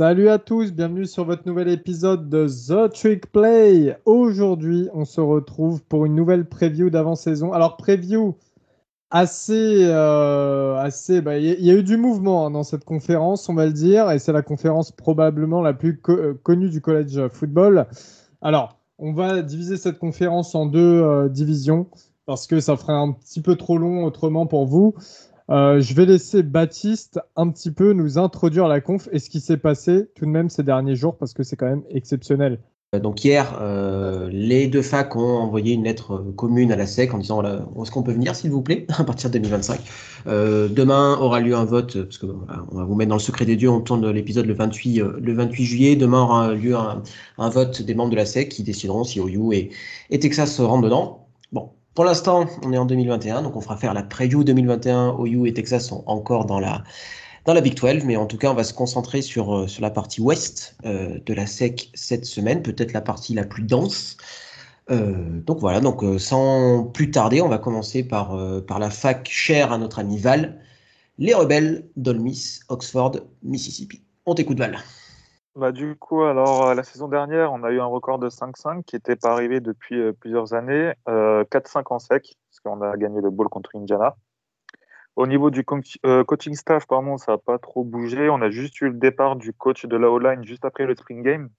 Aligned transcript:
Salut 0.00 0.30
à 0.30 0.38
tous, 0.38 0.72
bienvenue 0.72 1.04
sur 1.04 1.26
votre 1.26 1.46
nouvel 1.46 1.68
épisode 1.68 2.30
de 2.30 2.46
The 2.46 2.90
Trick 2.90 3.30
Play. 3.30 3.98
Aujourd'hui, 4.06 4.88
on 4.94 5.04
se 5.04 5.20
retrouve 5.20 5.82
pour 5.82 6.06
une 6.06 6.14
nouvelle 6.14 6.46
preview 6.48 6.88
d'avant-saison. 6.88 7.52
Alors, 7.52 7.76
preview 7.76 8.34
assez. 9.10 9.84
euh, 9.84 10.74
assez 10.76 11.20
bah, 11.20 11.36
Il 11.36 11.44
y, 11.62 11.70
a- 11.70 11.74
eu 11.74 11.82
du 11.82 11.98
mouvement 11.98 12.46
hein, 12.46 12.50
dans 12.50 12.62
cette 12.62 12.86
conférence, 12.86 13.46
on 13.50 13.54
va 13.54 13.66
le 13.66 13.74
dire, 13.74 14.10
et 14.10 14.18
c'est 14.18 14.32
la 14.32 14.40
conférence 14.40 14.90
probablement 14.90 15.60
la 15.60 15.74
plus 15.74 16.00
euh, 16.08 16.32
connue 16.44 16.70
du 16.70 16.80
college 16.80 17.28
football. 17.28 17.86
Alors, 18.40 18.78
on 18.96 19.12
va 19.12 19.42
diviser 19.42 19.76
cette 19.76 19.98
conférence 19.98 20.54
en 20.54 20.64
deux 20.64 21.02
euh, 21.02 21.28
divisions 21.28 21.88
parce 22.24 22.46
que 22.46 22.60
ça 22.60 22.78
ferait 22.78 22.94
un 22.94 23.12
petit 23.12 23.42
peu 23.42 23.54
trop 23.54 23.76
long 23.76 24.04
autrement 24.04 24.46
pour 24.46 24.64
vous. 24.64 24.94
Euh, 25.50 25.80
je 25.80 25.94
vais 25.94 26.06
laisser 26.06 26.42
Baptiste 26.42 27.18
un 27.34 27.48
petit 27.50 27.72
peu 27.72 27.92
nous 27.92 28.18
introduire 28.18 28.68
la 28.68 28.80
conf 28.80 29.08
et 29.10 29.18
ce 29.18 29.28
qui 29.28 29.40
s'est 29.40 29.56
passé 29.56 30.08
tout 30.14 30.24
de 30.24 30.30
même 30.30 30.48
ces 30.48 30.62
derniers 30.62 30.94
jours 30.94 31.16
parce 31.16 31.34
que 31.34 31.42
c'est 31.42 31.56
quand 31.56 31.66
même 31.66 31.82
exceptionnel. 31.90 32.60
Donc 32.98 33.24
hier, 33.24 33.56
euh, 33.60 34.28
les 34.32 34.66
deux 34.66 34.82
facs 34.82 35.14
ont 35.14 35.38
envoyé 35.38 35.74
une 35.74 35.84
lettre 35.84 36.14
euh, 36.14 36.32
commune 36.32 36.72
à 36.72 36.76
la 36.76 36.86
SEC 36.86 37.14
en 37.14 37.18
disant 37.18 37.40
est-ce 37.40 37.90
qu'on 37.92 38.02
peut 38.02 38.10
venir 38.10 38.34
s'il 38.34 38.50
vous 38.50 38.62
plaît 38.62 38.84
à 38.98 39.04
partir 39.04 39.30
de 39.30 39.38
2025. 39.38 39.80
Euh, 40.26 40.66
demain 40.66 41.16
aura 41.20 41.38
lieu 41.38 41.54
un 41.54 41.64
vote 41.64 42.02
parce 42.02 42.18
que 42.18 42.26
on 42.26 42.76
va 42.76 42.84
vous 42.84 42.96
mettre 42.96 43.10
dans 43.10 43.14
le 43.14 43.20
secret 43.20 43.44
des 43.44 43.54
dieux. 43.54 43.70
On 43.70 43.80
tourne 43.80 44.10
l'épisode 44.10 44.46
le 44.46 44.54
28 44.54 45.02
euh, 45.02 45.18
le 45.20 45.32
28 45.34 45.64
juillet. 45.64 45.94
Demain 45.94 46.22
aura 46.22 46.52
lieu 46.52 46.74
un, 46.76 47.48
vote 47.48 47.80
des 47.80 47.94
membres 47.94 48.10
de 48.10 48.16
la 48.16 48.26
SEC 48.26 48.48
qui 48.48 48.64
décideront 48.64 49.04
si 49.04 49.20
OU 49.20 49.52
et, 49.52 49.70
et 50.10 50.18
Texas 50.18 50.58
rentrent 50.58 50.82
dedans. 50.82 51.29
Pour 51.94 52.04
l'instant, 52.04 52.46
on 52.62 52.72
est 52.72 52.78
en 52.78 52.86
2021, 52.86 53.42
donc 53.42 53.56
on 53.56 53.60
fera 53.60 53.76
faire 53.76 53.94
la 53.94 54.02
preview 54.02 54.44
2021. 54.44 55.16
OU 55.18 55.46
et 55.46 55.52
Texas 55.52 55.88
sont 55.88 56.04
encore 56.06 56.46
dans 56.46 56.60
la 56.60 56.84
dans 57.46 57.54
la 57.54 57.60
Big 57.60 57.74
12, 57.74 58.04
mais 58.04 58.16
en 58.16 58.26
tout 58.26 58.36
cas, 58.36 58.50
on 58.50 58.54
va 58.54 58.64
se 58.64 58.74
concentrer 58.74 59.22
sur, 59.22 59.54
euh, 59.54 59.66
sur 59.66 59.82
la 59.82 59.90
partie 59.90 60.20
ouest 60.20 60.76
euh, 60.84 61.18
de 61.24 61.34
la 61.34 61.46
SEC 61.46 61.90
cette 61.94 62.26
semaine, 62.26 62.62
peut-être 62.62 62.92
la 62.92 63.00
partie 63.00 63.34
la 63.34 63.44
plus 63.44 63.62
dense. 63.62 64.16
Euh, 64.90 65.40
donc 65.46 65.58
voilà, 65.58 65.80
donc 65.80 66.04
sans 66.18 66.84
plus 66.84 67.10
tarder, 67.10 67.40
on 67.40 67.48
va 67.48 67.58
commencer 67.58 68.02
par, 68.02 68.36
par 68.66 68.78
la 68.78 68.90
fac 68.90 69.28
chère 69.30 69.72
à 69.72 69.78
notre 69.78 70.00
ami 70.00 70.18
Val, 70.18 70.60
les 71.18 71.34
rebelles 71.34 71.86
d'Olmis, 71.96 72.60
Oxford, 72.68 73.16
Mississippi. 73.42 74.02
On 74.26 74.34
t'écoute 74.34 74.58
Val. 74.58 74.78
Bah, 75.56 75.72
du 75.72 75.96
coup, 75.96 76.22
alors, 76.22 76.68
euh, 76.68 76.74
la 76.74 76.84
saison 76.84 77.08
dernière, 77.08 77.52
on 77.52 77.64
a 77.64 77.70
eu 77.72 77.80
un 77.80 77.86
record 77.86 78.18
de 78.18 78.28
5-5 78.28 78.84
qui 78.84 78.94
n'était 78.96 79.16
pas 79.16 79.32
arrivé 79.32 79.60
depuis 79.60 80.00
euh, 80.00 80.12
plusieurs 80.12 80.54
années. 80.54 80.92
Euh, 81.08 81.44
4-5 81.50 81.92
en 81.92 81.98
sec, 81.98 82.36
parce 82.48 82.60
qu'on 82.60 82.80
a 82.82 82.96
gagné 82.96 83.20
le 83.20 83.30
bowl 83.30 83.48
contre 83.48 83.70
Indiana. 83.74 84.14
Au 85.16 85.26
niveau 85.26 85.50
du 85.50 85.64
co- 85.64 85.80
euh, 86.06 86.22
coaching 86.22 86.54
staff, 86.54 86.86
pardon, 86.86 87.18
ça 87.18 87.32
n'a 87.32 87.38
pas 87.38 87.58
trop 87.58 87.82
bougé. 87.84 88.30
On 88.30 88.40
a 88.42 88.50
juste 88.50 88.80
eu 88.80 88.86
le 88.86 88.94
départ 88.94 89.34
du 89.34 89.52
coach 89.52 89.86
de 89.86 89.96
la 89.96 90.08
O-line 90.08 90.44
juste 90.44 90.64
après 90.64 90.86
le 90.86 90.94
spring 90.94 91.22
game. 91.22 91.50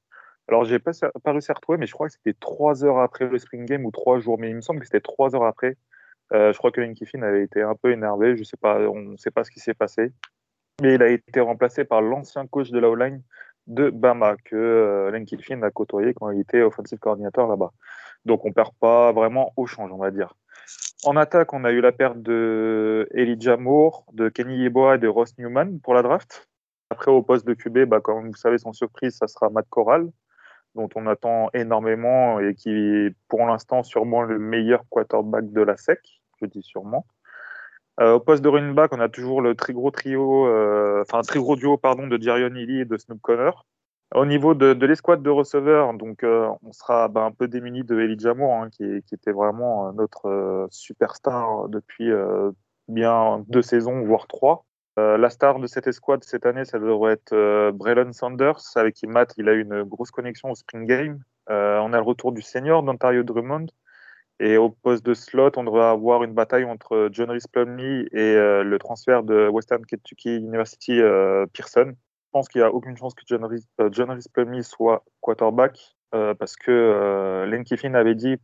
Alors, 0.47 0.63
j'ai 0.63 0.79
pas, 0.79 0.91
pas 1.23 1.31
réussi 1.33 1.51
à 1.51 1.53
retrouver, 1.55 1.77
mais 1.77 1.85
je 1.85 1.93
crois 1.93 2.07
que 2.07 2.13
c'était 2.13 2.35
trois 2.39 2.85
heures 2.85 2.99
après 2.99 3.25
le 3.25 3.37
spring 3.39 3.65
game 3.65 3.85
ou 3.85 3.91
trois 3.91 4.19
jours. 4.19 4.39
Mais 4.39 4.49
il 4.49 4.55
me 4.55 4.61
semble 4.61 4.79
que 4.79 4.85
c'était 4.85 5.01
trois 5.01 5.35
heures 5.35 5.45
après. 5.45 5.75
Euh, 6.33 6.53
je 6.53 6.57
crois 6.57 6.71
que 6.71 6.79
Lane 6.79 6.93
Kiffin 6.93 7.21
avait 7.23 7.43
été 7.43 7.61
un 7.61 7.75
peu 7.75 7.91
énervé. 7.91 8.37
Je 8.37 8.43
sais 8.43 8.57
pas, 8.57 8.79
on 8.79 9.01
ne 9.01 9.17
sait 9.17 9.31
pas 9.31 9.43
ce 9.43 9.51
qui 9.51 9.59
s'est 9.59 9.73
passé. 9.73 10.13
Mais 10.81 10.95
il 10.95 11.03
a 11.03 11.09
été 11.09 11.41
remplacé 11.41 11.83
par 11.83 12.01
l'ancien 12.01 12.47
coach 12.47 12.71
de 12.71 12.79
la 12.79 12.89
O-line 12.89 13.21
de 13.67 13.89
Bama 13.89 14.35
que 14.43 14.55
euh, 14.55 15.11
Lane 15.11 15.25
Kiffin 15.25 15.61
a 15.61 15.71
côtoyé 15.71 16.13
quand 16.13 16.31
il 16.31 16.41
était 16.41 16.61
offensive 16.61 16.99
coordinateur 16.99 17.47
là-bas. 17.47 17.71
Donc 18.25 18.45
on 18.45 18.51
perd 18.51 18.73
pas 18.79 19.11
vraiment 19.11 19.53
au 19.57 19.65
change, 19.65 19.91
on 19.91 19.97
va 19.97 20.11
dire. 20.11 20.35
En 21.03 21.17
attaque, 21.17 21.53
on 21.53 21.63
a 21.63 21.71
eu 21.71 21.81
la 21.81 21.91
perte 21.91 22.21
de 22.21 23.07
Elijah 23.13 23.57
Moore, 23.57 24.05
de 24.13 24.29
Kenny 24.29 24.57
Yeboah 24.57 24.95
et 24.95 24.97
de 24.99 25.07
Ross 25.07 25.35
Newman 25.39 25.79
pour 25.79 25.95
la 25.95 26.03
draft. 26.03 26.47
Après, 26.91 27.09
au 27.09 27.23
poste 27.23 27.47
de 27.47 27.53
QB, 27.53 27.85
bah, 27.85 28.01
comme 28.01 28.27
vous 28.27 28.35
savez, 28.35 28.57
sans 28.57 28.73
surprise, 28.73 29.15
ça 29.15 29.27
sera 29.27 29.49
Matt 29.49 29.65
Corral, 29.69 30.09
dont 30.75 30.89
on 30.95 31.07
attend 31.07 31.49
énormément 31.53 32.39
et 32.39 32.53
qui 32.53 32.69
est 32.69 33.15
pour 33.29 33.45
l'instant 33.45 33.81
sûrement 33.81 34.21
le 34.21 34.37
meilleur 34.37 34.83
quarterback 34.89 35.51
de 35.51 35.61
la 35.61 35.77
SEC, 35.77 35.99
je 36.39 36.45
dis 36.45 36.61
sûrement. 36.61 37.05
Euh, 38.01 38.13
au 38.13 38.19
poste 38.19 38.43
de 38.43 38.49
running 38.49 38.73
back, 38.73 38.91
on 38.93 38.99
a 38.99 39.09
toujours 39.09 39.41
le 39.41 39.53
très 39.53 39.73
gros 39.73 39.91
trio, 39.91 40.47
euh, 40.47 41.03
enfin 41.03 41.21
très 41.21 41.37
gros 41.37 41.55
duo 41.55 41.77
pardon 41.77 42.07
de 42.07 42.19
Jarion 42.19 42.55
Ely 42.55 42.81
et 42.81 42.85
de 42.85 42.97
Snoop 42.97 43.21
Connor. 43.21 43.67
Au 44.15 44.25
niveau 44.25 44.55
de, 44.55 44.73
de 44.73 44.85
l'escouade 44.87 45.21
de 45.21 45.29
receveurs, 45.29 45.93
donc 45.93 46.23
euh, 46.23 46.49
on 46.63 46.71
sera 46.73 47.07
bah, 47.09 47.23
un 47.23 47.31
peu 47.31 47.47
démuni 47.47 47.83
de 47.83 47.99
Elijah 47.99 48.33
Moore, 48.33 48.63
hein, 48.63 48.69
qui, 48.71 48.83
était 48.83 49.31
vraiment 49.31 49.93
notre 49.93 50.67
superstar 50.71 51.69
depuis 51.69 52.11
bien 52.89 53.45
deux 53.47 53.61
saisons, 53.61 54.01
voire 54.01 54.27
trois. 54.27 54.65
La 54.97 55.29
star 55.29 55.59
de 55.59 55.67
cette 55.67 55.87
escouade 55.87 56.23
cette 56.23 56.45
année, 56.45 56.65
ça 56.65 56.77
devrait 56.77 57.13
être 57.13 57.71
Braylon 57.71 58.11
Sanders, 58.11 58.59
avec 58.75 58.95
qui 58.95 59.07
Matt 59.07 59.33
il 59.37 59.47
a 59.47 59.53
une 59.53 59.83
grosse 59.83 60.11
connexion 60.11 60.51
au 60.51 60.55
spring 60.55 60.85
game. 60.85 61.21
On 61.47 61.93
a 61.93 61.97
le 61.97 62.03
retour 62.03 62.33
du 62.33 62.41
senior 62.41 62.83
d'Ontario 62.83 63.23
Drummond. 63.23 63.67
Et 64.43 64.57
au 64.57 64.69
poste 64.69 65.05
de 65.05 65.13
slot, 65.13 65.51
on 65.55 65.63
devrait 65.63 65.85
avoir 65.85 66.23
une 66.23 66.33
bataille 66.33 66.63
entre 66.63 67.09
John 67.11 67.29
Rhys 67.29 67.43
Plumlee 67.51 68.07
et 68.11 68.35
euh, 68.35 68.63
le 68.63 68.79
transfert 68.79 69.21
de 69.21 69.47
Western 69.47 69.85
Kentucky 69.85 70.35
University 70.37 70.99
euh, 70.99 71.45
Pearson. 71.53 71.93
Je 71.93 72.29
pense 72.31 72.49
qu'il 72.49 72.59
n'y 72.59 72.65
a 72.65 72.73
aucune 72.73 72.97
chance 72.97 73.13
que 73.13 73.21
John 73.27 73.45
Rhys, 73.45 73.67
euh, 73.79 74.19
Plumlee 74.33 74.63
soit 74.63 75.05
quarterback 75.19 75.95
parce 76.11 76.57
que 76.57 77.45
Lane 77.49 77.63
Kiffin 77.63 77.93
avait 77.93 78.15
dit 78.15 78.35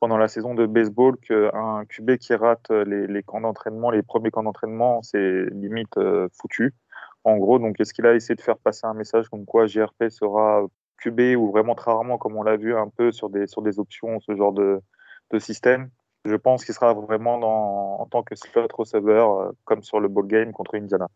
pendant 0.00 0.16
la 0.16 0.26
saison 0.26 0.56
de 0.56 0.66
baseball 0.66 1.16
qu'un 1.18 1.84
QB 1.88 2.16
qui 2.16 2.34
rate 2.34 2.68
les, 2.70 3.22
camps 3.22 3.40
d'entraînement, 3.40 3.92
les 3.92 4.02
premiers 4.02 4.32
camps 4.32 4.42
d'entraînement, 4.42 5.02
c'est 5.02 5.44
limite 5.52 5.94
foutu. 6.40 6.74
En 7.22 7.36
gros, 7.36 7.60
donc 7.60 7.78
est-ce 7.78 7.94
qu'il 7.94 8.06
a 8.06 8.14
essayé 8.14 8.34
de 8.34 8.40
faire 8.40 8.58
passer 8.58 8.88
un 8.88 8.94
message 8.94 9.28
comme 9.28 9.44
quoi 9.44 9.66
JRP 9.66 10.08
sera 10.08 10.66
QB 11.00 11.36
ou 11.36 11.52
vraiment 11.52 11.76
très 11.76 11.92
rarement, 11.92 12.18
comme 12.18 12.36
on 12.36 12.42
l'a 12.42 12.56
vu 12.56 12.74
un 12.74 12.88
peu 12.88 13.12
sur 13.12 13.30
des, 13.30 13.46
sur 13.46 13.62
des 13.62 13.78
options, 13.78 14.18
ce 14.18 14.34
genre 14.34 14.52
de, 14.52 14.82
de 15.32 15.38
système. 15.38 15.90
Je 16.24 16.36
pense 16.36 16.64
qu'il 16.64 16.74
sera 16.74 16.94
vraiment 16.94 17.38
dans, 17.38 18.00
en 18.00 18.06
tant 18.06 18.22
que 18.22 18.34
slot 18.34 18.68
receiver, 18.72 19.24
euh, 19.26 19.52
comme 19.64 19.82
sur 19.82 20.00
le 20.00 20.08
ball 20.08 20.26
game 20.26 20.52
contre 20.52 20.76
Indiana. 20.76 21.08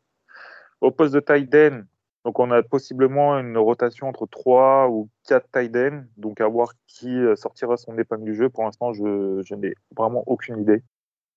Au 0.81 0.91
poste 0.91 1.15
de 1.15 1.21
tight 1.21 1.55
end, 1.55 1.83
donc 2.25 2.41
on 2.41 2.51
a 2.51 2.63
possiblement 2.63 3.39
une 3.39 3.57
rotation 3.57 4.09
entre 4.09 4.27
3 4.27 4.89
ou 4.89 5.09
4 5.29 5.49
tight 5.53 5.77
ends, 5.77 6.03
donc 6.17 6.41
à 6.41 6.49
voir 6.49 6.73
qui 6.89 7.09
euh, 7.09 7.37
sortira 7.37 7.77
son 7.77 7.97
épingle 7.99 8.25
du 8.25 8.35
jeu. 8.35 8.49
Pour 8.49 8.65
l'instant, 8.65 8.93
je, 8.93 9.43
je 9.45 9.55
n'ai 9.55 9.75
vraiment 9.97 10.25
aucune 10.27 10.61
idée. 10.61 10.83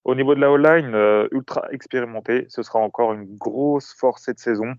Au 0.04 0.16
niveau 0.16 0.34
de 0.34 0.40
la 0.40 0.52
O-line, 0.52 0.96
euh, 0.96 1.28
ultra 1.32 1.72
expérimenté, 1.72 2.46
ce 2.50 2.64
sera 2.64 2.80
encore 2.80 3.14
une 3.14 3.38
grosse 3.38 3.94
force 3.94 4.24
cette 4.24 4.40
saison 4.40 4.74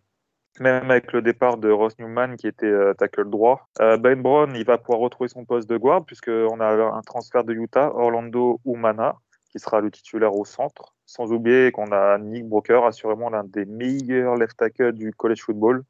même 0.58 0.90
avec 0.90 1.12
le 1.12 1.22
départ 1.22 1.58
de 1.58 1.70
Ross 1.70 1.98
Newman 1.98 2.36
qui 2.36 2.48
était 2.48 2.66
euh, 2.66 2.94
tackle 2.94 3.30
droit. 3.30 3.68
Euh, 3.80 3.96
ben 3.96 4.20
Brown, 4.20 4.52
il 4.54 4.64
va 4.64 4.78
pouvoir 4.78 5.00
retrouver 5.00 5.28
son 5.28 5.44
poste 5.44 5.68
de 5.68 5.76
guard 5.76 6.04
puisqu'on 6.04 6.60
a 6.60 6.66
un 6.66 7.02
transfert 7.02 7.44
de 7.44 7.54
Utah, 7.54 7.92
Orlando 7.94 8.60
Umana, 8.64 9.16
qui 9.50 9.58
sera 9.58 9.80
le 9.80 9.90
titulaire 9.90 10.34
au 10.34 10.44
centre. 10.44 10.94
Sans 11.06 11.32
oublier 11.32 11.72
qu'on 11.72 11.92
a 11.92 12.18
Nick 12.18 12.48
Broker, 12.48 12.84
assurément 12.84 13.30
l'un 13.30 13.44
des 13.44 13.64
meilleurs 13.64 14.36
left 14.36 14.56
tackle 14.56 14.92
du 14.92 15.12
college 15.12 15.42
football 15.42 15.84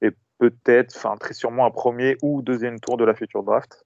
et 0.00 0.10
peut-être, 0.38 0.94
enfin 0.96 1.16
très 1.16 1.34
sûrement 1.34 1.66
un 1.66 1.70
premier 1.70 2.16
ou 2.22 2.42
deuxième 2.42 2.80
tour 2.80 2.96
de 2.96 3.04
la 3.04 3.14
future 3.14 3.42
draft. 3.42 3.84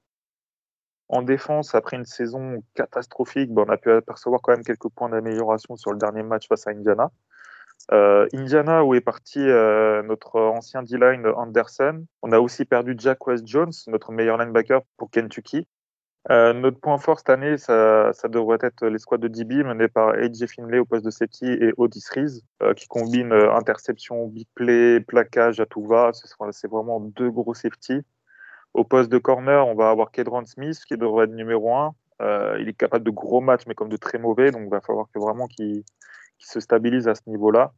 En 1.09 1.23
défense, 1.23 1.75
après 1.75 1.97
une 1.97 2.05
saison 2.05 2.63
catastrophique, 2.75 3.53
ben, 3.53 3.65
on 3.67 3.71
a 3.71 3.77
pu 3.77 3.93
apercevoir 3.93 4.41
quand 4.43 4.53
même 4.53 4.65
quelques 4.65 4.89
points 4.89 5.09
d'amélioration 5.09 5.77
sur 5.77 5.93
le 5.93 5.99
dernier 5.99 6.25
match 6.25 6.49
face 6.49 6.67
à 6.67 6.71
Indiana. 6.71 7.11
Euh, 7.93 8.27
Indiana, 8.33 8.85
où 8.85 8.95
est 8.95 9.01
parti 9.01 9.39
euh, 9.39 10.03
notre 10.03 10.41
ancien 10.41 10.83
D-line 10.83 11.27
Anderson. 11.27 12.05
On 12.23 12.33
a 12.33 12.41
aussi 12.41 12.65
perdu 12.65 12.95
Jack 12.99 13.25
West 13.27 13.47
Jones, 13.47 13.73
notre 13.87 14.13
meilleur 14.13 14.39
linebacker 14.39 14.83
pour 14.97 15.11
Kentucky. 15.11 15.67
Euh, 16.29 16.53
notre 16.53 16.81
point 16.81 16.99
fort 16.99 17.19
cette 17.19 17.31
année, 17.31 17.57
ça, 17.57 18.11
devrait 18.29 18.59
être 18.61 18.85
l'escouade 18.87 19.21
de 19.21 19.29
DB 19.29 19.63
menée 19.63 19.87
par 19.87 20.09
AJ 20.09 20.47
Finlay 20.47 20.81
au 20.81 20.85
poste 20.85 21.05
de 21.05 21.11
safety 21.11 21.47
et 21.47 21.73
Otis 21.77 22.03
Reese, 22.13 22.43
qui 22.75 22.89
combine 22.89 23.33
interception, 23.33 24.27
big 24.27 24.49
play, 24.57 24.99
plaquage 24.99 25.61
à 25.61 25.67
tout 25.67 25.87
va. 25.87 26.11
C'est 26.51 26.69
vraiment 26.69 26.99
deux 26.99 27.31
gros 27.31 27.55
safety. 27.55 28.01
Au 28.75 28.83
poste 28.83 29.09
de 29.09 29.19
corner, 29.19 29.65
on 29.69 29.77
va 29.77 29.91
avoir 29.91 30.11
Kedron 30.11 30.45
Smith 30.45 30.81
qui 30.85 30.97
devrait 30.97 31.27
être 31.27 31.35
numéro 31.35 31.73
un. 31.77 31.95
il 32.59 32.69
est 32.69 32.77
capable 32.77 33.05
de 33.05 33.11
gros 33.11 33.41
matchs, 33.41 33.63
mais 33.69 33.77
comme 33.77 33.89
de 33.89 33.97
très 33.97 34.19
mauvais, 34.19 34.51
donc 34.51 34.63
il 34.65 34.71
va 34.71 34.81
falloir 34.81 35.07
que 35.15 35.21
vraiment 35.21 35.47
qu'il 35.47 35.85
qui 36.39 36.47
se 36.49 36.61
stabilise 36.61 37.09
à 37.09 37.15
ce 37.15 37.23
niveau-là. 37.27 37.73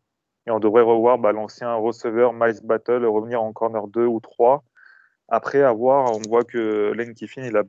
Et 0.46 0.50
on 0.50 0.60
devrait 0.60 0.82
revoir 0.82 1.18
bah, 1.18 1.32
l'ancien 1.32 1.74
receveur 1.74 2.32
Miles 2.32 2.60
Battle 2.64 3.04
revenir 3.04 3.42
en 3.42 3.52
corner 3.52 3.86
2 3.86 4.06
ou 4.06 4.20
3. 4.20 4.64
Après 5.28 5.62
avoir, 5.62 6.16
on 6.16 6.22
voit 6.28 6.44
que 6.44 6.92
Lane 6.96 7.14
Kiffin, 7.14 7.42
il 7.42 7.56
a 7.56 7.64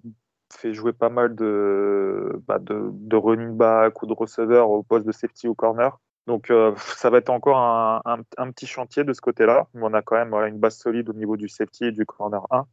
fait 0.54 0.74
jouer 0.74 0.94
pas 0.94 1.10
mal 1.10 1.36
de, 1.36 2.42
bah, 2.48 2.60
de, 2.60 3.16
running 3.16 3.56
back 3.56 4.02
ou 4.02 4.08
de 4.08 4.14
receveur 4.14 4.70
au 4.70 4.84
poste 4.84 5.06
de 5.06 5.12
safety 5.12 5.48
ou 5.48 5.56
corner. 5.56 6.00
Donc 6.28 6.50
euh, 6.52 6.74
ça 6.98 7.10
va 7.10 7.18
être 7.18 7.30
encore 7.30 7.58
un, 7.58 8.52
petit 8.52 8.68
chantier 8.68 9.04
de 9.04 9.14
ce 9.14 9.22
côté-là. 9.22 9.68
Mais 9.74 9.82
on 9.84 9.94
a 9.94 10.02
quand 10.02 10.16
même 10.16 10.34
une 10.34 10.60
base 10.60 10.78
solide 10.78 11.10
au 11.10 11.14
niveau 11.14 11.38
du 11.38 11.50
safety 11.50 11.86
et 11.86 11.92
du 11.92 12.06
corner 12.06 12.46
1. 12.52 12.66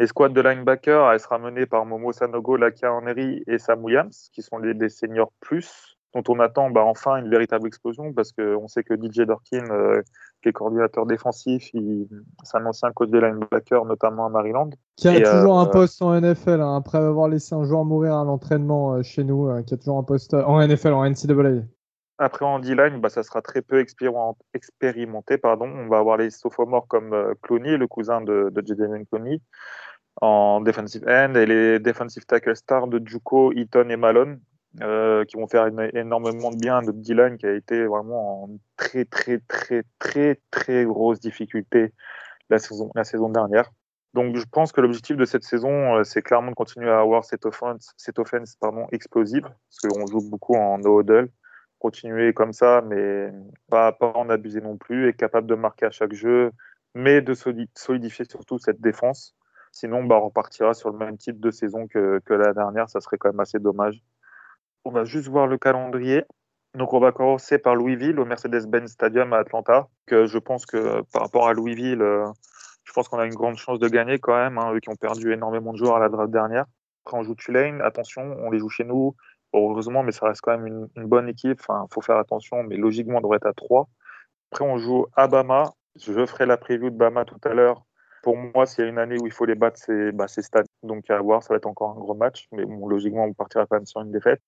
L'escouade 0.00 0.32
de 0.32 0.40
linebacker, 0.40 1.12
elle 1.12 1.20
sera 1.20 1.38
menée 1.38 1.66
par 1.66 1.86
Momo 1.86 2.12
Sanogo, 2.12 2.56
Lakia 2.56 2.92
Henry 2.92 3.44
et 3.46 3.58
Sam 3.58 3.84
Williams, 3.84 4.28
qui 4.32 4.42
sont 4.42 4.58
les, 4.58 4.88
seniors 4.88 5.32
plus. 5.38 5.96
Dont 6.14 6.22
on 6.28 6.40
attend 6.40 6.70
bah, 6.70 6.82
enfin 6.84 7.16
une 7.16 7.28
véritable 7.28 7.66
explosion 7.66 8.12
parce 8.12 8.32
qu'on 8.32 8.68
sait 8.68 8.84
que 8.84 8.94
DJ 8.94 9.26
Dorkin, 9.26 9.64
euh, 9.70 10.02
qui 10.42 10.48
est 10.48 10.52
coordinateur 10.52 11.06
défensif, 11.06 11.70
c'est 12.42 12.56
un 12.56 12.66
ancien 12.66 12.92
coach 12.92 13.10
de 13.10 13.18
linebacker, 13.18 13.84
notamment 13.84 14.26
à 14.26 14.28
Maryland. 14.28 14.70
Qui 14.96 15.08
a 15.08 15.20
toujours 15.20 15.58
un 15.58 15.66
poste 15.66 16.00
en 16.02 16.18
NFL, 16.20 16.60
hein, 16.60 16.76
après 16.76 16.98
avoir 16.98 17.28
laissé 17.28 17.54
un 17.54 17.64
joueur 17.64 17.84
mourir 17.84 18.16
à 18.16 18.24
l'entraînement 18.24 19.02
chez 19.02 19.24
nous, 19.24 19.50
qui 19.64 19.74
a 19.74 19.76
toujours 19.76 19.98
un 19.98 20.04
poste 20.04 20.34
en 20.34 20.64
NFL, 20.66 20.92
en 20.92 21.04
NCAA. 21.08 21.64
Après, 22.18 22.44
en 22.44 22.60
D-line, 22.60 23.00
bah, 23.00 23.08
ça 23.08 23.22
sera 23.24 23.42
très 23.42 23.60
peu 23.60 23.80
expérimenté. 23.80 25.38
Pardon. 25.38 25.66
On 25.66 25.88
va 25.88 25.98
avoir 25.98 26.16
les 26.16 26.30
sophomores 26.30 26.86
comme 26.86 27.12
euh, 27.12 27.34
Clooney, 27.42 27.76
le 27.76 27.88
cousin 27.88 28.20
de, 28.20 28.50
de 28.52 28.64
Jaden 28.64 29.04
Clooney, 29.06 29.40
en 30.20 30.60
defensive 30.60 31.04
end, 31.08 31.34
et 31.34 31.46
les 31.46 31.80
defensive 31.80 32.24
tackle 32.24 32.54
stars 32.54 32.86
de 32.86 33.02
Juco, 33.04 33.52
Eaton 33.52 33.88
et 33.88 33.96
Malone, 33.96 34.40
euh, 34.82 35.24
qui 35.24 35.36
vont 35.36 35.46
faire 35.46 35.66
énormément 35.94 36.50
de 36.50 36.56
bien. 36.56 36.82
Notre 36.82 36.98
D-line 36.98 37.36
qui 37.38 37.46
a 37.46 37.52
été 37.52 37.84
vraiment 37.86 38.44
en 38.44 38.50
très, 38.76 39.04
très, 39.04 39.38
très, 39.38 39.84
très, 39.98 40.40
très 40.50 40.84
grosse 40.84 41.20
difficulté 41.20 41.92
la 42.50 42.58
saison, 42.58 42.90
la 42.94 43.04
saison 43.04 43.28
dernière. 43.28 43.70
Donc, 44.14 44.36
je 44.36 44.44
pense 44.50 44.70
que 44.70 44.80
l'objectif 44.80 45.16
de 45.16 45.24
cette 45.24 45.42
saison, 45.42 45.96
euh, 45.96 46.04
c'est 46.04 46.22
clairement 46.22 46.50
de 46.50 46.54
continuer 46.54 46.90
à 46.90 47.00
avoir 47.00 47.24
cette 47.24 47.46
offense, 47.46 47.92
cette 47.96 48.18
offense 48.18 48.54
pardon, 48.60 48.86
explosive, 48.92 49.42
parce 49.42 49.94
qu'on 49.94 50.06
joue 50.06 50.28
beaucoup 50.30 50.54
en 50.54 50.78
no-huddle 50.78 51.30
continuer 51.84 52.32
comme 52.32 52.54
ça, 52.54 52.80
mais 52.80 53.30
pas, 53.68 53.94
en 54.00 54.30
abuser 54.30 54.62
non 54.62 54.78
plus, 54.78 55.08
et 55.08 55.12
capable 55.12 55.46
de 55.46 55.54
marquer 55.54 55.84
à 55.84 55.90
chaque 55.90 56.14
jeu, 56.14 56.50
mais 56.94 57.20
de 57.20 57.34
solidifier 57.34 58.24
surtout 58.24 58.56
cette 58.56 58.80
défense. 58.80 59.34
Sinon, 59.70 60.04
bah, 60.04 60.16
on 60.16 60.26
repartira 60.26 60.72
sur 60.72 60.90
le 60.90 60.96
même 60.96 61.18
type 61.18 61.40
de 61.40 61.50
saison 61.50 61.86
que, 61.86 62.20
que 62.24 62.32
la 62.32 62.54
dernière. 62.54 62.88
Ça 62.88 63.00
serait 63.00 63.18
quand 63.18 63.28
même 63.28 63.40
assez 63.40 63.58
dommage. 63.58 64.02
On 64.84 64.90
va 64.90 65.04
juste 65.04 65.28
voir 65.28 65.46
le 65.46 65.58
calendrier. 65.58 66.24
Donc, 66.74 66.92
on 66.92 67.00
va 67.00 67.12
commencer 67.12 67.58
par 67.58 67.74
Louisville 67.74 68.18
au 68.18 68.24
Mercedes-Benz 68.24 68.90
Stadium 68.90 69.32
à 69.32 69.38
Atlanta. 69.38 69.88
Que 70.06 70.26
je 70.26 70.38
pense 70.38 70.66
que 70.66 71.02
par 71.12 71.22
rapport 71.22 71.46
à 71.46 71.52
Louisville, 71.52 72.02
euh, 72.02 72.26
je 72.84 72.92
pense 72.92 73.08
qu'on 73.08 73.18
a 73.18 73.26
une 73.26 73.34
grande 73.34 73.56
chance 73.56 73.78
de 73.78 73.88
gagner 73.88 74.18
quand 74.18 74.36
même, 74.36 74.58
hein, 74.58 74.72
eux 74.74 74.80
qui 74.80 74.90
ont 74.90 74.96
perdu 74.96 75.32
énormément 75.32 75.72
de 75.72 75.78
joueurs 75.78 75.96
à 75.96 76.00
la 76.00 76.08
draft 76.08 76.32
dernière. 76.32 76.64
Après, 77.04 77.18
on 77.18 77.22
joue 77.22 77.34
Tulane. 77.34 77.80
Attention, 77.80 78.36
on 78.40 78.50
les 78.50 78.58
joue 78.58 78.68
chez 78.68 78.84
nous 78.84 79.14
heureusement, 79.54 80.02
mais 80.02 80.12
ça 80.12 80.26
reste 80.26 80.40
quand 80.42 80.58
même 80.58 80.88
une, 80.96 81.06
bonne 81.06 81.28
équipe. 81.28 81.60
Enfin, 81.60 81.86
faut 81.92 82.00
faire 82.00 82.16
attention, 82.16 82.62
mais 82.64 82.76
logiquement, 82.76 83.18
on 83.18 83.20
devrait 83.20 83.36
être 83.36 83.46
à 83.46 83.52
3. 83.52 83.88
Après, 84.52 84.64
on 84.64 84.78
joue 84.78 85.06
à 85.16 85.28
Bama. 85.28 85.72
Je 85.96 86.26
ferai 86.26 86.46
la 86.46 86.56
preview 86.56 86.90
de 86.90 86.96
Bama 86.96 87.24
tout 87.24 87.40
à 87.44 87.54
l'heure. 87.54 87.84
Pour 88.22 88.36
moi, 88.36 88.66
s'il 88.66 88.84
y 88.84 88.86
a 88.86 88.90
une 88.90 88.98
année 88.98 89.16
où 89.20 89.26
il 89.26 89.32
faut 89.32 89.44
les 89.44 89.54
battre, 89.54 89.78
c'est 89.78 90.12
bah, 90.12 90.28
Stade. 90.28 90.66
Donc, 90.82 91.08
à 91.10 91.20
voir, 91.20 91.42
ça 91.42 91.50
va 91.50 91.56
être 91.56 91.66
encore 91.66 91.90
un 91.90 92.00
gros 92.00 92.14
match. 92.14 92.48
Mais 92.52 92.64
logiquement, 92.64 93.24
on 93.24 93.32
partira 93.32 93.66
quand 93.66 93.76
même 93.76 93.86
sur 93.86 94.00
une 94.00 94.12
défaite. 94.12 94.40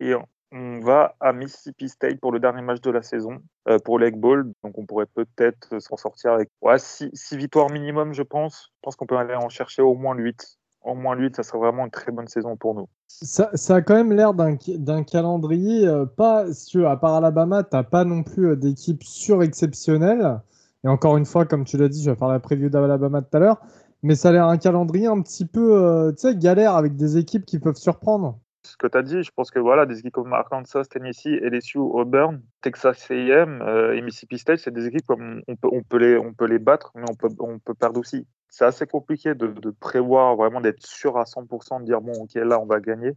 Et 0.00 0.14
on 0.52 0.80
va 0.80 1.14
à 1.20 1.32
Mississippi 1.32 1.88
State 1.88 2.18
pour 2.20 2.32
le 2.32 2.40
dernier 2.40 2.62
match 2.62 2.80
de 2.80 2.90
la 2.90 3.02
saison, 3.02 3.38
euh, 3.68 3.78
pour 3.78 3.98
l'Egg 3.98 4.16
Bowl. 4.16 4.50
Donc, 4.64 4.76
on 4.78 4.86
pourrait 4.86 5.06
peut-être 5.06 5.80
s'en 5.80 5.96
sortir 5.96 6.32
avec 6.32 6.50
6 6.76 7.36
victoires 7.36 7.70
minimum, 7.70 8.12
je 8.14 8.22
pense. 8.22 8.70
Je 8.76 8.80
pense 8.82 8.96
qu'on 8.96 9.06
peut 9.06 9.16
aller 9.16 9.34
en 9.34 9.48
chercher 9.48 9.82
au 9.82 9.94
moins 9.94 10.16
8 10.16 10.58
au 10.82 10.94
moins 10.94 11.16
8, 11.16 11.36
ça 11.36 11.42
serait 11.42 11.58
vraiment 11.58 11.84
une 11.84 11.90
très 11.90 12.12
bonne 12.12 12.28
saison 12.28 12.56
pour 12.56 12.74
nous. 12.74 12.88
Ça, 13.06 13.50
a 13.52 13.82
quand 13.82 13.94
même 13.94 14.12
l'air 14.12 14.32
d'un 14.34 15.02
calendrier, 15.04 15.86
euh, 15.86 16.06
pas, 16.06 16.50
si 16.52 16.66
tu 16.66 16.86
à 16.86 16.96
part 16.96 17.14
Alabama, 17.14 17.62
tu 17.64 17.76
n'as 17.76 17.82
pas 17.82 18.04
non 18.04 18.22
plus 18.22 18.50
euh, 18.50 18.56
d'équipe 18.56 19.02
surexceptionnelle. 19.02 20.40
Et 20.84 20.88
encore 20.88 21.18
une 21.18 21.26
fois, 21.26 21.44
comme 21.44 21.64
tu 21.64 21.76
l'as 21.76 21.88
dit, 21.88 22.02
je 22.02 22.10
vais 22.10 22.16
faire 22.16 22.28
la 22.28 22.40
preview 22.40 22.70
d'Alabama 22.70 23.20
tout 23.20 23.36
à 23.36 23.40
l'heure. 23.40 23.60
Mais 24.02 24.14
ça 24.14 24.30
a 24.30 24.32
l'air 24.32 24.46
un 24.46 24.56
calendrier 24.56 25.06
un 25.06 25.20
petit 25.20 25.44
peu 25.44 26.14
galère 26.36 26.74
avec 26.74 26.96
des 26.96 27.18
équipes 27.18 27.44
qui 27.44 27.58
peuvent 27.58 27.76
surprendre. 27.76 28.38
Ce 28.64 28.76
que 28.76 28.86
tu 28.86 28.98
as 28.98 29.02
dit, 29.02 29.22
je 29.22 29.30
pense 29.30 29.50
que 29.50 29.58
voilà, 29.58 29.86
des 29.86 29.98
équipes 30.00 30.14
comme 30.14 30.32
Arkansas, 30.32 30.84
Tennessee, 30.84 31.40
LSU, 31.40 31.78
Auburn, 31.78 32.42
Texas 32.60 33.10
A&M 33.10 33.62
et 33.94 34.02
Mississippi 34.02 34.38
State, 34.38 34.58
c'est 34.58 34.70
des 34.70 34.86
équipes 34.86 35.06
comme 35.06 35.42
on 35.46 35.82
peut, 35.82 35.98
les, 36.46 36.58
battre, 36.58 36.92
mais 36.94 37.04
on 37.10 37.58
peut, 37.58 37.74
perdre 37.74 37.98
aussi 37.98 38.26
c'est 38.50 38.64
assez 38.64 38.86
compliqué 38.86 39.34
de, 39.34 39.70
prévoir 39.70 40.36
vraiment 40.36 40.60
d'être 40.60 40.84
sûr 40.84 41.16
à 41.16 41.24
100% 41.24 41.80
de 41.80 41.84
dire 41.86 42.00
bon 42.00 42.12
ok 42.12 42.34
là 42.34 42.60
on 42.60 42.66
va 42.66 42.80
gagner. 42.80 43.12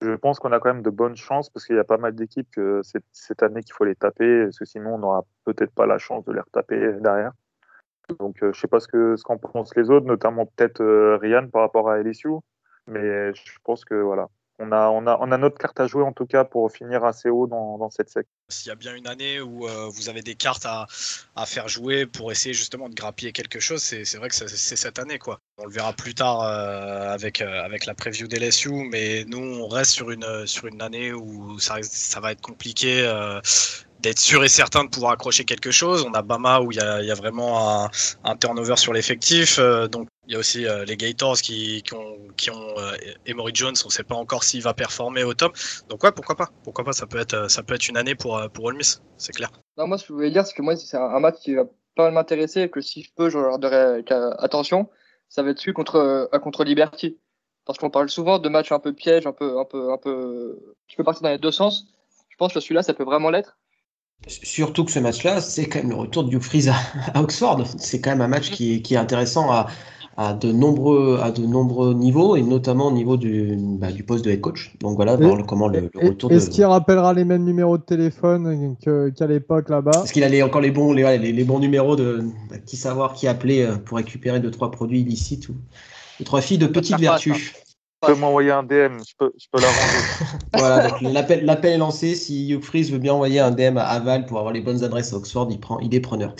Je 0.00 0.12
pense 0.12 0.38
qu'on 0.38 0.52
a 0.52 0.60
quand 0.60 0.72
même 0.72 0.82
de 0.82 0.90
bonnes 0.90 1.16
chances 1.16 1.50
parce 1.50 1.66
qu'il 1.66 1.74
y 1.74 1.80
a 1.80 1.84
pas 1.84 1.98
mal 1.98 2.14
d'équipes 2.14 2.60
c'est 2.82 3.02
cette 3.12 3.42
année 3.42 3.62
qu'il 3.62 3.74
faut 3.74 3.84
les 3.84 3.96
taper 3.96 4.44
parce 4.44 4.58
que 4.58 4.64
sinon 4.64 4.94
on 4.94 4.98
n'aura 4.98 5.24
peut-être 5.44 5.74
pas 5.74 5.86
la 5.86 5.98
chance 5.98 6.24
de 6.24 6.32
les 6.32 6.40
retaper 6.40 6.92
derrière. 7.00 7.32
Donc 8.18 8.42
euh, 8.42 8.52
je 8.54 8.60
sais 8.60 8.68
pas 8.68 8.80
ce 8.80 9.22
qu'en 9.22 9.36
pensent 9.36 9.74
les 9.76 9.90
autres, 9.90 10.06
notamment 10.06 10.46
peut-être 10.46 10.80
euh, 10.80 11.18
Ryan 11.18 11.48
par 11.48 11.62
rapport 11.62 11.90
à 11.90 11.98
LSU, 11.98 12.30
mais 12.86 13.34
je 13.34 13.58
pense 13.64 13.84
que 13.84 13.94
voilà 13.94 14.28
on 14.58 14.72
a, 14.72 14.88
on, 14.88 15.30
a, 15.32 15.38
notre 15.38 15.56
carte 15.56 15.78
à 15.78 15.86
jouer 15.86 16.02
en 16.02 16.12
tout 16.12 16.26
cas 16.26 16.44
pour 16.44 16.70
finir 16.72 17.04
assez 17.04 17.28
haut 17.30 17.46
dans, 17.46 17.90
cette 17.90 18.10
sec. 18.10 18.26
S'il 18.48 18.68
y 18.68 18.72
a 18.72 18.74
bien 18.74 18.94
une 18.94 19.06
année 19.06 19.40
où 19.40 19.68
euh, 19.68 19.88
vous 19.88 20.08
avez 20.08 20.22
des 20.22 20.34
cartes 20.34 20.66
à, 20.66 20.86
faire 21.46 21.68
jouer 21.68 22.06
pour 22.06 22.32
essayer 22.32 22.54
justement 22.54 22.88
de 22.88 22.94
grappiller 22.94 23.32
quelque 23.32 23.60
chose, 23.60 23.82
c'est 23.82 24.16
vrai 24.16 24.28
que 24.28 24.34
c'est 24.34 24.76
cette 24.76 24.98
année. 24.98 25.18
quoi. 25.18 25.38
On 25.58 25.64
le 25.64 25.72
verra 25.72 25.92
plus 25.92 26.14
tard 26.14 26.42
euh, 26.42 27.12
avec, 27.12 27.40
euh, 27.40 27.62
avec 27.62 27.86
la 27.86 27.94
preview 27.94 28.26
d'LSU, 28.26 28.70
mais 28.90 29.24
nous 29.26 29.38
on 29.38 29.68
reste 29.68 29.92
sur 29.92 30.10
une, 30.10 30.24
année 30.80 31.12
où 31.12 31.58
ça 31.58 31.80
va 32.20 32.32
être 32.32 32.40
compliqué 32.40 33.04
d'être 34.00 34.18
sûr 34.18 34.44
et 34.44 34.48
certain 34.48 34.84
de 34.84 34.90
pouvoir 34.90 35.12
accrocher 35.12 35.44
quelque 35.44 35.70
chose. 35.70 36.04
On 36.08 36.12
a 36.14 36.22
Bama 36.22 36.60
où 36.60 36.72
il 36.72 36.78
y 36.78 36.80
a, 36.80 37.02
y 37.02 37.10
a, 37.10 37.14
vraiment 37.14 37.84
un, 37.84 37.90
un 38.24 38.36
turnover 38.36 38.76
sur 38.76 38.92
l'effectif. 38.92 39.58
donc 39.90 40.08
il 40.28 40.34
y 40.34 40.36
a 40.36 40.38
aussi 40.38 40.66
euh, 40.66 40.84
les 40.84 40.98
Gators 40.98 41.38
qui, 41.38 41.82
qui 41.82 41.94
ont, 41.94 42.18
qui 42.36 42.50
ont 42.50 42.78
euh, 42.78 42.92
Emory 43.24 43.52
Jones. 43.54 43.74
On 43.84 43.88
ne 43.88 43.92
sait 43.92 44.04
pas 44.04 44.14
encore 44.14 44.44
s'il 44.44 44.62
va 44.62 44.74
performer 44.74 45.24
au 45.24 45.32
top. 45.32 45.56
Donc 45.88 46.04
ouais, 46.04 46.12
pourquoi 46.12 46.36
pas 46.36 46.50
Pourquoi 46.64 46.84
pas 46.84 46.92
Ça 46.92 47.06
peut 47.06 47.18
être, 47.18 47.50
ça 47.50 47.62
peut 47.62 47.74
être 47.74 47.88
une 47.88 47.96
année 47.96 48.14
pour 48.14 48.38
pour 48.52 48.66
Ole 48.66 48.76
Miss, 48.76 49.02
c'est 49.16 49.32
clair. 49.32 49.50
Non, 49.78 49.86
moi 49.86 49.96
ce 49.96 50.04
que 50.04 50.08
je 50.08 50.12
voulais 50.12 50.30
dire, 50.30 50.46
c'est 50.46 50.54
que 50.54 50.60
moi 50.60 50.76
c'est 50.76 50.98
un, 50.98 51.18
match 51.18 51.36
qui 51.40 51.54
va 51.54 51.64
pas 51.96 52.04
mal 52.04 52.12
m'intéresser 52.12 52.60
et 52.60 52.68
que 52.68 52.82
si 52.82 53.02
je 53.02 53.10
peux, 53.16 53.30
je 53.30 53.38
regarderai 53.38 54.04
attention. 54.38 54.90
Ça 55.30 55.42
va 55.42 55.50
être 55.50 55.58
celui 55.58 55.72
contre 55.72 55.96
euh, 55.96 56.38
contre 56.40 56.62
Liberty, 56.62 57.18
parce 57.64 57.78
qu'on 57.78 57.90
parle 57.90 58.10
souvent 58.10 58.38
de 58.38 58.50
matchs 58.50 58.70
un 58.70 58.80
peu 58.80 58.92
piège, 58.92 59.26
un 59.26 59.32
peu 59.32 59.58
un 59.58 59.64
peu 59.64 59.92
un 59.92 59.98
peu 59.98 60.58
qui 60.88 60.96
peut 60.96 61.04
partir 61.04 61.22
dans 61.22 61.30
les 61.30 61.38
deux 61.38 61.52
sens. 61.52 61.86
Je 62.28 62.36
pense 62.36 62.52
que 62.52 62.60
celui-là, 62.60 62.82
ça 62.82 62.92
peut 62.92 63.04
vraiment 63.04 63.30
l'être. 63.30 63.56
Surtout 64.26 64.84
que 64.84 64.90
ce 64.90 64.98
match-là, 64.98 65.40
c'est 65.40 65.66
quand 65.66 65.78
même 65.78 65.90
le 65.90 65.94
retour 65.94 66.24
de 66.24 66.34
Hugh 66.34 66.42
Freeze 66.42 66.68
à, 66.68 67.20
Oxford. 67.20 67.64
C'est 67.78 68.00
quand 68.00 68.10
même 68.10 68.20
un 68.20 68.28
match 68.28 68.50
qui 68.50 68.74
est, 68.74 68.82
qui 68.82 68.94
est 68.94 68.98
intéressant 68.98 69.50
à, 69.50 69.68
à 70.18 70.32
de 70.32 70.50
nombreux 70.50 71.20
à 71.22 71.30
de 71.30 71.46
nombreux 71.46 71.94
niveaux 71.94 72.34
et 72.34 72.42
notamment 72.42 72.88
au 72.88 72.92
niveau 72.92 73.16
du, 73.16 73.54
bah, 73.56 73.92
du 73.92 74.02
poste 74.02 74.24
de 74.24 74.32
head 74.32 74.40
coach. 74.40 74.74
Donc 74.80 74.96
voilà, 74.96 75.14
voir 75.14 75.46
comment 75.46 75.68
le, 75.68 75.88
retour. 75.94 76.32
Est-ce 76.32 76.50
qu'il 76.50 76.64
rappellera 76.64 77.14
les 77.14 77.24
mêmes 77.24 77.44
numéros 77.44 77.78
de 77.78 77.84
téléphone 77.84 78.76
qu'à 78.80 79.26
l'époque 79.28 79.68
là-bas? 79.68 80.02
Est-ce 80.02 80.12
qu'il 80.12 80.24
a 80.24 80.44
encore 80.44 80.60
les 80.60 80.72
bons 80.72 80.92
les, 80.92 81.18
les, 81.18 81.44
bons 81.44 81.60
numéros 81.60 81.94
de 81.94 82.24
bah, 82.50 82.56
qui 82.58 82.76
savoir 82.76 83.12
qui 83.12 83.28
appeler 83.28 83.62
euh, 83.62 83.76
pour 83.76 83.98
récupérer 83.98 84.40
deux 84.40 84.50
trois 84.50 84.72
produits 84.72 85.00
illicites 85.00 85.48
ou 85.48 85.54
deux, 86.18 86.24
trois 86.24 86.40
filles 86.40 86.58
de 86.58 86.66
petites 86.66 86.98
vertus? 86.98 87.54
Peux 88.00 88.14
m'envoyer 88.14 88.52
un 88.52 88.62
DM, 88.62 88.98
je 89.06 89.14
peux, 89.18 89.32
je 89.36 89.46
peux 89.50 89.60
la 89.60 89.66
ranger. 89.66 90.38
voilà, 90.54 90.98
l'appel 91.42 91.72
est 91.72 91.78
lancé. 91.78 92.14
Si 92.14 92.50
Hugh 92.50 92.62
Freeze 92.62 92.92
veut 92.92 92.98
bien 92.98 93.14
envoyer 93.14 93.40
un 93.40 93.50
DM 93.50 93.76
à 93.76 93.84
Aval 93.84 94.26
pour 94.26 94.38
avoir 94.38 94.52
les 94.52 94.60
bonnes 94.60 94.84
adresses 94.84 95.12
à 95.12 95.16
Oxford, 95.16 95.48
il, 95.50 95.58
prend, 95.58 95.80
il 95.80 95.94
est 95.94 96.00
preneur. 96.00 96.34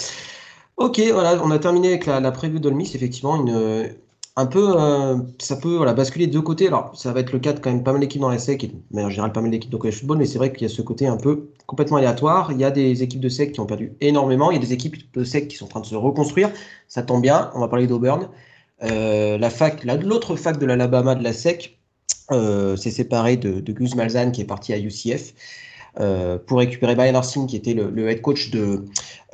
Ok, 0.77 1.00
voilà, 1.12 1.41
on 1.43 1.50
a 1.50 1.59
terminé 1.59 1.88
avec 1.88 2.07
la, 2.07 2.21
la 2.21 2.31
preview 2.31 2.61
d'Olmis. 2.61 2.93
Effectivement, 2.95 3.37
une, 3.37 3.91
un 4.38 4.47
peu, 4.47 4.81
euh, 4.81 5.17
ça 5.41 5.57
peut 5.57 5.77
voilà, 5.77 5.95
basculer 5.95 6.29
de 6.29 6.33
deux 6.33 6.43
côtés. 6.43 6.69
Alors, 6.69 6.93
ça 6.97 7.12
va 7.12 7.19
être 7.19 7.33
le 7.33 7.41
cas 7.41 7.53
de 7.53 7.59
quand 7.59 7.73
même 7.73 7.83
pas 7.83 7.91
mal 7.91 8.00
d'équipes 8.00 8.21
dans 8.21 8.29
la 8.29 8.38
SEC, 8.38 8.71
mais 8.93 9.03
en 9.03 9.11
général 9.11 9.33
pas 9.33 9.41
mal 9.41 9.50
d'équipes 9.50 9.73
de 9.73 9.77
college 9.77 9.97
football, 9.97 10.19
mais 10.19 10.27
c'est 10.27 10.38
vrai 10.38 10.53
qu'il 10.53 10.62
y 10.62 10.71
a 10.71 10.73
ce 10.73 10.81
côté 10.81 11.09
un 11.09 11.17
peu 11.17 11.50
complètement 11.67 11.97
aléatoire. 11.97 12.53
Il 12.53 12.61
y 12.61 12.65
a 12.65 12.71
des 12.71 13.03
équipes 13.03 13.21
de 13.21 13.29
SEC 13.29 13.50
qui 13.50 13.59
ont 13.59 13.67
perdu 13.67 13.95
énormément, 14.00 14.53
il 14.53 14.55
y 14.55 14.59
a 14.59 14.61
des 14.61 14.73
équipes 14.73 15.12
de 15.12 15.25
SEC 15.25 15.49
qui 15.49 15.57
sont 15.57 15.65
en 15.65 15.69
train 15.69 15.81
de 15.81 15.87
se 15.87 15.97
reconstruire. 15.97 16.50
Ça 16.87 17.03
tombe 17.03 17.21
bien, 17.21 17.50
on 17.57 17.61
va 17.61 17.67
parler 17.67 17.88
d'Auburn. 17.88 18.29
Euh, 18.82 19.38
la 19.38 19.50
fac, 19.50 19.85
l'autre 19.85 20.37
fac 20.37 20.58
de 20.58 20.66
l'Alabama 20.66 21.14
de 21.14 21.25
la 21.25 21.32
SEC 21.32 21.78
euh, 22.30 22.76
s'est 22.76 22.90
séparée 22.90 23.37
de, 23.37 23.61
Gus 23.73 23.94
Malzahn 23.94 24.32
qui 24.32 24.40
est 24.40 24.47
parti 24.47 24.73
à 24.73 24.78
UCF. 24.78 25.35
Euh, 26.00 26.38
pour 26.38 26.58
récupérer 26.58 26.94
Brian 26.94 27.14
Arsene, 27.14 27.47
qui 27.47 27.56
était 27.56 27.75
le, 27.75 28.08
head 28.08 28.20
coach 28.20 28.50
de, 28.50 28.85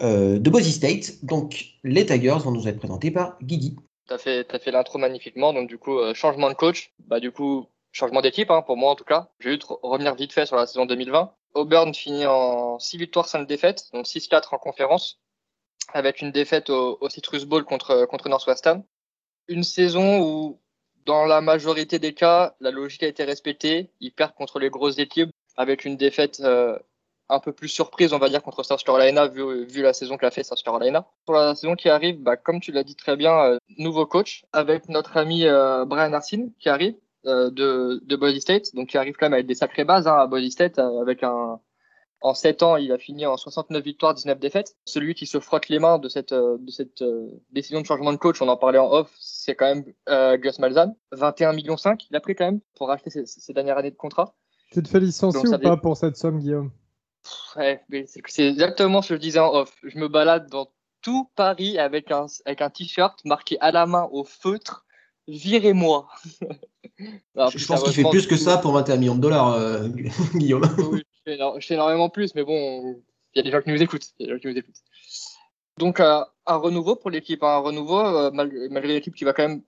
euh, 0.00 0.38
Boise 0.38 0.70
State. 0.70 1.22
Donc, 1.22 1.66
les 1.82 2.06
Tigers 2.06 2.38
vont 2.42 2.52
nous 2.52 2.68
être 2.68 2.78
présentés 2.78 3.10
par 3.10 3.36
Guigui. 3.42 3.76
Tu 4.06 4.14
as 4.14 4.18
fait, 4.18 4.70
l'intro 4.70 4.98
magnifiquement. 4.98 5.52
Donc, 5.52 5.68
du 5.68 5.76
coup, 5.76 5.98
changement 6.14 6.48
de 6.48 6.54
coach. 6.54 6.94
Bah, 7.06 7.20
du 7.20 7.32
coup, 7.32 7.66
changement 7.94 8.20
d'équipe, 8.20 8.50
hein, 8.50 8.62
pour 8.62 8.76
moi 8.76 8.90
en 8.90 8.96
tout 8.96 9.04
cas. 9.04 9.28
Je 9.38 9.50
vais 9.50 9.58
revenir 9.82 10.14
vite 10.14 10.32
fait 10.32 10.46
sur 10.46 10.56
la 10.56 10.66
saison 10.66 10.84
2020. 10.84 11.32
Auburn 11.54 11.94
finit 11.94 12.26
en 12.26 12.78
6 12.78 12.98
victoires, 12.98 13.28
5 13.28 13.46
défaites, 13.46 13.84
donc 13.92 14.06
6-4 14.06 14.54
en 14.54 14.58
conférence, 14.58 15.20
avec 15.92 16.20
une 16.20 16.32
défaite 16.32 16.68
au, 16.68 16.98
Citrus 17.08 17.44
Bowl 17.44 17.64
contre, 17.64 18.06
contre 18.06 18.28
Northwestern. 18.28 18.82
Une 19.48 19.64
saison 19.64 20.20
où, 20.22 20.60
dans 21.06 21.24
la 21.24 21.40
majorité 21.40 21.98
des 21.98 22.14
cas, 22.14 22.54
la 22.60 22.70
logique 22.70 23.02
a 23.02 23.08
été 23.08 23.24
respectée. 23.24 23.90
Ils 24.00 24.12
perdent 24.12 24.34
contre 24.34 24.58
les 24.58 24.70
grosses 24.70 24.98
équipes, 24.98 25.30
avec 25.56 25.84
une 25.84 25.96
défaite 25.96 26.40
euh, 26.40 26.78
un 27.28 27.40
peu 27.40 27.52
plus 27.52 27.68
surprise, 27.68 28.12
on 28.12 28.18
va 28.18 28.28
dire, 28.28 28.42
contre 28.42 28.62
South 28.62 28.82
Carolina, 28.82 29.26
vu, 29.26 29.82
la 29.82 29.92
saison 29.92 30.16
qu'a 30.16 30.30
fait 30.30 30.44
South 30.44 30.62
Carolina. 30.62 31.06
Pour 31.26 31.34
la 31.34 31.54
saison 31.54 31.74
qui 31.74 31.88
arrive, 31.88 32.20
bah, 32.20 32.36
comme 32.36 32.60
tu 32.60 32.72
l'as 32.72 32.84
dit 32.84 32.96
très 32.96 33.16
bien, 33.16 33.38
euh, 33.44 33.58
nouveau 33.78 34.06
coach, 34.06 34.44
avec 34.52 34.88
notre 34.88 35.16
ami 35.16 35.44
euh, 35.44 35.84
Brian 35.84 36.12
Arsene 36.12 36.52
qui 36.58 36.68
arrive. 36.68 36.94
de, 37.24 38.02
de 38.04 38.16
Boise 38.16 38.38
State, 38.38 38.74
donc 38.74 38.92
il 38.92 38.98
arrive 38.98 39.14
quand 39.16 39.24
même 39.24 39.32
avec 39.32 39.46
des 39.46 39.54
sacrées 39.54 39.84
bases 39.84 40.06
hein, 40.06 40.14
à 40.18 40.26
Boise 40.26 40.50
State, 40.50 40.78
avec 40.78 41.22
un 41.22 41.58
en 42.24 42.32
7 42.32 42.62
ans, 42.62 42.76
il 42.78 42.90
a 42.90 42.96
fini 42.96 43.26
en 43.26 43.36
69 43.36 43.84
victoires, 43.84 44.14
19 44.14 44.40
défaites. 44.40 44.76
Celui 44.86 45.14
qui 45.14 45.26
se 45.26 45.40
frotte 45.40 45.68
les 45.68 45.78
mains 45.78 45.98
de 45.98 46.08
cette, 46.08 46.32
euh, 46.32 46.56
de 46.58 46.70
cette 46.70 47.02
euh, 47.02 47.28
décision 47.52 47.82
de 47.82 47.86
changement 47.86 48.12
de 48.12 48.16
coach, 48.16 48.40
on 48.40 48.48
en 48.48 48.56
parlait 48.56 48.78
en 48.78 48.90
off, 48.90 49.14
c'est 49.20 49.54
quand 49.54 49.66
même 49.66 49.84
euh, 50.08 50.38
Gus 50.38 50.58
Malzahn. 50.58 50.94
21 51.12 51.52
millions 51.52 51.76
5, 51.76 52.06
il 52.10 52.16
a 52.16 52.20
pris 52.20 52.34
quand 52.34 52.46
même 52.46 52.60
pour 52.76 52.90
acheter 52.90 53.10
ses, 53.10 53.26
ses 53.26 53.52
dernières 53.52 53.76
années 53.76 53.90
de 53.90 53.96
contrat. 53.96 54.34
Tu 54.72 54.82
te 54.82 54.88
fais 54.88 55.00
licencier 55.00 55.42
Donc, 55.42 55.60
ou 55.60 55.62
pas 55.62 55.76
dé- 55.76 55.82
pour 55.82 55.98
cette 55.98 56.16
somme, 56.16 56.38
Guillaume? 56.38 56.70
Ouais, 57.56 57.82
c'est 58.06 58.48
exactement 58.48 59.02
ce 59.02 59.10
que 59.10 59.14
je 59.16 59.20
disais 59.20 59.38
en 59.38 59.52
off. 59.52 59.76
Je 59.82 59.98
me 59.98 60.08
balade 60.08 60.48
dans 60.48 60.68
tout 61.02 61.28
Paris 61.36 61.78
avec 61.78 62.10
un, 62.10 62.24
avec 62.46 62.62
un 62.62 62.70
t-shirt 62.70 63.22
marqué 63.26 63.60
à 63.60 63.70
la 63.70 63.84
main 63.84 64.08
au 64.10 64.24
feutre, 64.24 64.86
virez-moi. 65.28 66.08
Je, 66.98 67.66
pense 67.66 67.82
qu'il 67.82 67.92
fait 67.92 68.08
plus 68.08 68.26
que 68.26 68.36
ça 68.36 68.56
pour 68.56 68.72
21 68.72 68.96
millions 68.96 69.14
de 69.14 69.20
dollars, 69.20 69.52
euh, 69.52 69.88
Guillaume. 70.34 70.62
Oui, 70.90 71.02
je 71.26 71.66
fais 71.66 71.74
énormément 71.74 72.08
plus, 72.08 72.34
mais 72.34 72.44
bon, 72.44 72.96
il 73.34 73.38
y 73.38 73.40
a 73.40 73.42
des 73.42 73.50
gens 73.50 73.62
qui 73.62 73.70
nous 73.70 73.82
écoutent. 73.82 74.14
Donc, 75.78 76.00
euh, 76.00 76.24
un 76.46 76.56
renouveau 76.56 76.96
pour 76.96 77.10
l'équipe, 77.10 77.42
un 77.42 77.58
renouveau, 77.58 78.00
euh, 78.00 78.30
malgré, 78.32 78.94
l'équipe 78.94 79.14
qui 79.14 79.24
va 79.24 79.32
quand 79.32 79.48
même, 79.48 79.62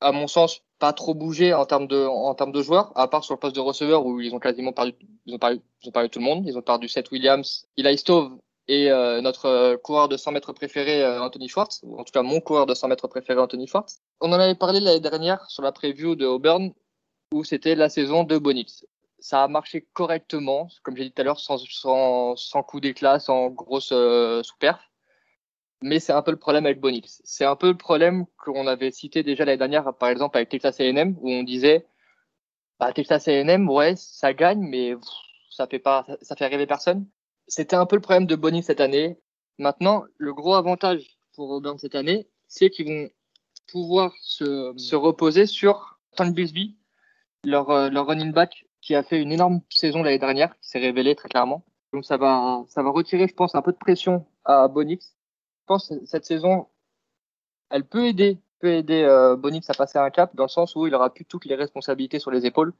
à 0.00 0.12
mon 0.12 0.28
sens, 0.28 0.62
pas 0.78 0.92
trop 0.92 1.14
bouger 1.14 1.52
en 1.52 1.66
termes 1.66 1.88
de, 1.88 2.06
en 2.06 2.34
termes 2.34 2.52
de 2.52 2.62
joueurs, 2.62 2.96
à 2.96 3.08
part 3.08 3.24
sur 3.24 3.34
le 3.34 3.40
poste 3.40 3.56
de 3.56 3.60
receveur 3.60 4.06
où 4.06 4.20
ils 4.20 4.34
ont 4.34 4.38
quasiment 4.38 4.72
perdu, 4.72 4.94
ils 5.26 5.34
ont 5.34 5.38
perdu, 5.38 5.60
tout 5.82 6.18
le 6.20 6.24
monde. 6.24 6.46
Ils 6.46 6.56
ont 6.56 6.62
perdu 6.62 6.88
Seth 6.88 7.10
Williams, 7.10 7.66
Eli 7.76 7.98
Stove 7.98 8.38
et 8.68 8.90
euh, 8.90 9.20
notre 9.20 9.76
coureur 9.76 10.08
de 10.08 10.16
100 10.16 10.32
mètres 10.32 10.52
préféré, 10.52 11.04
Anthony 11.18 11.48
Schwartz, 11.48 11.80
ou 11.82 11.98
en 11.98 12.04
tout 12.04 12.12
cas 12.12 12.22
mon 12.22 12.40
coureur 12.40 12.66
de 12.66 12.74
100 12.74 12.88
mètres 12.88 13.08
préféré, 13.08 13.40
Anthony 13.40 13.66
Schwartz. 13.66 14.00
On 14.20 14.32
en 14.32 14.38
avait 14.38 14.54
parlé 14.54 14.80
l'année 14.80 15.00
dernière 15.00 15.44
sur 15.50 15.62
la 15.62 15.72
preview 15.72 16.14
de 16.14 16.24
Auburn, 16.24 16.72
où 17.34 17.44
c'était 17.44 17.74
la 17.74 17.88
saison 17.88 18.22
de 18.24 18.38
Bonix 18.38 18.86
ça 19.20 19.44
a 19.44 19.48
marché 19.48 19.86
correctement, 19.92 20.68
comme 20.82 20.96
j'ai 20.96 21.04
dit 21.04 21.12
tout 21.12 21.22
à 21.22 21.24
l'heure, 21.24 21.40
sans, 21.40 21.58
sans, 22.36 22.62
coup 22.62 22.80
d'éclat, 22.80 23.18
sans 23.20 23.48
grosse 23.48 23.92
euh, 23.92 24.42
sous-perf. 24.42 24.80
Mais 25.82 25.98
c'est 26.00 26.12
un 26.12 26.22
peu 26.22 26.30
le 26.30 26.36
problème 26.38 26.66
avec 26.66 26.80
Bonix. 26.80 27.22
C'est 27.24 27.44
un 27.44 27.56
peu 27.56 27.68
le 27.68 27.76
problème 27.76 28.26
qu'on 28.38 28.66
avait 28.66 28.90
cité 28.90 29.22
déjà 29.22 29.44
l'année 29.44 29.58
dernière, 29.58 29.94
par 29.94 30.10
exemple, 30.10 30.36
avec 30.36 30.48
Texas 30.50 30.80
A&M, 30.80 31.16
où 31.20 31.30
on 31.30 31.42
disait, 31.42 31.86
bah, 32.78 32.92
Texas 32.92 33.28
A&M, 33.28 33.68
ouais, 33.68 33.94
ça 33.96 34.34
gagne, 34.34 34.60
mais 34.60 34.94
ça 35.50 35.66
fait 35.66 35.78
pas, 35.78 36.06
ça 36.22 36.36
fait 36.36 36.46
rêver 36.46 36.66
personne. 36.66 37.06
C'était 37.46 37.76
un 37.76 37.86
peu 37.86 37.96
le 37.96 38.02
problème 38.02 38.26
de 38.26 38.36
Bonix 38.36 38.66
cette 38.66 38.80
année. 38.80 39.18
Maintenant, 39.58 40.04
le 40.18 40.34
gros 40.34 40.54
avantage 40.54 41.18
pour 41.34 41.50
Auburn 41.50 41.78
cette 41.78 41.94
année, 41.94 42.28
c'est 42.48 42.70
qu'ils 42.70 42.86
vont 42.88 43.10
pouvoir 43.70 44.12
se, 44.20 44.72
se 44.76 44.96
reposer 44.96 45.46
sur 45.46 45.98
Tom 46.16 46.32
Bisbee, 46.32 46.76
leur, 47.44 47.70
euh, 47.70 47.88
leur 47.90 48.06
running 48.06 48.32
back 48.32 48.66
qui 48.80 48.94
a 48.94 49.02
fait 49.02 49.20
une 49.20 49.32
énorme 49.32 49.60
saison 49.68 50.02
l'année 50.02 50.18
dernière, 50.18 50.58
qui 50.60 50.68
s'est 50.68 50.78
révélé 50.78 51.14
très 51.14 51.28
clairement. 51.28 51.64
Donc 51.92 52.04
ça 52.04 52.16
va, 52.16 52.64
ça 52.68 52.82
va 52.82 52.90
retirer, 52.90 53.26
je 53.26 53.34
pense, 53.34 53.54
un 53.54 53.62
peu 53.62 53.72
de 53.72 53.76
pression 53.76 54.26
à 54.44 54.68
Bonix. 54.68 55.16
Je 55.60 55.66
pense 55.66 55.88
que 55.88 56.04
cette 56.06 56.24
saison, 56.24 56.68
elle 57.70 57.84
peut 57.84 58.06
aider, 58.06 58.38
peut 58.60 58.72
aider 58.72 59.02
euh, 59.02 59.36
Bonix 59.36 59.68
à 59.68 59.74
passer 59.74 59.98
un 59.98 60.10
cap, 60.10 60.34
dans 60.34 60.44
le 60.44 60.48
sens 60.48 60.76
où 60.76 60.86
il 60.86 60.94
aura 60.94 61.12
plus 61.12 61.24
toutes 61.24 61.44
les 61.44 61.54
responsabilités 61.54 62.18
sur 62.18 62.30
les 62.30 62.46
épaules. 62.46 62.72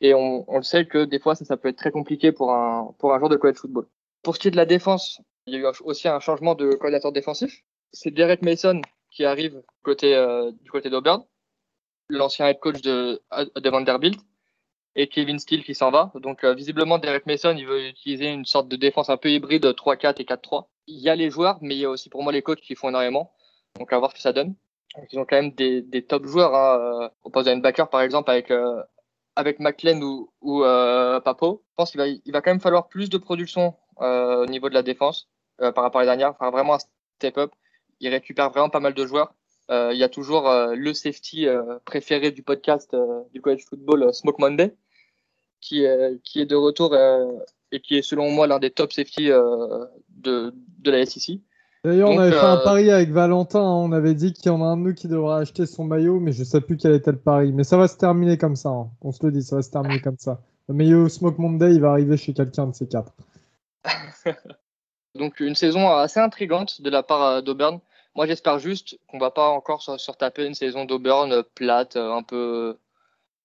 Et 0.00 0.12
on, 0.14 0.44
on 0.50 0.56
le 0.56 0.62
sait 0.62 0.86
que 0.86 1.04
des 1.04 1.18
fois, 1.18 1.34
ça, 1.34 1.44
ça 1.44 1.56
peut 1.56 1.68
être 1.68 1.78
très 1.78 1.90
compliqué 1.90 2.32
pour 2.32 2.52
un, 2.52 2.94
pour 2.98 3.14
un 3.14 3.18
joueur 3.18 3.30
de 3.30 3.36
college 3.36 3.56
football. 3.56 3.86
Pour 4.22 4.34
ce 4.34 4.40
qui 4.40 4.48
est 4.48 4.50
de 4.50 4.56
la 4.56 4.66
défense, 4.66 5.20
il 5.46 5.54
y 5.54 5.56
a 5.56 5.60
eu 5.60 5.72
aussi 5.84 6.08
un 6.08 6.20
changement 6.20 6.54
de 6.54 6.70
coordinateur 6.72 7.12
défensif. 7.12 7.62
C'est 7.92 8.10
Derek 8.10 8.42
Mason 8.42 8.80
qui 9.10 9.24
arrive 9.24 9.62
côté, 9.82 10.14
euh, 10.14 10.50
du 10.62 10.70
côté 10.70 10.90
d'Auburn, 10.90 11.24
l'ancien 12.08 12.48
head 12.48 12.58
coach 12.58 12.82
de, 12.82 13.22
de 13.56 13.70
Vanderbilt 13.70 14.18
et 14.96 15.08
Kevin 15.08 15.38
Steele 15.38 15.64
qui 15.64 15.74
s'en 15.74 15.90
va. 15.90 16.12
Donc 16.14 16.44
euh, 16.44 16.54
visiblement 16.54 16.98
Derek 16.98 17.26
Mason 17.26 17.54
il 17.56 17.66
veut 17.66 17.88
utiliser 17.88 18.26
une 18.26 18.44
sorte 18.44 18.68
de 18.68 18.76
défense 18.76 19.10
un 19.10 19.16
peu 19.16 19.30
hybride 19.30 19.64
3-4 19.64 20.20
et 20.20 20.24
4-3. 20.24 20.66
Il 20.86 21.00
y 21.00 21.08
a 21.08 21.14
les 21.16 21.30
joueurs, 21.30 21.58
mais 21.60 21.74
il 21.74 21.80
y 21.80 21.84
a 21.84 21.90
aussi 21.90 22.08
pour 22.08 22.22
moi 22.22 22.32
les 22.32 22.42
coachs 22.42 22.60
qui 22.60 22.74
font 22.74 22.88
énormément. 22.88 23.32
Donc 23.78 23.92
à 23.92 23.98
voir 23.98 24.10
ce 24.10 24.16
que 24.16 24.22
ça 24.22 24.32
donne. 24.32 24.54
Ils 25.10 25.18
ont 25.18 25.24
quand 25.24 25.36
même 25.36 25.52
des, 25.52 25.82
des 25.82 26.02
top 26.04 26.26
joueurs. 26.26 26.54
Hein. 26.54 26.78
euh, 26.78 27.08
Au 27.24 27.30
poste 27.30 27.46
de 27.46 27.52
linebacker 27.52 27.88
par 27.88 28.02
exemple 28.02 28.30
avec 28.30 28.50
euh, 28.50 28.82
avec 29.36 29.58
McLean 29.58 30.00
ou, 30.00 30.30
ou 30.40 30.62
euh, 30.62 31.20
Papo. 31.20 31.64
Je 31.70 31.74
pense 31.76 31.90
qu'il 31.90 31.98
va 31.98 32.06
il 32.06 32.32
va 32.32 32.40
quand 32.40 32.50
même 32.50 32.60
falloir 32.60 32.88
plus 32.88 33.10
de 33.10 33.18
production 33.18 33.74
au 33.96 34.46
niveau 34.46 34.68
de 34.68 34.74
la 34.74 34.82
défense 34.82 35.28
par 35.58 35.84
rapport 35.84 36.00
à 36.00 36.04
les 36.04 36.08
dernières. 36.08 36.30
Enfin 36.30 36.50
vraiment 36.50 36.74
un 36.74 36.78
step 37.18 37.38
up. 37.38 37.52
Il 38.00 38.08
récupère 38.08 38.50
vraiment 38.50 38.70
pas 38.70 38.80
mal 38.80 38.94
de 38.94 39.06
joueurs. 39.06 39.34
Il 39.70 39.96
y 39.96 40.02
a 40.02 40.08
toujours 40.08 40.50
le 40.50 40.92
safety 40.92 41.46
préféré 41.84 42.32
du 42.32 42.42
podcast 42.42 42.94
du 43.32 43.40
college 43.40 43.64
football, 43.68 44.12
Smoke 44.12 44.40
Monday, 44.40 44.74
qui, 45.64 45.82
est- 45.84 46.20
qui 46.22 46.40
est 46.40 46.46
de 46.46 46.56
retour 46.56 46.92
euh, 46.92 47.24
et 47.72 47.80
qui 47.80 47.96
est 47.96 48.02
selon 48.02 48.30
moi 48.30 48.46
l'un 48.46 48.58
des 48.58 48.70
top 48.70 48.92
safety 48.92 49.30
euh, 49.30 49.84
de, 50.16 50.52
de 50.80 50.90
la 50.90 51.04
SEC. 51.06 51.40
D'ailleurs, 51.84 52.10
on 52.10 52.18
avait 52.18 52.30
fait 52.32 52.38
un 52.38 52.56
euh, 52.58 52.64
pari 52.64 52.90
avec 52.90 53.10
Valentin. 53.10 53.60
hein. 53.60 53.74
On 53.86 53.92
avait 53.92 54.14
dit 54.14 54.32
qu'il 54.32 54.46
y 54.46 54.48
en 54.50 54.62
a 54.62 54.66
un 54.66 54.76
de 54.76 54.82
nous 54.82 54.94
qui 54.94 55.06
devrait 55.08 55.42
acheter 55.42 55.66
son 55.66 55.84
maillot, 55.84 56.18
mais 56.20 56.32
je 56.32 56.42
sais 56.44 56.60
plus 56.60 56.76
quel 56.76 56.92
était 56.94 57.12
le 57.12 57.18
pari. 57.18 57.52
Mais 57.52 57.64
ça 57.64 57.76
va 57.76 57.88
se 57.88 57.96
terminer 57.98 58.38
comme 58.38 58.56
ça. 58.56 58.70
hein. 58.70 58.90
On 59.02 59.12
se 59.12 59.24
le 59.24 59.32
dit, 59.32 59.42
ça 59.42 59.56
va 59.56 59.62
se 59.62 59.70
terminer 59.70 60.00
comme 60.00 60.16
ça. 60.18 60.40
Le 60.68 60.74
maillot 60.74 61.08
Smoke 61.10 61.38
Monday, 61.38 61.74
il 61.74 61.80
va 61.80 61.90
arriver 61.90 62.16
chez 62.16 62.32
quelqu'un 62.32 62.66
de 62.68 62.74
ces 62.74 62.86
quatre. 62.88 63.12
Donc 65.14 65.40
une 65.40 65.54
saison 65.54 65.88
assez 65.90 66.20
intrigante 66.20 66.80
de 66.82 66.90
la 66.90 67.02
part 67.02 67.42
d'Auburn. 67.42 67.80
Moi 68.16 68.26
j'espère 68.26 68.58
juste 68.58 68.98
qu'on 69.08 69.18
va 69.18 69.30
pas 69.30 69.48
encore 69.48 69.82
se 69.82 70.10
retaper 70.10 70.46
une 70.46 70.54
saison 70.54 70.84
d'Auburn 70.84 71.42
plate, 71.54 71.96
un 71.96 72.22
peu, 72.22 72.76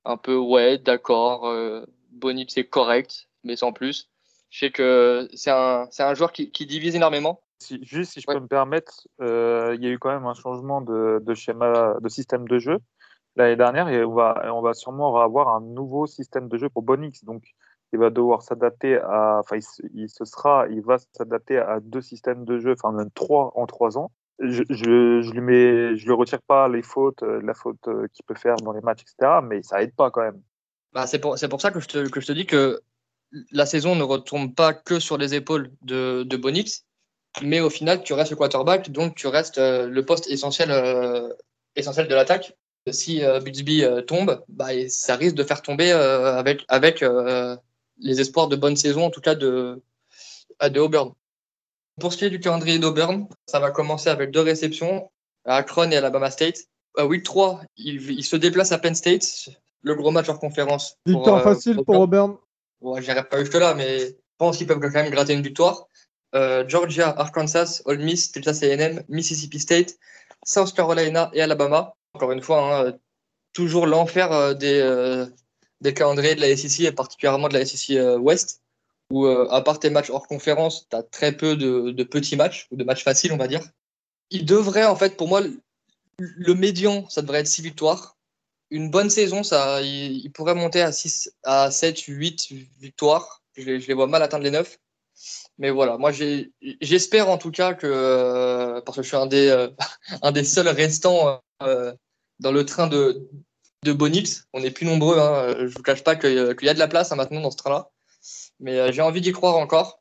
un 0.06 0.18
peu 0.18 0.36
ouais, 0.38 0.78
d'accord, 0.78 1.48
euh, 1.48 1.86
Bonip 2.12 2.50
c'est 2.50 2.66
correct, 2.66 3.28
mais 3.44 3.56
sans 3.56 3.72
plus. 3.74 4.10
Je 4.50 4.60
sais 4.60 4.72
que 4.72 5.28
c'est 5.34 5.52
un, 5.52 5.88
un 6.00 6.14
joueur 6.16 6.32
qui, 6.32 6.52
qui 6.52 6.66
divise 6.66 6.96
énormément. 6.96 7.42
Si- 7.62 7.84
juste 7.84 8.14
si 8.14 8.22
je 8.22 8.26
Ouais. 8.28 8.36
peux 8.36 8.40
me 8.42 8.48
permettre, 8.48 9.08
euh, 9.22 9.76
il 9.78 9.84
y 9.84 9.88
a 9.88 9.92
eu 9.92 10.00
quand 10.00 10.10
même 10.10 10.26
un 10.26 10.34
changement 10.34 10.82
de, 10.82 11.20
de 11.22 11.34
schéma, 11.34 11.96
de 12.02 12.10
système 12.10 12.48
de 12.48 12.58
jeu 12.58 12.80
l'année 13.36 13.56
dernière 13.56 13.88
et 13.90 14.04
on 14.04 14.14
va, 14.14 14.42
on 14.54 14.62
va 14.62 14.74
sûrement 14.74 15.16
avoir 15.18 15.50
un 15.56 15.62
nouveau 15.62 16.08
système 16.08 16.48
de 16.48 16.58
jeu 16.58 16.70
pour 16.70 16.82
Bonix. 16.84 17.24
Donc, 17.26 17.44
il 17.94 18.00
va 18.00 18.10
devoir 18.10 18.42
s'adapter 18.42 18.98
à, 18.98 19.40
enfin, 19.40 19.58
il, 19.58 19.62
se- 19.64 19.82
il 19.94 20.10
se 20.10 20.26
sera, 20.26 20.68
il 20.70 20.82
va 20.82 20.98
s'adapter 21.14 21.58
à 21.58 21.80
deux 21.80 22.02
systèmes 22.02 22.46
de 22.46 22.60
jeu, 22.60 22.74
enfin 22.74 22.92
même 22.92 23.12
trois 23.12 23.52
en 23.56 23.66
trois 23.66 23.98
ans. 23.98 24.12
Je, 24.40 24.64
je, 24.70 25.22
je 25.22 25.32
lui 25.32 25.42
mets, 25.42 25.98
je 25.98 26.06
lui 26.06 26.14
retire 26.14 26.42
pas 26.42 26.70
les 26.70 26.82
fautes, 26.82 27.24
euh, 27.24 27.42
la 27.44 27.54
faute 27.54 27.88
euh, 27.88 28.08
qu'il 28.14 28.24
peut 28.26 28.36
faire 28.36 28.56
dans 28.58 28.72
les 28.72 28.82
matchs, 28.82 29.02
etc. 29.02 29.42
Mais 29.42 29.62
ça 29.64 29.82
aide 29.84 29.94
pas 29.96 30.12
quand 30.12 30.22
même. 30.22 30.42
Bah, 30.94 31.06
c'est 31.06 31.20
pour, 31.20 31.38
ça 31.38 31.72
que 31.72 31.80
je, 31.80 31.88
te, 31.88 32.32
dis 32.32 32.46
que 32.46 32.82
la 33.52 33.66
saison 33.66 33.96
ne 33.96 34.04
retombe 34.04 34.56
pas 34.56 34.74
que 34.74 35.00
sur 35.00 35.18
les 35.18 35.36
épaules 35.36 35.72
de, 35.82 36.24
de 36.24 36.38
Bonix, 36.38 36.86
mais 37.44 37.60
au 37.60 37.70
final, 37.70 38.04
tu 38.04 38.14
restes 38.14 38.32
le 38.32 38.38
quarterback, 38.38 38.92
donc 38.92 39.16
tu 39.16 39.28
restes 39.28 39.60
euh, 39.60 39.88
le 39.88 40.06
poste 40.06 40.28
essentiel, 40.28 40.72
euh, 40.72 41.30
essentiel 41.76 42.08
de 42.08 42.16
l'attaque. 42.16 42.58
Si 42.92 43.24
euh, 43.24 43.40
euh, 43.40 44.02
tombe, 44.02 44.44
bah, 44.48 44.70
ça 44.90 45.16
risque 45.16 45.36
de 45.36 45.44
faire 45.44 45.62
tomber 45.62 45.92
avec, 45.92 46.66
les 48.02 48.22
espoirs 48.22 48.48
de 48.48 48.56
bonne 48.56 48.78
saison, 48.78 49.04
en 49.04 49.10
tout 49.10 49.22
cas 49.22 49.36
de, 49.36 49.82
de 50.64 50.80
Auburn. 50.80 51.14
Pour 52.00 52.14
ce 52.14 52.18
qui 52.18 52.26
est 52.26 52.30
du 52.30 52.40
calendrier 52.40 52.80
d'Auburn, 52.80 53.28
ça 53.46 53.60
va 53.60 53.72
commencer 53.72 54.10
avec 54.10 54.32
deux 54.32 54.40
réceptions 54.40 55.12
à 55.44 55.58
Akron 55.58 55.92
et 55.92 55.98
Alabama 55.98 56.32
State. 56.32 56.60
À 56.98 57.06
week 57.06 57.24
3, 57.24 57.62
il, 57.76 58.12
il 58.12 58.24
se 58.24 58.38
déplace 58.38 58.72
à 58.72 58.78
Penn 58.80 58.96
State, 58.96 59.50
le 59.82 59.96
gros 59.96 60.12
match 60.12 60.30
hors 60.30 60.40
conférence. 60.40 60.98
Victoire 61.06 61.38
euh, 61.38 61.54
facile 61.54 61.78
pour 61.86 62.00
Auburn. 62.00 62.38
Ouais, 62.82 63.02
j'irai 63.02 63.24
pas 63.24 63.40
jusque-là, 63.40 63.74
mais 63.74 64.00
je 64.00 64.14
pense 64.38 64.58
qu'ils 64.58 64.68
peuvent 64.68 64.80
quand 64.80 64.92
même 64.92 65.12
gratter 65.12 65.34
une 65.34 65.42
victoire. 65.42 65.88
Euh, 66.36 66.64
Georgia, 66.68 67.14
Arkansas, 67.18 67.82
Ole 67.86 68.00
Miss, 68.00 68.32
Texas 68.32 68.62
A&M, 68.64 69.04
Mississippi 69.10 69.60
State, 69.60 69.98
South 70.46 70.74
Carolina 70.74 71.30
et 71.34 71.42
Alabama. 71.42 71.96
Encore 72.14 72.32
une 72.32 72.42
fois, 72.42 72.62
hein, 72.62 72.86
euh, 72.86 72.92
toujours 73.54 73.88
l'enfer 73.88 74.56
des, 74.56 74.80
euh, 74.80 75.26
des 75.82 75.94
calendriers 75.94 76.36
de 76.36 76.42
la 76.42 76.56
SEC 76.56 76.82
et 76.86 76.92
particulièrement 76.92 77.50
de 77.50 77.54
la 77.54 77.66
SEC 77.66 77.98
euh, 77.98 78.18
West, 78.18 78.62
où 79.12 79.26
à 79.26 79.64
part 79.64 79.80
tes 79.80 79.90
matchs 79.90 80.12
hors 80.12 80.28
conférence, 80.28 80.88
tu 80.90 80.96
as 80.96 81.02
très 81.02 81.32
peu 81.32 81.56
de, 81.56 81.90
de 81.90 82.04
petits 82.04 82.36
matchs 82.36 82.68
ou 82.70 82.76
de 82.76 82.84
matchs 82.84 83.04
faciles, 83.04 83.34
on 83.34 83.38
va 83.38 83.48
dire. 83.48 83.62
Il 84.30 84.46
devrait, 84.46 84.86
en 84.86 84.96
fait, 84.96 85.18
pour 85.18 85.28
moi, 85.28 85.42
le, 85.42 85.60
le 86.20 86.54
médian, 86.54 87.10
ça 87.10 87.24
devrait 87.24 87.40
être 87.40 87.48
6 87.48 87.64
victoires. 87.64 88.19
Une 88.72 88.92
bonne 88.92 89.10
saison, 89.10 89.44
ça, 89.44 89.82
il, 89.82 90.32
pourrait 90.32 90.56
monter 90.56 90.82
à, 90.82 90.92
6, 90.92 91.32
à 91.44 91.72
7, 91.72 92.00
8 92.02 92.50
victoires. 92.80 93.42
Je, 93.58 93.64
les- 93.64 93.94
vois 93.94 94.08
mal 94.08 94.22
atteindre 94.24 94.44
les 94.44 94.52
9. 94.52 94.78
Mais 95.58 95.70
voilà, 95.70 95.98
moi 95.98 96.12
j'espère 96.82 97.30
en 97.30 97.38
tout 97.38 97.52
cas 97.52 97.74
que, 97.74 97.88
euh, 97.88 98.80
parce 98.82 98.96
que 98.98 99.04
je 99.04 99.08
suis 99.10 99.18
un 99.18 99.26
des, 99.26 99.50
euh, 99.50 99.68
un 100.22 100.32
des 100.32 100.46
seuls 100.46 100.70
restants 100.70 101.42
euh, 101.62 101.94
dans 102.40 102.54
le 102.54 102.66
train 102.66 102.88
de, 102.88 103.28
de 103.84 103.92
Bonix, 103.92 104.46
on 104.54 104.62
n'est 104.62 104.72
plus 104.72 104.86
nombreux, 104.86 105.20
hein, 105.20 105.56
je 105.60 105.74
vous 105.76 105.84
cache 105.84 106.04
pas 106.04 106.16
qu'il 106.16 106.34
y 106.34 106.40
a- 106.40 106.56
qu'il 106.56 106.68
y 106.68 106.70
a 106.70 106.74
de 106.74 106.80
la 106.80 106.88
place 106.88 107.12
hein, 107.12 107.16
maintenant 107.18 107.42
dans 107.42 107.52
ce 107.52 107.58
train-là. 107.58 107.90
Mais 108.62 108.78
euh, 108.80 108.92
j'ai 108.94 109.02
envie 109.02 109.22
d'y 109.22 109.32
croire 109.34 109.58
encore. 109.58 109.99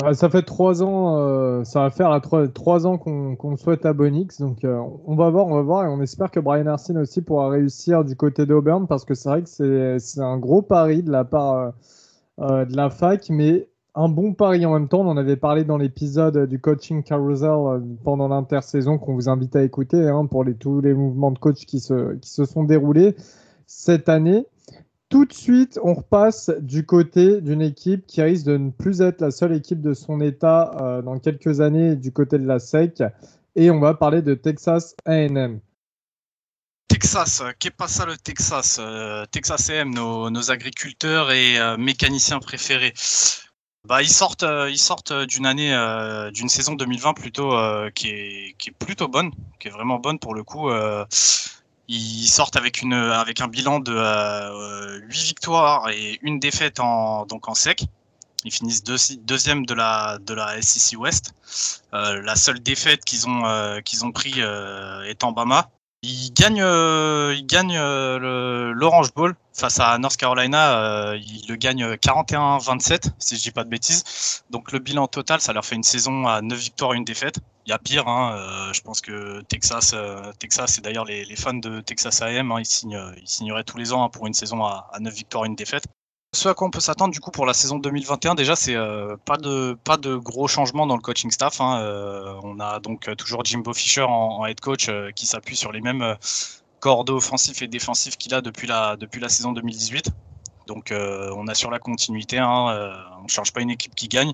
Bah, 0.00 0.14
ça 0.14 0.30
fait 0.30 0.40
trois 0.40 0.82
ans, 0.82 1.18
euh, 1.18 1.64
ça 1.64 1.80
va 1.80 1.90
faire 1.90 2.18
trois, 2.54 2.86
ans 2.86 2.96
qu'on 2.96 3.56
souhaite 3.58 3.84
à 3.84 3.92
Bonix, 3.92 4.40
donc 4.40 4.64
euh, 4.64 4.80
on 5.04 5.14
va 5.16 5.28
voir, 5.28 5.48
on 5.48 5.54
va 5.54 5.60
voir, 5.60 5.84
et 5.84 5.88
on 5.88 6.00
espère 6.00 6.30
que 6.30 6.40
Brian 6.40 6.66
Arsene 6.66 6.96
aussi 6.96 7.20
pourra 7.20 7.50
réussir 7.50 8.02
du 8.02 8.16
côté 8.16 8.46
d'Auburn, 8.46 8.86
parce 8.86 9.04
que 9.04 9.12
c'est 9.12 9.28
vrai 9.28 9.42
que 9.42 9.98
c'est 9.98 10.20
un 10.20 10.38
gros 10.38 10.62
pari 10.62 11.02
de 11.02 11.10
la 11.12 11.24
part 11.24 11.74
euh, 12.40 12.64
de 12.64 12.74
la 12.74 12.88
fac, 12.88 13.28
mais 13.28 13.68
un 13.94 14.08
bon 14.08 14.32
pari 14.32 14.64
en 14.64 14.72
même 14.72 14.88
temps. 14.88 15.00
On 15.00 15.08
en 15.08 15.18
avait 15.18 15.36
parlé 15.36 15.64
dans 15.64 15.76
l'épisode 15.76 16.46
du 16.46 16.58
coaching 16.58 17.02
carousel 17.02 17.82
pendant 18.02 18.28
l'intersaison 18.28 18.96
qu'on 18.96 19.12
vous 19.12 19.28
invite 19.28 19.54
à 19.56 19.62
écouter 19.62 20.08
hein, 20.08 20.24
pour 20.24 20.46
tous 20.58 20.80
les 20.80 20.94
mouvements 20.94 21.32
de 21.32 21.38
coach 21.38 21.66
qui 21.66 21.80
se 21.80 22.16
sont 22.22 22.64
déroulés 22.64 23.14
cette 23.66 24.08
année. 24.08 24.46
Tout 25.12 25.26
de 25.26 25.32
suite, 25.34 25.78
on 25.82 25.92
repasse 25.92 26.48
du 26.62 26.86
côté 26.86 27.42
d'une 27.42 27.60
équipe 27.60 28.06
qui 28.06 28.22
risque 28.22 28.46
de 28.46 28.56
ne 28.56 28.70
plus 28.70 29.02
être 29.02 29.20
la 29.20 29.30
seule 29.30 29.54
équipe 29.54 29.82
de 29.82 29.92
son 29.92 30.22
état 30.22 30.74
euh, 30.80 31.02
dans 31.02 31.18
quelques 31.18 31.60
années 31.60 31.96
du 31.96 32.12
côté 32.12 32.38
de 32.38 32.46
la 32.46 32.58
SEC. 32.58 33.02
Et 33.54 33.70
on 33.70 33.78
va 33.78 33.92
parler 33.92 34.22
de 34.22 34.32
Texas 34.32 34.96
AM. 35.04 35.60
Texas, 36.88 37.42
euh, 37.42 37.50
qu'est 37.58 37.76
pas 37.76 37.88
ça 37.88 38.06
le 38.06 38.16
Texas 38.16 38.78
Euh, 38.80 39.26
Texas 39.30 39.68
AM, 39.68 39.92
nos, 39.92 40.50
agriculteurs 40.50 41.30
et 41.30 41.58
mécaniciens 41.76 42.38
préférés? 42.38 42.94
Bah, 43.86 44.00
ils 44.00 44.08
sortent, 44.08 44.46
ils 44.70 44.78
sortent 44.78 45.12
d'une 45.12 45.44
année, 45.44 45.76
d'une 46.32 46.48
saison 46.48 46.72
2020 46.72 47.12
plutôt 47.12 47.50
qui 47.94 48.08
est 48.08 48.78
plutôt 48.78 49.08
bonne, 49.08 49.30
qui 49.60 49.68
est 49.68 49.72
vraiment 49.72 49.98
bonne 49.98 50.18
pour 50.18 50.34
le 50.34 50.42
coup. 50.42 50.70
Ils 51.88 52.28
sortent 52.28 52.56
avec 52.56 52.80
une, 52.82 52.94
avec 52.94 53.40
un 53.40 53.48
bilan 53.48 53.80
de 53.80 53.92
euh, 53.94 55.00
8 55.08 55.22
victoires 55.22 55.90
et 55.90 56.18
une 56.22 56.38
défaite 56.38 56.80
en, 56.80 57.26
donc 57.26 57.48
en 57.48 57.54
sec. 57.54 57.84
Ils 58.44 58.52
finissent 58.52 58.82
deux, 58.82 58.96
deuxième 59.20 59.66
de 59.66 59.74
la, 59.74 60.18
de 60.18 60.34
la 60.34 60.60
SEC 60.60 60.98
West. 60.98 61.34
Euh, 61.94 62.20
la 62.22 62.34
seule 62.34 62.60
défaite 62.60 63.04
qu'ils 63.04 63.28
ont, 63.28 63.44
euh, 63.46 63.80
qu'ils 63.80 64.04
ont 64.04 64.12
pris 64.12 64.34
euh, 64.38 65.02
est 65.04 65.22
en 65.24 65.32
Bama. 65.32 65.70
Ils 66.02 66.32
gagnent, 66.32 66.62
euh, 66.62 67.32
ils 67.36 67.46
gagnent 67.46 67.78
euh, 67.78 68.72
l'Orange 68.74 69.14
Bowl 69.14 69.36
face 69.52 69.78
à 69.78 69.96
North 69.98 70.16
Carolina. 70.16 71.14
ils 71.14 71.46
le 71.48 71.54
gagnent 71.54 71.94
41-27, 71.94 73.10
si 73.18 73.36
je 73.36 73.42
dis 73.42 73.50
pas 73.52 73.62
de 73.62 73.68
bêtises. 73.68 74.42
Donc 74.50 74.72
le 74.72 74.80
bilan 74.80 75.06
total, 75.06 75.40
ça 75.40 75.52
leur 75.52 75.64
fait 75.64 75.76
une 75.76 75.84
saison 75.84 76.26
à 76.26 76.42
9 76.42 76.58
victoires 76.58 76.94
et 76.94 76.96
une 76.96 77.04
défaite. 77.04 77.38
Il 77.64 77.70
y 77.70 77.72
a 77.72 77.78
pire, 77.78 78.08
hein, 78.08 78.34
euh, 78.34 78.72
je 78.72 78.80
pense 78.82 79.00
que 79.00 79.40
Texas, 79.42 79.92
euh, 79.94 80.32
Texas, 80.40 80.78
et 80.78 80.80
d'ailleurs 80.80 81.04
les, 81.04 81.36
fans 81.36 81.54
de 81.54 81.80
Texas 81.80 82.20
AM, 82.20 82.50
hein, 82.50 82.56
euh, 82.56 83.12
ils 83.16 83.28
signeraient 83.28 83.62
tous 83.62 83.78
les 83.78 83.92
ans 83.92 84.02
hein, 84.02 84.08
pour 84.08 84.26
une 84.26 84.34
saison 84.34 84.64
à, 84.64 84.90
à 84.92 84.98
9 84.98 85.14
victoires 85.14 85.44
et 85.44 85.48
une 85.48 85.54
défaite. 85.54 85.84
Ce 86.34 86.48
à 86.48 86.54
quoi 86.54 86.66
on 86.66 86.70
peut 86.70 86.80
s'attendre 86.80 87.12
du 87.12 87.20
coup 87.20 87.30
pour 87.30 87.46
la 87.46 87.52
saison 87.54 87.78
2021, 87.78 88.34
déjà 88.34 88.56
c'est 88.56 88.74
pas 89.26 89.36
de 89.36 89.76
pas 89.84 89.98
de 89.98 90.16
gros 90.16 90.48
changements 90.48 90.86
dans 90.86 90.96
le 90.96 91.02
coaching 91.02 91.30
staff. 91.30 91.60
hein. 91.60 92.38
On 92.42 92.58
a 92.58 92.80
donc 92.80 93.14
toujours 93.16 93.44
Jimbo 93.44 93.74
Fisher 93.74 94.04
en, 94.04 94.46
head 94.46 94.58
coach 94.58 94.90
qui 95.14 95.26
s'appuie 95.26 95.56
sur 95.56 95.72
les 95.72 95.82
mêmes 95.82 96.16
cordeaux 96.80 97.18
offensifs 97.18 97.60
et 97.60 97.68
défensifs 97.68 98.16
qu'il 98.16 98.32
a 98.32 98.40
depuis 98.40 98.66
la 98.66 98.96
depuis 98.96 99.20
la 99.20 99.28
saison 99.28 99.52
2018. 99.52 100.08
Donc 100.68 100.90
on 100.90 101.48
assure 101.48 101.70
la 101.70 101.78
continuité. 101.78 102.38
Hein, 102.38 102.94
on 103.20 103.24
ne 103.24 103.28
change 103.28 103.52
pas 103.52 103.60
une 103.60 103.70
équipe 103.70 103.94
qui 103.94 104.08
gagne. 104.08 104.32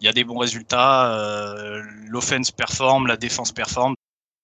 Il 0.00 0.06
y 0.06 0.08
a 0.08 0.12
des 0.12 0.24
bons 0.24 0.38
résultats. 0.38 1.12
euh, 1.12 1.82
L'offense 2.06 2.50
performe, 2.50 3.06
la 3.06 3.16
défense 3.16 3.52
performe. 3.52 3.94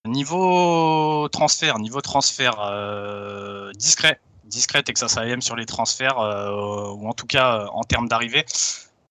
Niveau 0.06 1.28
transfert, 1.30 1.78
niveau 1.78 2.00
transfert 2.00 2.60
euh, 2.60 3.72
discret, 3.72 4.20
discret 4.44 4.82
Texas 4.84 5.16
A&M 5.16 5.42
sur 5.42 5.56
les 5.56 5.66
transferts 5.66 6.20
euh, 6.20 6.92
ou 6.92 7.08
en 7.08 7.12
tout 7.12 7.26
cas 7.26 7.66
en 7.72 7.82
termes 7.82 8.06
d'arrivée. 8.06 8.44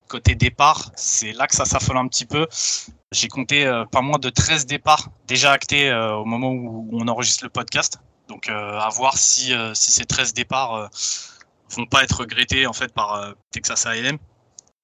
Côté 0.08 0.36
départ, 0.36 0.92
c'est 0.96 1.34
là 1.34 1.48
que 1.48 1.56
ça 1.56 1.66
s'affole 1.66 1.98
un 1.98 2.08
petit 2.08 2.26
peu. 2.26 2.48
J'ai 3.12 3.28
compté 3.28 3.66
pas 3.92 4.02
moins 4.02 4.20
de 4.20 4.30
13 4.30 4.68
départs 4.68 5.10
déjà 5.28 5.52
actés 5.52 5.92
au 5.92 6.26
moment 6.26 6.52
où 6.52 6.90
on 6.94 7.08
enregistre 7.08 7.44
le 7.44 7.50
podcast. 7.50 8.00
Donc 8.28 8.48
à 8.48 8.88
voir 8.94 9.18
si, 9.18 9.52
ces 9.74 10.06
13 10.06 10.34
départs 10.34 10.90
vont 11.72 11.88
pas 11.88 12.04
être 12.04 12.20
regrettés 12.20 12.68
en 12.68 12.74
fait 12.74 12.94
par 12.94 13.34
Texas 13.52 13.88
A&M 13.88 14.20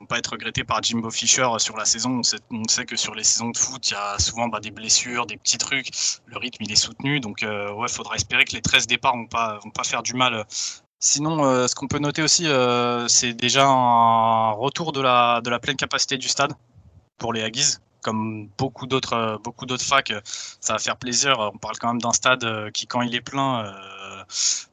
pas 0.06 0.20
être 0.20 0.32
regrettés 0.32 0.64
par 0.64 0.82
Jimbo 0.82 1.10
Fisher 1.10 1.48
sur 1.58 1.78
la 1.78 1.86
saison. 1.86 2.22
On 2.52 2.64
sait, 2.68 2.86
que 2.86 2.96
sur 2.96 3.16
les 3.16 3.24
saisons 3.24 3.50
de 3.50 3.58
foot, 3.58 3.90
il 3.90 3.94
y 3.94 3.96
a 3.96 4.20
souvent 4.20 4.48
bah, 4.48 4.60
des 4.60 4.72
blessures, 4.72 5.26
des 5.26 5.38
petits 5.38 5.58
trucs. 5.58 5.90
Le 6.26 6.38
rythme, 6.38 6.64
il 6.64 6.72
est 6.72 6.76
soutenu. 6.76 7.20
Donc, 7.20 7.44
euh, 7.44 7.72
ouais, 7.74 7.88
faudra 7.88 8.16
espérer 8.16 8.46
que 8.46 8.54
les 8.54 8.62
13 8.62 8.88
départs 8.88 9.16
vont 9.16 9.28
pas, 9.28 9.60
vont 9.64 9.72
pas 9.72 9.84
faire 9.84 10.04
du 10.04 10.14
mal. 10.14 10.46
Sinon, 11.04 11.44
euh, 11.44 11.68
ce 11.68 11.74
qu'on 11.74 11.88
peut 11.88 11.98
noter 11.98 12.22
aussi, 12.22 12.48
euh, 12.48 13.08
c'est 13.08 13.34
déjà 13.34 13.66
un 13.66 14.52
retour 14.52 14.92
de 14.92 15.02
la, 15.02 15.42
pleine 15.60 15.76
capacité 15.76 16.16
du 16.16 16.28
stade 16.28 16.54
pour 17.18 17.34
les 17.34 17.42
Aggies. 17.42 17.78
Comme 18.04 18.50
beaucoup 18.56 18.86
d'autres, 18.86 19.14
euh, 19.14 19.38
beaucoup 19.44 19.66
d'autres 19.66 19.84
facs, 19.84 20.14
ça 20.24 20.74
va 20.74 20.80
faire 20.80 20.98
plaisir. 20.98 21.40
On 21.40 21.58
parle 21.58 21.78
quand 21.80 21.88
même 21.88 22.02
d'un 22.02 22.14
stade 22.14 22.72
qui, 22.72 22.86
quand 22.86 23.02
il 23.02 23.16
est 23.16 23.22
plein, 23.22 23.74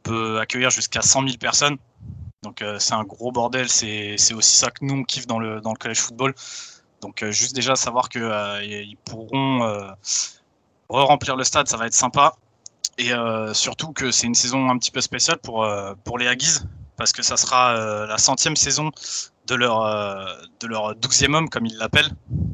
peut 0.03 0.39
accueillir 0.39 0.69
jusqu'à 0.69 1.01
100 1.01 1.23
000 1.23 1.39
personnes. 1.39 1.79
Donc 2.43 2.63
euh, 2.63 2.79
c'est 2.79 2.95
un 2.95 3.05
gros 3.05 3.33
bordel, 3.33 3.69
c'est 3.69 4.15
aussi 4.33 4.57
ça 4.57 4.71
que 4.71 4.85
nous 4.85 4.95
on 4.95 5.03
kiffe 5.03 5.27
dans 5.27 5.41
le, 5.41 5.61
dans 5.61 5.73
le 5.73 5.77
college 5.77 5.99
football. 5.99 6.35
Donc 7.01 7.23
euh, 7.23 7.31
juste 7.31 7.55
déjà 7.55 7.77
savoir 7.77 8.09
que 8.09 8.19
euh, 8.19 8.85
pourront 9.05 9.65
euh, 9.65 9.91
re-remplir 10.89 11.37
le 11.37 11.45
stade, 11.45 11.69
ça 11.69 11.77
va 11.77 11.87
être 11.87 11.95
sympa. 11.95 12.35
Et 13.01 13.13
surtout 13.53 13.93
que 13.93 14.11
c'est 14.11 14.27
une 14.27 14.35
saison 14.35 14.69
un 14.69 14.77
petit 14.77 14.91
peu 14.91 15.01
spéciale 15.01 15.39
pour, 15.39 15.65
pour 16.03 16.19
les 16.19 16.27
Aggies, 16.27 16.59
parce 16.97 17.13
que 17.13 17.23
ça 17.23 17.37
sera 17.37 18.07
la 18.07 18.19
centième 18.19 18.57
saison 18.57 18.91
de 19.47 19.55
leur, 19.55 19.85
de 20.59 20.67
leur 20.67 20.97
douzième 20.97 21.35
homme, 21.35 21.49
comme 21.49 21.65
ils 21.65 21.77
l'appellent, 21.77 22.11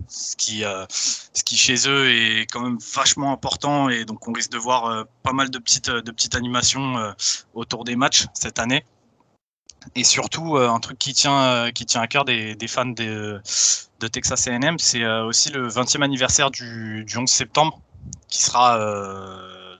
ce 0.07 0.37
qui, 0.37 0.63
ce 0.91 1.43
qui 1.45 1.57
chez 1.57 1.89
eux 1.89 2.11
est 2.11 2.43
quand 2.53 2.61
même 2.61 2.77
vachement 2.95 3.33
important, 3.33 3.89
et 3.89 4.05
donc 4.05 4.29
on 4.29 4.35
risque 4.35 4.51
de 4.51 4.59
voir 4.59 5.07
pas 5.23 5.33
mal 5.33 5.49
de 5.49 5.57
petites, 5.57 5.89
de 5.89 6.11
petites 6.11 6.35
animations 6.35 7.15
autour 7.55 7.85
des 7.85 7.97
matchs 7.97 8.27
cette 8.35 8.59
année 8.59 8.85
et 9.95 10.05
surtout 10.05 10.57
euh, 10.57 10.69
un 10.69 10.81
truc 10.81 10.99
qui 10.99 11.13
tient 11.13 11.43
euh, 11.43 11.71
qui 11.71 11.87
tient 11.87 12.01
à 12.01 12.07
cœur 12.07 12.25
des, 12.25 12.55
des 12.55 12.69
fans 12.69 12.87
de, 12.87 13.41
de 14.01 14.09
Texas 14.09 14.47
A&M, 14.49 14.79
c'est 14.79 15.03
euh, 15.03 15.25
aussi 15.25 15.51
le 15.51 15.69
20e 15.69 16.03
anniversaire 16.03 16.51
du, 16.51 17.05
du 17.05 17.17
11 17.19 17.29
septembre, 17.29 17.81
qui 18.29 18.43
sera 18.43 18.79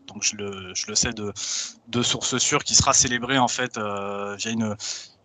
donc 0.07 0.23
je 0.23 0.37
le, 0.37 0.73
je 0.75 0.87
le 0.87 0.95
sais 0.95 1.13
de, 1.13 1.33
de 1.89 2.03
sources 2.03 2.39
sûres, 2.39 2.63
qui 2.63 2.75
sera 2.75 2.93
célébré 2.93 3.39
en 3.39 3.49
fait 3.49 3.79
via 3.79 4.51
une 4.51 4.77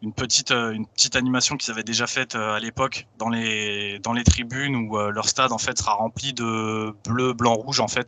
une 0.01 0.13
petite 0.13 0.51
une 0.51 0.87
petite 0.87 1.17
animation 1.17 1.57
qu'ils 1.57 1.71
avaient 1.71 1.83
déjà 1.83 2.07
faite 2.07 2.35
à 2.35 2.59
l'époque 2.59 3.07
dans 3.17 3.29
les 3.29 3.99
dans 3.99 4.13
les 4.13 4.23
tribunes 4.23 4.75
où 4.75 4.97
leur 4.97 5.27
stade 5.27 5.51
en 5.51 5.57
fait 5.57 5.77
sera 5.77 5.93
rempli 5.93 6.33
de 6.33 6.95
bleu 7.05 7.33
blanc 7.33 7.53
rouge 7.53 7.81
en 7.81 7.89
fait 7.89 8.07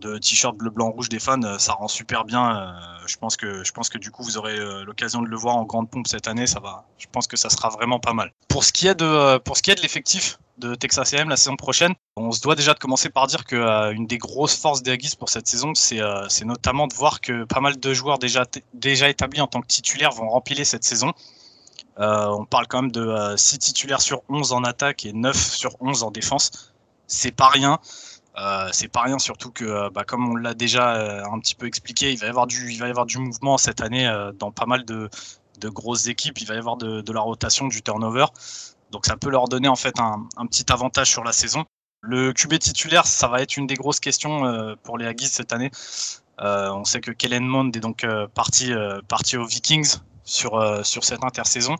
de 0.00 0.18
t-shirt 0.18 0.56
bleu 0.56 0.70
blanc 0.70 0.90
rouge 0.90 1.08
des 1.08 1.18
fans 1.18 1.42
euh, 1.42 1.58
ça 1.58 1.72
rend 1.72 1.88
super 1.88 2.24
bien 2.24 2.56
euh, 2.56 2.72
je 3.06 3.16
pense 3.16 3.36
que 3.36 3.64
je 3.64 3.72
pense 3.72 3.88
que 3.88 3.98
du 3.98 4.10
coup 4.10 4.22
vous 4.22 4.38
aurez 4.38 4.58
euh, 4.58 4.84
l'occasion 4.84 5.22
de 5.22 5.28
le 5.28 5.36
voir 5.36 5.56
en 5.56 5.64
grande 5.64 5.90
pompe 5.90 6.06
cette 6.06 6.28
année 6.28 6.46
ça 6.46 6.60
va 6.60 6.84
je 6.98 7.06
pense 7.10 7.26
que 7.26 7.36
ça 7.36 7.50
sera 7.50 7.68
vraiment 7.68 8.00
pas 8.00 8.12
mal. 8.12 8.32
Pour 8.48 8.64
ce 8.64 8.72
qui 8.72 8.86
est 8.86 8.94
de 8.94 9.38
pour 9.38 9.56
ce 9.56 9.62
qui 9.62 9.70
est 9.70 9.74
de 9.74 9.80
l'effectif 9.80 10.38
de 10.58 10.74
Texas 10.74 11.14
A&M 11.14 11.28
la 11.28 11.36
saison 11.36 11.56
prochaine 11.56 11.94
on 12.16 12.32
se 12.32 12.40
doit 12.40 12.54
déjà 12.54 12.74
de 12.74 12.78
commencer 12.78 13.08
par 13.10 13.26
dire 13.26 13.44
que 13.44 13.92
une 13.92 14.06
des 14.06 14.18
grosses 14.18 14.56
forces 14.56 14.82
des 14.82 14.92
Aggies 14.92 15.16
pour 15.18 15.28
cette 15.28 15.46
saison 15.46 15.72
c'est 15.74 16.44
notamment 16.44 16.86
de 16.86 16.94
voir 16.94 17.20
que 17.20 17.44
pas 17.44 17.60
mal 17.60 17.78
de 17.78 17.94
joueurs 17.94 18.18
déjà 18.18 18.44
déjà 18.74 19.08
établis 19.08 19.40
en 19.40 19.46
tant 19.46 19.60
que 19.60 19.66
titulaires 19.66 20.12
vont 20.12 20.28
remplir 20.28 20.64
cette 20.66 20.84
saison. 20.84 21.12
On 21.98 22.44
parle 22.44 22.66
quand 22.68 22.82
même 22.82 22.92
de 22.92 23.00
euh, 23.00 23.36
6 23.36 23.58
titulaires 23.58 24.00
sur 24.00 24.22
11 24.28 24.52
en 24.52 24.62
attaque 24.62 25.04
et 25.04 25.12
9 25.12 25.36
sur 25.36 25.76
11 25.80 26.04
en 26.04 26.10
défense. 26.10 26.72
C'est 27.06 27.32
pas 27.32 27.48
rien 27.48 27.80
euh, 28.38 28.68
c'est 28.72 28.88
pas 28.88 29.02
rien, 29.02 29.18
surtout 29.18 29.50
que, 29.50 29.64
euh, 29.64 29.90
bah, 29.90 30.04
comme 30.04 30.28
on 30.28 30.36
l'a 30.36 30.54
déjà 30.54 30.94
euh, 30.94 31.24
un 31.24 31.40
petit 31.40 31.54
peu 31.54 31.66
expliqué, 31.66 32.12
il 32.12 32.18
va 32.18 32.26
y 32.26 32.28
avoir 32.30 32.46
du, 32.46 33.18
mouvement 33.18 33.58
cette 33.58 33.80
année 33.80 34.08
dans 34.38 34.52
pas 34.52 34.66
mal 34.66 34.84
de, 34.84 35.08
grosses 35.64 36.06
équipes. 36.06 36.40
Il 36.40 36.46
va 36.46 36.54
y 36.54 36.58
avoir 36.58 36.76
de, 36.76 37.12
la 37.12 37.20
rotation, 37.20 37.66
du 37.66 37.82
turnover. 37.82 38.26
Donc 38.90 39.06
ça 39.06 39.16
peut 39.16 39.30
leur 39.30 39.48
donner 39.48 39.68
en 39.68 39.76
fait 39.76 39.98
un, 39.98 40.46
petit 40.46 40.70
avantage 40.72 41.10
sur 41.10 41.24
la 41.24 41.32
saison. 41.32 41.64
Le 42.00 42.32
QB 42.32 42.58
titulaire, 42.58 43.06
ça 43.06 43.26
va 43.26 43.42
être 43.42 43.56
une 43.56 43.66
des 43.66 43.74
grosses 43.74 44.00
questions 44.00 44.76
pour 44.84 44.98
les 44.98 45.06
Aggies 45.06 45.26
cette 45.26 45.52
année. 45.52 45.70
On 46.38 46.84
sait 46.84 47.00
que 47.00 47.10
Kellen 47.10 47.44
Mond 47.44 47.72
est 47.74 47.80
donc 47.80 48.06
parti, 48.34 48.72
aux 48.72 49.46
Vikings 49.46 49.96
sur 50.24 50.84
cette 50.84 51.24
intersaison. 51.24 51.76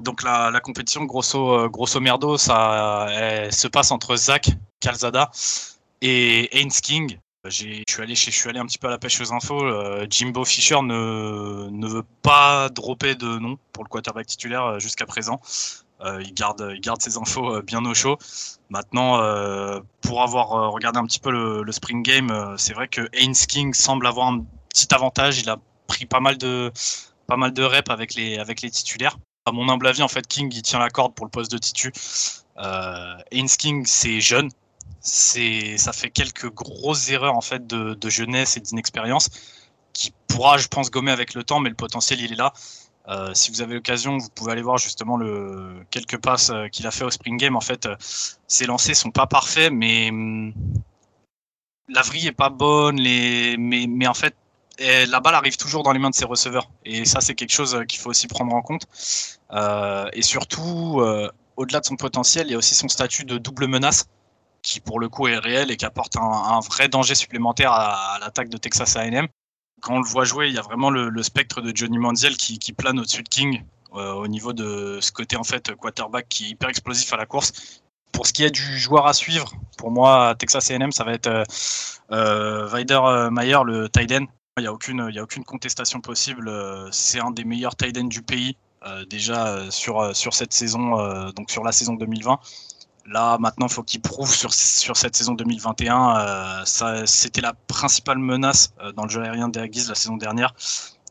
Donc 0.00 0.22
la, 0.22 0.60
compétition, 0.60 1.04
grosso, 1.04 1.52
euh, 1.52 1.68
grosso 1.68 2.00
merdo, 2.00 2.36
ça 2.36 3.06
se 3.50 3.68
passe 3.68 3.90
entre 3.90 4.16
Zach 4.16 4.50
Calzada 4.80 5.30
et 6.00 6.56
Haynes 6.58 6.70
King. 6.70 7.18
Je 7.44 7.50
suis 7.50 8.02
allé, 8.02 8.14
allé 8.46 8.58
un 8.58 8.64
petit 8.64 8.78
peu 8.78 8.86
à 8.86 8.90
la 8.90 8.98
pêche 8.98 9.20
aux 9.20 9.32
infos. 9.32 9.62
euh, 9.62 10.06
Jimbo 10.08 10.46
Fisher 10.46 10.80
ne, 10.80 11.86
veut 11.86 12.04
pas 12.22 12.70
dropper 12.70 13.14
de 13.14 13.38
nom 13.38 13.58
pour 13.72 13.84
le 13.84 13.88
quarterback 13.90 14.26
titulaire 14.26 14.64
euh, 14.64 14.78
jusqu'à 14.78 15.06
présent. 15.06 15.40
Il, 16.20 16.34
garde, 16.34 16.62
ses 17.00 17.16
infos 17.16 17.62
bien 17.62 17.82
au 17.86 17.94
chaud. 17.94 18.18
Maintenant, 18.68 19.22
pour 20.02 20.22
avoir 20.22 20.70
regardé 20.70 20.98
un 20.98 21.06
petit 21.06 21.20
peu 21.20 21.30
le, 21.30 21.72
spring 21.72 22.02
game, 22.02 22.56
c'est 22.58 22.74
vrai 22.74 22.88
que 22.88 23.08
Haynes 23.14 23.32
King 23.32 23.72
semble 23.72 24.06
avoir 24.06 24.28
un 24.28 24.44
petit 24.68 24.92
avantage. 24.94 25.38
Il 25.38 25.48
a 25.48 25.56
pris 25.86 26.04
pas 26.04 26.20
mal 26.20 26.36
de, 26.36 26.70
pas 27.26 27.36
reps 27.36 27.88
avec 27.88 28.14
les 28.16 28.70
titulaires. 28.70 29.16
À 29.46 29.52
mon 29.52 29.68
humble 29.68 29.86
avis, 29.86 30.02
en 30.02 30.08
fait, 30.08 30.26
King 30.26 30.50
il 30.54 30.62
tient 30.62 30.78
la 30.78 30.88
corde 30.88 31.14
pour 31.14 31.26
le 31.26 31.30
poste 31.30 31.50
de 31.52 31.58
titu. 31.58 31.92
Euh, 32.58 33.16
King, 33.58 33.84
c'est 33.86 34.20
jeune. 34.20 34.50
Ça 35.00 35.92
fait 35.92 36.10
quelques 36.10 36.50
grosses 36.50 37.10
erreurs 37.10 37.36
en 37.36 37.42
fait 37.42 37.66
de, 37.66 38.08
jeunesse 38.08 38.56
et 38.56 38.60
d'inexpérience 38.60 39.28
qui 39.92 40.12
pourra, 40.28 40.56
je 40.56 40.66
pense, 40.68 40.90
gommer 40.90 41.12
avec 41.12 41.34
le 41.34 41.44
temps, 41.44 41.60
mais 41.60 41.68
le 41.68 41.74
potentiel 41.76 42.20
il 42.20 42.32
est 42.32 42.36
là. 42.36 42.52
Euh, 43.08 43.34
si 43.34 43.50
vous 43.50 43.60
avez 43.60 43.74
l'occasion, 43.74 44.16
vous 44.16 44.30
pouvez 44.30 44.52
aller 44.52 44.62
voir 44.62 44.78
justement 44.78 45.18
le 45.18 45.84
quelques 45.90 46.18
passes 46.18 46.50
euh, 46.50 46.68
qu'il 46.68 46.86
a 46.86 46.90
fait 46.90 47.04
au 47.04 47.10
Spring 47.10 47.36
Game. 47.36 47.54
En 47.54 47.60
fait, 47.60 47.84
euh, 47.84 47.96
ses 48.48 48.64
lancers 48.64 48.96
sont 48.96 49.10
pas 49.10 49.26
parfaits, 49.26 49.70
mais 49.70 50.08
hum, 50.08 50.54
la 51.88 52.00
vrille 52.00 52.28
est 52.28 52.32
pas 52.32 52.48
bonne. 52.48 52.98
Mais 52.98 54.06
en 54.06 54.14
fait, 54.14 54.34
la 54.78 55.20
balle 55.20 55.34
arrive 55.34 55.56
toujours 55.56 55.82
dans 55.82 55.92
les 55.92 55.98
mains 55.98 56.10
de 56.10 56.14
ses 56.14 56.24
receveurs. 56.24 56.70
Et 56.84 57.04
ça, 57.04 57.20
c'est 57.20 57.34
quelque 57.34 57.52
chose 57.52 57.78
qu'il 57.88 57.98
faut 57.98 58.10
aussi 58.10 58.26
prendre 58.26 58.54
en 58.54 58.62
compte. 58.62 58.86
Euh, 59.52 60.08
et 60.12 60.22
surtout, 60.22 61.02
au-delà 61.56 61.80
de 61.80 61.86
son 61.86 61.96
potentiel, 61.96 62.48
il 62.48 62.52
y 62.52 62.54
a 62.54 62.58
aussi 62.58 62.74
son 62.74 62.88
statut 62.88 63.24
de 63.24 63.38
double 63.38 63.66
menace 63.66 64.06
qui 64.62 64.80
pour 64.80 64.98
le 64.98 65.10
coup 65.10 65.28
est 65.28 65.36
réel 65.38 65.70
et 65.70 65.76
qui 65.76 65.84
apporte 65.84 66.16
un, 66.16 66.60
vrai 66.60 66.88
danger 66.88 67.14
supplémentaire 67.14 67.70
à, 67.70 68.18
l'attaque 68.20 68.48
de 68.48 68.56
Texas 68.56 68.96
A&M 68.96 69.28
quand 69.84 69.96
on 69.96 70.00
le 70.00 70.08
voit 70.08 70.24
jouer, 70.24 70.48
il 70.48 70.54
y 70.54 70.58
a 70.58 70.62
vraiment 70.62 70.90
le, 70.90 71.22
spectre 71.22 71.60
de 71.60 71.70
Johnny 71.74 71.98
Manziel 71.98 72.36
qui, 72.36 72.72
plane 72.72 72.98
au-dessus 72.98 73.22
de 73.22 73.28
King 73.28 73.62
euh, 73.94 74.12
au 74.14 74.26
niveau 74.26 74.52
de 74.52 74.98
ce 75.00 75.12
côté 75.12 75.36
en 75.36 75.44
fait 75.44 75.72
quarterback 75.74 76.26
qui 76.28 76.46
est 76.46 76.48
hyper 76.50 76.70
explosif 76.70 77.12
à 77.12 77.16
la 77.16 77.26
course. 77.26 77.82
Pour 78.10 78.26
ce 78.26 78.32
qui 78.32 78.44
est 78.44 78.50
du 78.50 78.78
joueur 78.78 79.06
à 79.06 79.12
suivre, 79.12 79.52
pour 79.76 79.90
moi 79.90 80.34
Texas 80.38 80.70
A&M 80.70 80.90
ça 80.90 81.04
va 81.04 81.12
être 81.12 81.26
euh, 81.26 81.44
euh 82.12 82.68
Weider 82.68 83.00
euh, 83.04 83.30
Mayer 83.30 83.58
le 83.64 83.88
tight. 83.88 84.22
Il 84.56 84.62
n'y 84.62 84.66
a 84.68 84.72
aucune 84.72 85.00
a 85.00 85.22
aucune 85.22 85.44
contestation 85.44 86.00
possible. 86.00 86.50
C'est 86.92 87.20
un 87.20 87.32
des 87.32 87.44
meilleurs 87.44 87.74
tight 87.74 87.98
ends 87.98 88.04
du 88.04 88.22
pays 88.22 88.56
déjà 89.10 89.70
sur 89.70 90.14
sur 90.14 90.32
cette 90.32 90.52
saison 90.52 91.32
donc 91.32 91.50
sur 91.50 91.64
la 91.64 91.72
saison 91.72 91.94
2020. 91.94 92.38
Là, 93.06 93.36
maintenant, 93.38 93.66
il 93.66 93.72
faut 93.72 93.82
qu'il 93.82 94.00
prouve 94.00 94.34
sur, 94.34 94.54
sur 94.54 94.96
cette 94.96 95.14
saison 95.14 95.34
2021. 95.34 96.16
Euh, 96.16 96.64
ça, 96.64 97.06
c'était 97.06 97.42
la 97.42 97.52
principale 97.52 98.18
menace 98.18 98.72
euh, 98.80 98.92
dans 98.92 99.04
le 99.04 99.10
jeu 99.10 99.22
aérien 99.22 99.50
Aggies 99.54 99.86
la 99.88 99.94
saison 99.94 100.16
dernière. 100.16 100.54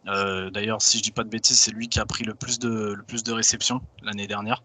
Euh, 0.07 0.49
d'ailleurs, 0.49 0.81
si 0.81 0.97
je 0.97 1.03
dis 1.03 1.11
pas 1.11 1.23
de 1.23 1.29
bêtises, 1.29 1.59
c'est 1.59 1.71
lui 1.71 1.87
qui 1.89 1.99
a 1.99 2.05
pris 2.05 2.23
le 2.23 2.33
plus 2.33 2.57
de, 2.57 2.93
le 2.97 3.03
plus 3.03 3.23
de 3.23 3.31
réceptions 3.31 3.81
l'année 4.01 4.27
dernière. 4.27 4.63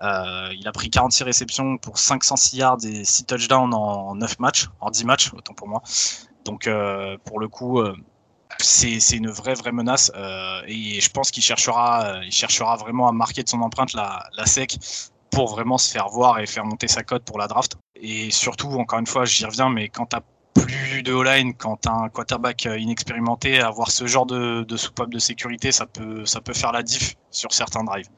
il 0.00 0.66
a 0.66 0.72
pris 0.72 0.90
46 0.90 1.24
réceptions 1.24 1.76
pour 1.78 1.98
506 1.98 2.56
yards 2.56 2.84
et 2.84 3.04
6 3.04 3.24
touchdowns 3.24 3.74
en 3.74 4.14
9 4.14 4.38
matchs, 4.38 4.68
en 4.80 4.90
10 4.90 5.04
matchs, 5.04 5.32
autant 5.34 5.54
pour 5.54 5.68
moi. 5.68 5.82
Donc, 6.44 6.68
pour 7.24 7.40
le 7.40 7.48
coup, 7.48 7.82
c'est, 8.58 9.00
c'est 9.00 9.16
une 9.16 9.30
vraie, 9.30 9.54
vraie 9.54 9.72
menace. 9.72 10.12
et 10.66 11.00
je 11.00 11.10
pense 11.10 11.30
qu'il 11.30 11.42
cherchera, 11.42 12.76
vraiment 12.76 13.08
à 13.08 13.12
marquer 13.12 13.42
de 13.42 13.48
son 13.48 13.60
empreinte 13.60 13.92
la, 13.94 14.28
SEC 14.44 14.76
pour 15.30 15.48
vraiment 15.50 15.78
se 15.78 15.90
faire 15.90 16.08
voir 16.08 16.38
et 16.38 16.46
faire 16.46 16.64
monter 16.64 16.86
sa 16.86 17.02
cote 17.02 17.24
pour 17.24 17.38
la 17.38 17.48
draft. 17.48 17.76
Et 17.96 18.30
surtout, 18.30 18.68
encore 18.68 18.98
une 18.98 19.06
fois, 19.06 19.24
j'y 19.24 19.44
reviens, 19.44 19.68
mais 19.68 19.88
quand 19.88 20.06
tu 20.06 20.16
plus 20.54 21.02
de 21.02 21.12
O-line, 21.12 21.54
quand 21.54 21.82
tu 21.82 21.88
un 21.88 22.08
quarterback 22.08 22.66
euh, 22.66 22.78
inexpérimenté, 22.78 23.60
avoir 23.60 23.90
ce 23.90 24.06
genre 24.06 24.26
de, 24.26 24.64
soupape 24.76 25.10
de 25.10 25.18
sécurité, 25.18 25.72
ça 25.72 25.86
peut, 25.86 26.24
faire 26.54 26.72
la 26.72 26.82
diff 26.82 27.16
sur 27.30 27.52
certains 27.52 27.84
drives. 27.84 28.08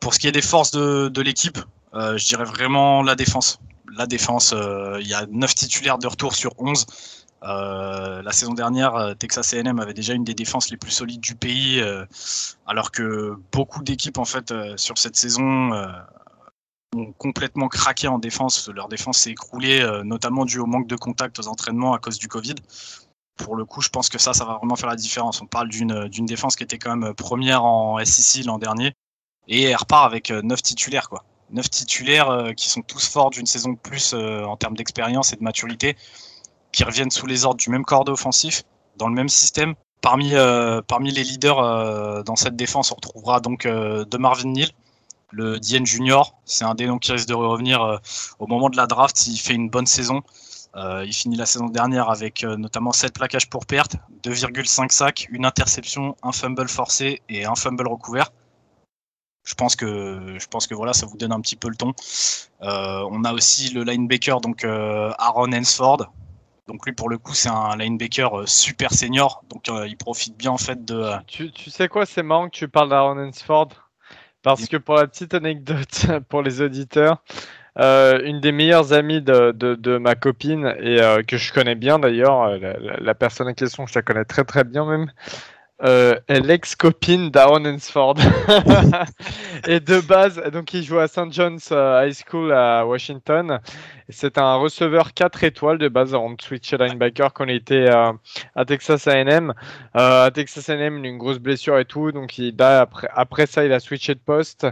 Pour 0.00 0.14
ce 0.14 0.18
qui 0.18 0.28
est 0.28 0.32
des 0.32 0.42
forces 0.42 0.70
de, 0.70 1.20
l'équipe, 1.20 1.58
euh, 1.94 2.16
je 2.16 2.26
dirais 2.26 2.44
vraiment 2.44 3.02
la 3.02 3.14
défense. 3.14 3.60
La 3.96 4.06
défense, 4.06 4.52
euh, 4.54 4.98
il 5.00 5.08
y 5.08 5.14
a 5.14 5.26
9 5.30 5.54
titulaires 5.54 5.98
de 5.98 6.06
retour 6.06 6.34
sur 6.34 6.52
11. 6.58 6.86
Euh, 7.44 8.22
la 8.22 8.32
saison 8.32 8.54
dernière, 8.54 9.14
Texas 9.18 9.54
A&M 9.54 9.78
avait 9.78 9.94
déjà 9.94 10.14
une 10.14 10.24
des 10.24 10.34
défenses 10.34 10.70
les 10.70 10.76
plus 10.76 10.90
solides 10.90 11.20
du 11.20 11.34
pays, 11.34 11.80
euh, 11.80 12.04
alors 12.66 12.90
que 12.90 13.36
beaucoup 13.52 13.82
d'équipes 13.82 14.18
en 14.18 14.24
fait 14.24 14.52
sur 14.76 14.98
cette 14.98 15.16
saison 15.16 15.72
ont 16.96 17.12
complètement 17.12 17.68
craqué 17.68 18.08
en 18.08 18.18
défense. 18.18 18.68
Leur 18.68 18.88
défense 18.88 19.18
s'est 19.18 19.30
écroulée, 19.30 19.80
euh, 19.80 20.02
notamment 20.04 20.44
dû 20.44 20.58
au 20.58 20.66
manque 20.66 20.86
de 20.86 20.96
contact 20.96 21.38
aux 21.38 21.48
entraînements 21.48 21.94
à 21.94 21.98
cause 21.98 22.18
du 22.18 22.28
Covid. 22.28 22.54
Pour 23.36 23.56
le 23.56 23.64
coup, 23.64 23.80
je 23.80 23.88
pense 23.88 24.08
que 24.08 24.18
ça, 24.18 24.32
ça 24.32 24.44
va 24.44 24.54
vraiment 24.54 24.76
faire 24.76 24.88
la 24.88 24.96
différence. 24.96 25.40
On 25.40 25.46
parle 25.46 25.68
d'une 25.68 26.26
défense 26.26 26.56
qui 26.56 26.64
était 26.64 26.78
quand 26.78 26.96
même 26.96 27.14
première 27.14 27.64
en 27.64 28.02
SEC 28.04 28.44
l'an 28.44 28.58
dernier. 28.58 28.92
Et 29.46 29.62
elle 29.64 29.76
repart 29.76 30.04
avec 30.04 30.30
euh, 30.30 30.42
neuf 30.42 30.62
titulaires, 30.62 31.08
quoi. 31.08 31.24
Neuf 31.50 31.70
titulaires 31.70 32.28
euh, 32.28 32.52
qui 32.52 32.68
sont 32.68 32.82
tous 32.82 33.08
forts 33.08 33.30
d'une 33.30 33.46
saison 33.46 33.72
de 33.72 33.78
plus 33.78 34.12
en 34.12 34.56
termes 34.56 34.76
d'expérience 34.76 35.32
et 35.32 35.36
de 35.36 35.42
maturité, 35.42 35.96
qui 36.72 36.84
reviennent 36.84 37.10
sous 37.10 37.26
les 37.26 37.44
ordres 37.44 37.58
du 37.58 37.70
même 37.70 37.84
corps 37.84 38.08
offensif, 38.08 38.64
dans 38.96 39.08
le 39.08 39.14
même 39.14 39.28
système. 39.28 39.74
Parmi, 40.00 40.32
parmi 40.86 41.10
les 41.10 41.24
leaders 41.24 42.22
dans 42.24 42.36
cette 42.36 42.54
défense, 42.54 42.92
on 42.92 42.94
retrouvera 42.94 43.40
donc 43.40 43.66
de 43.66 44.16
Marvin 44.16 44.50
Neal, 44.50 44.70
le 45.30 45.58
Dien 45.58 45.84
Junior, 45.84 46.38
c'est 46.44 46.64
un 46.64 46.74
des 46.74 46.86
noms 46.86 46.98
qui 46.98 47.12
risque 47.12 47.28
de 47.28 47.34
revenir 47.34 47.82
euh, 47.82 47.98
au 48.38 48.46
moment 48.46 48.70
de 48.70 48.76
la 48.76 48.86
draft 48.86 49.16
s'il 49.16 49.38
fait 49.38 49.54
une 49.54 49.68
bonne 49.68 49.86
saison. 49.86 50.22
Euh, 50.76 51.04
il 51.04 51.12
finit 51.12 51.36
la 51.36 51.46
saison 51.46 51.66
dernière 51.66 52.08
avec 52.08 52.44
euh, 52.44 52.56
notamment 52.56 52.92
7 52.92 53.12
plaquages 53.12 53.48
pour 53.48 53.66
perte, 53.66 53.96
2,5 54.22 54.90
sacs, 54.90 55.28
une 55.30 55.44
interception, 55.44 56.16
un 56.22 56.32
fumble 56.32 56.68
forcé 56.68 57.22
et 57.28 57.44
un 57.44 57.54
fumble 57.54 57.88
recouvert. 57.88 58.30
Je 59.44 59.54
pense 59.54 59.76
que 59.76 60.36
je 60.38 60.46
pense 60.46 60.66
que 60.66 60.74
voilà, 60.74 60.92
ça 60.92 61.06
vous 61.06 61.16
donne 61.16 61.32
un 61.32 61.40
petit 61.40 61.56
peu 61.56 61.68
le 61.68 61.76
ton. 61.76 61.94
on 62.60 63.24
a 63.24 63.32
aussi 63.32 63.70
le 63.70 63.82
linebacker 63.82 64.40
donc 64.42 64.64
Aaron 64.64 65.52
Hensford. 65.52 66.10
Donc 66.68 66.86
lui 66.86 66.92
pour 66.92 67.08
le 67.08 67.18
coup 67.18 67.34
c'est 67.34 67.48
un 67.48 67.76
linebacker 67.76 68.46
super 68.46 68.92
senior, 68.92 69.42
donc 69.50 69.68
il 69.86 69.96
profite 69.96 70.36
bien 70.36 70.52
en 70.52 70.58
fait 70.58 70.84
de. 70.84 71.10
Tu, 71.26 71.50
tu 71.50 71.70
sais 71.70 71.88
quoi, 71.88 72.06
c'est 72.06 72.22
marrant 72.22 72.48
que 72.48 72.56
tu 72.56 72.68
parles 72.68 72.90
d'Aaron 72.90 73.18
Hensford 73.18 73.70
parce 74.42 74.66
que 74.66 74.76
pour 74.76 74.94
la 74.94 75.06
petite 75.06 75.34
anecdote 75.34 76.06
pour 76.28 76.42
les 76.42 76.60
auditeurs, 76.60 77.22
euh, 77.78 78.20
une 78.24 78.40
des 78.40 78.52
meilleures 78.52 78.92
amies 78.92 79.22
de, 79.22 79.52
de, 79.52 79.74
de 79.74 79.98
ma 79.98 80.14
copine, 80.14 80.74
et 80.80 81.00
euh, 81.00 81.22
que 81.22 81.36
je 81.36 81.52
connais 81.52 81.74
bien 81.74 81.98
d'ailleurs, 81.98 82.42
euh, 82.42 82.58
la, 82.58 82.96
la, 82.98 83.14
personne 83.14 83.48
en 83.48 83.54
question, 83.54 83.86
je 83.86 83.94
la 83.94 84.02
connais 84.02 84.24
très 84.24 84.44
très 84.44 84.64
bien 84.64 84.84
même, 84.84 85.10
euh, 85.84 86.16
l'ex-copine 86.28 87.30
d'Aaron 87.30 87.64
Hensford. 87.64 88.16
et 89.66 89.80
de 89.80 90.00
base, 90.00 90.42
donc 90.52 90.74
il 90.74 90.82
joue 90.82 90.98
à 90.98 91.06
St. 91.06 91.32
John's 91.32 91.68
euh, 91.70 92.04
High 92.04 92.14
School 92.14 92.52
à 92.52 92.84
Washington. 92.84 93.60
C'est 94.08 94.38
un 94.38 94.56
receveur 94.56 95.14
4 95.14 95.44
étoiles 95.44 95.78
de 95.78 95.88
base 95.88 96.14
en 96.14 96.34
switch 96.40 96.72
linebacker 96.72 97.32
quand 97.32 97.44
il 97.44 97.56
était 97.56 97.88
euh, 97.88 98.12
à 98.56 98.64
Texas 98.64 99.06
A&M. 99.06 99.54
À 99.94 100.30
Texas 100.34 100.68
A&M, 100.68 101.04
a 101.04 101.06
une 101.06 101.18
grosse 101.18 101.38
blessure 101.38 101.78
et 101.78 101.84
tout, 101.84 102.10
donc 102.10 102.38
il 102.38 102.60
après, 102.60 103.08
après 103.14 103.46
ça, 103.46 103.64
il 103.64 103.72
a 103.72 103.80
switché 103.80 104.14
de 104.14 104.20
poste. 104.20 104.66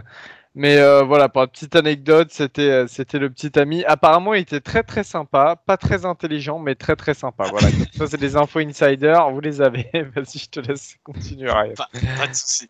Mais 0.57 0.77
euh, 0.77 1.03
voilà, 1.03 1.29
pour 1.29 1.41
la 1.41 1.47
petite 1.47 1.75
anecdote, 1.75 2.29
c'était 2.31 2.63
euh, 2.63 2.87
c'était 2.87 3.19
le 3.19 3.29
petit 3.29 3.59
ami. 3.59 3.85
Apparemment, 3.85 4.33
il 4.33 4.41
était 4.41 4.59
très 4.59 4.81
très 4.81 5.03
sympa, 5.03 5.55
pas 5.55 5.77
très 5.77 6.03
intelligent, 6.03 6.57
mais 6.57 6.73
très 6.73 6.95
très 6.95 7.13
sympa. 7.13 7.43
Voilà, 7.51 7.67
ça 7.95 8.07
c'est 8.07 8.17
des 8.17 8.35
infos 8.35 8.57
insider, 8.57 9.19
vous 9.31 9.39
les 9.39 9.61
avez. 9.61 9.87
Vas-y, 10.15 10.39
je 10.39 10.49
te 10.49 10.59
laisse 10.59 10.95
continuer. 11.03 11.45
Pas, 11.45 11.67
pas, 11.75 12.27
de 12.27 12.33
souci. 12.33 12.67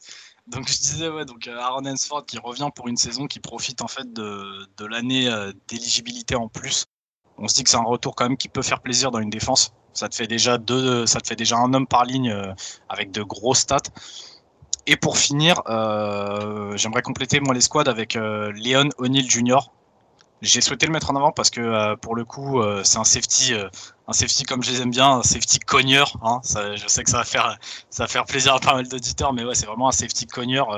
Donc 0.47 0.67
je 0.67 0.77
disais 0.77 1.07
ouais, 1.07 1.23
donc 1.23 1.47
euh, 1.47 1.57
Aaron 1.57 1.85
Hensford 1.85 2.25
qui 2.25 2.37
revient 2.39 2.67
pour 2.75 2.89
une 2.89 2.97
saison 2.97 3.25
qui 3.25 3.39
profite 3.39 3.81
en 3.81 3.87
fait 3.87 4.11
de, 4.11 4.67
de 4.75 4.85
l'année 4.85 5.29
d'éligibilité 5.69 6.35
en 6.35 6.49
plus. 6.49 6.87
On 7.37 7.47
se 7.47 7.55
dit 7.55 7.63
que 7.63 7.69
c'est 7.69 7.77
un 7.77 7.83
retour 7.83 8.15
quand 8.15 8.25
même 8.25 8.37
qui 8.37 8.49
peut 8.49 8.63
faire 8.63 8.81
plaisir 8.81 9.11
dans 9.11 9.19
une 9.19 9.29
défense. 9.29 9.71
Ça 9.93 10.09
te 10.09 10.15
fait 10.15 10.27
déjà 10.27 10.57
deux, 10.57 11.05
ça 11.05 11.21
te 11.21 11.27
fait 11.27 11.37
déjà 11.37 11.55
un 11.55 11.73
homme 11.73 11.87
par 11.87 12.03
ligne 12.03 12.35
avec 12.89 13.11
de 13.11 13.23
gros 13.23 13.53
stats. 13.53 13.77
Et 14.89 14.95
pour 14.95 15.17
finir, 15.17 15.61
euh, 15.67 16.75
j'aimerais 16.77 17.01
compléter 17.01 17.41
moi 17.41 17.53
les 17.53 17.59
squads 17.59 17.89
avec 17.89 18.15
euh, 18.15 18.53
Leon 18.55 18.87
O'Neill 18.97 19.29
Jr. 19.29 19.59
J'ai 20.41 20.61
souhaité 20.61 20.85
le 20.85 20.93
mettre 20.93 21.11
en 21.11 21.15
avant 21.17 21.33
parce 21.33 21.49
que 21.49 21.59
euh, 21.59 21.97
pour 21.97 22.15
le 22.15 22.23
coup, 22.23 22.61
euh, 22.61 22.83
c'est 22.85 22.97
un 22.97 23.03
safety, 23.03 23.53
un 24.07 24.13
safety 24.13 24.43
comme 24.43 24.63
je 24.63 24.71
les 24.71 24.81
aime 24.81 24.91
bien, 24.91 25.17
un 25.17 25.23
safety 25.23 25.59
cogneur. 25.59 26.13
Hein, 26.23 26.39
je 26.45 26.87
sais 26.87 27.03
que 27.03 27.09
ça 27.09 27.17
va 27.17 27.25
faire, 27.25 27.57
ça 27.89 28.03
va 28.03 28.07
faire 28.07 28.23
plaisir 28.23 28.53
à 28.53 28.59
pas 28.61 28.75
mal 28.75 28.87
d'auditeurs, 28.87 29.33
mais 29.33 29.43
ouais, 29.43 29.55
c'est 29.55 29.65
vraiment 29.65 29.89
un 29.89 29.91
safety 29.91 30.25
cogneur. 30.25 30.69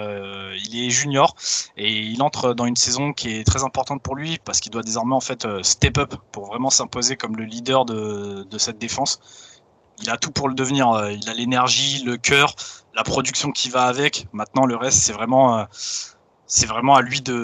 il 0.55 0.83
est 0.83 0.89
junior 0.89 1.35
et 1.77 1.91
il 1.91 2.23
entre 2.23 2.55
dans 2.55 2.65
une 2.65 2.77
saison 2.77 3.13
qui 3.13 3.35
est 3.35 3.43
très 3.43 3.63
importante 3.63 4.01
pour 4.01 4.15
lui 4.15 4.39
parce 4.43 4.59
qu'il 4.59 4.71
doit 4.71 4.81
désormais 4.81 5.15
en 5.15 5.21
fait 5.21 5.45
step 5.61 5.99
up 5.99 6.15
pour 6.31 6.47
vraiment 6.47 6.71
s'imposer 6.71 7.15
comme 7.15 7.35
le 7.35 7.43
leader 7.43 7.85
de, 7.85 8.47
de 8.49 8.57
cette 8.57 8.79
défense 8.79 9.19
il 10.01 10.09
a 10.09 10.17
tout 10.17 10.31
pour 10.31 10.49
le 10.49 10.55
devenir. 10.55 10.89
Euh, 10.89 11.11
il 11.11 11.29
a 11.29 11.33
l'énergie, 11.33 12.03
le 12.03 12.17
cœur, 12.17 12.55
la 12.95 13.03
production 13.03 13.51
qui 13.51 13.69
va 13.69 13.83
avec. 13.83 14.27
Maintenant, 14.33 14.65
le 14.65 14.75
reste, 14.75 14.99
c'est 14.99 15.13
vraiment, 15.13 15.59
euh, 15.59 15.65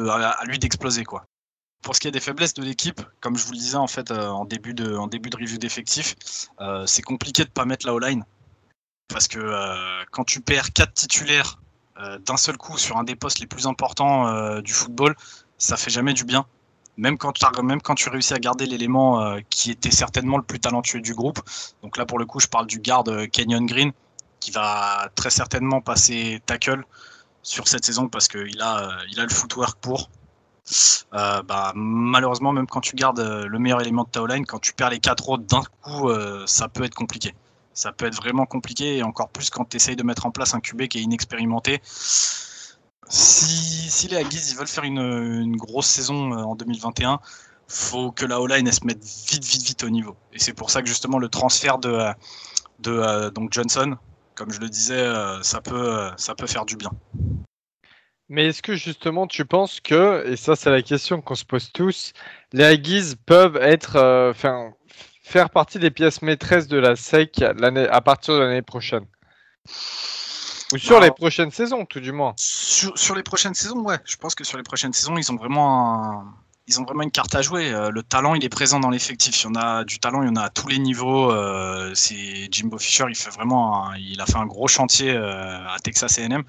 à 0.10 0.46
lui 0.46 0.60
d'exploser 0.60 1.04
quoi. 1.04 1.26
Pour 1.82 1.96
ce 1.96 2.00
qui 2.00 2.08
est 2.08 2.12
des 2.12 2.20
faiblesses 2.20 2.56
de 2.56 2.64
l'équipe, 2.64 3.02
comme 3.22 3.38
je 3.38 3.46
vous 3.46 3.52
le 3.52 3.60
disais 3.60 3.78
en 3.78 3.88
fait 3.88 4.10
euh, 4.10 4.30
en 4.30 4.46
début 4.46 4.74
de, 4.74 4.96
en 4.96 5.06
début 5.08 5.30
review 5.32 5.58
d'effectifs, 5.58 6.16
c'est 6.88 7.04
compliqué 7.04 7.44
de 7.44 7.50
pas 7.50 7.66
mettre 7.66 7.86
la 7.86 7.94
O-line 7.94 8.26
parce 9.08 9.28
que 9.28 9.40
quand 10.10 10.24
tu 10.24 10.42
perds 10.42 10.74
quatre 10.74 10.94
titulaires 10.94 11.62
d'un 12.26 12.38
seul 12.38 12.58
coup 12.58 12.80
sur 12.80 12.98
un 12.98 13.04
des 13.04 13.16
postes 13.16 13.38
les 13.38 13.46
plus 13.46 13.68
importants 13.68 14.60
du 14.62 14.74
football, 14.74 15.16
ça 15.60 15.78
fait 15.78 15.92
jamais 15.92 16.14
du 16.14 16.24
bien 16.24 16.48
même 16.98 17.18
quand, 17.18 17.34
même 17.64 17.82
quand 17.82 17.96
tu 17.96 18.10
réussis 18.10 18.34
à 18.34 18.40
garder 18.40 18.66
l'élément 18.66 19.22
euh, 19.22 19.40
qui 19.50 19.72
était 19.72 19.92
certainement 19.92 20.38
le 20.38 20.44
plus 20.44 20.60
talentueux 20.60 21.02
du 21.02 21.14
groupe. 21.14 21.40
Donc 21.84 21.98
là, 21.98 22.06
pour 22.06 22.20
le 22.20 22.26
coup, 22.26 22.40
je 22.40 22.48
parle 22.48 22.68
du 22.68 22.80
garde 22.80 23.10
euh, 23.10 23.28
Kenyon 23.28 23.66
Green, 23.66 23.92
qui 24.40 24.52
va 24.52 25.10
très 25.16 25.30
certainement 25.30 25.82
passer 25.82 26.42
tackle 26.46 26.84
sur 27.44 27.68
cette 27.68 27.86
saison 27.86 28.08
parce 28.08 28.28
qu'il 28.28 28.62
a, 28.62 28.80
euh, 28.80 28.92
il 29.12 29.20
a 29.20 29.24
le 29.24 29.30
footwork 29.30 29.78
pour. 29.80 30.10
bah, 31.12 31.74
malheureusement, 31.76 32.52
même 32.52 32.68
quand 32.68 32.82
tu 32.82 32.96
gardes 32.96 33.20
le 33.20 33.60
meilleur 33.60 33.82
élément 33.82 34.04
de 34.04 34.10
ta 34.10 34.26
line 34.26 34.46
quand 34.46 34.60
tu 34.60 34.74
perds 34.74 34.90
les 34.90 35.00
quatre 35.00 35.30
autres 35.30 35.44
d'un 35.44 35.62
coup, 35.82 36.10
ça 36.48 36.68
peut 36.68 36.84
être 36.84 36.96
compliqué. 36.96 37.36
Ça 37.74 37.92
peut 37.92 38.06
être 38.08 38.16
vraiment 38.16 38.48
compliqué, 38.48 38.98
et 38.98 39.04
encore 39.04 39.30
plus 39.30 39.52
quand 39.52 39.66
tu 39.66 39.78
essayes 39.78 39.96
de 39.96 40.02
mettre 40.02 40.26
en 40.26 40.32
place 40.32 40.56
un 40.56 40.62
QB 40.62 40.88
qui 40.88 40.98
est 40.98 41.02
inexpérimenté. 41.02 41.82
Si, 43.10 44.08
les 44.08 44.18
Aggies 44.18 44.52
ils 44.52 44.58
veulent 44.58 44.68
faire 44.68 44.84
une, 44.84 45.56
grosse 45.58 45.88
saison 45.88 46.32
en 46.32 46.56
2021, 46.56 47.20
faut 47.68 48.12
que 48.12 48.26
la 48.26 48.40
O-line 48.42 48.72
se 48.72 48.86
mette 48.86 49.04
vite, 49.04 49.46
vite, 49.46 49.64
vite 49.64 49.84
au 49.84 49.90
niveau. 49.90 50.16
Et 50.34 50.40
c'est 50.40 50.54
pour 50.54 50.70
ça 50.70 50.82
que 50.82 50.88
justement 50.88 51.18
le 51.18 51.30
transfert 51.30 51.78
de, 51.78 52.00
de 52.80 53.30
donc 53.30 53.54
Johnson, 53.54 53.98
comme 54.36 54.52
je 54.52 54.60
le 54.60 54.70
disais, 54.70 55.06
ça 55.42 55.62
peut, 55.62 56.12
faire 56.48 56.66
du 56.66 56.76
bien. 56.76 56.92
Mais 58.28 58.48
est-ce 58.48 58.62
que 58.62 58.76
justement 58.76 59.28
tu 59.28 59.46
penses 59.46 59.80
que, 59.80 60.26
et 60.28 60.36
ça 60.36 60.56
c'est 60.56 60.72
la 60.72 60.82
question 60.82 61.22
qu'on 61.22 61.36
se 61.36 61.46
pose 61.46 61.72
tous, 61.72 62.12
les 62.54 62.64
Aggies 62.64 63.16
peuvent 63.26 63.58
être, 63.58 63.98
euh, 63.98 64.34
faire 65.22 65.50
partie 65.52 65.80
des 65.80 65.92
pièces 65.92 66.22
maîtresses 66.22 66.68
de 66.68 66.78
la 66.78 66.96
SEC 66.96 67.42
à 67.42 68.02
partir 68.02 68.36
de 68.36 68.40
l'année 68.40 68.64
prochaine? 68.64 69.06
Ou 70.74 70.78
sur 70.78 71.00
les 71.00 71.12
prochaines 71.12 71.52
saisons, 71.52 71.86
tout 71.86 72.00
du 72.00 72.12
moins 72.12 72.34
sur, 72.38 73.16
les 73.16 73.24
prochaines 73.24 73.54
saisons, 73.54 73.80
ouais. 73.82 74.00
Je 74.06 74.16
pense 74.16 74.36
que 74.36 74.44
sur 74.44 74.58
les 74.58 74.64
prochaines 74.64 74.94
saisons, 74.94 75.18
ils 75.18 75.32
ont 75.32 75.36
vraiment 75.36 76.24
ils 76.68 76.80
ont 76.80 76.84
vraiment 76.84 77.04
une 77.04 77.12
carte 77.12 77.36
à 77.36 77.44
jouer. 77.44 77.72
Euh, 77.72 77.92
le 77.92 78.02
talent, 78.02 78.34
il 78.34 78.44
est 78.44 78.50
présent 78.50 78.80
dans 78.80 78.90
l'effectif. 78.90 79.40
Il 79.42 79.44
y 79.44 79.48
en 79.48 79.56
a 79.56 79.84
du 79.84 80.00
talent, 80.00 80.24
il 80.24 80.28
y 80.28 80.32
en 80.32 80.36
a 80.36 80.46
à 80.46 80.50
tous 80.50 80.68
les 80.68 80.80
niveaux. 80.80 81.32
Euh, 81.32 81.92
c'est 81.94 82.48
Jimbo 82.52 82.80
Fisher, 82.80 83.06
il 83.08 83.16
fait 83.16 83.30
vraiment, 83.30 83.94
il 83.94 84.20
a 84.20 84.26
fait 84.26 84.38
un 84.38 84.48
gros 84.48 84.68
chantier 84.68 85.16
à 85.16 85.76
Texas 85.84 86.18
A&M. 86.18 86.44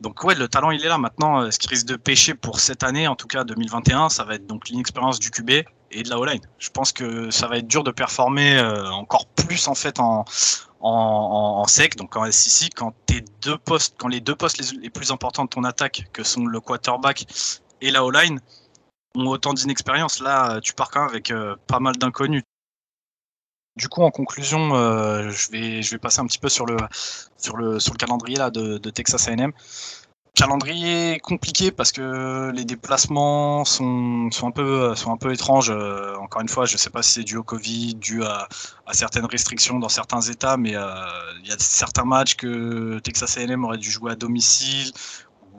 Donc 0.00 0.22
ouais, 0.24 0.34
le 0.34 0.48
talent 0.48 0.70
il 0.70 0.84
est 0.84 0.88
là 0.88 0.98
maintenant. 0.98 1.40
Euh, 1.40 1.50
ce 1.50 1.58
qui 1.58 1.68
risque 1.68 1.86
de 1.86 1.96
pêcher 1.96 2.34
pour 2.34 2.60
cette 2.60 2.82
année, 2.82 3.08
en 3.08 3.16
tout 3.16 3.26
cas 3.26 3.44
2021, 3.44 4.08
ça 4.08 4.24
va 4.24 4.34
être 4.34 4.46
donc 4.46 4.68
l'inexpérience 4.68 5.18
du 5.18 5.30
QB 5.30 5.50
et 5.92 6.02
de 6.02 6.10
la 6.10 6.18
O-line. 6.18 6.42
Je 6.58 6.68
pense 6.68 6.92
que 6.92 7.30
ça 7.30 7.46
va 7.46 7.58
être 7.58 7.66
dur 7.66 7.84
de 7.84 7.90
performer 7.90 8.58
euh, 8.58 8.90
encore 8.90 9.26
plus 9.26 9.66
en 9.68 9.74
fait 9.74 10.00
en, 10.00 10.24
en, 10.84 11.66
sec, 11.66 11.96
donc 11.96 12.16
en 12.16 12.30
SEC, 12.30 12.72
quand 12.74 12.94
tes 13.06 13.24
deux 13.42 13.56
postes, 13.56 13.94
quand 13.98 14.08
les 14.08 14.20
deux 14.20 14.34
postes 14.34 14.58
les, 14.74 14.90
plus 14.90 15.10
importants 15.10 15.44
de 15.44 15.48
ton 15.48 15.64
attaque, 15.64 16.08
que 16.12 16.22
sont 16.22 16.46
le 16.46 16.60
quarterback 16.60 17.26
et 17.80 17.90
la 17.90 18.04
O-line, 18.04 18.40
ont 19.14 19.28
autant 19.28 19.54
d'inexpérience. 19.54 20.20
Là, 20.20 20.60
tu 20.60 20.74
pars 20.74 20.90
quand 20.90 21.04
avec 21.04 21.30
euh, 21.30 21.56
pas 21.66 21.80
mal 21.80 21.96
d'inconnus. 21.96 22.42
Du 23.76 23.88
coup, 23.88 24.02
en 24.02 24.10
conclusion, 24.10 24.74
euh, 24.74 25.30
je, 25.30 25.50
vais, 25.50 25.82
je 25.82 25.90
vais 25.90 25.98
passer 25.98 26.20
un 26.20 26.26
petit 26.26 26.38
peu 26.38 26.48
sur 26.48 26.66
le, 26.66 26.76
sur 27.38 27.56
le, 27.56 27.80
sur 27.80 27.92
le 27.92 27.98
calendrier 27.98 28.36
là, 28.36 28.50
de 28.50 28.90
Texas 28.90 29.26
AM. 29.28 29.52
Calendrier 30.34 31.20
compliqué 31.20 31.70
parce 31.70 31.92
que 31.92 32.50
les 32.52 32.64
déplacements 32.64 33.64
sont, 33.64 34.30
sont, 34.32 34.48
un, 34.48 34.50
peu, 34.50 34.94
sont 34.96 35.12
un 35.12 35.16
peu 35.16 35.32
étranges. 35.32 35.70
Euh, 35.70 36.16
encore 36.16 36.42
une 36.42 36.48
fois, 36.48 36.66
je 36.66 36.74
ne 36.74 36.78
sais 36.78 36.90
pas 36.90 37.02
si 37.02 37.12
c'est 37.12 37.22
dû 37.22 37.36
au 37.36 37.44
Covid, 37.44 37.94
dû 37.94 38.24
à, 38.24 38.48
à, 38.86 38.94
certaines 38.94 39.26
restrictions 39.26 39.78
dans 39.78 39.88
certains 39.88 40.22
États, 40.22 40.56
mais 40.56 40.74
euh, 40.74 40.92
il 41.40 41.48
y 41.48 41.52
a 41.52 41.56
certains 41.58 42.04
matchs 42.04 42.34
que 42.34 42.98
Texas 42.98 43.38
AM 43.38 43.64
aurait 43.64 43.78
dû 43.78 43.88
jouer 43.88 44.10
à 44.10 44.16
domicile, 44.16 44.92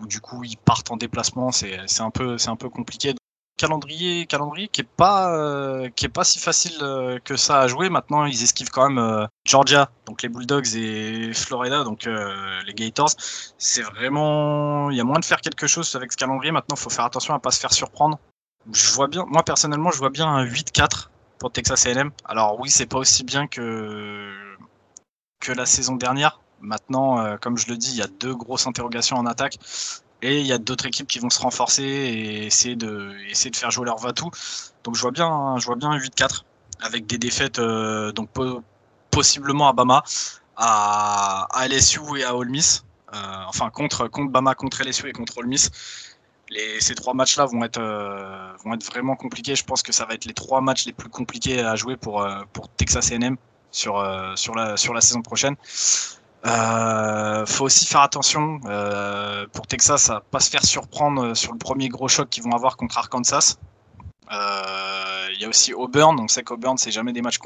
ou 0.01 0.07
du 0.07 0.19
coup 0.19 0.43
ils 0.43 0.57
partent 0.57 0.91
en 0.91 0.97
déplacement. 0.97 1.53
C'est 1.53 2.01
un, 2.01 2.11
peu, 2.11 2.35
un 2.45 2.55
peu 2.57 2.69
compliqué 2.69 3.15
calendrier, 3.57 4.25
calendrier 4.25 4.67
qui 4.67 4.81
est 4.81 4.83
pas 4.83 5.33
euh, 5.35 5.89
qui 5.89 6.05
est 6.05 6.09
pas 6.09 6.23
si 6.23 6.39
facile 6.39 6.77
euh, 6.81 7.19
que 7.23 7.35
ça 7.35 7.61
à 7.61 7.67
jouer. 7.67 7.89
Maintenant, 7.89 8.25
ils 8.25 8.43
esquivent 8.43 8.69
quand 8.69 8.89
même 8.89 8.97
euh, 8.97 9.25
Georgia, 9.45 9.89
donc 10.05 10.21
les 10.21 10.29
Bulldogs 10.29 10.75
et 10.75 11.33
Florida, 11.33 11.83
donc 11.83 12.05
les 12.05 12.73
Gators. 12.73 13.11
C'est 13.57 13.81
vraiment, 13.81 14.89
il 14.89 14.97
y 14.97 15.01
a 15.01 15.03
moins 15.03 15.19
de 15.19 15.25
faire 15.25 15.41
quelque 15.41 15.67
chose 15.67 15.95
avec 15.95 16.11
ce 16.11 16.17
calendrier. 16.17 16.51
Maintenant, 16.51 16.75
faut 16.75 16.89
faire 16.89 17.05
attention 17.05 17.33
à 17.33 17.39
pas 17.39 17.51
se 17.51 17.59
faire 17.59 17.73
surprendre. 17.73 18.19
Je 18.71 18.91
vois 18.93 19.07
bien, 19.07 19.25
moi 19.27 19.43
personnellement, 19.43 19.91
je 19.91 19.99
vois 19.99 20.09
bien 20.09 20.27
un 20.27 20.45
8-4 20.45 21.09
pour 21.39 21.51
Texas 21.51 21.85
A&M. 21.85 22.11
Alors 22.25 22.59
oui, 22.59 22.69
c'est 22.69 22.87
pas 22.87 22.97
aussi 22.97 23.23
bien 23.23 23.47
que 23.47 24.31
que 25.39 25.51
la 25.51 25.65
saison 25.65 25.95
dernière. 25.95 26.39
Maintenant, 26.61 27.37
comme 27.37 27.57
je 27.57 27.67
le 27.67 27.77
dis, 27.77 27.91
il 27.91 27.97
y 27.97 28.01
a 28.01 28.07
deux 28.07 28.33
grosses 28.33 28.65
interrogations 28.65 29.17
en 29.17 29.25
attaque. 29.27 29.59
Et 30.21 30.39
il 30.39 30.47
y 30.47 30.53
a 30.53 30.57
d'autres 30.57 30.85
équipes 30.85 31.07
qui 31.07 31.19
vont 31.19 31.29
se 31.29 31.39
renforcer 31.39 31.83
et 31.83 32.45
essayer 32.45 32.75
de, 32.75 33.11
essayer 33.29 33.51
de 33.51 33.55
faire 33.55 33.71
jouer 33.71 33.85
leur 33.85 33.97
Vatou. 33.97 34.31
Donc 34.83 34.95
je 34.95 35.01
vois 35.01 35.11
bien, 35.11 35.57
je 35.57 35.65
vois 35.65 35.75
bien 35.75 35.95
8-4 35.97 36.43
avec 36.81 37.05
des 37.07 37.17
défaites 37.17 37.59
euh, 37.59 38.11
donc 38.11 38.29
possiblement 39.11 39.67
à 39.67 39.73
Bama, 39.73 40.03
à, 40.55 41.47
LSU 41.67 42.01
et 42.17 42.23
à 42.23 42.35
Ole 42.35 42.49
Miss. 42.49 42.85
Euh, 43.13 43.17
enfin 43.47 43.69
contre, 43.69 44.07
contre 44.07 44.31
Bama, 44.31 44.55
contre 44.55 44.83
LSU 44.83 45.09
et 45.09 45.13
contre 45.13 45.37
Ole 45.37 45.47
Miss. 45.47 45.71
Ces 46.79 46.95
trois 46.95 47.13
matchs-là 47.13 47.45
vont 47.45 47.63
être, 47.63 47.79
euh, 47.79 48.53
vont 48.63 48.73
être 48.73 48.85
vraiment 48.85 49.15
compliqués. 49.15 49.55
Je 49.55 49.63
pense 49.63 49.81
que 49.81 49.91
ça 49.91 50.05
va 50.05 50.13
être 50.13 50.25
les 50.25 50.33
trois 50.33 50.61
matchs 50.61 50.85
les 50.85 50.93
plus 50.93 51.09
compliqués 51.09 51.61
à 51.61 51.75
jouer 51.75 51.97
pour, 51.97 52.27
pour 52.53 52.69
Texas 52.69 53.11
A&M 53.11 53.35
sur, 53.71 54.03
sur, 54.35 54.55
la, 54.55 54.77
sur 54.77 54.93
la 54.93 55.01
saison 55.01 55.21
prochaine. 55.21 55.55
Euh, 56.45 57.45
faut 57.45 57.65
aussi 57.65 57.85
faire 57.85 58.01
attention 58.01 58.59
euh, 58.65 59.47
pour 59.51 59.65
Texas 59.65 60.09
à 60.09 60.21
pas 60.21 60.39
se 60.39 60.49
faire 60.49 60.63
surprendre 60.63 61.35
sur 61.35 61.51
le 61.51 61.57
premier 61.57 61.89
gros 61.89 62.07
choc 62.07 62.29
qu'ils 62.29 62.43
vont 62.43 62.51
avoir 62.51 62.77
contre 62.77 62.97
Arkansas. 62.97 63.57
Euh, 64.31 65.27
il 65.33 65.41
y 65.41 65.45
a 65.45 65.49
aussi 65.49 65.73
Auburn, 65.73 66.19
on 66.19 66.27
sait 66.27 66.43
qu'Auburn 66.43 66.77
c'est 66.77 66.91
jamais 66.91 67.13
des 67.13 67.21
matchs 67.21 67.39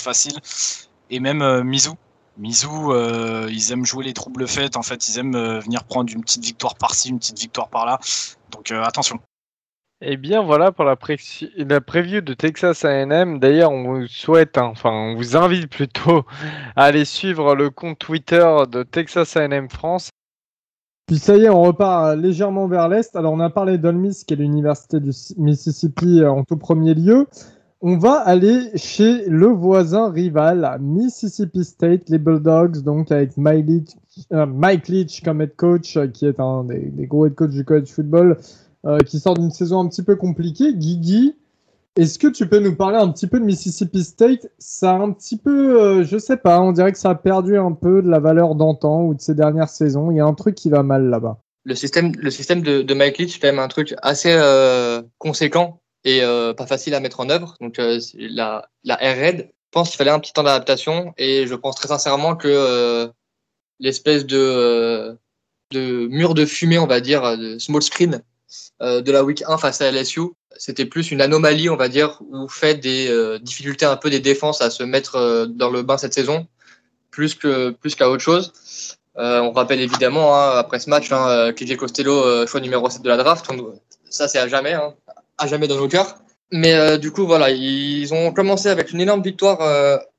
faciles. 0.00 0.38
Et 1.10 1.20
même 1.20 1.42
euh, 1.42 1.62
Mizou, 1.62 1.94
Mizou, 2.38 2.92
euh, 2.92 3.48
ils 3.50 3.72
aiment 3.72 3.84
jouer 3.84 4.04
les 4.04 4.14
troubles 4.14 4.48
faits. 4.48 4.76
En 4.76 4.82
fait, 4.82 5.08
ils 5.08 5.18
aiment 5.18 5.58
venir 5.58 5.84
prendre 5.84 6.12
une 6.12 6.22
petite 6.22 6.44
victoire 6.44 6.76
par-ci, 6.76 7.10
une 7.10 7.18
petite 7.18 7.38
victoire 7.38 7.68
par-là. 7.68 7.98
Donc 8.50 8.70
attention. 8.70 9.20
Eh 10.04 10.16
bien 10.16 10.42
voilà 10.42 10.72
pour 10.72 10.84
la, 10.84 10.96
la 11.58 11.80
preview 11.80 12.20
de 12.22 12.34
Texas 12.34 12.84
A&M. 12.84 13.38
D'ailleurs, 13.38 13.70
on 13.70 13.84
vous 13.84 14.06
souhaite, 14.08 14.58
hein, 14.58 14.64
enfin 14.72 14.90
on 14.90 15.14
vous 15.14 15.36
invite 15.36 15.70
plutôt 15.70 16.24
à 16.76 16.86
aller 16.86 17.04
suivre 17.04 17.54
le 17.54 17.70
compte 17.70 18.00
Twitter 18.00 18.44
de 18.68 18.82
Texas 18.82 19.36
A&M 19.36 19.68
France. 19.70 20.10
Puis 21.06 21.18
ça 21.18 21.36
y 21.36 21.44
est, 21.44 21.50
on 21.50 21.62
repart 21.62 22.16
légèrement 22.16 22.66
vers 22.66 22.88
l'est. 22.88 23.14
Alors 23.14 23.32
on 23.32 23.38
a 23.38 23.48
parlé 23.48 23.78
d'Olmis, 23.78 24.24
qui 24.26 24.34
est 24.34 24.38
l'université 24.38 24.98
du 24.98 25.12
Mississippi 25.36 26.20
euh, 26.20 26.32
en 26.32 26.42
tout 26.42 26.56
premier 26.56 26.94
lieu. 26.94 27.28
On 27.80 27.96
va 27.96 28.14
aller 28.14 28.76
chez 28.76 29.28
le 29.28 29.46
voisin 29.46 30.10
rival, 30.10 30.78
Mississippi 30.80 31.62
State, 31.62 32.08
les 32.08 32.18
Bulldogs, 32.18 32.82
donc 32.82 33.12
avec 33.12 33.36
Mike 33.36 33.66
Leach, 33.68 35.20
euh, 35.20 35.24
comme 35.24 35.42
head 35.42 35.54
coach, 35.54 35.96
euh, 35.96 36.08
qui 36.08 36.26
est 36.26 36.40
un 36.40 36.64
des 36.64 37.06
gros 37.06 37.26
head 37.26 37.36
coach 37.36 37.50
du 37.50 37.64
college 37.64 37.92
football. 37.92 38.36
Euh, 38.84 38.98
qui 38.98 39.20
sort 39.20 39.34
d'une 39.34 39.52
saison 39.52 39.78
un 39.78 39.88
petit 39.88 40.02
peu 40.02 40.16
compliquée. 40.16 40.74
Guigui, 40.74 41.36
est-ce 41.94 42.18
que 42.18 42.26
tu 42.26 42.48
peux 42.48 42.58
nous 42.58 42.74
parler 42.74 42.96
un 42.96 43.08
petit 43.12 43.28
peu 43.28 43.38
de 43.38 43.44
Mississippi 43.44 44.02
State? 44.02 44.50
Ça 44.58 44.90
a 44.90 44.94
un 44.94 45.12
petit 45.12 45.36
peu, 45.36 45.80
euh, 45.80 46.04
je 46.04 46.18
sais 46.18 46.36
pas, 46.36 46.60
on 46.60 46.72
dirait 46.72 46.90
que 46.90 46.98
ça 46.98 47.10
a 47.10 47.14
perdu 47.14 47.56
un 47.56 47.70
peu 47.72 48.02
de 48.02 48.08
la 48.08 48.18
valeur 48.18 48.56
d'antan 48.56 49.02
ou 49.02 49.14
de 49.14 49.20
ces 49.20 49.34
dernières 49.34 49.68
saisons. 49.68 50.10
Il 50.10 50.16
y 50.16 50.20
a 50.20 50.24
un 50.24 50.34
truc 50.34 50.56
qui 50.56 50.68
va 50.68 50.82
mal 50.82 51.08
là-bas. 51.10 51.38
Le 51.64 51.76
système, 51.76 52.12
le 52.18 52.30
système 52.32 52.62
de, 52.62 52.82
de 52.82 52.94
Mike 52.94 53.18
Leach, 53.18 53.34
c'est 53.34 53.38
quand 53.38 53.46
même 53.46 53.60
un 53.60 53.68
truc 53.68 53.94
assez 54.02 54.32
euh, 54.32 55.00
conséquent 55.18 55.80
et 56.04 56.22
pas 56.56 56.66
facile 56.66 56.94
à 56.94 57.00
mettre 57.00 57.20
en 57.20 57.30
œuvre. 57.30 57.54
Donc 57.60 57.76
la, 57.78 58.68
la 58.82 59.00
Air 59.00 59.24
Red, 59.24 59.36
je 59.38 59.70
pense 59.70 59.90
qu'il 59.90 59.98
fallait 59.98 60.10
un 60.10 60.18
petit 60.18 60.32
temps 60.32 60.42
d'adaptation 60.42 61.14
et 61.16 61.46
je 61.46 61.54
pense 61.54 61.76
très 61.76 61.86
sincèrement 61.86 62.34
que 62.34 63.08
l'espèce 63.78 64.26
de, 64.26 65.16
de 65.70 66.08
mur 66.08 66.34
de 66.34 66.44
fumée, 66.44 66.80
on 66.80 66.88
va 66.88 67.00
dire, 67.00 67.38
de 67.38 67.56
small 67.60 67.82
screen 67.82 68.14
euh, 68.14 68.18
de 68.80 69.12
la 69.12 69.24
week 69.24 69.42
1 69.46 69.58
face 69.58 69.80
à 69.80 69.90
LSU. 69.90 70.20
C'était 70.56 70.84
plus 70.86 71.10
une 71.10 71.20
anomalie, 71.20 71.70
on 71.70 71.76
va 71.76 71.88
dire, 71.88 72.20
où 72.30 72.48
fait 72.48 72.74
des 72.74 73.08
euh, 73.08 73.38
difficultés 73.38 73.86
un 73.86 73.96
peu 73.96 74.10
des 74.10 74.20
défenses 74.20 74.60
à 74.60 74.70
se 74.70 74.82
mettre 74.82 75.16
euh, 75.16 75.46
dans 75.46 75.70
le 75.70 75.82
bain 75.82 75.98
cette 75.98 76.14
saison, 76.14 76.46
plus 77.10 77.34
que 77.34 77.70
plus 77.70 77.94
qu'à 77.94 78.08
autre 78.08 78.22
chose. 78.22 78.52
on 79.16 79.52
rappelle 79.52 79.80
évidemment 79.80 80.36
hein, 80.36 80.52
après 80.56 80.78
ce 80.78 80.90
match, 80.90 81.10
hein, 81.12 81.52
KJ 81.52 81.76
Costello, 81.76 82.46
choix 82.46 82.60
numéro 82.60 82.88
7 82.88 83.02
de 83.02 83.08
la 83.08 83.16
draft. 83.16 83.46
ça, 84.08 84.28
c'est 84.28 84.38
à 84.38 84.48
jamais, 84.48 84.74
hein, 84.74 84.94
à 85.38 85.46
jamais 85.46 85.68
dans 85.68 85.76
nos 85.76 85.88
cœurs. 85.88 86.16
Mais 86.50 86.98
du 86.98 87.10
coup, 87.12 87.26
voilà, 87.26 87.50
ils 87.50 88.12
ont 88.12 88.32
commencé 88.32 88.68
avec 88.68 88.92
une 88.92 89.00
énorme 89.00 89.22
victoire 89.22 89.60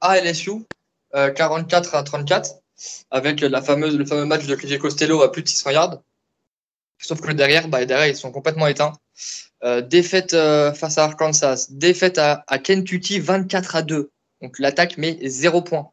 à 0.01 0.19
LSU, 0.19 0.65
44 1.13 1.95
à 1.95 2.03
34, 2.03 2.49
avec 3.11 3.41
le 3.41 3.61
fameux 3.61 4.25
match 4.25 4.45
de 4.47 4.55
KJ 4.55 4.79
Costello 4.79 5.21
à 5.21 5.31
plus 5.31 5.43
de 5.43 5.47
600 5.47 5.69
yards. 5.71 6.01
Sauf 7.03 7.21
que 7.21 7.31
derrière, 7.31 7.67
bah, 7.67 7.85
derrière, 7.85 8.07
ils 8.07 8.15
sont 8.15 8.31
complètement 8.31 8.67
éteints. 8.67 8.93
Euh, 9.63 9.81
défaite 9.81 10.33
euh, 10.33 10.73
face 10.73 10.97
à 10.97 11.05
Arkansas, 11.05 11.67
défaite 11.69 12.17
à, 12.17 12.43
Kentucky 12.63 13.19
24 13.19 13.75
à 13.75 13.81
2. 13.81 14.09
Donc 14.41 14.59
l'attaque 14.59 14.97
met 14.97 15.17
0 15.21 15.61
points. 15.61 15.89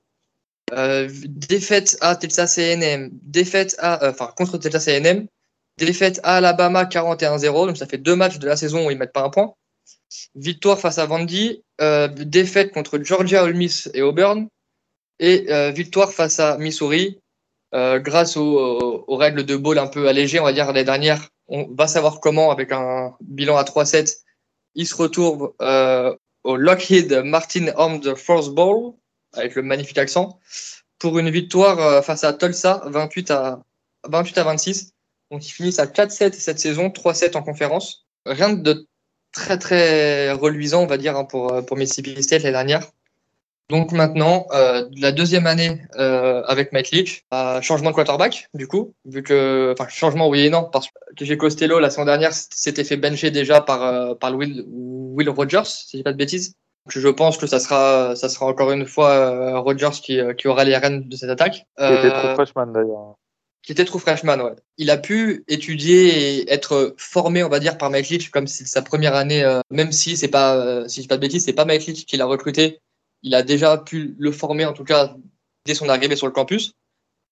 Euh, 0.73 1.09
défaite 1.27 1.97
à 2.01 2.17
Texas 2.17 2.59
A&M, 2.59 3.11
défaite 3.23 3.77
à, 3.79 4.09
enfin 4.09 4.33
contre 4.37 4.59
Texas 4.59 4.89
A&M, 4.89 5.27
défaite 5.79 6.21
à 6.23 6.37
Alabama 6.37 6.85
41-0. 6.85 7.67
Donc 7.67 7.77
ça 7.77 7.87
fait 7.87 7.99
deux 7.99 8.17
matchs 8.17 8.39
de 8.39 8.47
la 8.47 8.57
saison 8.57 8.87
où 8.87 8.91
ils 8.91 8.99
mettent 8.99 9.13
pas 9.13 9.25
un 9.25 9.31
point. 9.31 9.55
Victoire 10.35 10.79
face 10.79 10.99
à 10.99 11.07
Vandy, 11.07 11.63
défaite 12.17 12.73
contre 12.73 12.99
Georgia, 13.03 13.45
Ole 13.45 13.55
Miss 13.55 13.89
et 13.95 14.03
Auburn, 14.03 14.49
et 15.21 15.71
victoire 15.73 16.13
face 16.13 16.41
à 16.41 16.59
Missouri, 16.59 17.20
grâce 17.73 18.37
aux, 18.37 19.17
règles 19.17 19.45
de 19.45 19.57
ball 19.57 19.79
un 19.79 19.87
peu 19.87 20.09
allégées, 20.09 20.41
on 20.41 20.45
va 20.45 20.53
dire, 20.53 20.73
les 20.73 20.85
dernières, 20.85 21.29
on 21.51 21.69
va 21.77 21.87
savoir 21.87 22.21
comment 22.21 22.51
avec 22.51 22.73
un 22.73 23.15
bilan 23.21 23.57
à 23.57 23.65
3-7. 23.65 24.23
Il 24.75 24.87
se 24.87 24.95
retrouve 24.95 25.53
euh, 25.61 26.15
au 26.45 26.57
Lockheed 26.57 27.23
Martin 27.25 27.67
Armed 27.77 28.15
Force 28.15 28.49
Bowl 28.49 28.95
avec 29.35 29.57
le 29.57 29.63
magnifique 29.63 29.99
accent 29.99 30.39
pour 30.99 31.19
une 31.19 31.31
victoire 31.31 31.81
euh, 31.81 32.03
face 32.03 32.25
à 32.25 32.33
Tulsa 32.33 32.83
28 32.87 33.31
à 33.33 33.63
28 34.09 34.39
à 34.39 34.45
26. 34.45 34.93
Donc 35.31 35.47
ils 35.47 35.53
finissent 35.53 35.81
à 35.81 35.87
4-7 35.87 36.33
cette 36.35 36.61
saison, 36.61 36.89
3-7 36.89 37.37
en 37.37 37.43
conférence. 37.43 38.07
Rien 38.27 38.53
de 38.53 38.87
très 39.33 39.59
très 39.59 40.33
reluisant, 40.33 40.83
on 40.83 40.87
va 40.87 40.99
dire, 40.99 41.17
hein, 41.17 41.25
pour, 41.25 41.65
pour 41.67 41.77
Mississippi 41.77 42.23
State 42.23 42.43
l'année 42.43 42.53
dernière. 42.53 42.91
Donc 43.71 43.93
maintenant, 43.93 44.47
euh, 44.53 44.89
la 44.97 45.13
deuxième 45.13 45.47
année 45.47 45.81
euh, 45.97 46.43
avec 46.49 46.73
Mike 46.73 46.91
Leach, 46.91 47.23
euh, 47.33 47.61
changement 47.63 47.91
de 47.91 47.95
quarterback, 47.95 48.49
du 48.53 48.67
coup, 48.67 48.95
vu 49.05 49.23
que, 49.23 49.73
enfin, 49.79 49.89
changement 49.89 50.29
oui 50.29 50.41
et 50.41 50.51
non, 50.51 50.65
parce 50.65 50.89
que 51.17 51.25
j'ai 51.25 51.37
Costello 51.37 51.79
la 51.79 51.89
saison 51.89 52.05
dernière 52.05 52.33
s'était 52.33 52.83
fait 52.83 52.97
bencher 52.97 53.31
déjà 53.31 53.61
par, 53.61 53.85
euh, 53.85 54.15
par 54.17 54.35
Will, 54.35 54.65
Will 54.67 55.31
Rogers, 55.31 55.67
si 55.67 55.99
j'ai 55.99 56.03
pas 56.03 56.11
de 56.11 56.19
bêtises. 56.19 56.57
Donc, 56.85 57.01
je 57.01 57.09
pense 57.09 57.39
que 57.39 57.47
ça 57.47 57.61
sera, 57.61 58.17
ça 58.17 58.29
sera 58.29 58.47
encore 58.47 58.73
une 58.73 58.87
fois 58.87 59.61
Rogers 59.61 60.01
qui, 60.03 60.19
qui 60.37 60.49
aura 60.49 60.65
les 60.65 60.77
rênes 60.77 61.09
de 61.09 61.15
cette 61.15 61.31
attaque. 61.31 61.65
Qui 61.79 61.85
était 61.85 62.11
trop 62.11 62.35
freshman 62.35 62.73
d'ailleurs. 62.73 63.15
qui 63.63 63.71
était 63.71 63.85
trop 63.85 64.01
freshman, 64.01 64.41
ouais. 64.41 64.57
Il 64.79 64.91
a 64.91 64.97
pu 64.97 65.45
étudier 65.47 66.41
et 66.41 66.53
être 66.53 66.95
formé, 66.97 67.45
on 67.45 67.49
va 67.49 67.61
dire, 67.61 67.79
par 67.79 67.91
Mike 67.91 68.09
Leach, 68.09 68.31
comme 68.31 68.49
c'est 68.49 68.67
sa 68.67 68.83
première 68.83 69.15
année, 69.15 69.45
même 69.71 69.93
si 69.93 70.17
c'est 70.17 70.29
pas, 70.29 70.89
si 70.89 70.97
je 70.97 71.03
dis 71.03 71.09
pas 71.09 71.17
de 71.19 71.21
bêtises, 71.21 71.45
c'est 71.45 71.53
pas 71.53 71.67
Mike 71.67 71.87
Leach 71.87 72.07
qui 72.07 72.17
l'a 72.17 72.27
recruté. 72.27 72.81
Il 73.23 73.35
a 73.35 73.43
déjà 73.43 73.77
pu 73.79 74.15
le 74.19 74.33
former, 74.33 74.65
en 74.65 74.73
tout 74.73 74.85
cas, 74.85 75.15
dès 75.67 75.75
son 75.75 75.89
arrivée 75.89 76.17
sur 76.17 76.27
le 76.27 76.33
campus. 76.33 76.73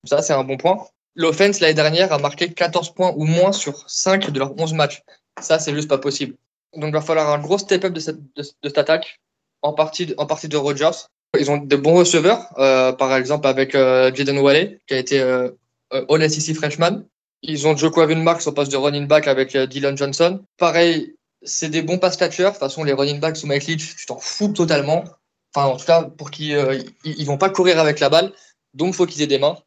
Ça, 0.05 0.22
c'est 0.22 0.33
un 0.33 0.44
bon 0.44 0.57
point. 0.57 0.79
L'offense, 1.14 1.61
l'année 1.61 1.74
dernière, 1.74 2.12
a 2.12 2.18
marqué 2.18 2.53
14 2.53 2.94
points 2.94 3.12
ou 3.16 3.24
moins 3.24 3.53
sur 3.53 3.88
5 3.90 4.31
de 4.31 4.38
leurs 4.38 4.59
11 4.59 4.74
matchs. 4.74 5.03
Ça, 5.40 5.59
c'est 5.59 5.74
juste 5.74 5.88
pas 5.88 5.98
possible. 5.98 6.37
Donc, 6.74 6.90
il 6.90 6.92
va 6.92 7.01
falloir 7.01 7.31
un 7.31 7.38
gros 7.38 7.59
step-up 7.59 7.92
de 7.92 8.01
cette, 8.01 8.79
attaque, 8.79 9.20
en 9.62 9.72
partie, 9.72 10.07
de, 10.07 10.14
en 10.18 10.61
Rodgers. 10.61 11.07
Ils 11.38 11.51
ont 11.51 11.59
de 11.59 11.77
bons 11.77 11.94
receveurs, 11.94 12.46
euh, 12.59 12.92
par 12.92 13.14
exemple 13.14 13.46
avec 13.46 13.74
euh, 13.74 14.14
Jaden 14.14 14.38
Walley, 14.38 14.81
qui 14.87 14.94
a 14.94 14.98
été 14.98 15.20
euh, 15.20 15.51
euh, 15.92 16.07
All 16.09 16.31
SEC 16.31 16.55
freshman. 16.55 17.05
Ils 17.42 17.66
ont 17.66 17.77
Joko 17.77 18.07
Marks 18.07 18.46
au 18.46 18.53
poste 18.53 18.72
de 18.72 18.77
running 18.77 19.07
back 19.07 19.29
avec 19.29 19.57
Dylan 19.57 19.96
Johnson. 19.96 20.42
Pareil, 20.57 21.14
c'est 21.42 21.68
des 21.68 21.83
bons 21.83 21.98
pass 21.98 22.16
catchers. 22.16 22.44
De 22.44 22.48
toute 22.51 22.59
façon, 22.59 22.83
les 22.83 22.92
running 22.92 23.20
backs 23.20 23.37
sous 23.37 23.46
Mike 23.46 23.66
Leach, 23.66 23.96
tu 23.96 24.07
t'en 24.07 24.18
fous 24.18 24.48
totalement. 24.48 25.05
Enfin, 25.54 25.66
en 25.68 25.76
tout 25.76 25.87
cas, 25.87 26.02
pour 26.02 26.30
qu'ils 26.30 26.54
euh, 26.54 26.78
ils, 27.04 27.26
vont 27.26 27.38
pas 27.38 27.50
courir 27.50 27.78
avec 27.78 28.00
la 28.00 28.08
balle, 28.08 28.32
donc 28.74 28.94
faut 28.94 29.06
qu'ils 29.06 29.22
aient 29.22 29.26
des 29.26 29.38
mains. 29.38 29.58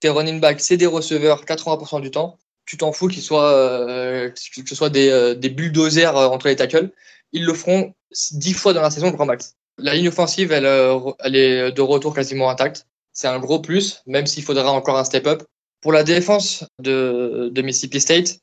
Tes 0.00 0.08
running 0.08 0.40
backs, 0.40 0.60
c'est 0.60 0.76
des 0.76 0.86
receveurs 0.86 1.44
80% 1.44 2.00
du 2.00 2.10
temps. 2.10 2.38
Tu 2.66 2.76
t'en 2.76 2.92
fous 2.92 3.08
qu'ils 3.08 3.22
soient, 3.22 3.52
euh, 3.52 4.30
que 4.30 4.68
ce 4.68 4.74
soit 4.74 4.90
des, 4.90 5.08
euh, 5.08 5.34
des 5.34 5.50
bulldozers 5.50 6.16
euh, 6.16 6.28
entre 6.28 6.48
les 6.48 6.56
tackles. 6.56 6.90
Ils 7.32 7.44
le 7.44 7.54
feront 7.54 7.94
10 8.32 8.54
fois 8.54 8.72
dans 8.72 8.82
la 8.82 8.90
saison, 8.90 9.10
grand 9.10 9.26
max. 9.26 9.54
La 9.78 9.94
ligne 9.94 10.08
offensive, 10.08 10.52
elle, 10.52 10.66
euh, 10.66 10.98
elle 11.20 11.36
est 11.36 11.72
de 11.72 11.82
retour 11.82 12.14
quasiment 12.14 12.50
intacte. 12.50 12.86
C'est 13.12 13.28
un 13.28 13.38
gros 13.38 13.60
plus, 13.60 14.02
même 14.06 14.26
s'il 14.26 14.42
faudra 14.42 14.70
encore 14.72 14.98
un 14.98 15.04
step-up. 15.04 15.42
Pour 15.80 15.92
la 15.92 16.02
défense 16.02 16.64
de, 16.80 17.50
de 17.52 17.62
Mississippi 17.62 18.00
State, 18.00 18.38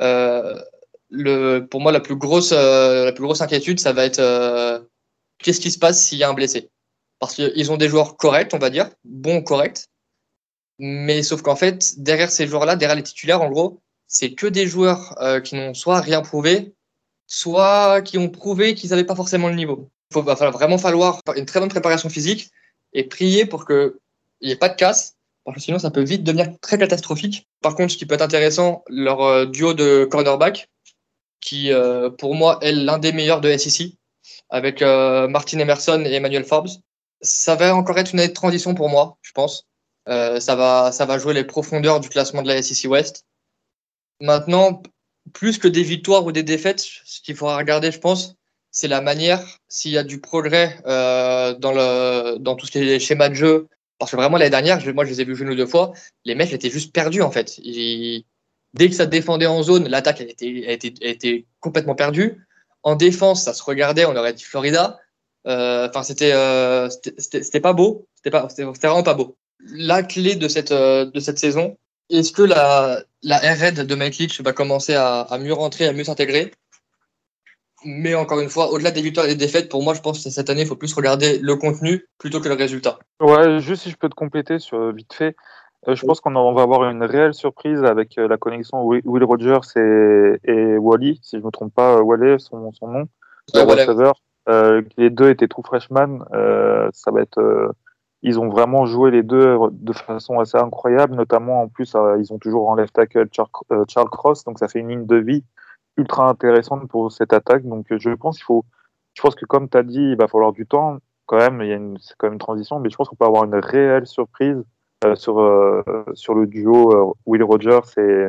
euh, 0.00 0.58
le, 1.10 1.60
pour 1.60 1.80
moi, 1.80 1.92
la 1.92 2.00
plus 2.00 2.16
grosse, 2.16 2.52
la 2.52 3.12
plus 3.12 3.24
grosse 3.24 3.40
inquiétude, 3.40 3.80
ça 3.80 3.92
va 3.92 4.04
être 4.04 4.85
qu'est-ce 5.38 5.60
qui 5.60 5.70
se 5.70 5.78
passe 5.78 6.04
s'il 6.04 6.18
y 6.18 6.24
a 6.24 6.28
un 6.28 6.34
blessé? 6.34 6.70
Parce 7.18 7.34
qu'ils 7.34 7.72
ont 7.72 7.76
des 7.76 7.88
joueurs 7.88 8.16
corrects, 8.16 8.52
on 8.54 8.58
va 8.58 8.70
dire, 8.70 8.90
bons, 9.04 9.42
corrects. 9.42 9.88
Mais 10.78 11.22
sauf 11.22 11.42
qu'en 11.42 11.56
fait, 11.56 11.94
derrière 11.98 12.30
ces 12.30 12.46
joueurs-là, 12.46 12.76
derrière 12.76 12.96
les 12.96 13.02
titulaires, 13.02 13.42
en 13.42 13.50
gros, 13.50 13.80
c'est 14.06 14.32
que 14.32 14.46
des 14.46 14.66
joueurs 14.66 15.14
euh, 15.20 15.40
qui 15.40 15.54
n'ont 15.54 15.74
soit 15.74 16.00
rien 16.00 16.20
prouvé, 16.20 16.74
soit 17.26 18.02
qui 18.02 18.18
ont 18.18 18.28
prouvé 18.28 18.74
qu'ils 18.74 18.90
n'avaient 18.90 19.04
pas 19.04 19.16
forcément 19.16 19.48
le 19.48 19.54
niveau. 19.54 19.90
Il 20.14 20.22
va 20.22 20.34
vraiment 20.34 20.78
falloir 20.78 21.20
une 21.34 21.46
très 21.46 21.60
bonne 21.60 21.68
préparation 21.68 22.08
physique 22.08 22.50
et 22.92 23.04
prier 23.04 23.46
pour 23.46 23.66
qu'il 23.66 23.92
n'y 24.42 24.50
ait 24.50 24.56
pas 24.56 24.68
de 24.68 24.76
casse, 24.76 25.16
parce 25.44 25.56
que 25.56 25.62
sinon 25.62 25.78
ça 25.78 25.90
peut 25.90 26.02
vite 26.02 26.22
devenir 26.22 26.48
très 26.60 26.78
catastrophique. 26.78 27.46
Par 27.62 27.74
contre, 27.74 27.92
ce 27.92 27.96
qui 27.96 28.06
peut 28.06 28.14
être 28.14 28.22
intéressant, 28.22 28.84
leur 28.88 29.22
euh, 29.22 29.46
duo 29.46 29.74
de 29.74 30.04
cornerback, 30.04 30.68
qui 31.40 31.72
euh, 31.72 32.10
pour 32.10 32.34
moi 32.34 32.58
est 32.62 32.72
l'un 32.72 32.98
des 32.98 33.12
meilleurs 33.12 33.40
de 33.40 33.56
SEC, 33.56 33.92
avec 34.50 34.82
euh, 34.82 35.28
Martin 35.28 35.58
Emerson 35.58 36.02
et 36.06 36.12
Emmanuel 36.12 36.44
Forbes. 36.44 36.68
Ça 37.20 37.54
va 37.54 37.74
encore 37.74 37.98
être 37.98 38.12
une 38.12 38.20
année 38.20 38.28
de 38.28 38.34
transition 38.34 38.74
pour 38.74 38.88
moi, 38.88 39.18
je 39.22 39.32
pense. 39.32 39.66
Euh, 40.08 40.38
ça, 40.38 40.54
va, 40.54 40.92
ça 40.92 41.04
va 41.04 41.18
jouer 41.18 41.34
les 41.34 41.44
profondeurs 41.44 42.00
du 42.00 42.08
classement 42.08 42.42
de 42.42 42.48
la 42.48 42.62
SEC 42.62 42.90
West. 42.90 43.24
Maintenant, 44.20 44.82
plus 45.32 45.58
que 45.58 45.68
des 45.68 45.82
victoires 45.82 46.24
ou 46.24 46.32
des 46.32 46.42
défaites, 46.42 46.80
ce 46.80 47.20
qu'il 47.20 47.34
faudra 47.34 47.56
regarder, 47.56 47.90
je 47.90 47.98
pense, 47.98 48.36
c'est 48.70 48.88
la 48.88 49.00
manière, 49.00 49.42
s'il 49.68 49.92
y 49.92 49.98
a 49.98 50.04
du 50.04 50.20
progrès 50.20 50.78
euh, 50.86 51.54
dans, 51.54 51.72
le, 51.72 52.38
dans 52.38 52.54
tout 52.54 52.66
ce 52.66 52.72
qui 52.72 52.78
est 52.78 52.98
schéma 52.98 53.28
de 53.28 53.34
jeu. 53.34 53.68
Parce 53.98 54.10
que 54.10 54.16
vraiment, 54.16 54.36
l'année 54.36 54.50
dernière, 54.50 54.78
moi, 54.94 55.04
je 55.04 55.10
les 55.10 55.22
ai 55.22 55.24
vus 55.24 55.40
une 55.40 55.48
ou 55.48 55.54
deux 55.54 55.66
fois, 55.66 55.92
les 56.24 56.34
mecs 56.34 56.52
étaient 56.52 56.70
juste 56.70 56.92
perdus, 56.92 57.22
en 57.22 57.30
fait. 57.30 57.58
Dès 58.74 58.88
que 58.90 58.94
ça 58.94 59.06
défendait 59.06 59.46
en 59.46 59.62
zone, 59.62 59.88
l'attaque 59.88 60.20
a 60.20 60.24
été, 60.24 60.98
a, 61.02 61.42
complètement 61.60 61.94
perdue. 61.94 62.46
En 62.82 62.94
défense, 62.94 63.44
ça 63.44 63.54
se 63.54 63.62
regardait, 63.62 64.04
on 64.04 64.16
aurait 64.16 64.32
dit 64.32 64.44
Florida. 64.44 64.98
Enfin, 65.46 66.00
euh, 66.00 66.02
c'était 66.02 66.32
euh, 66.32 66.88
c'était 67.18 67.60
pas 67.60 67.72
beau, 67.72 68.08
c'était 68.16 68.30
pas, 68.30 68.48
c'était 68.48 68.64
vraiment 68.64 69.04
pas 69.04 69.14
beau. 69.14 69.36
La 69.60 70.02
clé 70.02 70.34
de 70.34 70.48
cette, 70.48 70.72
euh, 70.72 71.04
de 71.04 71.20
cette 71.20 71.38
saison, 71.38 71.76
est-ce 72.10 72.32
que 72.32 72.42
la, 72.42 73.02
la 73.22 73.38
RR 73.38 73.84
de 73.84 73.94
Mike 73.94 74.18
Leach 74.18 74.40
va 74.40 74.52
commencer 74.52 74.94
à, 74.94 75.20
à 75.20 75.38
mieux 75.38 75.52
rentrer, 75.52 75.86
à 75.86 75.92
mieux 75.92 76.04
s'intégrer? 76.04 76.52
Mais 77.84 78.14
encore 78.16 78.40
une 78.40 78.48
fois, 78.48 78.72
au-delà 78.72 78.90
des 78.90 79.02
victoires 79.02 79.26
et 79.26 79.30
des 79.30 79.46
défaites, 79.46 79.68
pour 79.68 79.84
moi, 79.84 79.94
je 79.94 80.00
pense 80.00 80.24
que 80.24 80.30
cette 80.30 80.50
année, 80.50 80.62
il 80.62 80.66
faut 80.66 80.76
plus 80.76 80.92
regarder 80.92 81.38
le 81.38 81.54
contenu 81.54 82.04
plutôt 82.18 82.40
que 82.40 82.48
le 82.48 82.54
résultat. 82.54 82.98
Ouais, 83.20 83.60
juste 83.60 83.82
si 83.82 83.90
je 83.90 83.96
peux 83.96 84.08
te 84.08 84.14
compléter 84.14 84.58
sur 84.58 84.92
vite 84.92 85.12
fait. 85.12 85.36
Euh, 85.88 85.94
je 85.94 86.04
pense 86.04 86.20
qu'on 86.20 86.52
va 86.52 86.62
avoir 86.62 86.88
une 86.90 87.04
réelle 87.04 87.34
surprise 87.34 87.84
avec 87.84 88.18
euh, 88.18 88.26
la 88.26 88.36
connexion 88.36 88.84
Will 88.84 89.24
Rogers 89.24 89.60
et, 89.76 90.40
et 90.44 90.78
Wally, 90.78 91.20
si 91.22 91.36
je 91.36 91.40
ne 91.40 91.46
me 91.46 91.50
trompe 91.50 91.74
pas, 91.74 92.02
Wally, 92.02 92.40
son, 92.40 92.72
son 92.72 92.88
nom, 92.88 93.08
ouais, 93.54 93.64
le 93.64 93.70
receveur. 93.70 94.14
Euh, 94.48 94.82
les 94.96 95.10
deux 95.10 95.30
étaient 95.30 95.48
true 95.48 95.62
freshmen. 95.64 96.24
Euh, 96.32 96.88
ça 96.92 97.10
va 97.10 97.20
être, 97.20 97.38
euh, 97.38 97.70
ils 98.22 98.40
ont 98.40 98.48
vraiment 98.48 98.86
joué 98.86 99.10
les 99.10 99.22
deux 99.22 99.56
de 99.70 99.92
façon 99.92 100.40
assez 100.40 100.58
incroyable, 100.58 101.14
notamment 101.14 101.62
en 101.62 101.68
plus, 101.68 101.94
euh, 101.94 102.16
ils 102.18 102.32
ont 102.32 102.38
toujours 102.38 102.68
en 102.68 102.74
left 102.74 102.94
tackle 102.94 103.28
Charles, 103.32 103.48
Charles, 103.88 104.10
Cross, 104.10 104.44
donc 104.44 104.58
ça 104.58 104.68
fait 104.68 104.80
une 104.80 104.88
ligne 104.88 105.06
de 105.06 105.16
vie 105.16 105.44
ultra 105.96 106.28
intéressante 106.28 106.88
pour 106.88 107.12
cette 107.12 107.32
attaque. 107.32 107.64
Donc 107.64 107.86
je 107.90 108.10
pense 108.10 108.36
qu'il 108.38 108.44
faut, 108.44 108.64
je 109.14 109.22
pense 109.22 109.34
que 109.34 109.46
comme 109.46 109.68
tu 109.68 109.78
as 109.78 109.82
dit, 109.82 110.10
il 110.12 110.16
va 110.16 110.26
falloir 110.26 110.52
du 110.52 110.66
temps 110.66 110.98
quand 111.26 111.38
même. 111.38 111.60
Il 111.62 111.68
y 111.68 111.72
a 111.72 111.76
une, 111.76 111.96
c'est 112.00 112.14
quand 112.18 112.26
même 112.26 112.34
une 112.34 112.38
transition, 112.40 112.80
mais 112.80 112.90
je 112.90 112.96
pense 112.96 113.08
qu'on 113.08 113.16
peut 113.16 113.24
avoir 113.24 113.44
une 113.44 113.54
réelle 113.54 114.06
surprise 114.06 114.58
euh, 114.58 114.64
sur 115.14 115.40
euh, 115.40 115.82
sur 116.14 116.34
le 116.34 116.46
duo 116.46 116.92
euh, 116.92 117.12
Will 117.26 117.42
Rogers 117.42 117.80
et 117.98 118.28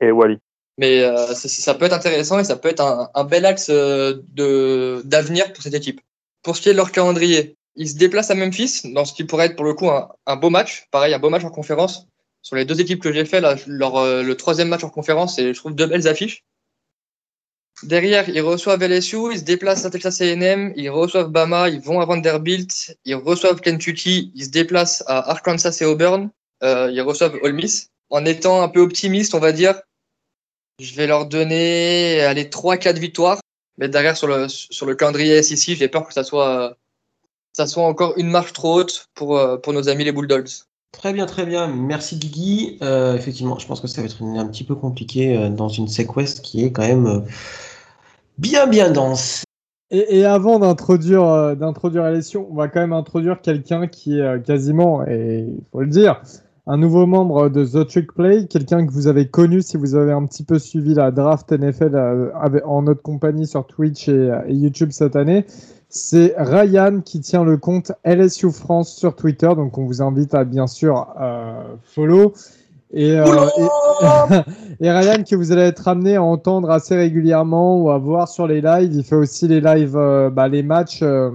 et 0.00 0.10
Wally. 0.10 0.38
Mais 0.78 1.02
euh, 1.02 1.34
ça, 1.34 1.48
ça, 1.48 1.74
peut 1.74 1.86
être 1.86 1.92
intéressant 1.92 2.38
et 2.38 2.44
ça 2.44 2.56
peut 2.56 2.68
être 2.68 2.80
un, 2.80 3.10
un 3.14 3.24
bel 3.24 3.44
axe 3.44 3.68
euh, 3.68 4.22
de 4.32 5.02
d'avenir 5.04 5.52
pour 5.52 5.62
cette 5.62 5.74
équipe. 5.74 6.00
Pour 6.42 6.56
ce 6.56 6.62
qui 6.62 6.68
est 6.68 6.72
de 6.72 6.76
leur 6.76 6.92
calendrier, 6.92 7.56
ils 7.74 7.88
se 7.88 7.96
déplacent 7.96 8.30
à 8.30 8.36
Memphis 8.36 8.82
dans 8.94 9.04
ce 9.04 9.12
qui 9.12 9.24
pourrait 9.24 9.46
être 9.46 9.56
pour 9.56 9.64
le 9.64 9.74
coup 9.74 9.90
un, 9.90 10.08
un 10.26 10.36
beau 10.36 10.50
match. 10.50 10.86
Pareil, 10.92 11.12
un 11.12 11.18
beau 11.18 11.30
match 11.30 11.44
en 11.44 11.50
conférence. 11.50 12.06
Sur 12.42 12.54
les 12.54 12.64
deux 12.64 12.80
équipes 12.80 13.02
que 13.02 13.12
j'ai 13.12 13.24
fait, 13.24 13.40
là, 13.40 13.56
leur, 13.66 13.96
euh, 13.96 14.22
le 14.22 14.36
troisième 14.36 14.68
match 14.68 14.84
en 14.84 14.88
conférence, 14.88 15.38
et 15.40 15.52
je 15.52 15.58
trouve 15.58 15.74
deux 15.74 15.86
belles 15.86 16.06
affiches. 16.06 16.44
Derrière, 17.82 18.28
ils 18.28 18.40
reçoivent 18.40 18.82
LSU, 18.82 19.32
ils 19.32 19.38
se 19.38 19.44
déplacent 19.44 19.84
à 19.84 19.90
Texas 19.90 20.20
A&M, 20.20 20.72
ils 20.76 20.90
reçoivent 20.90 21.28
Bama, 21.28 21.68
ils 21.68 21.80
vont 21.80 22.00
à 22.00 22.04
Vanderbilt, 22.04 22.96
ils 23.04 23.14
reçoivent 23.14 23.60
Kentucky, 23.60 24.32
ils 24.34 24.46
se 24.46 24.50
déplacent 24.50 25.04
à 25.06 25.30
Arkansas 25.30 25.78
et 25.80 25.84
Auburn, 25.84 26.30
euh, 26.62 26.90
ils 26.92 27.00
reçoivent 27.02 27.38
Ole 27.42 27.54
Miss. 27.54 27.90
En 28.10 28.24
étant 28.24 28.62
un 28.62 28.68
peu 28.68 28.80
optimiste, 28.80 29.34
on 29.34 29.38
va 29.38 29.52
dire, 29.52 29.80
je 30.80 30.94
vais 30.94 31.06
leur 31.06 31.26
donner 31.26 32.20
allez, 32.22 32.44
3-4 32.44 32.98
victoires. 32.98 33.40
Mais 33.76 33.88
derrière, 33.88 34.16
sur 34.16 34.26
le, 34.26 34.48
sur 34.48 34.86
le 34.86 34.94
calendrier 34.96 35.40
SEC, 35.42 35.76
j'ai 35.76 35.88
peur 35.88 36.06
que 36.06 36.12
ça 36.12 36.24
soit, 36.24 36.76
ça 37.52 37.66
soit 37.66 37.84
encore 37.84 38.14
une 38.16 38.28
marche 38.28 38.52
trop 38.52 38.80
haute 38.80 39.06
pour, 39.14 39.40
pour 39.62 39.72
nos 39.72 39.88
amis 39.88 40.04
les 40.04 40.12
Bulldogs. 40.12 40.48
Très 40.92 41.12
bien, 41.12 41.26
très 41.26 41.44
bien. 41.44 41.68
Merci 41.68 42.16
Guigui. 42.16 42.78
Euh, 42.82 43.14
effectivement, 43.14 43.58
je 43.58 43.66
pense 43.66 43.80
que 43.80 43.86
ça 43.86 44.00
va 44.00 44.06
être 44.06 44.22
un 44.22 44.46
petit 44.48 44.64
peu 44.64 44.74
compliqué 44.74 45.36
euh, 45.36 45.48
dans 45.48 45.68
une 45.68 45.86
SecWest 45.86 46.40
qui 46.42 46.64
est 46.64 46.72
quand 46.72 46.86
même 46.86 47.06
euh, 47.06 47.20
bien, 48.38 48.66
bien 48.66 48.90
dense. 48.90 49.44
Et, 49.90 50.26
avant 50.26 50.58
d'introduire 50.58 51.24
euh, 51.24 51.54
d'introduire 51.54 52.04
on 52.50 52.54
va 52.54 52.68
quand 52.68 52.80
même 52.80 52.92
introduire 52.92 53.40
quelqu'un 53.40 53.86
qui 53.86 54.18
est 54.18 54.22
euh, 54.22 54.38
quasiment, 54.38 55.06
et 55.06 55.46
il 55.48 55.64
faut 55.72 55.80
le 55.80 55.86
dire, 55.86 56.20
un 56.66 56.76
nouveau 56.76 57.06
membre 57.06 57.48
de 57.48 57.64
The 57.64 57.88
Trick 57.88 58.12
Play, 58.12 58.46
quelqu'un 58.46 58.86
que 58.86 58.92
vous 58.92 59.06
avez 59.06 59.28
connu 59.28 59.62
si 59.62 59.78
vous 59.78 59.94
avez 59.94 60.12
un 60.12 60.26
petit 60.26 60.44
peu 60.44 60.58
suivi 60.58 60.92
la 60.92 61.10
draft 61.10 61.50
NFL 61.50 61.94
euh, 61.94 62.60
en 62.66 62.82
notre 62.82 63.00
compagnie 63.00 63.46
sur 63.46 63.66
Twitch 63.66 64.08
et, 64.08 64.30
et 64.46 64.54
YouTube 64.54 64.90
cette 64.92 65.16
année. 65.16 65.46
C'est 65.90 66.34
Ryan 66.36 67.00
qui 67.00 67.20
tient 67.20 67.44
le 67.44 67.56
compte 67.56 67.92
LSU 68.04 68.50
France 68.50 68.94
sur 68.94 69.16
Twitter, 69.16 69.48
donc 69.56 69.78
on 69.78 69.86
vous 69.86 70.02
invite 70.02 70.34
à 70.34 70.44
bien 70.44 70.66
sûr 70.66 71.08
euh, 71.18 71.62
follow. 71.82 72.34
Et, 72.92 73.18
euh, 73.18 73.24
Et 74.80 74.90
Ryan, 74.90 75.24
que 75.28 75.34
vous 75.34 75.52
allez 75.52 75.62
être 75.62 75.88
amené 75.88 76.16
à 76.16 76.22
entendre 76.22 76.70
assez 76.70 76.96
régulièrement 76.96 77.82
ou 77.82 77.90
à 77.90 77.98
voir 77.98 78.28
sur 78.28 78.46
les 78.46 78.60
lives. 78.60 78.92
Il 78.94 79.02
fait 79.02 79.16
aussi 79.16 79.48
les 79.48 79.60
lives, 79.60 79.96
euh, 79.96 80.30
bah, 80.30 80.48
les 80.48 80.62
matchs, 80.62 81.00
euh, 81.02 81.30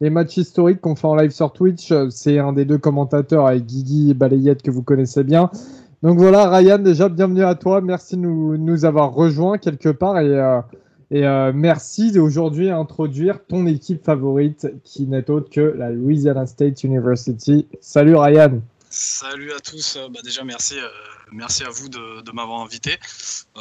les 0.00 0.10
matchs 0.10 0.38
historiques 0.38 0.80
qu'on 0.80 0.96
fait 0.96 1.06
en 1.06 1.14
live 1.14 1.30
sur 1.30 1.52
Twitch. 1.52 1.92
C'est 2.10 2.38
un 2.38 2.52
des 2.52 2.64
deux 2.64 2.78
commentateurs 2.78 3.46
avec 3.46 3.66
Guigui 3.66 4.10
et 4.10 4.14
Balayette 4.14 4.62
que 4.62 4.70
vous 4.70 4.82
connaissez 4.82 5.22
bien. 5.22 5.50
Donc 6.02 6.18
voilà, 6.18 6.48
Ryan, 6.48 6.78
déjà 6.78 7.08
bienvenue 7.08 7.44
à 7.44 7.54
toi. 7.54 7.80
Merci 7.80 8.16
de 8.16 8.22
nous, 8.22 8.56
nous 8.56 8.84
avoir 8.84 9.12
rejoints 9.12 9.58
quelque 9.58 9.88
part 9.88 10.18
et, 10.20 10.60
et 11.10 11.22
merci 11.52 12.12
d'aujourd'hui 12.12 12.70
introduire 12.70 13.44
ton 13.44 13.66
équipe 13.66 14.04
favorite 14.04 14.72
qui 14.84 15.08
n'est 15.08 15.28
autre 15.28 15.50
que 15.50 15.74
la 15.76 15.90
Louisiana 15.90 16.46
State 16.46 16.84
University. 16.84 17.66
Salut 17.80 18.14
Ryan. 18.14 18.60
Salut 18.90 19.52
à 19.52 19.60
tous. 19.60 19.96
Euh, 19.96 20.08
bah, 20.08 20.20
déjà 20.24 20.44
merci, 20.44 20.78
euh, 20.78 20.88
merci 21.30 21.62
à 21.62 21.68
vous 21.68 21.90
de, 21.90 22.32
m'avoir 22.32 22.60
invité. 22.60 22.98
Euh, 23.56 23.60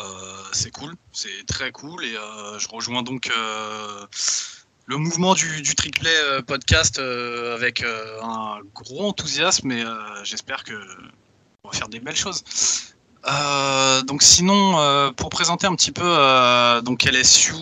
c'est 0.54 0.72
cool, 0.72 0.94
c'est 1.12 1.46
très 1.46 1.72
cool 1.72 2.06
et 2.06 2.16
je 2.60 2.68
rejoins 2.70 3.04
donc 3.04 3.30
le 4.86 4.98
mouvement 4.98 5.34
du, 5.34 5.62
du 5.62 5.74
podcast 6.46 7.00
avec 7.00 7.84
un 7.84 8.60
gros 8.74 9.08
enthousiasme 9.08 9.72
et 9.72 9.84
j'espère 10.24 10.64
que 10.64 10.74
on 11.64 11.70
va 11.70 11.78
faire 11.78 11.90
des 11.90 12.00
belles 12.00 12.16
choses. 12.16 12.44
Donc 14.06 14.22
sinon, 14.24 15.14
pour 15.16 15.30
présenter 15.30 15.68
un 15.68 15.76
petit 15.76 15.92
peu 15.92 16.82
donc 16.84 17.04
LSU, 17.04 17.54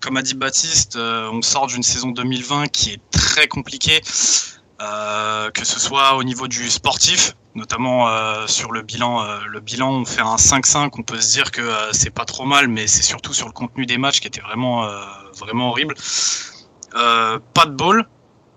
comme 0.00 0.16
a 0.16 0.22
dit 0.22 0.34
Baptiste, 0.34 0.96
on 0.96 1.40
sort 1.42 1.66
d'une 1.66 1.82
saison 1.82 2.10
2020 2.10 2.68
qui 2.68 2.94
est 2.94 3.00
très 3.10 3.46
compliquée, 3.46 4.00
que 4.80 5.64
ce 5.64 5.78
soit 5.78 6.16
au 6.16 6.24
niveau 6.24 6.48
du 6.48 6.70
sportif, 6.70 7.34
notamment 7.54 8.08
euh, 8.08 8.46
sur 8.46 8.72
le 8.72 8.82
bilan. 8.82 9.24
euh, 9.24 9.40
le 9.46 9.60
bilan, 9.60 9.90
on 9.90 10.04
fait 10.04 10.20
un 10.20 10.36
5-5, 10.36 10.90
on 10.98 11.02
peut 11.02 11.20
se 11.20 11.32
dire 11.32 11.50
que 11.50 11.60
euh, 11.60 11.92
c'est 11.92 12.10
pas 12.10 12.24
trop 12.24 12.44
mal, 12.44 12.68
mais 12.68 12.86
c'est 12.86 13.02
surtout 13.02 13.34
sur 13.34 13.46
le 13.46 13.52
contenu 13.52 13.86
des 13.86 13.98
matchs 13.98 14.20
qui 14.20 14.28
était 14.28 14.40
vraiment, 14.40 14.84
euh, 14.84 15.04
vraiment 15.38 15.70
horrible. 15.70 15.94
Euh, 16.94 17.38
pas 17.54 17.66
de 17.66 17.72
ball, 17.72 18.06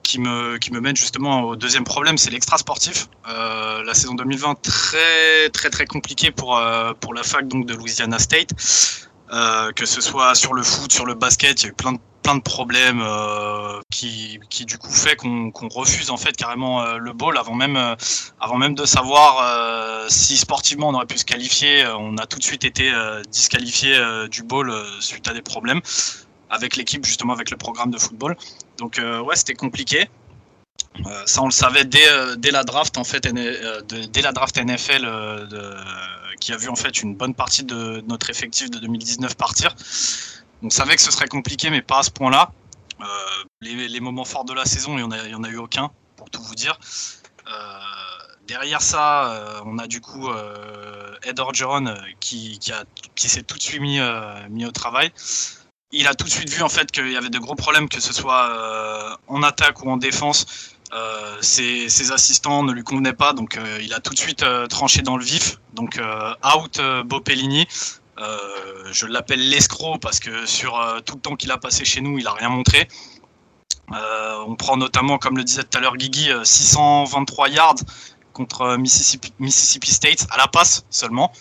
qui 0.03 0.19
me, 0.19 0.57
qui 0.57 0.71
me 0.71 0.79
mène 0.79 0.95
justement 0.95 1.43
au 1.43 1.55
deuxième 1.55 1.85
problème, 1.85 2.17
c'est 2.17 2.29
l'extra 2.29 2.57
sportif. 2.57 3.07
Euh, 3.29 3.83
la 3.83 3.93
saison 3.93 4.15
2020 4.15 4.61
très 4.61 5.49
très 5.53 5.69
très 5.69 5.85
compliquée 5.85 6.29
pour 6.29 6.57
euh, 6.57 6.93
pour 6.99 7.13
la 7.13 7.23
fac 7.23 7.47
donc 7.47 7.65
de 7.65 7.73
Louisiana 7.73 8.19
State, 8.19 8.49
euh, 9.31 9.71
que 9.71 9.85
ce 9.85 10.01
soit 10.01 10.35
sur 10.35 10.53
le 10.53 10.61
foot, 10.63 10.91
sur 10.91 11.05
le 11.05 11.13
basket, 11.13 11.61
il 11.61 11.63
y 11.63 11.67
a 11.67 11.69
eu 11.69 11.73
plein 11.73 11.93
de 11.93 11.99
plein 12.23 12.35
de 12.35 12.41
problèmes 12.41 13.01
euh, 13.01 13.81
qui, 13.91 14.39
qui 14.49 14.65
du 14.65 14.77
coup 14.77 14.91
fait 14.91 15.15
qu'on 15.15 15.51
refuse 15.69 16.09
en 16.09 16.17
fait 16.17 16.35
carrément 16.35 16.81
euh, 16.81 16.97
le 16.97 17.13
bowl 17.13 17.37
avant 17.37 17.53
même 17.53 17.75
euh, 17.75 17.95
avant 18.39 18.57
même 18.57 18.73
de 18.73 18.85
savoir 18.85 20.09
si 20.09 20.37
sportivement 20.37 20.89
on 20.89 20.93
aurait 20.95 21.05
pu 21.05 21.17
se 21.17 21.25
qualifier. 21.25 21.85
On 21.99 22.17
a 22.17 22.25
tout 22.25 22.39
de 22.39 22.43
suite 22.43 22.63
été 22.63 22.91
disqualifié 23.29 23.97
du 24.29 24.43
bowl 24.43 24.73
suite 24.99 25.27
à 25.27 25.33
des 25.33 25.41
problèmes 25.41 25.81
avec 26.49 26.75
l'équipe 26.75 27.05
justement 27.05 27.33
avec 27.33 27.49
le 27.51 27.57
programme 27.57 27.91
de 27.91 27.97
football. 27.97 28.35
Donc 28.77 28.99
ouais, 28.99 29.35
c'était 29.35 29.53
compliqué. 29.53 30.09
Ça, 31.25 31.41
on 31.41 31.45
le 31.45 31.51
savait 31.51 31.85
dès, 31.85 32.05
dès 32.37 32.51
la 32.51 32.63
draft 32.63 32.97
en 32.97 33.03
fait, 33.03 33.27
dès 33.27 34.21
la 34.21 34.31
draft 34.33 34.57
NFL, 34.57 35.07
qui 36.39 36.51
a 36.51 36.57
vu 36.57 36.67
en 36.67 36.75
fait 36.75 37.01
une 37.01 37.15
bonne 37.15 37.33
partie 37.33 37.63
de 37.63 38.03
notre 38.07 38.29
effectif 38.29 38.69
de 38.69 38.79
2019 38.79 39.35
partir. 39.35 39.73
On 40.63 40.69
savait 40.69 40.95
que 40.95 41.01
ce 41.01 41.11
serait 41.11 41.27
compliqué, 41.27 41.69
mais 41.69 41.81
pas 41.81 41.99
à 41.99 42.03
ce 42.03 42.11
point-là. 42.11 42.51
Euh, 43.01 43.05
les, 43.61 43.99
moments 43.99 44.23
forts 44.23 44.45
de 44.45 44.53
la 44.53 44.65
saison, 44.65 44.97
il 44.97 45.01
y 45.01 45.35
en 45.35 45.43
a, 45.43 45.49
eu 45.49 45.57
aucun, 45.57 45.91
pour 46.15 46.29
tout 46.29 46.41
vous 46.41 46.55
dire. 46.55 46.79
Euh, 47.47 47.79
derrière 48.47 48.81
ça, 48.81 49.33
euh, 49.33 49.61
on 49.65 49.77
a 49.77 49.87
du 49.87 49.99
coup 49.99 50.29
Ed 51.23 51.39
Orgeron 51.39 51.95
qui, 52.21 52.59
s'est 53.15 53.43
tout 53.43 53.57
de 53.57 53.61
suite 53.61 53.81
mis, 53.81 53.99
au 54.65 54.71
travail 54.71 55.11
il 55.95 56.07
a 56.07 56.15
tout 56.15 56.25
de 56.25 56.31
suite 56.31 56.49
vu 56.49 56.63
en 56.63 56.69
fait 56.69 56.91
qu'il 56.91 57.11
y 57.11 57.17
avait 57.17 57.29
de 57.29 57.37
gros 57.37 57.53
problèmes, 57.53 57.87
que 57.87 58.01
ce 58.01 58.13
soit 58.13 59.19
en 59.27 59.43
attaque 59.43 59.83
ou 59.83 59.91
en 59.91 59.97
défense. 59.97 60.75
Ses, 61.41 62.11
assistants 62.11 62.63
ne 62.63 62.71
lui 62.71 62.83
convenaient 62.83 63.13
pas, 63.13 63.33
donc 63.33 63.59
il 63.79 63.93
a 63.93 63.99
tout 63.99 64.13
de 64.13 64.17
suite 64.17 64.43
tranché 64.69 65.03
dans 65.03 65.17
le 65.17 65.23
vif. 65.23 65.59
Donc 65.73 66.01
out 66.55 66.81
Bopellini. 67.05 67.67
Euh, 68.19 68.89
je 68.91 69.05
l'appelle 69.07 69.49
l'escroc 69.49 69.97
parce 69.99 70.19
que 70.19 70.45
sur 70.45 70.79
euh, 70.79 70.99
tout 70.99 71.15
le 71.15 71.21
temps 71.21 71.35
qu'il 71.35 71.51
a 71.51 71.57
passé 71.57 71.83
chez 71.85 72.01
nous, 72.01 72.19
il 72.19 72.27
a 72.27 72.31
rien 72.33 72.49
montré. 72.49 72.87
Euh, 73.91 74.37
on 74.47 74.55
prend 74.55 74.77
notamment, 74.77 75.17
comme 75.17 75.35
le 75.37 75.43
disait 75.43 75.63
tout 75.63 75.77
à 75.77 75.81
l'heure 75.81 75.97
Guigui, 75.97 76.31
euh, 76.31 76.43
623 76.43 77.49
yards 77.49 77.75
contre 78.33 78.77
Mississippi, 78.77 79.33
Mississippi 79.39 79.91
State 79.91 80.25
à 80.31 80.37
la 80.37 80.47
passe 80.47 80.85
seulement. 80.89 81.31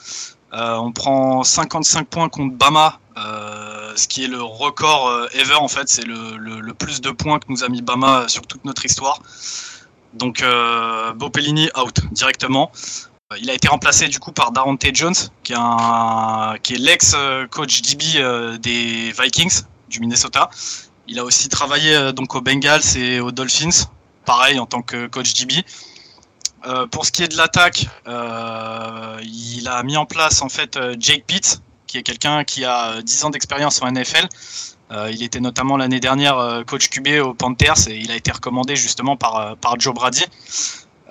On 0.54 0.92
prend 0.92 1.42
55 1.44 2.06
points 2.08 2.28
contre 2.28 2.54
Bama, 2.54 3.00
ce 3.16 4.06
qui 4.06 4.24
est 4.24 4.28
le 4.28 4.42
record 4.42 5.10
ever 5.32 5.54
en 5.54 5.68
fait. 5.68 5.88
C'est 5.88 6.04
le, 6.04 6.36
le- 6.36 6.74
plus 6.74 7.00
de 7.00 7.10
points 7.10 7.38
que 7.38 7.46
nous 7.48 7.64
a 7.64 7.70
mis 7.70 7.80
Bama 7.80 8.28
sur 8.28 8.42
toute 8.46 8.66
notre 8.66 8.84
histoire. 8.84 9.22
Donc 10.12 10.44
Bopellini 11.14 11.70
out 11.80 12.00
directement. 12.12 12.70
Euh, 13.33 13.39
Il 13.41 13.51
a 13.51 13.55
été 13.55 13.68
remplacé 13.68 14.09
du 14.09 14.18
coup 14.18 14.33
par 14.33 14.53
Darante 14.53 14.85
Jones, 14.93 15.14
qui 15.43 15.53
est, 15.53 16.78
l'ex-coach 16.78 17.83
DB 17.83 18.05
euh, 18.16 18.59
des 18.59 19.12
Vikings 19.20 19.62
du 19.89 20.01
Minnesota. 20.01 20.51
Il 21.09 21.18
a 21.18 21.24
aussi 21.24 21.49
travaillé 21.49 21.95
euh, 21.95 22.12
donc 22.12 22.35
aux 22.35 22.41
Bengals 22.41 22.97
et 22.97 23.20
aux 23.20 23.33
Dolphins, 23.33 23.87
pareil 24.24 24.59
en 24.59 24.66
tant 24.66 24.83
que 24.83 25.07
coach 25.07 25.33
DB. 25.35 25.64
Pour 26.93 27.05
ce 27.05 27.11
qui 27.11 27.24
est 27.24 27.28
de 27.28 27.37
l'attaque, 27.37 27.89
il 28.07 29.68
a 29.68 29.83
mis 29.83 29.97
en 29.97 30.07
place 30.07 30.43
en 30.43 30.49
fait 30.49 30.78
Jake 30.97 31.24
Pitt, 31.26 31.61
qui 31.89 31.99
est 31.99 32.05
quelqu'un 32.05 32.45
qui 32.45 32.64
a 32.64 32.91
euh, 32.91 33.03
10 33.03 33.24
ans 33.24 33.30
d'expérience 33.30 33.83
en 33.83 33.91
NFL. 33.91 34.28
Il 35.11 35.22
était 35.22 35.41
notamment 35.41 35.78
l'année 35.78 36.01
dernière 36.01 36.62
coach 36.66 36.91
QB 36.91 37.24
aux 37.24 37.33
Panthers 37.33 37.89
et 37.89 37.97
il 37.97 38.12
a 38.12 38.14
été 38.14 38.30
recommandé 38.30 38.76
justement 38.76 39.16
par 39.16 39.57
Joe 39.78 39.95
Brady. 39.95 40.22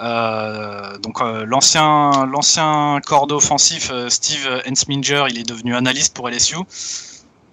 Euh, 0.02 0.97
donc 0.97 1.22
euh, 1.22 1.45
l'ancien 1.45 2.26
l'ancien 2.26 2.99
corps 3.06 3.32
offensif 3.32 3.89
euh, 3.91 4.10
Steve 4.10 4.64
Hensminger, 4.68 5.26
il 5.30 5.38
est 5.38 5.47
devenu 5.47 5.76
analyste 5.76 6.16
pour 6.16 6.28
LSU. 6.28 6.58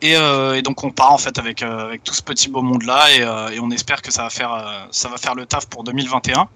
Et, 0.01 0.14
donc 0.62 0.84
on 0.84 0.90
part 0.90 1.12
en 1.12 1.18
fait 1.18 1.38
avec, 1.38 1.62
avec 1.62 2.05
tout 2.05 2.14
ce 2.14 2.22
petit 2.22 2.49
beau 2.49 2.62
monde 2.62 2.84
là 2.84 3.11
et, 3.11 3.55
et 3.57 3.61
on 3.61 3.70
espère 3.72 4.01
que 4.01 4.12
ça 4.12 4.22
va 4.22 4.30
faire 4.30 4.86
ça 4.92 5.09
va 5.09 5.16
faire 5.16 5.34
le 5.34 5.44
taf 5.44 5.66
pour 5.66 5.82
2021. 5.82 6.49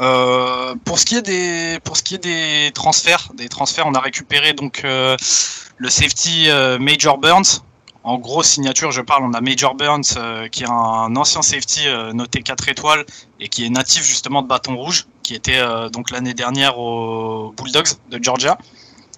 Euh, 0.00 0.74
pour 0.84 0.98
ce 0.98 1.04
qui 1.04 1.16
est 1.16 1.22
des 1.22 1.78
pour 1.84 1.98
ce 1.98 2.02
qui 2.02 2.14
est 2.14 2.24
des 2.24 2.70
transferts, 2.72 3.32
des 3.34 3.50
transferts, 3.50 3.86
on 3.86 3.94
a 3.94 4.00
récupéré 4.00 4.54
donc 4.54 4.82
le 4.84 5.88
safety 5.90 6.48
Major 6.78 7.18
Burns. 7.18 7.62
En 8.02 8.16
grosse 8.16 8.48
signature, 8.48 8.92
je 8.92 9.02
parle, 9.02 9.24
on 9.24 9.34
a 9.34 9.42
Major 9.42 9.74
Burns 9.74 10.14
euh, 10.16 10.48
qui 10.48 10.62
est 10.62 10.70
un 10.70 11.14
ancien 11.16 11.42
safety 11.42 11.86
euh, 11.86 12.14
noté 12.14 12.42
4 12.42 12.70
étoiles 12.70 13.04
et 13.40 13.48
qui 13.48 13.66
est 13.66 13.68
natif 13.68 14.04
justement 14.04 14.40
de 14.40 14.48
Bâton 14.48 14.74
Rouge, 14.74 15.06
qui 15.22 15.34
était 15.34 15.58
euh, 15.58 15.90
donc 15.90 16.10
l'année 16.10 16.32
dernière 16.32 16.78
aux 16.78 17.52
Bulldogs 17.52 17.90
de 18.10 18.18
Georgia. 18.22 18.56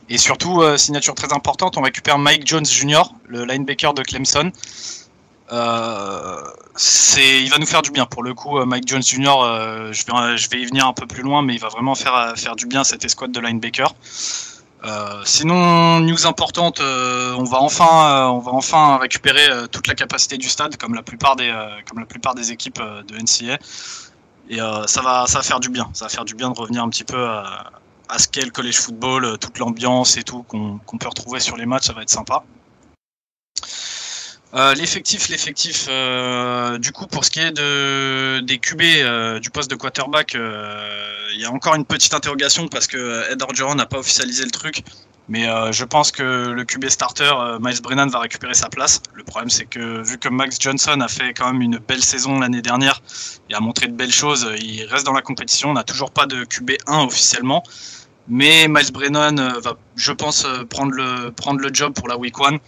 Et 0.09 0.19
surtout, 0.19 0.63
signature 0.77 1.15
très 1.15 1.33
importante, 1.33 1.79
on 1.79 1.81
récupère 1.81 2.19
Mike 2.19 2.47
Jones 2.47 2.67
Jr., 2.67 3.03
le 3.29 3.45
linebacker 3.45 3.95
de 3.95 4.03
Clemson. 4.03 4.51
Il 5.51 5.57
va 5.57 7.59
nous 7.59 7.67
faire 7.67 7.83
du 7.83 7.93
bien 7.93 8.05
pour 8.05 8.23
le 8.23 8.35
coup. 8.35 8.63
Mike 8.63 8.89
Jones 8.89 9.03
Jr. 9.03 9.93
je 9.93 10.49
vais, 10.51 10.61
y 10.61 10.67
venir 10.67 10.87
un 10.87 10.93
peu 10.93 11.07
plus 11.07 11.23
loin, 11.23 11.41
mais 11.41 11.55
il 11.55 11.61
va 11.61 11.69
vraiment 11.69 11.95
faire 11.95 12.35
faire 12.37 12.57
du 12.57 12.67
bien 12.67 12.85
cette 12.85 13.07
escouade 13.07 13.33
de 13.33 13.41
linebacker. 13.41 13.95
Euh, 14.85 15.23
sinon, 15.25 16.01
news 16.01 16.27
importante, 16.27 16.81
euh, 16.81 17.35
on 17.39 17.45
va 17.45 17.59
enfin, 17.61 17.85
euh, 17.85 18.27
on 18.27 18.39
va 18.41 18.53
enfin 18.53 18.99
récupérer 18.99 19.49
toute 19.71 19.87
la 19.87 19.95
capacité 19.95 20.39
du 20.39 20.49
stade, 20.49 20.77
comme 20.77 20.95
la 20.95 21.03
plupart 21.03 21.37
des, 21.37 21.53
comme 21.89 22.01
la 22.01 22.07
plupart 22.07 22.35
des 22.35 22.53
équipes 22.53 22.81
de 22.81 23.17
NCA. 23.17 23.59
Et 24.49 24.59
ça 24.87 25.03
va, 25.03 25.27
ça 25.27 25.43
faire 25.43 25.61
du 25.61 25.69
bien. 25.71 25.89
Ça 25.93 26.07
va 26.07 26.09
faire 26.09 26.25
du 26.25 26.35
bien 26.35 26.51
de 26.51 26.59
revenir 26.59 26.83
un 26.83 26.89
petit 26.89 27.05
peu 27.05 27.29
à, 27.29 28.19
ce 28.19 28.29
qu'est 28.29 28.45
le 28.45 28.51
college 28.51 28.77
football, 28.77 29.39
toute 29.39 29.59
l'ambiance 29.59 30.17
et 30.17 30.23
tout 30.23 30.43
qu'on 30.43 30.99
peut 30.99 31.09
retrouver 31.09 31.41
sur 31.41 31.57
les 31.57 31.65
matchs, 31.65 31.85
ça 31.85 31.93
va 31.93 32.03
être 32.03 32.11
sympa. 32.11 32.45
Euh, 34.55 34.75
l'effectif, 34.75 35.29
l'effectif. 35.31 35.87
euh, 35.89 36.77
du 36.77 36.93
coup, 36.93 37.07
pour 37.07 37.25
ce 37.25 37.31
qui 37.31 37.41
est 37.41 37.53
de 37.53 38.41
des 38.41 38.59
QB 38.59 38.83
euh, 38.83 39.41
du 39.41 39.49
poste 39.49 39.71
de 39.71 39.77
quarterback, 39.77 40.35
il 40.35 41.41
y 41.41 41.47
a 41.47 41.51
encore 41.51 41.75
une 41.75 41.87
petite 41.87 42.13
interrogation 42.13 42.69
parce 42.69 42.87
que 42.87 43.33
Ed 43.33 43.41
Orgeron 43.43 43.75
n'a 43.75 43.87
pas 43.87 43.99
officialisé 43.99 44.45
le 44.45 44.51
truc. 44.51 44.83
Mais 45.29 45.47
je 45.71 45.85
pense 45.85 46.11
que 46.11 46.51
le 46.51 46.65
QB 46.65 46.89
starter, 46.89 47.33
Miles 47.61 47.81
Brennan, 47.81 48.09
va 48.09 48.19
récupérer 48.19 48.55
sa 48.55 48.69
place. 48.69 49.01
Le 49.15 49.23
problème, 49.23 49.49
c'est 49.49 49.65
que 49.65 50.03
vu 50.03 50.19
que 50.19 50.29
Max 50.29 50.59
Johnson 50.61 51.01
a 51.01 51.09
fait 51.09 51.33
quand 51.33 51.51
même 51.51 51.63
une 51.63 51.79
belle 51.79 52.03
saison 52.03 52.41
l'année 52.41 52.61
dernière 52.61 53.01
et 53.49 53.55
a 53.55 53.61
montré 53.61 53.87
de 53.87 53.93
belles 53.93 54.13
choses, 54.13 54.51
il 54.59 54.85
reste 54.85 55.07
dans 55.07 55.13
la 55.15 55.23
compétition. 55.23 55.71
On 55.71 55.75
n'a 55.75 55.85
toujours 55.85 56.11
pas 56.11 56.27
de 56.27 56.45
QB 56.45 56.73
1 56.87 57.05
officiellement. 57.05 57.63
Mais 58.29 58.69
Miles 58.69 58.93
Brennan 58.93 59.37
va, 59.63 59.75
je 59.97 60.13
pense, 60.13 60.47
prendre 60.69 60.93
le, 60.93 61.31
prendre 61.31 61.61
le 61.61 61.71
job 61.73 61.95
pour 61.95 62.09
la 62.09 62.19
Week 62.19 62.35
1. 62.39 62.59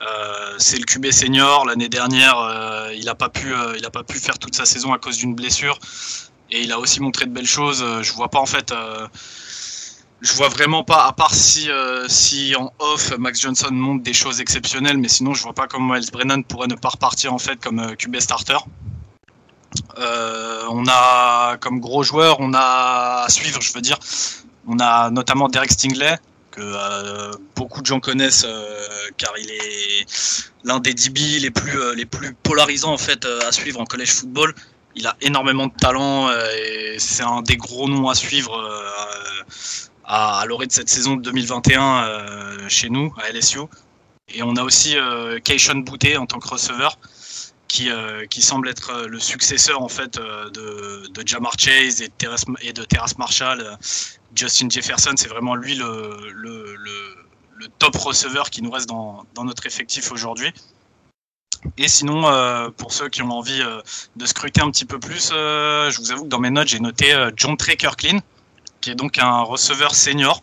Euh, 0.00 0.54
c'est 0.58 0.78
le 0.78 0.84
QB 0.84 1.10
senior. 1.10 1.66
L'année 1.66 1.88
dernière, 1.88 2.38
euh, 2.38 2.92
il 2.94 3.04
n'a 3.04 3.14
pas 3.14 3.28
pu, 3.28 3.52
euh, 3.52 3.78
pas 3.92 4.02
pu 4.02 4.18
faire 4.18 4.38
toute 4.38 4.54
sa 4.54 4.64
saison 4.64 4.92
à 4.92 4.98
cause 4.98 5.18
d'une 5.18 5.34
blessure. 5.34 5.78
Et 6.50 6.62
il 6.62 6.72
a 6.72 6.78
aussi 6.78 7.00
montré 7.00 7.26
de 7.26 7.30
belles 7.30 7.46
choses. 7.46 7.84
Je 8.02 8.12
vois 8.12 8.28
pas 8.28 8.40
en 8.40 8.46
fait. 8.46 8.72
je 10.20 10.34
vois 10.34 10.48
vraiment 10.48 10.84
pas, 10.84 11.06
à 11.06 11.12
part 11.12 11.34
si, 11.34 11.70
si 12.08 12.56
en 12.56 12.72
off 12.80 13.16
Max 13.18 13.40
Johnson 13.40 13.68
montre 13.70 14.02
des 14.02 14.12
choses 14.12 14.40
exceptionnelles, 14.40 14.98
mais 14.98 15.08
sinon 15.08 15.32
je 15.32 15.42
vois 15.44 15.52
pas 15.52 15.68
comment 15.68 15.94
Miles 15.94 16.10
Brennan 16.10 16.42
pourrait 16.42 16.66
ne 16.66 16.74
pas 16.74 16.88
repartir 16.88 17.32
en 17.32 17.38
fait 17.38 17.56
comme 17.60 17.94
QB 17.96 18.18
starter. 18.18 18.58
On 19.96 20.84
a 20.88 21.56
comme 21.58 21.78
gros 21.78 22.02
joueur, 22.02 22.38
on 22.40 22.52
a 22.52 23.24
à 23.26 23.28
suivre, 23.28 23.60
je 23.62 23.72
veux 23.72 23.80
dire, 23.80 23.98
on 24.66 24.80
a 24.80 25.10
notamment 25.10 25.48
Derek 25.48 25.70
Stingley 25.70 26.18
euh, 26.62 27.32
beaucoup 27.56 27.80
de 27.80 27.86
gens 27.86 28.00
connaissent 28.00 28.44
euh, 28.46 28.88
car 29.16 29.32
il 29.38 29.50
est 29.50 30.06
l'un 30.64 30.80
des 30.80 30.94
DB 30.94 31.38
les 31.38 31.50
plus 31.50 31.78
euh, 31.78 31.94
les 31.94 32.06
plus 32.06 32.34
polarisants 32.34 32.92
en 32.92 32.98
fait 32.98 33.26
à 33.46 33.52
suivre 33.52 33.80
en 33.80 33.84
college 33.84 34.12
football. 34.12 34.54
Il 34.96 35.06
a 35.06 35.16
énormément 35.20 35.68
de 35.68 35.72
talent 35.72 36.30
et 36.30 36.96
c'est 36.98 37.22
un 37.22 37.42
des 37.42 37.56
gros 37.56 37.88
noms 37.88 38.08
à 38.08 38.16
suivre 38.16 38.58
à, 40.04 40.44
l'orée 40.48 40.66
de 40.66 40.72
cette 40.72 40.88
saison 40.88 41.14
2021 41.14 42.04
euh, 42.04 42.68
chez 42.68 42.90
nous 42.90 43.14
à 43.22 43.30
LSU. 43.30 43.60
Et 44.34 44.42
on 44.42 44.56
a 44.56 44.64
aussi 44.64 44.96
Keishon 45.44 45.76
Boutte 45.76 46.16
en 46.18 46.26
tant 46.26 46.40
que 46.40 46.48
receveur 46.48 46.98
qui, 47.68 47.88
semble 48.42 48.68
être 48.68 49.06
le 49.06 49.20
successeur 49.20 49.80
en 49.80 49.88
fait 49.88 50.18
de, 50.18 51.06
de 51.06 51.22
Jamar 51.24 51.52
Chase 51.56 52.02
et 52.02 52.08
de 52.08 52.12
Terrace, 52.18 52.44
et 52.60 52.72
de 52.72 52.82
Terrace 52.82 53.16
Marshall. 53.16 53.78
Justin 54.34 54.68
Jefferson, 54.68 55.12
c'est 55.16 55.28
vraiment 55.28 55.54
lui 55.54 55.74
le, 55.74 56.16
top 57.78 57.96
receveur 57.96 58.50
qui 58.50 58.62
nous 58.62 58.70
reste 58.70 58.88
dans, 58.88 59.26
notre 59.42 59.66
effectif 59.66 60.12
aujourd'hui. 60.12 60.52
Et 61.76 61.88
sinon, 61.88 62.26
euh, 62.26 62.70
pour 62.70 62.92
ceux 62.92 63.08
qui 63.08 63.22
ont 63.22 63.30
envie 63.30 63.60
euh, 63.60 63.82
de 64.16 64.24
scruter 64.24 64.62
un 64.62 64.70
petit 64.70 64.86
peu 64.86 64.98
plus, 64.98 65.30
euh, 65.32 65.90
je 65.90 65.98
vous 65.98 66.10
avoue 66.10 66.24
que 66.24 66.28
dans 66.28 66.38
mes 66.38 66.50
notes, 66.50 66.68
j'ai 66.68 66.80
noté 66.80 67.14
John 67.36 67.56
Trey 67.56 67.76
Kirklin, 67.76 68.20
qui 68.80 68.90
est 68.90 68.94
donc 68.94 69.18
un 69.18 69.42
receveur 69.42 69.94
senior, 69.94 70.42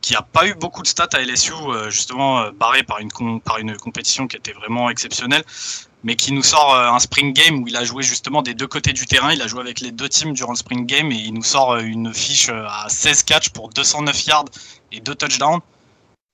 qui 0.00 0.14
a 0.14 0.22
pas 0.22 0.46
eu 0.46 0.54
beaucoup 0.54 0.82
de 0.82 0.86
stats 0.86 1.08
à 1.12 1.20
LSU, 1.20 1.52
justement 1.88 2.50
barré 2.52 2.82
par 2.84 3.00
une 3.00 3.10
compétition 3.76 4.28
qui 4.28 4.36
était 4.36 4.52
vraiment 4.52 4.88
exceptionnelle, 4.88 5.44
mais 6.06 6.14
qui 6.14 6.32
nous 6.32 6.44
sort 6.44 6.72
euh, 6.72 6.88
un 6.88 7.00
spring 7.00 7.32
game 7.32 7.64
où 7.64 7.66
il 7.66 7.76
a 7.76 7.82
joué 7.82 8.04
justement 8.04 8.40
des 8.40 8.54
deux 8.54 8.68
côtés 8.68 8.92
du 8.92 9.06
terrain. 9.06 9.32
Il 9.32 9.42
a 9.42 9.48
joué 9.48 9.60
avec 9.60 9.80
les 9.80 9.90
deux 9.90 10.08
teams 10.08 10.34
durant 10.34 10.52
le 10.52 10.56
spring 10.56 10.86
game 10.86 11.10
et 11.10 11.16
il 11.16 11.34
nous 11.34 11.42
sort 11.42 11.72
euh, 11.72 11.80
une 11.80 12.14
fiche 12.14 12.48
euh, 12.48 12.64
à 12.68 12.88
16 12.88 13.24
catchs 13.24 13.48
pour 13.48 13.70
209 13.70 14.26
yards 14.26 14.44
et 14.92 15.00
deux 15.00 15.16
touchdowns. 15.16 15.58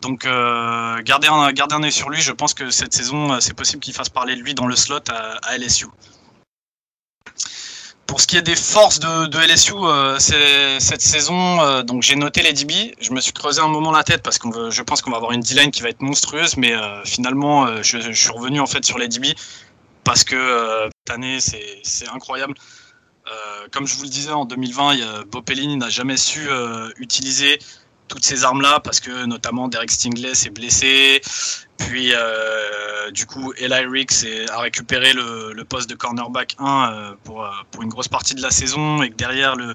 Donc 0.03 0.25
gardez, 0.25 1.29
un, 1.29 1.53
gardez 1.53 1.77
un 1.77 1.83
œil 1.85 1.93
sur 1.93 2.11
lui. 2.11 2.21
Je 2.21 2.33
pense 2.33 2.55
que 2.55 2.71
cette 2.71 2.93
saison, 2.93 3.39
c'est 3.41 3.55
possible 3.55 3.81
qu'il 3.81 3.95
fasse 3.95 4.09
parler 4.09 4.35
de 4.35 4.41
lui 4.41 4.53
dans 4.53 4.67
le 4.67 4.75
slot 4.75 4.99
à, 5.09 5.57
LSU. 5.57 5.87
Pour 8.09 8.21
ce 8.21 8.27
qui 8.27 8.37
est 8.37 8.43
des 8.43 8.57
forces 8.57 8.99
de, 8.99 9.39
LSU 9.39 9.75
cette 10.81 11.03
saison, 11.03 11.83
donc 11.85 12.03
j'ai 12.03 12.17
noté 12.17 12.43
les 12.43 12.53
DB. 12.53 12.97
Je 13.01 13.13
me 13.13 13.21
suis 13.21 13.33
creusé 13.33 13.61
un 13.61 13.69
moment 13.69 13.93
la 13.93 14.03
tête 14.03 14.25
parce 14.25 14.39
que 14.39 14.71
je 14.71 14.83
pense 14.83 15.03
qu'on 15.03 15.13
va 15.13 15.19
avoir 15.19 15.31
une 15.31 15.41
D-line 15.41 15.71
qui 15.71 15.83
va 15.83 15.91
être 15.91 16.03
monstrueuse, 16.03 16.57
mais 16.57 16.75
finalement, 17.05 17.81
je, 17.85 18.01
je 18.01 18.11
suis 18.11 18.33
revenu 18.33 18.59
en 18.59 18.67
fait 18.67 18.85
sur 18.85 18.99
les 18.99 19.07
DB 19.07 19.37
parce 20.05 20.25
que 20.25 20.35
euh, 20.37 20.89
cette 21.07 21.15
année, 21.15 21.39
c'est 21.41 22.09
incroyable. 22.09 22.55
Euh, 23.29 23.69
comme 23.71 23.87
je 23.87 23.97
vous 23.97 24.03
le 24.03 24.09
disais, 24.09 24.33
en 24.33 24.45
2020, 24.45 24.95
il 24.95 25.01
y 25.01 25.03
a- 25.03 25.23
Bob 25.25 25.45
Pelini 25.45 25.77
n'a 25.77 25.89
jamais 25.91 26.17
su 26.17 26.49
euh, 26.49 26.91
utiliser 26.99 27.59
toutes 28.09 28.25
ces 28.25 28.45
armes-là 28.45 28.81
parce 28.81 29.01
que 29.01 29.25
notamment 29.27 29.69
Derek 29.69 29.91
Stingley 29.91 30.35
s'est 30.35 30.51
blessé, 30.51 31.23
puis 31.79 32.13
du 33.13 33.27
coup 33.27 33.53
Eli 33.57 33.87
Ricks 33.87 34.27
a 34.51 34.61
récupéré 34.61 35.13
le, 35.15 35.53
le 35.55 35.65
poste 35.65 35.89
de 35.89 35.95
cornerback 35.95 36.57
1 36.59 36.93
euh, 36.93 37.15
pour, 37.25 37.49
pour 37.71 37.83
une 37.83 37.89
grosse 37.89 38.09
partie 38.09 38.35
de 38.35 38.43
la 38.43 38.51
saison 38.51 39.03
et 39.03 39.09
que 39.11 39.15
derrière 39.15 39.57
le, 39.57 39.75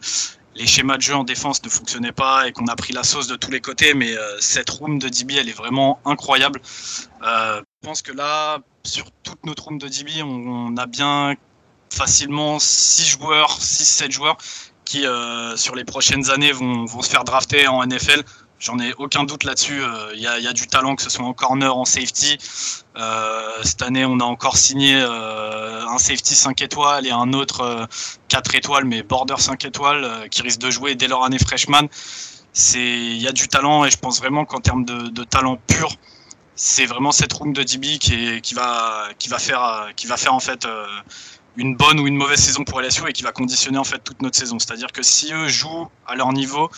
les 0.55 0.67
schémas 0.67 0.97
de 0.97 1.01
jeu 1.01 1.15
en 1.15 1.23
défense 1.23 1.63
ne 1.63 1.69
fonctionnaient 1.69 2.11
pas 2.11 2.47
et 2.47 2.51
qu'on 2.51 2.67
a 2.67 2.75
pris 2.75 2.93
la 2.93 3.03
sauce 3.03 3.27
de 3.27 3.35
tous 3.35 3.49
les 3.49 3.61
côtés, 3.61 3.93
mais 3.95 4.15
cette 4.39 4.69
room 4.69 4.99
de 4.99 5.09
DB 5.09 5.35
elle 5.35 5.49
est 5.49 5.57
vraiment 5.57 5.99
incroyable. 6.05 6.61
Je 7.83 7.87
pense 7.87 8.01
que 8.01 8.11
là, 8.11 8.59
sur 8.83 9.05
toute 9.23 9.45
notre 9.45 9.65
room 9.65 9.77
de 9.77 9.87
DB, 9.87 10.23
on, 10.23 10.27
on 10.27 10.77
a 10.77 10.87
bien 10.87 11.35
facilement 11.93 12.57
6 12.59 13.05
joueurs, 13.05 13.59
6-7 13.59 14.11
joueurs 14.11 14.37
qui, 14.83 15.05
euh, 15.05 15.55
sur 15.57 15.75
les 15.75 15.85
prochaines 15.85 16.29
années, 16.31 16.51
vont, 16.51 16.85
vont 16.85 17.01
se 17.01 17.09
faire 17.09 17.23
drafter 17.23 17.67
en 17.67 17.85
NFL. 17.85 18.23
J'en 18.59 18.79
ai 18.79 18.93
aucun 18.97 19.25
doute 19.25 19.43
là-dessus. 19.43 19.83
Euh, 19.83 20.11
Il 20.15 20.21
y, 20.21 20.27
a, 20.27 20.39
y 20.39 20.47
a 20.47 20.53
du 20.53 20.65
talent, 20.65 20.95
que 20.95 21.03
ce 21.03 21.09
soit 21.09 21.25
en 21.25 21.33
corner, 21.33 21.77
en 21.77 21.85
safety. 21.85 22.37
Euh, 22.97 23.49
cette 23.63 23.83
année, 23.83 24.05
on 24.05 24.19
a 24.19 24.23
encore 24.23 24.57
signé 24.57 24.95
euh, 24.99 25.85
un 25.87 25.99
safety 25.99 26.33
5 26.33 26.59
étoiles 26.61 27.05
et 27.05 27.11
un 27.11 27.31
autre 27.33 27.61
euh, 27.61 27.85
4 28.29 28.55
étoiles, 28.55 28.85
mais 28.85 29.03
border 29.03 29.35
5 29.37 29.63
étoiles, 29.65 30.03
euh, 30.03 30.27
qui 30.27 30.41
risquent 30.41 30.61
de 30.61 30.71
jouer 30.71 30.95
dès 30.95 31.07
leur 31.07 31.23
année 31.23 31.37
freshman. 31.37 31.87
Il 32.73 33.21
y 33.21 33.27
a 33.27 33.31
du 33.31 33.47
talent 33.47 33.85
et 33.85 33.91
je 33.91 33.97
pense 33.97 34.19
vraiment 34.19 34.45
qu'en 34.45 34.59
termes 34.59 34.83
de, 34.83 35.09
de 35.09 35.23
talent 35.23 35.57
pur, 35.67 35.89
c'est 36.57 36.87
vraiment 36.87 37.11
cette 37.11 37.31
room 37.33 37.53
de 37.53 37.63
DB 37.63 37.99
qui, 37.99 38.53
va, 38.55 39.13
faire, 39.39 40.33
en 40.33 40.39
fait 40.39 40.65
euh, 40.65 40.85
une 41.55 41.75
bonne 41.75 41.99
ou 41.99 42.07
une 42.07 42.17
mauvaise 42.17 42.39
saison 42.39 42.63
pour 42.63 42.81
LSU 42.81 43.07
et 43.07 43.13
qui 43.13 43.23
va 43.23 43.31
conditionner 43.31 43.77
en 43.77 43.83
fait 43.83 43.99
toute 43.99 44.21
notre 44.23 44.35
saison. 44.35 44.57
C'est-à-dire 44.57 44.91
que 44.91 45.03
si 45.03 45.31
eux 45.31 45.47
jouent 45.47 45.87
à 46.07 46.15
leur 46.15 46.33
niveau, 46.33 46.69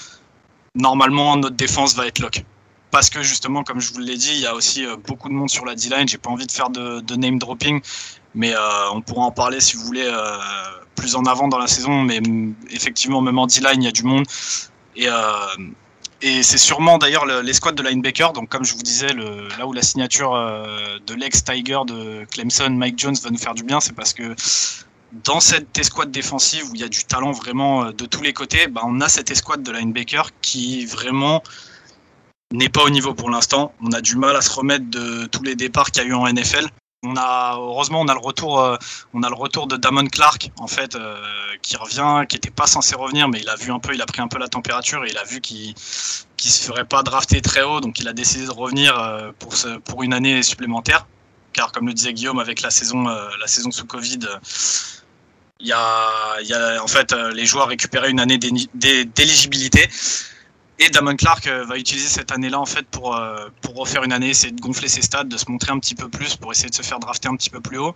normalement 0.76 1.38
notre 1.38 1.56
défense 1.56 1.96
va 1.96 2.06
être 2.08 2.20
lock. 2.20 2.44
Parce 2.92 3.10
que 3.10 3.24
justement, 3.24 3.64
comme 3.64 3.80
je 3.80 3.94
vous 3.94 4.00
l'ai 4.00 4.18
dit, 4.18 4.32
il 4.34 4.42
y 4.42 4.48
a 4.48 4.54
aussi 4.54 4.86
euh, 4.86 4.98
beaucoup 4.98 5.30
de 5.30 5.34
monde 5.34 5.50
sur 5.50 5.64
la 5.64 5.76
D-line. 5.76 6.10
J'ai 6.10 6.18
pas 6.18 6.30
envie 6.30 6.48
de 6.48 6.52
faire 6.52 6.70
de, 6.70 7.16
name 7.16 7.40
dropping, 7.40 7.82
mais 8.36 8.54
euh, 8.54 8.60
on 8.92 9.02
pourra 9.02 9.22
en 9.22 9.32
parler 9.32 9.62
si 9.62 9.78
vous 9.78 9.84
voulez 9.84 10.12
plus 10.96 11.16
en 11.16 11.24
avant 11.24 11.48
dans 11.48 11.60
la 11.60 11.68
saison. 11.68 12.02
Mais 12.02 12.20
effectivement, 12.70 13.22
même 13.22 13.40
en 13.40 13.48
D-line, 13.48 13.82
il 13.82 13.86
y 13.86 13.90
a 13.90 13.92
du 13.92 14.04
monde. 14.04 14.26
Et, 14.98 15.08
et 16.22 16.44
c'est 16.44 16.58
sûrement 16.58 16.98
d'ailleurs 16.98 17.26
le- 17.26 17.42
les 17.42 17.54
squads 17.54 17.72
de 17.74 17.84
linebacker. 17.84 18.34
Donc, 18.34 18.50
comme 18.50 18.66
je 18.66 18.74
vous 18.74 18.82
disais, 18.84 19.08
là 19.58 19.66
où 19.68 19.74
la 19.74 19.82
signature 19.82 20.36
euh, 20.36 20.98
de 21.06 21.14
l'ex-Tiger 21.14 21.80
de 21.88 22.26
Clemson, 22.32 22.70
Mike 22.72 23.00
Jones, 23.00 23.16
va 23.24 23.30
nous 23.30 23.38
faire 23.38 23.54
du 23.56 23.64
bien, 23.64 23.80
c'est 23.80 23.94
parce 23.96 24.14
que 24.14 24.36
dans 25.24 25.40
cette 25.40 25.78
escouade 25.78 26.12
défensive 26.12 26.66
où 26.70 26.76
il 26.76 26.82
y 26.82 26.84
a 26.84 26.88
du 26.90 27.04
talent 27.04 27.32
vraiment 27.32 27.86
euh, 27.86 27.92
de 27.92 28.06
tous 28.06 28.22
les 28.22 28.34
côtés, 28.34 28.68
bah, 28.68 28.82
on 28.86 29.02
a 29.02 29.10
cette 29.10 29.32
escouade 29.32 29.64
de 29.64 29.72
linebacker 29.72 30.30
qui 30.42 30.86
vraiment 30.86 31.42
n'est 32.52 32.70
pas 32.70 32.84
au 32.84 32.90
niveau 32.90 33.14
pour 33.14 33.30
l'instant. 33.30 33.74
On 33.82 33.92
a 33.92 34.02
du 34.02 34.16
mal 34.16 34.36
à 34.36 34.42
se 34.42 34.52
remettre 34.52 34.86
de 34.90 35.26
tous 35.28 35.44
les 35.44 35.56
départs 35.56 35.92
qu'il 35.92 36.04
y 36.04 36.06
a 36.06 36.10
eu 36.10 36.14
en 36.14 36.28
NFL. 36.28 36.68
On 37.02 37.16
a 37.16 37.56
heureusement 37.58 38.02
on 38.02 38.10
a 38.10 38.14
le 38.14 38.20
retour 38.20 38.60
euh, 38.60 38.76
on 39.14 39.24
a 39.24 39.30
le 39.30 39.36
retour 39.36 39.68
de 39.68 39.78
Damon 39.78 40.08
Clark 40.08 40.52
en 40.60 40.68
fait 40.68 40.96
euh, 40.96 41.16
qui 41.62 41.78
revient 41.78 42.26
qui 42.28 42.36
était 42.36 42.50
pas 42.50 42.68
censé 42.68 42.94
revenir 42.94 43.30
mais 43.30 43.40
il 43.40 43.48
a 43.48 43.56
vu 43.56 43.72
un 43.72 43.80
peu 43.80 43.94
il 43.94 44.02
a 44.02 44.06
pris 44.06 44.22
un 44.22 44.28
peu 44.28 44.38
la 44.38 44.50
température 44.50 45.06
et 45.06 45.10
il 45.10 45.18
a 45.18 45.24
vu 45.24 45.40
qu'il 45.40 45.74
qu'il 46.36 46.52
se 46.52 46.66
ferait 46.66 46.84
pas 46.84 47.02
drafter 47.02 47.42
très 47.42 47.62
haut. 47.62 47.80
Donc 47.80 48.00
il 48.00 48.08
a 48.10 48.14
décidé 48.14 48.46
de 48.46 48.52
revenir 48.52 49.00
euh, 49.00 49.32
pour 49.40 49.56
ce, 49.56 49.78
pour 49.78 50.04
une 50.04 50.14
année 50.14 50.44
supplémentaire. 50.44 51.08
Car 51.54 51.72
comme 51.72 51.88
le 51.88 51.94
disait 51.94 52.14
Guillaume 52.14 52.40
avec 52.40 52.62
la 52.62 52.70
saison 52.70 53.06
la 53.06 53.48
saison 53.48 53.72
sous 53.72 53.86
Covid 53.86 54.20
il 55.62 55.68
y 55.68 55.72
a, 55.74 56.42
y 56.42 56.54
a 56.54 56.84
en 56.84 56.88
fait 56.88 57.14
les 57.14 57.46
joueurs 57.46 57.70
récupéraient 57.70 58.12
une 58.12 58.20
année 58.20 58.38
d'éligibilité 58.38 59.90
et 60.80 60.90
Damon 60.90 61.16
Clark 61.16 61.46
euh, 61.48 61.66
va 61.66 61.78
utiliser 61.78 62.08
cette 62.08 62.32
année-là 62.32 62.60
en 62.60 62.66
fait 62.66 62.86
pour 62.88 63.16
euh, 63.16 63.48
pour 63.62 63.76
refaire 63.76 64.04
une 64.04 64.14
année, 64.14 64.30
essayer 64.30 64.52
de 64.52 64.62
gonfler 64.62 64.88
ses 64.88 65.02
stats, 65.02 65.26
de 65.26 65.38
se 65.38 65.50
montrer 65.50 65.72
un 65.72 65.80
petit 65.80 65.96
peu 65.96 66.10
plus 66.10 66.36
pour 66.36 66.52
essayer 66.52 66.70
de 66.70 66.76
se 66.76 66.82
faire 66.82 67.00
drafter 67.00 67.28
un 67.28 67.36
petit 67.36 67.50
peu 67.50 67.60
plus 67.60 67.78
haut. 67.78 67.96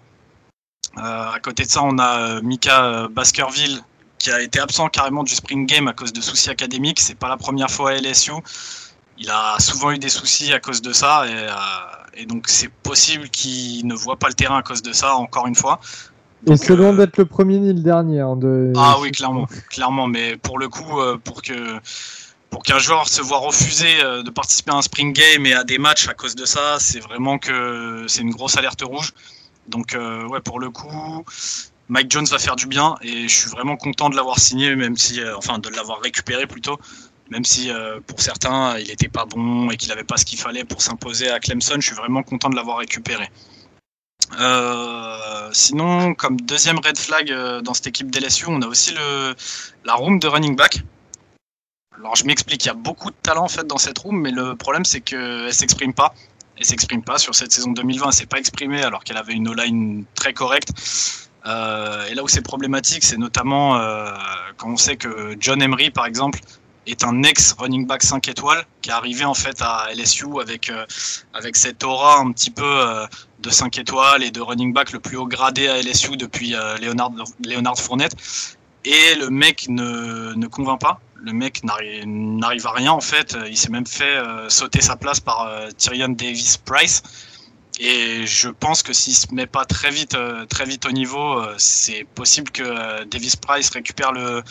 Euh, 0.97 1.01
à 1.01 1.39
côté 1.41 1.63
de 1.63 1.69
ça, 1.69 1.81
on 1.83 1.97
a 1.97 2.41
Mika 2.41 3.07
Baskerville 3.09 3.81
qui 4.19 4.31
a 4.31 4.41
été 4.41 4.59
absent 4.59 4.87
carrément 4.89 5.23
du 5.23 5.33
spring 5.33 5.65
game 5.65 5.87
à 5.87 5.93
cause 5.93 6.13
de 6.13 6.21
soucis 6.21 6.49
académiques. 6.49 6.99
C'est 6.99 7.17
pas 7.17 7.27
la 7.27 7.37
première 7.37 7.69
fois 7.69 7.91
à 7.91 7.95
LSU. 7.95 8.31
Il 9.17 9.29
a 9.29 9.57
souvent 9.59 9.91
eu 9.91 9.97
des 9.97 10.09
soucis 10.09 10.53
à 10.53 10.59
cause 10.59 10.81
de 10.81 10.93
ça 10.93 11.25
et, 11.27 11.31
euh, 11.33 11.51
et 12.15 12.25
donc 12.25 12.47
c'est 12.47 12.69
possible 12.69 13.29
qu'il 13.29 13.85
ne 13.85 13.93
voit 13.93 14.17
pas 14.17 14.27
le 14.27 14.33
terrain 14.33 14.57
à 14.57 14.63
cause 14.63 14.81
de 14.81 14.93
ça 14.93 15.15
encore 15.15 15.47
une 15.47 15.55
fois. 15.55 15.79
Et 16.47 16.57
c'est 16.57 16.75
loin 16.75 16.93
euh, 16.93 16.97
d'être 16.97 17.17
le 17.17 17.25
premier 17.25 17.59
ni 17.59 17.73
le 17.73 17.81
dernier. 17.81 18.19
hein, 18.19 18.35
de... 18.35 18.73
Ah 18.75 18.97
oui, 18.99 19.11
clairement, 19.11 19.47
clairement. 19.69 20.07
Mais 20.07 20.35
pour 20.37 20.59
le 20.59 20.67
coup, 20.67 20.99
euh, 20.99 21.17
pour 21.17 21.41
que 21.41 21.79
pour 22.53 22.61
qu'un 22.61 22.77
joueur 22.77 23.09
se 23.09 23.19
voit 23.19 23.39
refuser 23.39 24.03
euh, 24.03 24.21
de 24.21 24.29
participer 24.29 24.69
à 24.69 24.75
un 24.75 24.83
spring 24.83 25.11
game 25.11 25.43
et 25.47 25.55
à 25.55 25.63
des 25.63 25.79
matchs 25.79 26.07
à 26.07 26.13
cause 26.13 26.35
de 26.35 26.45
ça, 26.45 26.77
c'est 26.79 26.99
vraiment 26.99 27.39
que 27.39 28.05
c'est 28.07 28.21
une 28.21 28.29
grosse 28.29 28.57
alerte 28.57 28.83
rouge. 28.83 29.11
Donc 29.67 29.95
euh, 29.95 30.27
ouais, 30.27 30.39
pour 30.39 30.59
le 30.59 30.69
coup, 30.69 31.25
Mike 31.89 32.11
Jones 32.11 32.27
va 32.27 32.37
faire 32.37 32.55
du 32.55 32.67
bien 32.67 32.95
et 33.01 33.27
je 33.27 33.35
suis 33.35 33.49
vraiment 33.49 33.75
content 33.75 34.07
de 34.11 34.15
l'avoir 34.15 34.37
signé, 34.37 34.75
même 34.75 34.95
si, 34.95 35.19
euh, 35.19 35.35
enfin, 35.35 35.57
de 35.57 35.67
l'avoir 35.69 35.99
récupéré 36.01 36.45
plutôt, 36.45 36.77
même 37.31 37.43
si 37.43 37.71
pour 38.05 38.21
certains 38.21 38.77
il 38.77 38.87
n'était 38.87 39.07
pas 39.07 39.25
bon 39.25 39.71
et 39.71 39.77
qu'il 39.77 39.89
n'avait 39.89 40.03
pas 40.03 40.17
ce 40.17 40.25
qu'il 40.25 40.37
fallait 40.37 40.63
pour 40.63 40.83
s'imposer 40.83 41.31
à 41.31 41.39
Clemson. 41.39 41.77
Je 41.79 41.87
suis 41.87 41.95
vraiment 41.95 42.21
content 42.21 42.51
de 42.51 42.55
l'avoir 42.55 42.77
récupéré. 42.77 43.31
Sinon, 45.53 46.13
comme 46.13 46.39
deuxième 46.39 46.77
red 46.77 46.99
flag 46.99 47.33
dans 47.63 47.73
cette 47.73 47.87
équipe 47.87 48.11
d'LSU, 48.11 48.45
on 48.47 48.61
a 48.61 48.67
aussi 48.67 48.93
le, 48.93 49.33
la 49.85 49.95
room 49.95 50.19
de 50.19 50.27
running 50.27 50.55
back. 50.55 50.83
Alors 51.99 52.15
je 52.15 52.25
m'explique, 52.25 52.65
il 52.65 52.67
y 52.67 52.71
a 52.71 52.75
beaucoup 52.75 53.11
de 53.11 53.15
talent 53.21 53.43
en 53.43 53.47
fait 53.47 53.67
dans 53.67 53.77
cette 53.77 53.99
room, 53.99 54.19
mais 54.19 54.31
le 54.31 54.55
problème 54.55 54.85
c'est 54.85 55.01
qu'elle 55.01 55.53
s'exprime 55.53 55.93
pas. 55.93 56.13
Elle 56.57 56.65
s'exprime 56.65 57.03
pas 57.03 57.17
sur 57.17 57.33
cette 57.35 57.51
saison 57.51 57.71
2020, 57.71 58.07
elle 58.07 58.13
s'est 58.13 58.25
pas 58.25 58.37
exprimée 58.37 58.83
alors 58.83 59.03
qu'elle 59.03 59.17
avait 59.17 59.33
une 59.33 59.47
O-line 59.47 60.05
très 60.15 60.33
correcte. 60.33 60.69
Euh, 61.45 62.05
et 62.07 62.15
là 62.15 62.23
où 62.23 62.27
c'est 62.27 62.41
problématique, 62.41 63.03
c'est 63.03 63.17
notamment 63.17 63.77
euh, 63.77 64.11
quand 64.57 64.69
on 64.69 64.77
sait 64.77 64.95
que 64.95 65.35
John 65.39 65.61
Emery, 65.61 65.89
par 65.89 66.05
exemple, 66.05 66.39
est 66.85 67.03
un 67.03 67.23
ex 67.23 67.53
running 67.57 67.87
back 67.87 68.03
5 68.03 68.27
étoiles 68.27 68.65
qui 68.81 68.89
est 68.89 68.93
arrivé 68.93 69.25
en 69.25 69.33
fait 69.33 69.61
à 69.61 69.87
LSU 69.93 70.39
avec, 70.41 70.69
euh, 70.69 70.85
avec 71.33 71.55
cette 71.55 71.83
aura 71.83 72.19
un 72.19 72.31
petit 72.31 72.51
peu 72.51 73.07
de 73.39 73.49
5 73.49 73.77
étoiles 73.77 74.23
et 74.23 74.31
de 74.31 74.41
running 74.41 74.73
back 74.73 74.91
le 74.91 74.99
plus 74.99 75.17
haut 75.17 75.27
gradé 75.27 75.67
à 75.67 75.81
LSU 75.81 76.17
depuis 76.17 76.55
Leonard, 76.81 77.11
Leonard 77.45 77.79
Fournette. 77.79 78.15
Et 78.85 79.15
le 79.15 79.29
mec 79.29 79.67
ne, 79.69 80.33
ne 80.33 80.47
convainc 80.47 80.81
pas. 80.81 80.99
Le 81.25 81.31
mec 81.31 81.61
n'arrive 81.63 82.67
à 82.67 82.71
rien 82.71 82.91
en 82.91 82.99
fait. 82.99 83.37
Il 83.47 83.57
s'est 83.57 83.69
même 83.69 83.87
fait 83.87 84.17
sauter 84.49 84.81
sa 84.81 84.97
place 84.97 85.21
par 85.21 85.49
Tyrion 85.77 86.09
Davis 86.09 86.57
Price. 86.57 87.01
Et 87.79 88.27
je 88.27 88.49
pense 88.49 88.83
que 88.83 88.91
s'il 88.93 89.15
se 89.15 89.33
met 89.33 89.47
pas 89.47 89.63
très 89.63 89.89
vite, 89.89 90.17
très 90.49 90.65
vite 90.65 90.85
au 90.85 90.91
niveau, 90.91 91.41
c'est 91.57 92.05
possible 92.13 92.51
que 92.51 93.05
Davis 93.05 93.37
Price 93.37 93.69
récupère 93.69 94.11
le, 94.11 94.43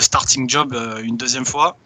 starting 0.00 0.48
job 0.48 0.72
euh, 0.74 1.02
une 1.02 1.16
deuxième 1.16 1.44
fois 1.44 1.76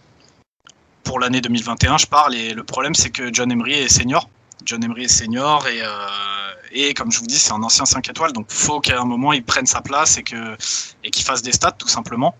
pour 1.02 1.18
l'année 1.18 1.40
2021, 1.40 1.98
je 1.98 2.06
parle. 2.06 2.34
Et 2.34 2.52
le 2.52 2.62
problème, 2.64 2.94
c'est 2.94 3.10
que 3.10 3.32
John 3.32 3.50
Emery 3.50 3.74
est 3.74 3.88
senior. 3.88 4.28
John 4.64 4.84
Emery 4.84 5.04
est 5.04 5.08
senior 5.08 5.66
et, 5.66 5.80
euh, 5.82 6.92
comme 6.94 7.10
je 7.10 7.18
vous 7.18 7.26
dis, 7.26 7.38
c'est 7.38 7.52
un 7.52 7.62
ancien 7.62 7.86
5 7.86 8.08
étoiles. 8.10 8.32
Donc, 8.32 8.46
faut 8.50 8.80
qu'à 8.80 9.00
un 9.00 9.04
moment, 9.04 9.32
il 9.32 9.42
prenne 9.42 9.66
sa 9.66 9.80
place 9.80 10.18
et 10.18 10.22
qu'il 10.22 10.56
et 11.02 11.10
qu'il 11.10 11.24
fasse 11.24 11.42
des 11.42 11.52
stats, 11.52 11.72
tout 11.72 11.88
simplement. 11.88 12.36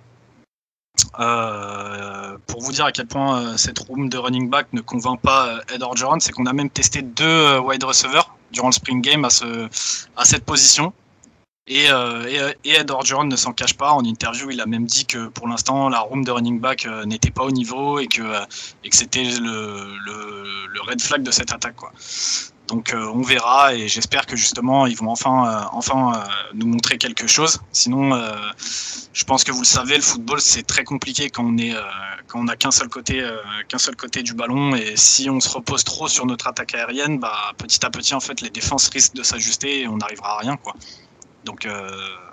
Euh, 1.20 2.36
pour 2.46 2.62
vous 2.62 2.72
dire 2.72 2.84
à 2.84 2.92
quel 2.92 3.06
point 3.06 3.56
cette 3.56 3.78
room 3.78 4.08
de 4.08 4.18
running 4.18 4.50
back 4.50 4.68
ne 4.72 4.80
convainc 4.80 5.20
pas 5.20 5.60
Ed 5.72 5.82
Orgeron, 5.82 6.20
c'est 6.20 6.32
qu'on 6.32 6.46
a 6.46 6.52
même 6.52 6.70
testé 6.70 7.02
deux 7.02 7.58
wide 7.58 7.84
receivers 7.84 8.34
durant 8.52 8.68
le 8.68 8.72
spring 8.72 9.00
game 9.00 9.24
à, 9.24 9.30
ce, 9.30 9.68
à 10.16 10.24
cette 10.24 10.44
position. 10.44 10.92
Euh, 11.70 12.54
et, 12.64 12.70
et, 12.70 12.74
Ed 12.76 12.90
Orgeron 12.90 13.24
ne 13.24 13.36
s'en 13.36 13.52
cache 13.52 13.74
pas. 13.74 13.92
En 13.92 14.04
interview, 14.04 14.50
il 14.50 14.60
a 14.60 14.66
même 14.66 14.86
dit 14.86 15.04
que 15.04 15.28
pour 15.28 15.48
l'instant, 15.48 15.88
la 15.88 16.00
room 16.00 16.24
de 16.24 16.30
running 16.30 16.60
back 16.60 16.86
euh, 16.86 17.04
n'était 17.04 17.30
pas 17.30 17.44
au 17.44 17.50
niveau 17.50 17.98
et 17.98 18.06
que, 18.06 18.22
euh, 18.22 18.40
c'était 18.90 19.24
le, 19.24 20.80
red 20.86 21.00
flag 21.00 21.22
de 21.22 21.30
cette 21.30 21.52
attaque. 21.52 21.76
Donc 22.68 22.94
on 22.94 23.22
verra 23.22 23.74
et 23.74 23.88
j'espère 23.88 24.26
que 24.26 24.36
justement 24.36 24.86
ils 24.86 24.96
vont 24.96 25.10
enfin, 25.10 25.68
enfin 25.72 26.22
nous 26.52 26.66
montrer 26.66 26.98
quelque 26.98 27.26
chose. 27.26 27.60
Sinon, 27.72 28.14
je 29.14 29.24
pense 29.24 29.42
que 29.42 29.52
vous 29.52 29.62
le 29.62 29.66
savez, 29.66 29.96
le 29.96 30.02
football 30.02 30.40
c'est 30.40 30.64
très 30.64 30.84
compliqué 30.84 31.30
quand 31.30 31.44
on 31.44 31.56
est 31.56 31.74
quand 32.26 32.40
on 32.40 32.44
n'a 32.44 32.56
qu'un 32.56 32.70
seul 32.70 32.88
côté 32.88 33.26
qu'un 33.68 33.78
seul 33.78 33.96
côté 33.96 34.22
du 34.22 34.34
ballon 34.34 34.74
et 34.76 34.96
si 34.96 35.30
on 35.30 35.40
se 35.40 35.48
repose 35.48 35.82
trop 35.82 36.08
sur 36.08 36.26
notre 36.26 36.46
attaque 36.46 36.74
aérienne, 36.74 37.18
bah 37.18 37.52
petit 37.56 37.84
à 37.86 37.90
petit 37.90 38.14
en 38.14 38.20
fait 38.20 38.42
les 38.42 38.50
défenses 38.50 38.90
risquent 38.90 39.14
de 39.14 39.22
s'ajuster 39.22 39.80
et 39.80 39.88
on 39.88 39.96
n'arrivera 39.96 40.34
à 40.34 40.38
rien 40.40 40.58
quoi. 40.58 40.74
Donc 41.44 41.64
euh, 41.64 41.90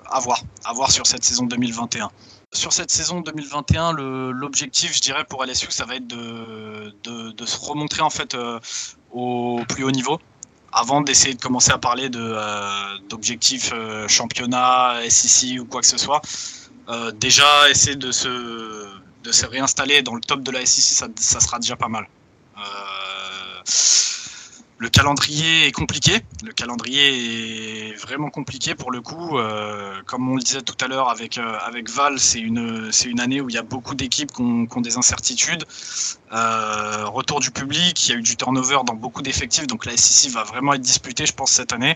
à 0.08 0.20
voir, 0.20 0.42
à 0.66 0.74
voir 0.74 0.92
sur 0.92 1.08
cette 1.08 1.24
saison 1.24 1.46
2021 1.46 2.10
sur 2.54 2.72
cette 2.72 2.92
saison 2.92 3.20
2021, 3.20 3.94
l'objectif, 3.94 4.96
je 4.96 5.02
dirais, 5.02 5.26
pour 5.26 5.44
LSU, 5.44 5.72
ça 5.72 5.84
va 5.86 5.96
être 5.96 6.08
de, 6.08 6.96
de, 7.04 7.46
se 7.46 7.58
remontrer 7.60 8.02
en 8.02 8.10
fait 8.10 8.34
euh, 8.34 8.60
au 9.16 9.64
plus 9.68 9.84
haut 9.84 9.92
niveau, 9.92 10.20
avant 10.72 11.02
d'essayer 11.02 11.34
de 11.34 11.42
commencer 11.42 11.72
à 11.72 11.78
parler 11.80 12.10
d'objectifs 13.10 13.72
euh, 13.74 14.08
championnat, 14.08 15.00
SEC 15.10 15.60
ou 15.60 15.66
quoi 15.66 15.82
que 15.82 15.88
ce 15.88 15.98
soit. 15.98 16.22
déjà, 17.16 17.70
essayer 17.70 17.96
de 17.96 18.12
se, 18.12 18.30
de 19.24 19.32
se 19.32 19.46
réinstaller 19.46 20.04
dans 20.04 20.16
le 20.16 20.22
top 20.22 20.42
de 20.42 20.52
la 20.52 20.66
SEC, 20.66 20.84
ça, 20.84 21.08
ça 21.16 21.40
sera 21.40 21.58
déjà 21.60 21.76
pas 21.76 21.88
mal. 21.88 22.08
Le 24.78 24.90
calendrier 24.90 25.68
est 25.68 25.72
compliqué. 25.72 26.20
Le 26.44 26.52
calendrier 26.52 27.90
est 27.90 27.94
vraiment 27.94 28.30
compliqué 28.30 28.76
pour 28.76 28.92
le 28.92 29.00
coup. 29.00 29.38
Euh, 29.38 30.02
comme 30.06 30.30
on 30.30 30.36
le 30.36 30.42
disait 30.42 30.62
tout 30.62 30.76
à 30.84 30.88
l'heure 30.90 31.10
avec, 31.10 31.38
euh, 31.38 31.58
avec 31.66 31.90
Val, 31.90 32.20
c'est 32.20 32.42
une, 32.42 32.92
une 33.06 33.20
année 33.22 33.40
où 33.40 33.50
il 33.50 33.56
y 33.56 33.58
a 33.58 33.64
beaucoup 33.64 33.96
d'équipes 33.96 34.34
qui 34.34 34.42
ont, 34.42 34.82
des 34.82 34.98
incertitudes. 34.98 35.64
Euh, 36.34 37.06
retour 37.06 37.40
du 37.40 37.52
public, 37.52 38.06
il 38.06 38.12
y 38.12 38.16
a 38.16 38.18
eu 38.18 38.22
du 38.22 38.36
turnover 38.36 38.80
dans 38.86 38.96
beaucoup 38.96 39.22
d'effectifs, 39.22 39.66
donc 39.66 39.86
la 39.86 39.96
SEC 39.96 40.30
va 40.32 40.44
vraiment 40.44 40.74
être 40.74 40.82
disputée, 40.82 41.26
je 41.26 41.34
pense, 41.34 41.52
cette 41.52 41.72
année. 41.72 41.96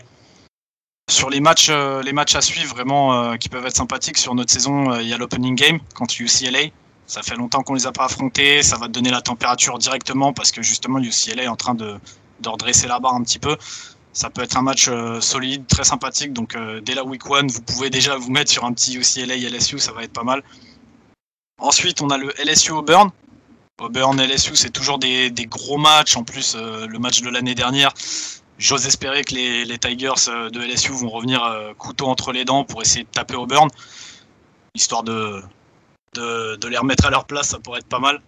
Sur 1.10 1.28
les 1.28 1.40
matchs, 1.40 1.70
les 1.70 2.12
matchs 2.12 2.36
à 2.36 2.40
suivre 2.40 2.74
vraiment 2.74 3.36
qui 3.36 3.48
peuvent 3.48 3.66
être 3.66 3.76
sympathiques 3.76 4.16
sur 4.16 4.34
notre 4.34 4.52
saison, 4.52 4.98
il 5.00 5.08
y 5.08 5.12
a 5.12 5.18
l'opening 5.18 5.54
game 5.54 5.80
contre 5.94 6.14
UCLA. 6.18 6.70
Ça 7.06 7.22
fait 7.22 7.34
longtemps 7.34 7.62
qu'on 7.62 7.74
les 7.74 7.88
a 7.88 7.92
pas 7.92 8.04
affrontés, 8.04 8.62
ça 8.62 8.78
va 8.78 8.86
donner 8.86 9.10
la 9.10 9.20
température 9.20 9.76
directement 9.78 10.32
parce 10.32 10.52
que 10.52 10.62
justement 10.62 11.00
UCLA 11.00 11.42
est 11.42 11.48
en 11.48 11.56
train 11.56 11.74
de, 11.74 11.98
de 12.40 12.48
redresser 12.48 12.86
la 12.86 12.98
barre 12.98 13.14
un 13.14 13.22
petit 13.22 13.38
peu. 13.38 13.56
Ça 14.12 14.28
peut 14.28 14.42
être 14.42 14.56
un 14.56 14.62
match 14.62 14.88
euh, 14.88 15.20
solide, 15.20 15.66
très 15.66 15.84
sympathique. 15.84 16.32
Donc 16.32 16.56
euh, 16.56 16.80
dès 16.80 16.94
la 16.94 17.04
week 17.04 17.28
one, 17.30 17.48
vous 17.48 17.62
pouvez 17.62 17.90
déjà 17.90 18.16
vous 18.16 18.30
mettre 18.30 18.50
sur 18.50 18.64
un 18.64 18.72
petit 18.72 18.96
UCLA 18.96 19.36
LSU, 19.36 19.78
ça 19.78 19.92
va 19.92 20.02
être 20.02 20.12
pas 20.12 20.24
mal. 20.24 20.42
Ensuite, 21.58 22.00
on 22.02 22.10
a 22.10 22.18
le 22.18 22.32
LSU 22.42 22.72
Auburn. 22.72 23.10
Auburn 23.80 24.20
LSU, 24.20 24.56
c'est 24.56 24.70
toujours 24.70 24.98
des, 24.98 25.32
gros 25.48 25.78
matchs. 25.78 26.16
En 26.16 26.24
plus, 26.24 26.54
euh, 26.56 26.86
le 26.86 26.98
match 26.98 27.22
de 27.22 27.30
l'année 27.30 27.54
dernière, 27.54 27.92
j'ose 28.58 28.86
espérer 28.86 29.22
que 29.24 29.34
les, 29.34 29.78
Tigers 29.78 30.50
de 30.52 30.60
LSU 30.60 30.92
vont 30.92 31.08
revenir 31.08 31.40
couteau 31.78 32.06
entre 32.06 32.32
les 32.32 32.44
dents 32.44 32.64
pour 32.64 32.82
essayer 32.82 33.04
de 33.04 33.08
taper 33.08 33.36
Auburn, 33.36 33.68
histoire 34.74 35.02
de, 35.02 35.42
de, 36.14 36.56
de 36.56 36.68
les 36.68 36.76
remettre 36.76 37.06
à 37.06 37.10
leur 37.10 37.24
place, 37.24 37.48
ça 37.48 37.58
pourrait 37.58 37.78
être 37.78 37.88
pas 37.88 38.00
mal. 38.00 38.20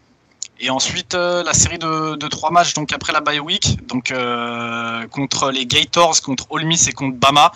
Et 0.61 0.71
ensuite, 0.71 1.15
euh, 1.15 1.43
la 1.43 1.55
série 1.55 1.79
de, 1.79 2.29
trois 2.29 2.51
matchs 2.51 2.75
donc 2.75 2.93
après 2.93 3.13
la 3.13 3.21
bye 3.21 3.41
week, 3.41 3.85
donc 3.87 4.11
euh, 4.11 5.07
contre 5.09 5.51
les 5.51 5.67
Gators, 5.67 6.21
contre 6.23 6.47
Ole 6.51 6.65
Miss 6.65 6.87
et 6.89 6.93
contre 6.93 7.17
Bama. 7.17 7.53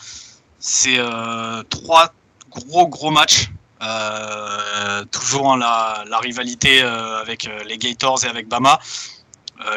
C'est 0.59 0.99
euh, 0.99 1.63
trois 1.71 2.13
gros 2.51 2.89
gros 2.89 3.11
matchs. 3.11 3.51
toujours 5.13 5.53
hein, 5.53 5.59
la, 5.59 6.19
rivalité 6.19 6.81
avec 6.81 7.49
les 7.67 7.79
Gators 7.79 8.25
et 8.25 8.29
avec 8.29 8.49
Bama. 8.49 8.81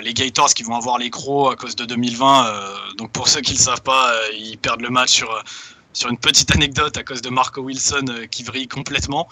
les 0.02 0.14
Gators 0.14 0.54
qui 0.54 0.64
vont 0.64 0.76
avoir 0.76 0.98
les 0.98 1.10
gros 1.10 1.50
à 1.50 1.56
cause 1.56 1.76
de 1.76 1.86
2020. 1.86 2.96
donc 2.98 3.12
pour 3.12 3.28
ceux 3.28 3.42
qui 3.42 3.54
ne 3.54 3.58
le 3.58 3.64
savent 3.64 3.84
pas, 3.84 4.12
ils 4.34 4.58
perdent 4.58 4.82
le 4.82 4.90
match 4.90 5.12
sur, 5.12 5.44
sur 5.94 6.10
une 6.10 6.18
petite 6.18 6.52
anecdote 6.56 6.98
à 6.98 7.04
cause 7.04 7.22
de 7.22 7.30
Marco 7.30 7.62
Wilson 7.62 8.06
qui 8.32 8.44
vrille 8.44 8.68
complètement. 8.68 9.28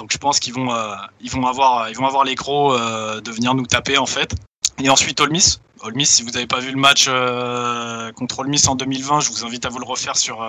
Donc 0.00 0.12
je 0.12 0.16
pense 0.16 0.40
qu'ils 0.40 0.54
vont, 0.54 0.72
euh, 0.74 0.94
ils 1.20 1.30
vont 1.30 1.46
avoir, 1.46 1.90
ils 1.90 1.94
vont 1.94 2.06
avoir 2.06 2.24
les 2.24 2.34
crocs 2.34 2.72
euh, 2.72 3.20
de 3.20 3.30
venir 3.30 3.52
nous 3.54 3.66
taper 3.66 3.98
en 3.98 4.06
fait. 4.06 4.34
Et 4.82 4.88
ensuite 4.88 5.20
Ole 5.20 5.30
Miss. 5.30 5.60
Si 6.04 6.22
vous 6.22 6.30
n'avez 6.30 6.46
pas 6.46 6.58
vu 6.58 6.70
le 6.70 6.78
match 6.78 7.04
euh, 7.06 8.10
contre 8.12 8.38
Ole 8.38 8.50
en 8.66 8.74
2020, 8.76 9.20
je 9.20 9.30
vous 9.30 9.44
invite 9.44 9.66
à 9.66 9.68
vous 9.68 9.78
le 9.78 9.84
refaire 9.84 10.16
sur, 10.16 10.46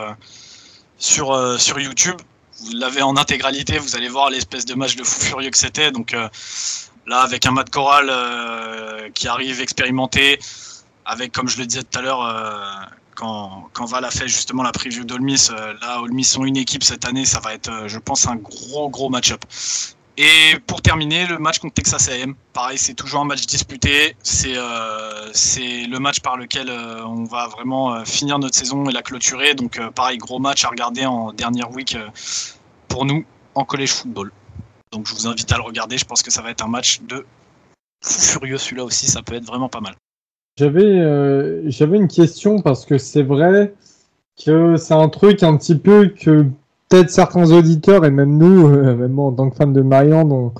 sur, 0.97 1.59
sur 1.59 1.79
YouTube. 1.79 2.15
Vous 2.61 2.71
l'avez 2.77 3.01
en 3.01 3.17
intégralité, 3.17 3.77
vous 3.77 3.97
allez 3.97 4.07
voir 4.07 4.29
l'espèce 4.29 4.65
de 4.65 4.73
match 4.73 4.95
de 4.95 5.03
fou 5.03 5.19
furieux 5.19 5.49
que 5.49 5.57
c'était. 5.57 5.91
Donc 5.91 6.15
là, 7.07 7.21
avec 7.21 7.45
un 7.45 7.51
Matt 7.51 7.69
Corral 7.69 9.11
qui 9.13 9.27
arrive 9.27 9.61
expérimenté, 9.61 10.39
avec, 11.05 11.33
comme 11.33 11.49
je 11.49 11.57
le 11.57 11.65
disais 11.65 11.83
tout 11.83 11.99
à 11.99 12.01
l'heure, 12.01 12.89
quand, 13.21 13.85
Val 13.85 14.05
a 14.05 14.11
fait 14.11 14.27
justement 14.27 14.63
la 14.63 14.71
preview 14.71 15.03
d'Olmis, 15.03 15.49
euh, 15.51 15.73
là, 15.81 16.01
Olmis 16.01 16.23
sont 16.23 16.43
une 16.43 16.57
équipe 16.57 16.83
cette 16.83 17.05
année, 17.05 17.25
ça 17.25 17.39
va 17.39 17.53
être, 17.53 17.69
euh, 17.69 17.87
je 17.87 17.99
pense, 17.99 18.27
un 18.27 18.35
gros, 18.35 18.89
gros 18.89 19.09
match-up. 19.09 19.43
Et 20.17 20.59
pour 20.67 20.81
terminer, 20.81 21.25
le 21.27 21.37
match 21.37 21.59
contre 21.59 21.75
Texas 21.75 22.09
AM, 22.09 22.35
pareil, 22.53 22.77
c'est 22.77 22.93
toujours 22.93 23.21
un 23.21 23.25
match 23.25 23.45
disputé. 23.45 24.15
C'est 24.23 24.53
euh, 24.55 25.31
le 25.55 25.97
match 25.97 26.19
par 26.19 26.35
lequel 26.35 26.69
on 26.69 27.23
va 27.23 27.47
vraiment 27.47 28.03
finir 28.05 28.37
notre 28.37 28.55
saison 28.55 28.87
et 28.89 28.91
la 28.91 29.01
clôturer. 29.01 29.55
Donc, 29.55 29.79
pareil, 29.95 30.17
gros 30.17 30.37
match 30.37 30.65
à 30.65 30.67
regarder 30.67 31.05
en 31.05 31.31
dernière 31.31 31.71
week 31.71 31.97
pour 32.87 33.05
nous 33.05 33.25
en 33.55 33.63
collège 33.63 33.93
football. 33.93 34.31
Donc, 34.91 35.07
je 35.07 35.13
vous 35.15 35.27
invite 35.27 35.51
à 35.51 35.57
le 35.57 35.63
regarder. 35.63 35.97
Je 35.97 36.05
pense 36.05 36.21
que 36.21 36.29
ça 36.29 36.41
va 36.41 36.51
être 36.51 36.63
un 36.63 36.69
match 36.69 36.99
de 37.01 37.25
fou 38.03 38.21
furieux. 38.21 38.57
Celui-là 38.57 38.83
aussi, 38.83 39.07
ça 39.07 39.23
peut 39.23 39.35
être 39.35 39.45
vraiment 39.45 39.69
pas 39.69 39.81
mal. 39.81 39.95
J'avais 40.57 40.83
euh, 40.83 41.69
j'avais 41.69 41.97
une 41.97 42.07
question 42.07 42.59
parce 42.59 42.85
que 42.85 42.97
c'est 42.97 43.23
vrai 43.23 43.73
que 44.43 44.75
c'est 44.75 44.93
un 44.93 45.09
truc 45.09 45.43
un 45.43 45.55
petit 45.57 45.75
peu 45.75 46.07
que 46.07 46.45
peut-être 46.89 47.09
certains 47.09 47.51
auditeurs 47.51 48.05
et 48.05 48.11
même 48.11 48.37
nous, 48.37 48.67
même 48.97 49.11
moi 49.11 49.27
en 49.27 49.31
tant 49.31 49.49
que 49.49 49.55
fan 49.55 49.71
de 49.73 49.81
Marianne, 49.81 50.51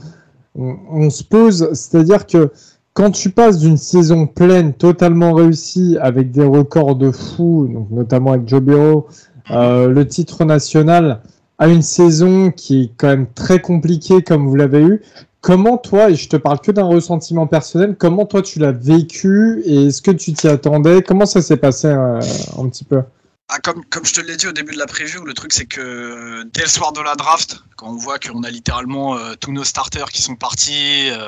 on, 0.56 1.10
se 1.10 1.24
pose. 1.24 1.70
C'est-à-dire 1.74 2.26
que 2.26 2.52
quand 2.94 3.12
tu 3.12 3.30
passes 3.30 3.60
d'une 3.60 3.78
saison 3.78 4.28
pleine, 4.28 4.74
totalement 4.74 5.34
réussie, 5.34 5.98
avec 6.02 6.32
des 6.32 6.44
records 6.44 6.96
de 6.96 7.12
fou, 7.12 7.68
donc 7.72 7.90
notamment 7.92 8.34
avec 8.34 8.48
Joe 8.48 8.62
Bureau, 8.62 9.08
euh, 9.52 9.88
le 9.88 10.08
titre 10.08 10.46
national, 10.46 11.22
à 11.58 11.68
une 11.68 11.82
saison 11.82 12.52
qui 12.52 12.84
est 12.84 12.92
quand 12.98 13.08
même 13.08 13.28
très 13.34 13.60
compliquée 13.60 14.24
comme 14.24 14.48
vous 14.48 14.56
l'avez 14.56 14.82
eu, 14.82 15.02
Comment 15.42 15.80
toi, 15.80 16.12
et 16.12 16.16
je 16.16 16.30
te 16.30 16.38
parle 16.38 16.60
que 16.62 16.72
d'un 16.72 16.86
ressentiment 16.86 17.48
personnel, 17.48 17.96
comment 17.98 18.28
toi 18.28 18.44
tu 18.44 18.60
l'as 18.60 18.72
vécu 18.72 19.64
et 19.66 19.88
est-ce 19.88 20.04
que 20.04 20.12
tu 20.12 20.34
t'y 20.34 20.48
attendais? 20.48 21.02
Comment 21.02 21.26
ça 21.26 21.42
s'est 21.42 21.58
passé 21.58 21.88
euh, 21.88 22.20
un 22.60 22.70
petit 22.70 22.84
peu? 22.84 23.02
Ah, 23.50 23.58
comme, 23.60 23.84
je 24.06 24.14
te 24.14 24.22
l'ai 24.22 24.38
dit 24.38 24.46
au 24.46 24.52
début 24.52 24.74
de 24.74 24.78
la 24.78 24.86
preview, 24.86 25.26
le 25.26 25.34
truc 25.34 25.52
c'est 25.52 25.66
que 25.66 26.44
dès 26.54 26.62
le 26.62 26.68
soir 26.68 26.94
de 26.94 27.02
la 27.02 27.16
draft, 27.16 27.64
quand 27.76 27.88
on 27.88 27.96
voit 27.96 28.20
qu'on 28.20 28.44
a 28.44 28.52
littéralement 28.52 29.18
euh, 29.18 29.34
tous 29.34 29.52
nos 29.52 29.64
starters 29.64 30.10
qui 30.10 30.22
sont 30.22 30.36
partis, 30.36 31.10
euh, 31.10 31.26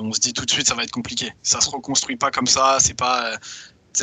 on 0.00 0.12
se 0.12 0.20
dit 0.20 0.32
tout 0.32 0.44
de 0.44 0.50
suite 0.50 0.68
ça 0.68 0.74
va 0.76 0.84
être 0.84 0.92
compliqué. 0.92 1.32
Ça 1.42 1.60
se 1.60 1.68
reconstruit 1.68 2.16
pas 2.16 2.30
comme 2.30 2.46
ça, 2.46 2.76
c'est 2.78 2.96
pas 2.96 3.36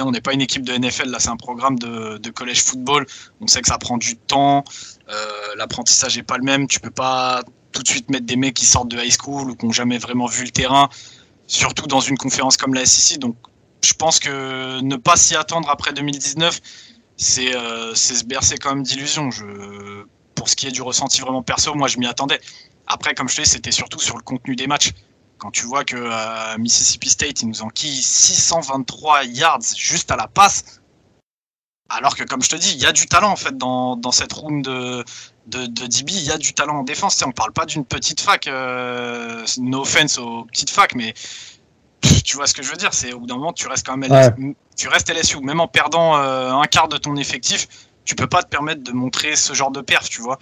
on 0.02 0.12
n'est 0.12 0.22
pas 0.22 0.34
une 0.34 0.42
équipe 0.42 0.64
de 0.64 0.74
NFL, 0.74 1.10
là 1.10 1.20
c'est 1.20 1.30
un 1.30 1.38
programme 1.38 1.80
de, 1.80 2.18
de, 2.18 2.30
collège 2.32 2.64
football. 2.64 3.06
On 3.40 3.48
sait 3.48 3.62
que 3.62 3.68
ça 3.70 3.78
prend 3.78 3.98
du 3.98 4.18
temps, 4.18 4.66
l'apprentissage 5.56 6.18
n'est 6.18 6.24
pas 6.24 6.38
le 6.38 6.44
même, 6.44 6.68
tu 6.68 6.80
peux 6.82 6.92
pas 6.92 7.44
tout 7.74 7.84
de 7.84 7.88
suite 7.88 8.10
mettre 8.10 8.26
des 8.26 8.36
mecs 8.38 8.54
qui 8.54 8.66
sortent 8.66 8.90
de 8.90 8.98
high 8.98 9.12
school 9.12 9.52
ou 9.52 9.56
qui 9.56 9.66
n'ont 9.66 9.72
jamais 9.72 9.98
vraiment 9.98 10.28
vu 10.28 10.46
le 10.46 10.52
terrain, 10.52 10.90
surtout 11.48 11.88
dans 11.88 12.00
une 12.00 12.18
conférence 12.18 12.56
comme 12.56 12.74
la 12.74 12.86
SEC. 12.86 13.20
Donc 13.20 13.36
je 13.84 13.94
pense 13.94 14.20
que 14.20 14.80
ne 14.82 14.96
pas 14.96 15.18
s'y 15.18 15.36
attendre 15.36 15.70
après 15.70 15.92
2019, 15.92 16.62
c'est 17.18 17.56
euh, 17.56 17.94
se 17.94 18.24
bercer 18.24 18.58
quand 18.58 18.76
même 18.76 18.84
d'illusions. 18.84 19.30
Pour 20.36 20.50
ce 20.50 20.56
qui 20.56 20.68
est 20.68 20.72
du 20.72 20.82
ressenti 20.82 21.22
vraiment 21.22 21.44
perso, 21.44 21.74
moi 21.76 21.88
je 21.88 21.98
m'y 21.98 22.08
attendais. 22.08 22.40
Après, 22.88 23.14
comme 23.14 23.30
je 23.30 23.36
te 23.36 23.42
dis, 23.42 23.50
c'était 23.50 23.72
surtout 23.72 24.00
sur 24.00 24.18
le 24.18 24.24
contenu 24.24 24.56
des 24.56 24.68
matchs. 24.68 24.92
Quand 25.38 25.52
tu 25.52 25.66
vois 25.66 25.84
que 25.84 25.96
euh, 25.98 26.58
Mississippi 26.58 27.10
State, 27.10 27.42
ils 27.42 27.48
nous 27.48 27.62
enquillent 27.62 28.02
623 28.02 29.26
yards 29.26 29.60
juste 29.76 30.12
à 30.12 30.16
la 30.16 30.28
passe, 30.28 30.82
alors 31.90 32.16
que, 32.16 32.24
comme 32.24 32.42
je 32.42 32.50
te 32.50 32.56
dis, 32.56 32.72
il 32.74 32.80
y 32.80 32.86
a 32.86 32.92
du 32.92 33.06
talent 33.06 33.32
en 33.32 33.36
fait 33.36 33.58
dans, 33.58 33.96
dans 33.96 34.12
cette 34.12 34.34
round 34.34 34.64
de, 34.64 35.04
de, 35.48 35.66
de 35.66 35.88
DB, 35.88 36.12
il 36.12 36.24
y 36.24 36.32
a 36.32 36.38
du 36.38 36.54
talent 36.54 36.80
en 36.80 36.84
défense. 36.84 37.22
On 37.26 37.32
parle 37.32 37.52
pas 37.52 37.66
d'une 37.66 37.86
petite 37.86 38.22
fac, 38.22 38.48
euh, 38.48 39.46
no 39.60 39.82
offense 39.82 40.18
aux 40.18 40.46
petites 40.46 40.70
facs, 40.70 40.96
mais 40.96 41.14
tu 42.24 42.36
vois 42.38 42.48
ce 42.48 42.54
que 42.54 42.64
je 42.64 42.70
veux 42.70 42.78
dire. 42.78 42.94
C'est 42.94 43.14
au 43.14 43.20
bout 43.20 43.28
d'un 43.28 43.36
moment, 43.36 43.54
tu 43.54 43.68
restes 43.68 43.86
quand 43.86 43.98
même 43.98 44.12
LSU, 44.12 44.56
tu 44.78 44.88
restes 44.88 45.10
LSU, 45.10 45.40
même 45.42 45.60
en 45.60 45.68
perdant 45.68 46.18
euh, 46.18 46.52
un 46.52 46.66
quart 46.66 46.88
de 46.88 46.98
ton 46.98 47.16
effectif, 47.16 47.68
tu 48.06 48.16
peux 48.16 48.28
pas 48.28 48.44
te 48.44 48.50
permettre 48.50 48.84
de 48.84 48.92
montrer 48.92 49.36
ce 49.36 49.54
genre 49.54 49.72
de 49.72 49.82
perf, 49.82 50.10
tu 50.10 50.22
vois. 50.22 50.40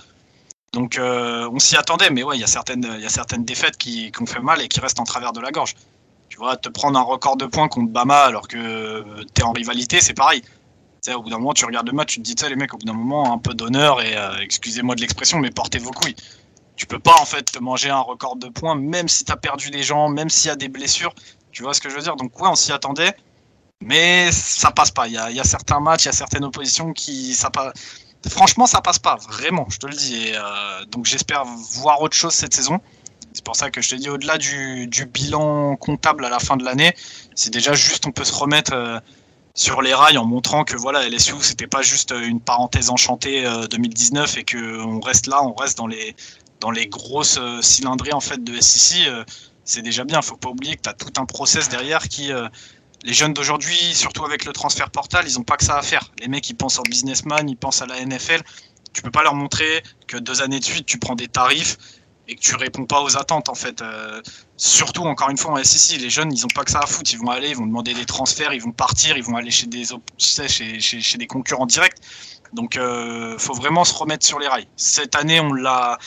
Donc 0.74 0.98
euh, 0.98 1.50
on 1.52 1.60
s'y 1.60 1.76
attendait, 1.76 2.10
mais 2.10 2.24
ouais, 2.24 2.38
il 2.38 2.42
y 2.42 2.46
a 2.46 2.48
certaines, 2.48 2.88
il 2.98 3.02
y 3.02 3.06
a 3.06 3.10
certaines 3.10 3.44
défaites 3.44 3.78
qui, 3.78 4.12
qui 4.12 4.22
ont 4.22 4.26
fait 4.26 4.40
mal 4.40 4.62
et 4.62 4.68
qui 4.68 4.80
restent 4.80 5.00
en 5.00 5.04
travers 5.04 5.34
de 5.34 5.42
la 5.42 5.52
gorge. 5.52 5.76
Tu 6.30 6.38
vois, 6.38 6.56
te 6.56 6.70
prendre 6.70 6.98
un 6.98 7.02
record 7.02 7.36
de 7.36 7.46
points 7.46 7.68
contre 7.68 7.92
Bama 7.92 8.24
alors 8.24 8.48
que 8.48 9.04
tu 9.34 9.42
es 9.42 9.44
en 9.44 9.52
rivalité, 9.52 10.00
c'est 10.00 10.14
pareil 10.14 10.42
au 11.10 11.22
bout 11.24 11.30
d'un 11.30 11.40
moment, 11.40 11.54
tu 11.54 11.66
regardes 11.66 11.88
le 11.88 11.94
match, 11.94 12.14
tu 12.14 12.22
te 12.22 12.24
dis, 12.24 12.36
les 12.48 12.56
mecs, 12.56 12.74
au 12.74 12.78
bout 12.78 12.86
d'un 12.86 12.94
moment, 12.94 13.34
un 13.34 13.38
peu 13.38 13.54
d'honneur 13.54 14.02
et 14.02 14.16
euh, 14.16 14.38
excusez-moi 14.42 14.96
de 14.96 15.02
l'expression, 15.02 15.40
mais 15.40 15.50
portez 15.50 15.80
vos 15.80 15.92
couilles. 15.92 16.16
Tu 16.76 16.86
peux 16.86 17.00
pas 17.00 17.16
en 17.20 17.26
fait 17.26 17.44
te 17.44 17.60
manger 17.60 17.90
un 17.90 18.00
record 18.00 18.36
de 18.36 18.48
points, 18.48 18.76
même 18.76 19.08
si 19.08 19.26
tu 19.26 19.32
as 19.32 19.38
perdu 19.38 19.72
des 19.72 19.84
gens, 19.84 20.10
même 20.10 20.30
s'il 20.30 20.50
y 20.50 20.52
a 20.52 20.56
des 20.56 20.68
blessures. 20.68 21.14
Tu 21.52 21.64
vois 21.64 21.74
ce 21.74 21.82
que 21.82 21.90
je 21.90 21.96
veux 21.96 22.02
dire? 22.02 22.16
Donc 22.16 22.40
ouais, 22.40 22.48
on 22.48 22.56
s'y 22.56 22.72
attendait, 22.72 23.14
mais 23.82 24.32
ça 24.32 24.72
passe 24.72 24.92
pas. 24.92 25.08
Il 25.08 25.14
y 25.14 25.18
a, 25.18 25.44
certains 25.44 25.80
matchs, 25.80 26.06
il 26.06 26.08
y 26.08 26.10
a 26.10 26.14
certaines 26.14 26.44
oppositions 26.44 26.94
qui 26.94 27.34
ça 27.34 27.50
pas. 27.50 27.74
Franchement, 28.30 28.68
ça 28.68 28.82
passe 28.82 29.00
pas, 29.00 29.16
vraiment, 29.16 29.66
je 29.70 29.80
te 29.80 29.88
le 29.88 29.96
dis. 29.96 30.32
Euh, 30.34 30.86
donc 30.86 31.06
j'espère 31.06 31.44
voir 31.46 32.02
autre 32.02 32.16
chose 32.16 32.34
cette 32.34 32.54
saison. 32.54 32.80
C'est 33.34 33.44
pour 33.44 33.56
ça 33.56 33.72
que 33.72 33.82
je 33.82 33.90
te 33.90 33.96
dis, 33.96 34.10
au-delà 34.10 34.38
du, 34.38 34.88
bilan 35.12 35.76
comptable 35.78 36.26
à 36.26 36.30
la 36.30 36.40
fin 36.40 36.58
de 36.58 36.64
l'année, 36.64 36.94
c'est 37.34 37.52
déjà 37.52 37.74
juste 37.74 38.06
on 38.06 38.12
peut 38.12 38.24
se 38.24 38.34
remettre. 38.34 38.74
Euh, 38.74 39.00
sur 39.54 39.82
les 39.82 39.94
rails 39.94 40.18
en 40.18 40.26
montrant 40.26 40.64
que 40.64 40.78
voilà 40.78 41.08
LSU 41.08 41.34
c'était 41.42 41.68
pas 41.68 41.82
juste 41.82 42.12
une 42.12 42.40
parenthèse 42.40 42.90
enchantée 42.90 43.44
2019 43.70 44.36
euh, 44.36 44.40
et 44.40 44.44
que 44.44 44.82
on 44.82 45.00
reste 45.00 45.28
là, 45.28 45.44
on 45.44 45.54
reste 45.54 45.78
dans 45.78 45.88
les 45.88 46.16
dans 46.60 46.72
les 46.72 46.88
grosses 46.88 47.38
euh, 47.40 47.62
cylindrées 47.62 48.14
en 48.14 48.20
fait 48.20 48.44
de 48.44 48.60
SEC, 48.62 49.08
euh, 49.08 49.26
c'est 49.66 49.82
déjà 49.82 50.04
bien. 50.04 50.22
Faut 50.22 50.38
pas 50.38 50.50
oublier 50.50 50.76
que 50.76 50.82
tu 50.82 50.90
as 50.90 50.94
tout 50.94 51.20
un 51.20 51.26
process 51.26 51.70
derrière 51.70 52.08
qui 52.08 52.32
les 53.04 53.14
jeunes 53.14 53.34
d'aujourd'hui, 53.34 53.76
surtout 53.94 54.26
avec 54.26 54.46
le 54.46 54.54
transfert 54.54 54.92
portal, 54.92 55.26
ils 55.26 55.40
ont 55.40 55.44
pas 55.44 55.58
que 55.58 55.64
ça 55.64 55.78
à 55.78 55.82
faire. 55.82 56.12
Les 56.20 56.28
mecs 56.28 56.48
ils 56.50 56.56
pensent 56.56 56.78
en 56.78 56.84
businessman, 56.84 57.50
ils 57.50 57.58
pensent 57.58 57.82
à 57.82 57.88
la 57.88 58.04
NFL. 58.06 58.42
Tu 58.94 59.02
peux 59.02 59.12
pas 59.12 59.24
leur 59.24 59.34
montrer 59.34 59.82
que 60.08 60.18
deux 60.18 60.42
années 60.42 60.60
de 60.60 60.66
suite 60.66 60.86
tu 60.86 61.00
prends 61.00 61.16
des 61.16 61.28
tarifs 61.28 61.78
et 62.28 62.36
que 62.36 62.42
tu 62.42 62.56
réponds 62.56 62.86
pas 62.86 63.02
aux 63.02 63.18
attentes 63.18 63.50
en 63.50 63.56
fait. 63.56 63.82
Euh, 63.82 64.22
surtout 64.62 65.06
encore 65.06 65.32
une 65.32 65.38
fois 65.38 65.54
en 65.54 65.64
SEC, 65.64 66.00
les 66.00 66.12
jeunes 66.12 66.32
ils 66.32 66.46
ont 66.46 66.54
pas 66.54 66.64
que 66.64 66.70
ça 66.70 66.82
à 66.82 66.86
foutre, 66.86 67.12
ils 67.12 67.18
vont 67.18 67.32
aller, 67.32 67.50
ils 67.50 67.56
vont 67.56 67.66
demander 67.66 67.96
des 67.96 68.06
transferts, 68.06 68.54
ils 68.54 68.62
vont 68.62 68.72
partir, 68.72 69.18
ils 69.18 69.24
vont 69.24 69.36
aller 69.36 69.50
chez 69.50 69.66
des 69.66 69.86
chez, 70.20 70.48
chez, 70.48 71.02
chez, 71.02 71.18
des 71.18 71.26
concurrents 71.26 71.66
directs. 71.66 71.98
Donc 72.54 72.78
euh, 72.78 73.40
faut 73.40 73.56
vraiment 73.56 73.84
se 73.86 73.96
remettre 73.96 74.24
sur 74.24 74.38
les 74.38 74.48
rails. 74.48 74.68
Cette 74.76 75.16
année 75.16 75.40
on 75.40 75.52
l'a 75.52 75.98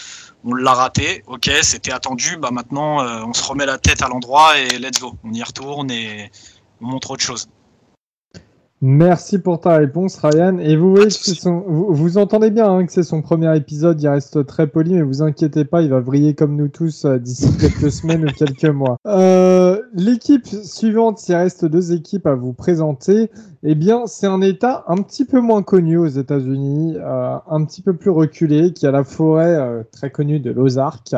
on 0.44 0.55
l'a 0.55 0.72
raté, 0.72 1.24
ok, 1.26 1.50
c'était 1.62 1.90
attendu, 1.90 2.36
bah 2.36 2.50
maintenant 2.52 3.02
euh, 3.02 3.24
on 3.26 3.32
se 3.32 3.42
remet 3.42 3.66
la 3.66 3.78
tête 3.78 4.02
à 4.02 4.09
l'endroit 4.09 4.57
et 4.57 4.78
let's 4.78 5.00
go, 5.00 5.16
on 5.24 5.32
y 5.32 5.42
retourne 5.42 5.90
et 5.90 6.30
on 6.80 6.86
montre 6.86 7.11
autre 7.11 7.24
chose. 7.24 7.48
Merci 8.87 9.39
pour 9.39 9.61
ta 9.61 9.78
réponse, 9.78 10.18
Ryan. 10.18 10.59
Et 10.59 10.76
vous 10.76 10.91
voyez 10.91 11.07
que 11.07 11.14
son... 11.14 11.64
vous, 11.66 12.18
entendez 12.18 12.51
bien 12.51 12.70
hein, 12.70 12.85
que 12.85 12.93
c'est 12.93 13.03
son 13.03 13.22
premier 13.22 13.57
épisode. 13.57 13.99
Il 14.03 14.09
reste 14.09 14.45
très 14.45 14.66
poli, 14.66 14.93
mais 14.93 15.01
vous 15.01 15.22
inquiétez 15.22 15.64
pas, 15.64 15.80
il 15.80 15.89
va 15.89 16.03
briller 16.03 16.35
comme 16.35 16.55
nous 16.55 16.68
tous 16.68 17.07
euh, 17.07 17.16
d'ici 17.16 17.49
quelques 17.57 17.91
semaines 17.91 18.26
ou 18.26 18.32
quelques 18.32 18.66
mois. 18.66 18.99
Euh, 19.07 19.80
l'équipe 19.95 20.47
suivante, 20.47 21.26
il 21.30 21.35
reste 21.35 21.64
deux 21.64 21.95
équipes 21.95 22.26
à 22.26 22.35
vous 22.35 22.53
présenter. 22.53 23.30
Eh 23.62 23.74
bien, 23.74 24.03
c'est 24.05 24.26
un 24.26 24.43
État 24.43 24.85
un 24.87 24.97
petit 24.97 25.24
peu 25.24 25.41
moins 25.41 25.62
connu 25.62 25.97
aux 25.97 26.07
États-Unis, 26.07 26.97
euh, 26.99 27.39
un 27.49 27.64
petit 27.64 27.80
peu 27.80 27.95
plus 27.95 28.11
reculé, 28.11 28.74
qui 28.74 28.87
a 28.87 28.91
la 28.91 29.03
forêt 29.03 29.82
très 29.93 30.11
connue 30.11 30.41
de 30.41 30.51
l'Ozark, 30.51 31.14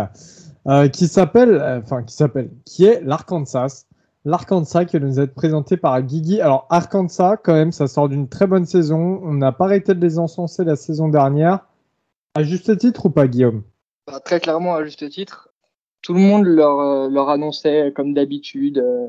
qui 0.93 1.09
s'appelle, 1.09 1.81
enfin, 1.83 2.05
qui 2.05 2.15
s'appelle, 2.15 2.51
qui 2.65 2.85
est 2.85 3.03
l'Arkansas 3.05 3.87
l'Arkansas 4.27 4.87
qui 4.87 4.99
va 4.99 5.07
nous 5.07 5.21
être 5.21 5.35
présenté 5.35 5.77
par 5.77 6.03
Guigui. 6.03 6.41
Alors 6.41 6.67
Arkansas, 6.69 7.37
quand 7.37 7.55
même, 7.55 7.71
ça 7.71 7.87
sort 7.87 8.09
d'une 8.09 8.29
très 8.29 8.49
bonne 8.49 8.67
saison. 8.67 9.21
On 9.23 9.33
n'a 9.35 9.53
pas 9.53 9.67
arrêté 9.67 9.95
de 9.95 10.01
les 10.01 10.19
encenser 10.19 10.65
la 10.65 10.75
saison 10.75 11.09
dernière. 11.09 11.61
À 12.35 12.43
juste 12.43 12.77
titre 12.77 13.07
ou 13.07 13.11
pas, 13.11 13.29
Guillaume? 13.29 13.63
Bah, 14.09 14.19
Très 14.19 14.41
clairement, 14.41 14.75
à 14.75 14.85
juste 14.85 15.09
titre. 15.09 15.49
Tout 16.03 16.13
le 16.13 16.21
monde 16.21 16.45
leur, 16.45 16.81
euh, 16.81 17.27
annonçait, 17.29 17.93
comme 17.95 18.15
d'habitude, 18.15 18.79
euh, 18.79 19.07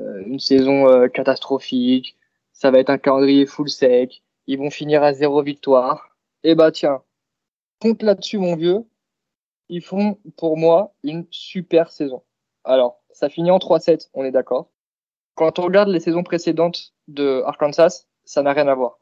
euh, 0.00 0.22
une 0.26 0.38
saison 0.38 1.08
catastrophique. 1.08 2.16
Ça 2.52 2.70
va 2.70 2.78
être 2.78 2.90
un 2.90 2.98
calendrier 2.98 3.46
full 3.46 3.70
sec. 3.70 4.22
Ils 4.46 4.58
vont 4.58 4.70
finir 4.70 5.02
à 5.02 5.14
zéro 5.14 5.42
victoire. 5.42 6.14
Et 6.44 6.54
bah 6.54 6.70
tiens, 6.70 7.00
compte 7.80 8.02
là-dessus, 8.02 8.38
mon 8.38 8.54
vieux. 8.54 8.84
Ils 9.70 9.82
font, 9.82 10.18
pour 10.36 10.58
moi, 10.58 10.92
une 11.02 11.26
super 11.30 11.90
saison. 11.90 12.22
Alors, 12.66 13.00
ça 13.12 13.28
finit 13.28 13.50
en 13.50 13.58
3-7, 13.58 14.10
on 14.12 14.24
est 14.24 14.32
d'accord. 14.32 14.68
Quand 15.36 15.58
on 15.58 15.62
regarde 15.62 15.88
les 15.88 16.00
saisons 16.00 16.24
précédentes 16.24 16.92
de 17.06 17.42
Arkansas, 17.46 18.06
ça 18.24 18.42
n'a 18.42 18.52
rien 18.52 18.66
à 18.66 18.74
voir. 18.74 18.98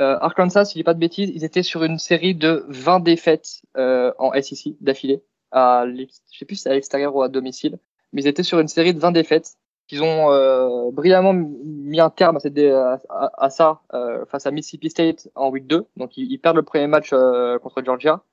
Euh, 0.00 0.18
Arkansas, 0.20 0.64
si 0.64 0.72
je 0.72 0.78
dis 0.80 0.84
pas 0.84 0.94
de 0.94 0.98
bêtises, 0.98 1.30
ils 1.32 1.44
étaient 1.44 1.62
sur 1.62 1.84
une 1.84 1.98
série 1.98 2.34
de 2.34 2.64
20 2.68 3.00
défaites 3.00 3.62
euh, 3.76 4.12
en 4.18 4.32
SEC 4.32 4.74
d'affilée. 4.80 5.22
À 5.52 5.84
je 5.86 6.06
sais 6.36 6.44
plus 6.44 6.56
si 6.56 6.62
c'est 6.62 6.70
à 6.70 6.74
l'extérieur 6.74 7.14
ou 7.14 7.22
à 7.22 7.28
domicile, 7.28 7.78
mais 8.12 8.22
ils 8.22 8.26
étaient 8.26 8.42
sur 8.42 8.58
une 8.58 8.66
série 8.66 8.92
de 8.92 8.98
20 8.98 9.12
défaites. 9.12 9.52
Ils 9.90 10.02
ont 10.02 10.32
euh, 10.32 10.90
brillamment 10.90 11.34
mis 11.34 12.00
un 12.00 12.10
terme 12.10 12.38
à, 12.38 12.98
à, 13.38 13.50
ça 13.50 13.82
face 14.26 14.46
à 14.46 14.50
Mississippi 14.50 14.90
State 14.90 15.28
en 15.36 15.50
week 15.50 15.68
2. 15.68 15.86
Donc 15.96 16.16
ils, 16.16 16.38
perdent 16.38 16.56
le 16.56 16.62
premier 16.62 16.88
match 16.88 17.10
contre 17.10 17.84
Georgia. 17.84 18.24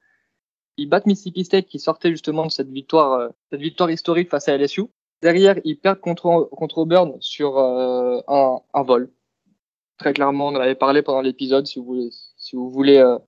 Ils 0.82 0.88
battent 0.88 1.06
Mississippi 1.06 1.46
State 1.46 1.68
qui 1.68 1.78
sortait 1.78 2.10
justement 2.10 2.44
de 2.44 2.52
cette 2.52 2.70
victoire, 2.70 3.30
victoire 3.52 3.92
historique 3.92 4.32
face 4.32 4.48
à 4.48 4.58
LSU. 4.58 4.86
Derrière, 5.22 5.60
ils 5.64 5.78
perdent 5.78 6.00
contre, 6.00 6.50
contre 6.52 6.80
Auburn 6.80 7.18
sur 7.20 7.60
euh, 7.60 8.20
un, 8.28 8.84
vol. 8.84 9.12
Très 10.00 10.14
clairement, 10.14 10.48
on 10.48 10.56
en 10.56 10.60
avait 10.60 10.74
parlé 10.74 11.04
pendant 11.04 11.22
l'épisode. 11.22 11.68
Si 11.68 11.78
vous 11.78 11.86
voulez, 11.86 12.10
si 12.36 12.56
vous 12.56 12.72
voulez 12.72 12.98
euh, 12.98 13.20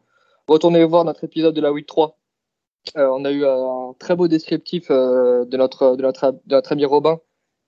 retourner 0.48 0.84
voir 0.84 1.06
notre 1.06 1.24
épisode 1.24 1.54
de 1.54 1.62
la 1.62 1.72
week 1.72 1.86
3, 1.86 2.18
euh, 2.98 3.08
on 3.14 3.24
a 3.24 3.32
eu 3.32 3.46
un 3.46 3.94
très 4.00 4.16
beau 4.16 4.28
descriptif 4.28 4.90
de, 4.90 5.56
notre, 5.56 5.96
de, 5.96 6.02
notre, 6.02 6.32
de 6.32 6.56
notre 6.56 6.72
ami 6.72 6.86
Robin, 6.86 7.20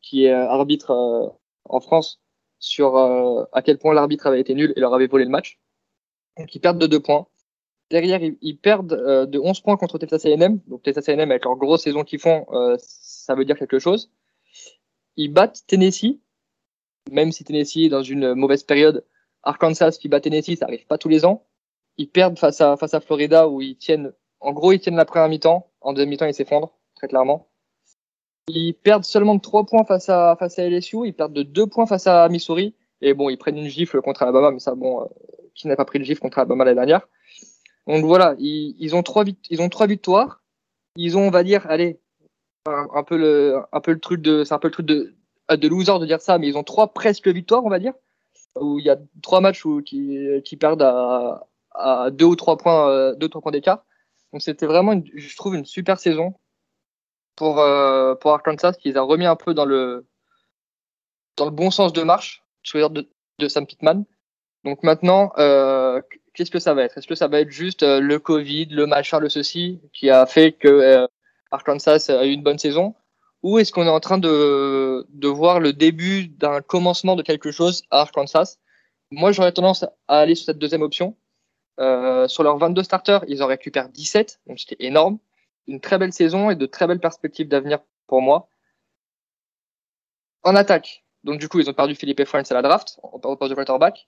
qui 0.01 0.25
est 0.25 0.31
arbitre 0.31 1.37
en 1.65 1.79
France, 1.79 2.19
sur 2.57 2.97
à 2.97 3.61
quel 3.61 3.77
point 3.77 3.93
l'arbitre 3.93 4.25
avait 4.25 4.41
été 4.41 4.55
nul 4.55 4.73
et 4.75 4.79
leur 4.79 4.95
avait 4.95 5.05
volé 5.05 5.25
le 5.25 5.29
match. 5.29 5.59
Donc 6.39 6.55
ils 6.55 6.59
perdent 6.59 6.79
de 6.79 6.87
2 6.87 6.99
points. 6.99 7.27
Derrière, 7.91 8.19
ils, 8.41 8.57
perdent 8.57 9.29
de 9.29 9.39
11 9.39 9.61
points 9.61 9.77
contre 9.77 9.97
Texas 9.99 10.25
A&M. 10.25 10.59
Donc 10.67 10.81
Texas 10.81 11.07
A&M, 11.07 11.19
avec 11.19 11.45
leur 11.45 11.55
grosse 11.55 11.83
saison 11.83 12.03
qu'ils 12.03 12.19
font, 12.19 12.45
ça 12.79 13.35
veut 13.35 13.45
dire 13.45 13.57
quelque 13.57 13.79
chose. 13.79 14.11
Ils 15.17 15.31
battent 15.31 15.63
Tennessee, 15.67 16.19
même 17.11 17.31
si 17.31 17.43
Tennessee 17.43 17.85
est 17.85 17.89
dans 17.89 18.01
une 18.01 18.33
mauvaise 18.33 18.63
période. 18.63 19.05
Arkansas 19.43 19.97
qui 20.01 20.09
bat 20.09 20.19
Tennessee, 20.19 20.57
ça 20.57 20.65
arrive 20.65 20.85
pas 20.87 20.97
tous 20.97 21.09
les 21.09 21.25
ans. 21.25 21.45
Ils 21.97 22.09
perdent 22.09 22.37
face 22.37 22.61
à, 22.61 22.99
Florida 22.99 23.47
où 23.47 23.61
ils 23.61 23.77
tiennent, 23.77 24.11
en 24.39 24.51
gros, 24.51 24.71
ils 24.71 24.79
tiennent 24.79 24.95
la 24.95 25.05
première 25.05 25.29
mi-temps. 25.29 25.71
En 25.81 25.93
deuxième 25.93 26.09
mi-temps, 26.09 26.25
ils 26.25 26.33
s'effondrent, 26.33 26.77
très 26.95 27.07
clairement. 27.07 27.47
Ils 28.47 28.73
perdent 28.73 29.05
seulement 29.05 29.35
de 29.35 29.41
3 29.41 29.65
points 29.65 29.85
face 29.85 30.09
à, 30.09 30.35
face 30.37 30.57
LSU. 30.57 31.07
Ils 31.07 31.13
perdent 31.13 31.33
de 31.33 31.43
2 31.43 31.67
points 31.67 31.85
face 31.85 32.07
à 32.07 32.27
Missouri. 32.29 32.75
Et 33.01 33.13
bon, 33.13 33.29
ils 33.29 33.37
prennent 33.37 33.57
une 33.57 33.67
gifle 33.67 34.01
contre 34.01 34.23
Alabama, 34.23 34.51
mais 34.51 34.59
ça, 34.59 34.75
bon, 34.75 35.01
euh, 35.01 35.05
qui 35.53 35.67
n'a 35.67 35.75
pas 35.75 35.85
pris 35.85 35.99
le 35.99 36.05
gifle 36.05 36.21
contre 36.21 36.39
Alabama 36.39 36.65
l'année 36.65 36.75
dernière. 36.75 37.07
Donc 37.87 38.03
voilà, 38.05 38.35
ils, 38.39 38.95
ont 38.95 39.03
trois, 39.03 39.23
ils 39.49 39.61
ont 39.61 39.69
trois 39.69 39.87
victoires. 39.87 40.41
Ils 40.95 41.17
ont, 41.17 41.27
on 41.27 41.31
va 41.31 41.43
dire, 41.43 41.65
allez, 41.69 41.99
un, 42.65 43.03
peu 43.03 43.17
le, 43.17 43.61
un 43.71 43.81
peu 43.81 43.91
le 43.91 43.99
truc 43.99 44.21
de, 44.21 44.43
c'est 44.43 44.53
un 44.53 44.59
peu 44.59 44.69
le 44.69 44.73
truc 44.73 44.85
de, 44.85 45.13
de 45.49 45.67
loser 45.67 45.99
de 45.99 46.05
dire 46.05 46.21
ça, 46.21 46.37
mais 46.37 46.47
ils 46.47 46.57
ont 46.57 46.63
trois 46.63 46.93
presque 46.93 47.27
victoires, 47.27 47.63
on 47.65 47.69
va 47.69 47.79
dire, 47.79 47.93
où 48.59 48.79
il 48.79 48.85
y 48.85 48.89
a 48.89 48.97
trois 49.21 49.41
matchs 49.41 49.65
où, 49.65 49.81
qui, 49.81 50.57
perdent 50.59 50.81
à, 50.81 52.09
deux 52.11 52.25
ou 52.25 52.35
trois 52.35 52.57
points, 52.57 52.89
euh, 52.89 53.29
points 53.29 53.51
d'écart. 53.51 53.85
Donc 54.31 54.41
c'était 54.41 54.65
vraiment, 54.65 54.93
une, 54.93 55.03
je 55.13 55.35
trouve, 55.35 55.55
une 55.55 55.65
super 55.65 55.99
saison 55.99 56.33
pour 57.35 57.59
euh, 57.59 58.15
pour 58.15 58.31
Arkansas 58.31 58.73
qui 58.73 58.89
les 58.89 58.97
a 58.97 59.01
remis 59.01 59.25
un 59.25 59.35
peu 59.35 59.53
dans 59.53 59.65
le 59.65 60.05
dans 61.37 61.45
le 61.45 61.51
bon 61.51 61.69
sens 61.69 61.93
de 61.93 62.01
marche, 62.01 62.43
souvenir 62.63 62.89
de, 62.89 63.09
de 63.39 63.47
Sam 63.47 63.65
Pittman. 63.65 64.05
Donc 64.65 64.83
maintenant, 64.83 65.31
euh, 65.37 66.01
qu'est-ce 66.33 66.51
que 66.51 66.59
ça 66.59 66.73
va 66.73 66.83
être? 66.83 66.97
Est-ce 66.97 67.07
que 67.07 67.15
ça 67.15 67.27
va 67.27 67.39
être 67.39 67.51
juste 67.51 67.83
euh, 67.83 68.01
le 68.01 68.19
Covid, 68.19 68.65
le 68.65 68.87
machin, 68.87 69.19
le 69.19 69.29
ceci, 69.29 69.79
qui 69.93 70.09
a 70.09 70.25
fait 70.25 70.51
que 70.51 71.07
Arkansas 71.51 72.07
a 72.09 72.25
eu 72.25 72.31
une 72.31 72.43
bonne 72.43 72.59
saison? 72.59 72.95
Ou 73.45 73.59
est-ce 73.59 73.71
qu'on 73.71 73.85
est 73.85 73.89
en 73.89 73.99
train 73.99 74.17
de, 74.17 75.27
voir 75.27 75.59
le 75.59 75.71
début 75.71 76.27
d'un 76.27 76.61
commencement 76.61 77.15
de 77.15 77.21
quelque 77.21 77.51
chose 77.51 77.83
à 77.91 78.01
Arkansas? 78.01 78.57
Moi, 79.11 79.31
j'aurais 79.31 79.51
tendance 79.51 79.83
à 79.83 80.17
aller 80.17 80.33
sur 80.33 80.47
cette 80.47 80.57
deuxième 80.57 80.81
option. 80.81 81.15
Euh, 81.79 82.27
sur 82.27 82.41
leurs 82.41 82.57
22 82.57 82.81
starters, 82.81 83.23
ils 83.27 83.43
en 83.43 83.47
récupèrent 83.47 83.89
17, 83.89 84.41
donc 84.47 84.59
c'était 84.59 84.83
énorme. 84.83 85.19
Une 85.67 85.79
très 85.79 85.99
belle 85.99 86.11
saison 86.11 86.49
et 86.49 86.55
de 86.55 86.65
très 86.65 86.87
belles 86.87 86.99
perspectives 86.99 87.47
d'avenir 87.47 87.79
pour 88.07 88.21
moi. 88.21 88.49
En 90.41 90.55
attaque, 90.55 91.03
donc 91.23 91.39
du 91.39 91.47
coup, 91.47 91.59
ils 91.59 91.69
ont 91.69 91.73
perdu 91.73 91.93
Philippe 91.93 92.23
France 92.25 92.51
à 92.51 92.55
la 92.55 92.63
draft, 92.63 92.99
au 93.03 93.35
poste 93.35 93.51
de 93.51 93.55
quarterback. 93.55 94.07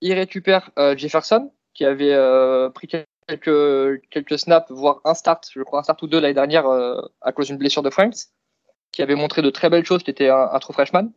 Ils 0.00 0.14
récupèrent 0.14 0.70
euh, 0.78 0.96
Jefferson, 0.96 1.50
qui 1.74 1.84
avait 1.84 2.14
euh, 2.14 2.70
pris 2.70 2.86
quelques, 2.86 4.00
quelques 4.10 4.38
snaps, 4.38 4.70
voire 4.70 5.00
un 5.04 5.14
start, 5.14 5.48
je 5.52 5.62
crois 5.62 5.80
un 5.80 5.82
start 5.82 6.00
ou 6.02 6.06
deux 6.06 6.20
l'année 6.20 6.34
dernière 6.34 6.66
euh, 6.66 7.00
à 7.20 7.32
cause 7.32 7.46
d'une 7.46 7.58
blessure 7.58 7.82
de 7.82 7.90
Franks, 7.90 8.28
qui 8.92 9.02
avait 9.02 9.14
montré 9.14 9.42
de 9.42 9.50
très 9.50 9.70
belles 9.70 9.84
choses, 9.84 10.02
qui 10.02 10.10
était 10.10 10.28
un, 10.28 10.48
un 10.52 10.60
freshman. 10.60 11.10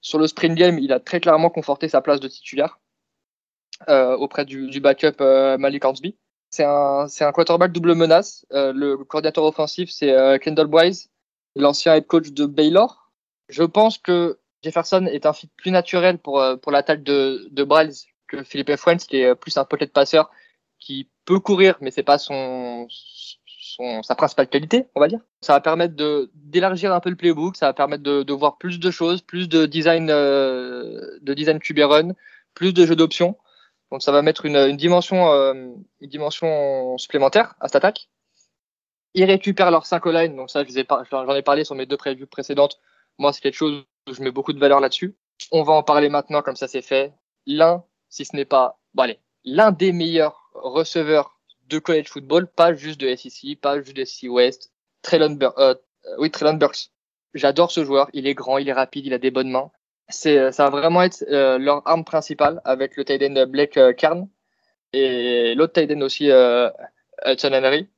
Sur 0.00 0.18
le 0.18 0.26
sprint 0.28 0.56
game, 0.56 0.78
il 0.78 0.92
a 0.92 1.00
très 1.00 1.20
clairement 1.20 1.50
conforté 1.50 1.88
sa 1.88 2.00
place 2.00 2.20
de 2.20 2.28
titulaire 2.28 2.78
auprès 3.86 4.44
du, 4.44 4.68
du 4.68 4.80
backup 4.80 5.20
Malik 5.58 5.84
Hornsby. 5.84 6.16
C'est 6.50 6.64
un, 6.64 7.06
un 7.20 7.32
quarterback 7.32 7.72
double 7.72 7.94
menace. 7.94 8.46
Le 8.50 8.96
coordinateur 8.96 9.44
offensif, 9.44 9.90
c'est 9.90 10.40
Kendall 10.40 10.68
Wise, 10.72 11.10
l'ancien 11.56 11.94
head 11.94 12.06
coach 12.06 12.30
de 12.30 12.46
Baylor. 12.46 13.12
Je 13.48 13.64
pense 13.64 13.98
que 13.98 14.38
Jefferson 14.62 15.06
est 15.06 15.26
un 15.26 15.32
fit 15.32 15.48
plus 15.56 15.70
naturel 15.70 16.18
pour, 16.18 16.44
pour 16.62 16.72
l'attaque 16.72 17.02
de, 17.02 17.48
de 17.50 17.64
que 18.28 18.42
Philippe 18.44 18.76
Fuentes, 18.76 19.06
qui 19.06 19.18
est 19.18 19.34
plus 19.34 19.56
un 19.56 19.64
pocket 19.64 19.92
passeur 19.92 20.30
qui 20.78 21.08
peut 21.24 21.40
courir, 21.40 21.76
mais 21.80 21.90
c'est 21.90 22.02
pas 22.02 22.18
son, 22.18 22.86
son, 22.88 24.02
sa 24.02 24.14
principale 24.14 24.48
qualité, 24.48 24.86
on 24.94 25.00
va 25.00 25.08
dire. 25.08 25.20
Ça 25.40 25.52
va 25.52 25.60
permettre 25.60 25.94
de 25.94 26.30
d'élargir 26.34 26.92
un 26.92 27.00
peu 27.00 27.10
le 27.10 27.16
playbook, 27.16 27.56
ça 27.56 27.66
va 27.66 27.74
permettre 27.74 28.02
de, 28.02 28.22
de 28.22 28.32
voir 28.32 28.58
plus 28.58 28.78
de 28.78 28.90
choses, 28.90 29.22
plus 29.22 29.48
de 29.48 29.66
design 29.66 30.08
euh, 30.10 31.18
de 31.20 31.34
design 31.34 31.58
QB 31.58 31.78
run, 31.80 32.12
plus 32.54 32.72
de 32.72 32.86
jeux 32.86 32.96
d'options. 32.96 33.36
Donc 33.90 34.02
ça 34.02 34.12
va 34.12 34.22
mettre 34.22 34.44
une, 34.46 34.56
une 34.56 34.76
dimension 34.76 35.32
euh, 35.32 35.54
une 36.00 36.10
dimension 36.10 36.96
supplémentaire 36.98 37.54
à 37.60 37.68
cette 37.68 37.76
attaque. 37.76 38.08
Ils 39.14 39.24
récupèrent 39.24 39.70
leur 39.70 39.86
5 39.86 40.04
line, 40.06 40.36
donc 40.36 40.50
ça 40.50 40.64
je 40.64 40.78
ai 40.78 40.86
j'en 41.10 41.34
ai 41.34 41.42
parlé 41.42 41.64
sur 41.64 41.74
mes 41.74 41.86
deux 41.86 41.96
previews 41.96 42.26
précédentes. 42.26 42.78
Moi 43.18 43.32
c'est 43.32 43.40
quelque 43.40 43.54
chose 43.54 43.84
où 44.08 44.12
je 44.12 44.22
mets 44.22 44.30
beaucoup 44.30 44.52
de 44.52 44.60
valeur 44.60 44.80
là-dessus. 44.80 45.16
On 45.52 45.62
va 45.62 45.72
en 45.72 45.82
parler 45.82 46.08
maintenant 46.08 46.42
comme 46.42 46.56
ça 46.56 46.68
c'est 46.68 46.82
fait. 46.82 47.12
L'un, 47.46 47.84
si 48.08 48.24
ce 48.24 48.34
n'est 48.36 48.44
pas, 48.44 48.78
bon 48.94 49.04
allez, 49.04 49.20
l'un 49.44 49.72
des 49.72 49.92
meilleurs 49.92 50.50
receveurs 50.54 51.38
de 51.68 51.78
college 51.78 52.08
football, 52.08 52.46
pas 52.46 52.74
juste 52.74 53.00
de 53.00 53.14
SEC, 53.14 53.60
pas 53.60 53.80
juste 53.80 53.96
de 53.96 54.04
SEC 54.04 54.30
West, 54.30 54.72
Traylon, 55.02 55.34
Bur 55.34 55.58
euh, 55.58 55.74
euh, 56.06 56.16
oui, 56.18 56.30
Traylon 56.30 56.54
Burks. 56.54 56.90
J'adore 57.34 57.70
ce 57.70 57.84
joueur, 57.84 58.08
il 58.12 58.26
est 58.26 58.34
grand, 58.34 58.58
il 58.58 58.68
est 58.68 58.72
rapide, 58.72 59.06
il 59.06 59.12
a 59.14 59.18
des 59.18 59.30
bonnes 59.30 59.50
mains. 59.50 59.70
C'est, 60.08 60.52
ça 60.52 60.64
va 60.64 60.70
vraiment 60.70 61.02
être 61.02 61.22
euh, 61.28 61.58
leur 61.58 61.86
arme 61.86 62.04
principale 62.04 62.62
avec 62.64 62.96
le 62.96 63.04
tight 63.04 63.22
end 63.22 63.46
Blake 63.46 63.76
euh, 63.76 63.92
et 64.94 65.54
l'autre 65.54 65.74
tight 65.74 65.90
aussi 66.02 66.30
euh, 66.30 66.70
Hudson 67.26 67.52
Henry, 67.52 67.88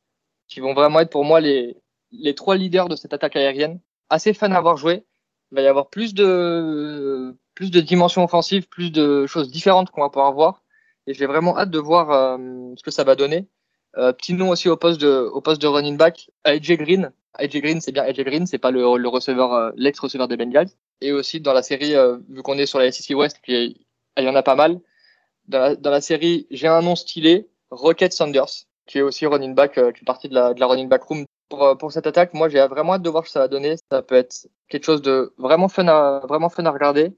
qui 0.49 0.61
vont 0.61 0.75
vraiment 0.75 1.01
être 1.01 1.11
pour 1.11 1.25
moi 1.25 1.41
les, 1.41 1.77
les 2.11 2.35
trois 2.35 2.57
leaders 2.57 2.89
de 2.89 2.97
cette 2.97 3.13
attaque 3.13 3.37
aérienne. 3.37 3.81
Assez 4.09 4.35
fun 4.35 4.51
à 4.51 4.61
voir 4.61 4.77
jouer. 4.77 5.05
Il 5.53 5.57
va 5.57 5.63
y 5.63 5.67
avoir 5.69 5.89
plus 5.89 6.15
de, 6.15 7.37
plus 7.61 7.71
de 7.71 7.81
dimensions 7.81 8.25
offensives, 8.25 8.67
plus 8.69 8.91
de 8.91 9.27
choses 9.27 9.51
différentes 9.51 9.91
qu'on 9.91 10.01
va 10.01 10.09
pouvoir 10.09 10.33
voir. 10.33 10.63
Et 11.07 11.13
j'ai 11.13 11.27
vraiment 11.27 11.59
hâte 11.59 11.69
de 11.69 11.79
voir 11.79 12.11
euh, 12.11 12.39
ce 12.75 12.83
que 12.83 12.91
ça 12.91 13.05
va 13.05 13.17
donner. 13.17 13.47
Euh, 13.99 14.15
petit 14.15 14.33
nom 14.33 14.49
aussi 14.49 14.71
au 14.71 14.79
poste 14.79 14.99
de, 14.99 15.29
au 15.31 15.43
poste 15.43 15.61
de 15.61 15.67
running 15.67 15.99
back, 15.99 16.31
AJ 16.45 16.79
Green. 16.79 17.13
AJ 17.35 17.61
Green, 17.61 17.83
c'est 17.83 17.93
bien 17.93 18.05
AJ 18.05 18.21
Green, 18.25 18.47
c'est 18.47 18.57
pas 18.57 18.71
le, 18.71 18.97
le 18.97 19.09
receveur, 19.09 19.53
euh, 19.53 19.73
l'ex-receveur 19.77 20.27
des 20.27 20.39
Bengals. 20.39 20.71
Et 21.03 21.13
aussi 21.13 21.39
dans 21.43 21.53
la 21.53 21.63
série, 21.63 21.93
vu 22.31 22.43
qu'on 22.43 22.57
est 22.57 22.65
sur 22.65 22.79
la 22.79 22.91
SEC 22.91 23.15
West, 23.15 23.41
puis 23.43 23.87
il 24.17 24.25
y 24.25 24.29
en 24.29 24.35
a 24.37 24.43
pas 24.43 24.55
mal. 24.55 24.81
Dans 25.47 25.77
la, 25.83 26.01
série, 26.01 26.47
j'ai 26.51 26.67
un 26.67 26.81
nom 26.81 26.97
stylé, 26.97 27.47
Rocket 27.71 28.15
Sanders, 28.15 28.65
qui 28.87 28.99
est 28.99 29.03
aussi 29.03 29.27
running 29.27 29.55
back, 29.55 29.75
qui 29.75 29.99
fait 29.99 30.07
partie 30.07 30.31
de 30.31 30.35
la, 30.35 30.55
de 30.55 30.61
la 30.61 30.67
running 30.67 30.89
back 30.89 31.03
room. 31.03 31.27
Pour, 31.51 31.77
pour 31.77 31.93
cette 31.93 32.07
attaque, 32.07 32.33
moi 32.33 32.49
j'ai 32.49 32.67
vraiment 32.69 32.95
hâte 32.95 33.03
de 33.03 33.11
voir 33.11 33.25
ce 33.25 33.29
que 33.29 33.33
ça 33.33 33.41
va 33.41 33.49
donner. 33.49 33.77
Ça 33.91 34.01
peut 34.01 34.15
être 34.15 34.49
quelque 34.71 34.85
chose 34.85 35.03
de 35.03 35.35
vraiment 35.37 35.69
fun 35.69 36.21
vraiment 36.27 36.49
fun 36.49 36.65
à 36.65 36.71
regarder. 36.71 37.13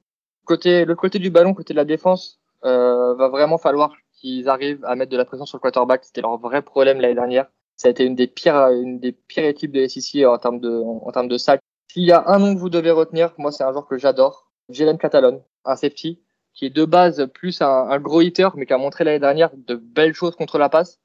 Côté, 0.44 0.84
le 0.84 0.94
côté 0.94 1.18
du 1.18 1.30
ballon, 1.30 1.54
côté 1.54 1.72
de 1.72 1.78
la 1.78 1.84
défense, 1.84 2.40
euh, 2.64 3.14
va 3.14 3.28
vraiment 3.28 3.58
falloir 3.58 3.92
qu'ils 4.14 4.48
arrivent 4.48 4.84
à 4.84 4.94
mettre 4.94 5.10
de 5.10 5.16
la 5.16 5.24
pression 5.24 5.46
sur 5.46 5.56
le 5.58 5.60
quarterback. 5.60 6.04
C'était 6.04 6.20
leur 6.20 6.38
vrai 6.38 6.62
problème 6.62 7.00
l'année 7.00 7.14
dernière. 7.14 7.46
Ça 7.76 7.88
a 7.88 7.90
été 7.90 8.04
une 8.04 8.14
des 8.14 8.26
pires, 8.26 8.68
une 8.68 9.00
des 9.00 9.12
pires 9.12 9.44
équipes 9.44 9.72
de 9.72 9.86
SEC 9.86 10.24
en 10.26 10.38
termes 10.38 10.60
de, 10.60 10.70
en, 10.70 11.10
termes 11.10 11.28
de 11.28 11.38
sacs. 11.38 11.60
S'il 11.88 12.04
y 12.04 12.12
a 12.12 12.24
un 12.26 12.38
nom 12.38 12.54
que 12.54 12.60
vous 12.60 12.70
devez 12.70 12.90
retenir, 12.90 13.32
moi 13.38 13.52
c'est 13.52 13.64
un 13.64 13.72
joueur 13.72 13.86
que 13.86 13.98
j'adore, 13.98 14.50
Jalen 14.68 14.98
Catalon, 14.98 15.44
un 15.64 15.76
safety, 15.76 16.20
qui 16.54 16.66
est 16.66 16.70
de 16.70 16.84
base 16.84 17.26
plus 17.34 17.60
un, 17.62 17.88
un 17.88 17.98
gros 17.98 18.20
hitter, 18.20 18.48
mais 18.54 18.66
qui 18.66 18.72
a 18.72 18.78
montré 18.78 19.04
l'année 19.04 19.18
dernière 19.18 19.50
de 19.54 19.74
belles 19.74 20.14
choses 20.14 20.36
contre 20.36 20.58
la 20.58 20.68
passe. 20.68 21.00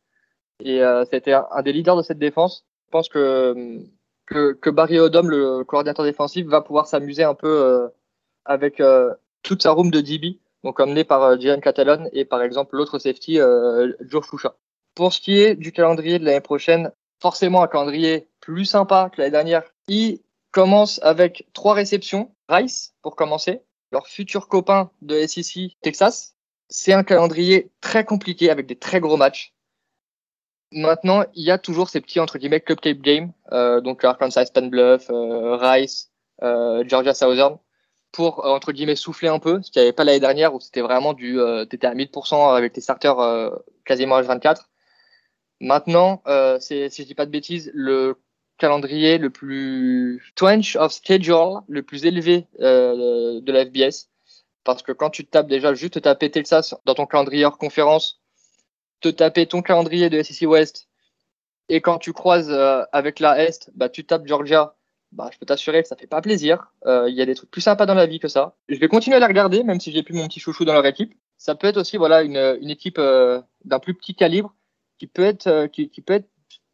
Et 0.59 0.83
euh, 0.83 1.05
c'était 1.11 1.33
un, 1.33 1.47
un 1.51 1.61
des 1.61 1.73
leaders 1.73 1.97
de 1.97 2.01
cette 2.01 2.19
défense. 2.19 2.65
Je 2.85 2.91
pense 2.91 3.09
que, 3.09 3.79
que, 4.25 4.53
que 4.53 4.69
Barry 4.69 4.99
Odom, 4.99 5.27
le 5.27 5.63
coordinateur 5.63 6.05
défensif, 6.05 6.45
va 6.47 6.61
pouvoir 6.61 6.87
s'amuser 6.87 7.23
un 7.23 7.33
peu 7.33 7.47
euh, 7.47 7.87
avec 8.45 8.79
euh, 8.79 9.13
toute 9.43 9.63
sa 9.63 9.71
room 9.71 9.91
de 9.91 10.01
DB, 10.01 10.39
donc 10.63 10.79
emmené 10.79 11.03
par 11.03 11.23
euh, 11.23 11.37
Jalen 11.39 11.61
Catalon 11.61 12.09
et 12.13 12.25
par 12.25 12.41
exemple 12.41 12.75
l'autre 12.75 12.99
safety, 12.99 13.39
euh, 13.39 13.93
Joe 14.01 14.25
Foucha. 14.25 14.55
Pour 14.95 15.13
ce 15.13 15.21
qui 15.21 15.39
est 15.39 15.55
du 15.55 15.71
calendrier 15.71 16.19
de 16.19 16.25
l'année 16.25 16.41
prochaine, 16.41 16.91
forcément 17.21 17.63
un 17.63 17.67
calendrier 17.67 18.27
plus 18.41 18.65
sympa 18.65 19.09
que 19.09 19.21
l'année 19.21 19.31
dernière. 19.31 19.63
Il 19.87 20.19
commence 20.51 20.99
avec 21.03 21.47
trois 21.53 21.73
réceptions. 21.73 22.31
Rice, 22.49 22.95
pour 23.01 23.15
commencer, 23.15 23.61
leur 23.91 24.07
futur 24.07 24.47
copain 24.47 24.89
de 25.01 25.25
SEC, 25.25 25.77
Texas. 25.81 26.35
C'est 26.69 26.93
un 26.93 27.03
calendrier 27.03 27.71
très 27.81 28.05
compliqué 28.05 28.49
avec 28.49 28.65
des 28.65 28.77
très 28.77 28.99
gros 28.99 29.17
matchs. 29.17 29.53
Maintenant, 30.71 31.23
il 31.33 31.45
y 31.45 31.51
a 31.51 31.57
toujours 31.57 31.89
ces 31.89 32.01
petits 32.01 32.19
entre 32.19 32.37
guillemets 32.37 32.59
cupcake 32.59 33.01
games, 33.01 33.31
euh, 33.53 33.79
donc 33.79 34.03
Arkansas 34.03 34.47
Stan 34.47 34.65
Bluff, 34.65 35.09
Rice, 35.09 36.11
Georgia 36.41 37.13
Southern, 37.13 37.57
pour 38.11 38.45
euh, 38.45 38.49
entre 38.49 38.71
guillemets 38.71 38.95
souffler 38.95 39.29
un 39.29 39.39
peu, 39.39 39.61
ce 39.61 39.71
qu'il 39.71 39.81
n'y 39.81 39.87
avait 39.87 39.93
pas 39.93 40.03
l'année 40.03 40.19
dernière 40.19 40.53
où 40.53 40.59
c'était 40.59 40.81
vraiment 40.81 41.13
du, 41.13 41.39
euh, 41.39 41.65
t'étais 41.65 41.87
à 41.87 41.93
1000% 41.93 42.55
avec 42.55 42.73
tes 42.73 42.81
starters 42.81 43.19
euh, 43.19 43.51
quasiment 43.85 44.19
H24. 44.19 44.63
Maintenant, 45.59 46.21
euh, 46.27 46.57
c'est, 46.59 46.89
si 46.89 47.03
je 47.03 47.07
dis 47.07 47.15
pas 47.15 47.25
de 47.25 47.31
bêtises, 47.31 47.71
le 47.73 48.15
calendrier 48.57 49.17
le 49.17 49.29
plus 49.29 50.31
trench 50.35 50.75
of 50.75 50.91
schedule, 50.91 51.61
le 51.67 51.83
plus 51.83 52.05
élevé 52.05 52.47
de 52.59 53.51
la 53.51 53.65
FBS, 53.65 54.09
parce 54.63 54.81
que 54.81 54.91
quand 54.91 55.11
tu 55.11 55.25
tapes 55.25 55.47
déjà 55.47 55.75
juste 55.75 55.93
te 55.95 55.99
taper 55.99 56.31
Texas 56.31 56.73
dans 56.85 56.95
ton 56.95 57.05
calendrier 57.05 57.45
hors 57.45 57.57
conférence 57.57 58.19
te 58.99 59.09
taper 59.09 59.45
ton 59.45 59.61
calendrier 59.61 60.09
de 60.09 60.23
SEC 60.23 60.49
West 60.49 60.87
et 61.69 61.81
quand 61.81 61.99
tu 61.99 62.13
croises 62.13 62.51
avec 62.91 63.19
la 63.19 63.43
Est, 63.43 63.69
bah, 63.75 63.89
tu 63.89 64.05
tapes 64.05 64.25
Georgia, 64.25 64.76
bah, 65.11 65.29
je 65.33 65.37
peux 65.39 65.45
t'assurer 65.45 65.81
que 65.81 65.87
ça 65.87 65.95
fait 65.95 66.07
pas 66.07 66.21
plaisir. 66.21 66.71
Euh, 66.85 67.09
Il 67.09 67.15
y 67.15 67.21
a 67.21 67.25
des 67.25 67.35
trucs 67.35 67.51
plus 67.51 67.61
sympas 67.61 67.85
dans 67.85 67.93
la 67.93 68.05
vie 68.05 68.19
que 68.19 68.27
ça. 68.27 68.55
Je 68.69 68.77
vais 68.79 68.87
continuer 68.87 69.17
à 69.17 69.19
la 69.19 69.27
regarder, 69.27 69.63
même 69.63 69.79
si 69.79 69.91
j'ai 69.91 70.03
plus 70.03 70.13
mon 70.15 70.27
petit 70.27 70.39
chouchou 70.39 70.65
dans 70.65 70.73
leur 70.73 70.85
équipe. 70.85 71.13
Ça 71.37 71.55
peut 71.55 71.67
être 71.67 71.77
aussi 71.77 71.97
voilà 71.97 72.23
une, 72.23 72.57
une 72.61 72.69
équipe 72.69 72.97
euh, 72.99 73.41
d'un 73.65 73.79
plus 73.79 73.93
petit 73.93 74.15
calibre 74.15 74.53
qui 74.97 75.07
peut 75.07 75.23
être 75.23 75.47
euh, 75.47 75.67
qui, 75.67 75.89
qui 75.89 76.01
peut 76.01 76.13
être 76.13 76.29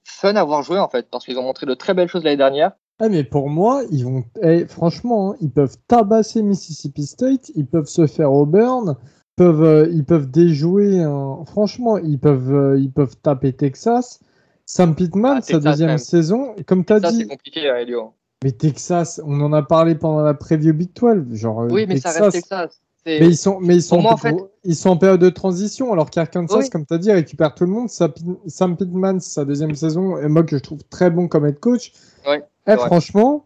fun 0.06 0.36
à 0.36 0.44
voir 0.44 0.64
jouer 0.64 0.80
en 0.80 0.90
fait, 0.90 1.10
parce 1.10 1.26
qu'ils 1.26 1.38
ont 1.40 1.44
montré 1.44 1.66
de 1.66 1.74
très 1.74 1.94
belles 1.94 2.08
choses 2.10 2.24
l'année 2.24 2.38
dernière. 2.38 2.72
Ah 3.00 3.10
mais 3.10 3.24
pour 3.24 3.50
moi, 3.50 3.82
ils 3.92 4.06
vont, 4.06 4.24
eh, 4.42 4.66
franchement, 4.68 5.32
hein, 5.32 5.38
ils 5.42 5.52
peuvent 5.52 5.76
tabasser 5.88 6.42
Mississippi 6.44 7.06
State, 7.06 7.52
ils 7.56 7.66
peuvent 7.66 7.88
se 7.88 8.06
faire 8.08 8.32
Auburn, 8.32 8.96
peuvent, 9.36 9.64
euh, 9.64 9.88
ils 9.92 10.06
peuvent 10.06 10.30
déjouer. 10.30 11.02
un- 11.02 11.44
Franchement, 11.46 11.98
ils 11.98 12.20
peuvent, 12.20 12.54
euh, 12.54 12.80
ils 12.80 12.92
peuvent 12.92 13.18
taper 13.18 13.52
Texas. 13.54 14.20
Sam 14.66 14.96
Pittman, 14.96 15.38
Ah, 15.38 15.42
sa 15.42 15.54
Texas, 15.54 15.64
deuxième 15.72 15.90
même. 15.90 15.98
saison, 15.98 16.56
comme 16.68 16.86
tu 16.86 16.94
as 16.94 17.02
Ça 17.02 17.12
dit, 17.12 17.18
c'est 17.18 17.28
compliqué, 17.28 17.68
hein, 17.70 17.76
Elio. 17.78 18.14
Mais 18.44 18.52
Texas, 18.52 19.22
on 19.26 19.39
en 19.41 19.54
a 19.54 19.64
parlé 19.64 19.96
pendant 19.96 20.22
la 20.22 20.34
preview 20.34 20.74
Big 20.74 20.91
12, 20.94 21.34
genre 21.36 21.62
euh, 21.62 21.68
Oui, 21.70 21.86
mais 21.88 21.96
Texas, 21.96 22.16
ça 22.16 22.24
reste 22.24 22.34
Texas. 22.34 22.82
Mais 23.06 23.18
ils 23.28 23.38
sont, 23.38 23.60
mais 23.60 23.76
ils 23.76 23.84
sont, 23.84 24.02
moi, 24.02 24.12
en 24.12 24.14
en, 24.14 24.18
fait- 24.18 24.36
ils 24.64 24.76
sont 24.78 24.89
en 24.89 24.98
période 24.98 25.20
de 25.20 25.30
transition, 25.30 25.91
alors 25.91 26.10
qu'Arkansas, 26.10 26.58
Oui. 26.58 26.70
comme 26.70 26.86
tu 26.86 26.94
as 26.94 26.98
dit, 26.98 27.12
récupère 27.12 27.54
tout 27.54 27.66
le 27.66 27.72
monde. 27.72 27.89
Sam 27.89 28.12
Pitt- 28.14 28.38
Sam 28.48 28.78
Pittman, 28.78 29.20
sa 29.20 29.44
deuxième 29.44 29.76
saison, 29.76 30.18
et 30.18 30.28
moi 30.30 30.44
que 30.44 30.56
je 30.56 30.62
trouve 30.62 30.84
très 30.89 31.10
bon 31.10 31.28
comme 31.28 31.46
head 31.46 31.60
coach. 31.60 31.91
Ouais, 32.26 32.44
Eh, 32.68 32.78
franchement, 32.78 33.46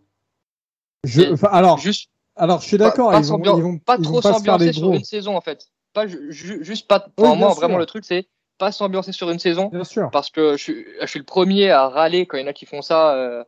je, 1.04 1.34
enfin, 1.34 1.50
alors, 1.52 1.78
Juste 1.80 2.10
alors 2.36 2.62
je 2.62 2.68
suis 2.68 2.78
d'accord, 2.78 3.12
ils 3.16 3.26
vont, 3.26 3.42
ils 3.58 3.64
vont, 3.64 3.78
pas 3.80 3.96
ils 3.98 4.04
trop 4.04 4.22
s'ambiancer 4.22 4.74
sur 4.74 4.94
une 4.94 5.04
saison 5.04 5.36
en 5.36 5.42
fait. 5.42 5.70
Pas 5.94 6.06
ju- 6.06 6.32
ju- 6.32 6.64
juste 6.64 6.88
pas. 6.88 7.06
Oui, 7.08 7.14
Pour 7.16 7.26
bien 7.26 7.36
moi, 7.36 7.50
sûr. 7.50 7.60
vraiment 7.60 7.78
le 7.80 7.88
truc 7.88 8.06
c'est 8.06 8.28
pas 8.60 8.72
s'ambiancer 8.72 9.12
sur 9.12 9.30
une 9.32 9.40
saison 9.40 9.70
Bien 9.70 9.84
sûr. 9.84 10.10
parce 10.12 10.30
que 10.30 10.52
je 10.58 10.62
suis, 10.64 10.86
je 11.02 11.06
suis 11.08 11.20
le 11.20 11.26
premier 11.26 11.72
à 11.72 11.88
râler 11.90 12.26
quand 12.28 12.38
il 12.38 12.42
y 12.42 12.44
en 12.44 12.48
a 12.48 12.54
qui 12.54 12.66
font 12.68 12.82
ça, 12.84 13.16
euh, 13.16 13.44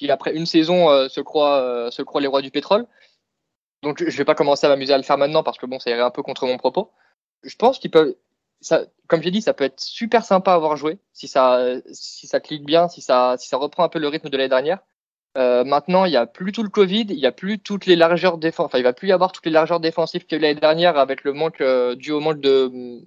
qui 0.00 0.10
après 0.10 0.34
une 0.34 0.46
saison 0.46 0.88
euh, 0.88 1.08
se 1.08 1.20
croient 1.20 1.60
euh, 1.60 1.90
se 1.90 2.02
croient 2.02 2.20
les 2.20 2.26
rois 2.26 2.42
du 2.42 2.50
pétrole. 2.50 2.86
Donc 3.82 4.02
je 4.06 4.16
vais 4.16 4.24
pas 4.24 4.34
commencer 4.34 4.66
à 4.66 4.70
m'amuser 4.70 4.94
à 4.94 4.96
le 4.96 5.02
faire 5.02 5.18
maintenant 5.18 5.42
parce 5.42 5.58
que 5.58 5.66
bon, 5.66 5.78
ça 5.78 5.90
irait 5.90 6.00
un 6.00 6.10
peu 6.10 6.22
contre 6.22 6.46
mon 6.46 6.56
propos. 6.56 6.90
Je 7.42 7.54
pense 7.56 7.78
qu'ils 7.78 7.90
peuvent 7.90 8.14
ça, 8.62 8.84
comme 9.06 9.22
j'ai 9.22 9.30
dit, 9.30 9.42
ça 9.42 9.54
peut 9.54 9.64
être 9.64 9.80
super 9.80 10.24
sympa 10.24 10.52
à 10.52 10.54
avoir 10.54 10.76
joué 10.76 10.98
si 11.12 11.28
ça, 11.28 11.60
si 11.92 12.26
ça 12.26 12.40
clique 12.40 12.64
bien, 12.64 12.88
si 12.88 13.00
ça, 13.00 13.36
si 13.38 13.48
ça 13.48 13.56
reprend 13.56 13.84
un 13.84 13.88
peu 13.88 13.98
le 13.98 14.08
rythme 14.08 14.28
de 14.28 14.36
l'année 14.36 14.50
dernière. 14.50 14.80
Euh, 15.38 15.64
maintenant, 15.64 16.04
il 16.04 16.10
n'y 16.10 16.16
a 16.16 16.26
plus 16.26 16.52
tout 16.52 16.62
le 16.62 16.68
Covid, 16.68 17.06
il 17.08 17.16
n'y 17.16 17.26
a 17.26 17.32
plus 17.32 17.58
toutes 17.58 17.86
les 17.86 17.96
largeurs 17.96 18.36
défensives, 18.36 18.66
enfin, 18.66 18.78
il 18.78 18.84
va 18.84 18.92
plus 18.92 19.08
y 19.08 19.12
avoir 19.12 19.32
toutes 19.32 19.46
les 19.46 19.52
largeurs 19.52 19.80
défensives 19.80 20.26
qu'il 20.26 20.40
l'année 20.40 20.60
dernière 20.60 20.98
avec 20.98 21.24
le 21.24 21.32
manque, 21.32 21.60
euh, 21.60 21.94
dû 21.94 22.10
au 22.10 22.20
manque 22.20 22.40
de, 22.40 23.00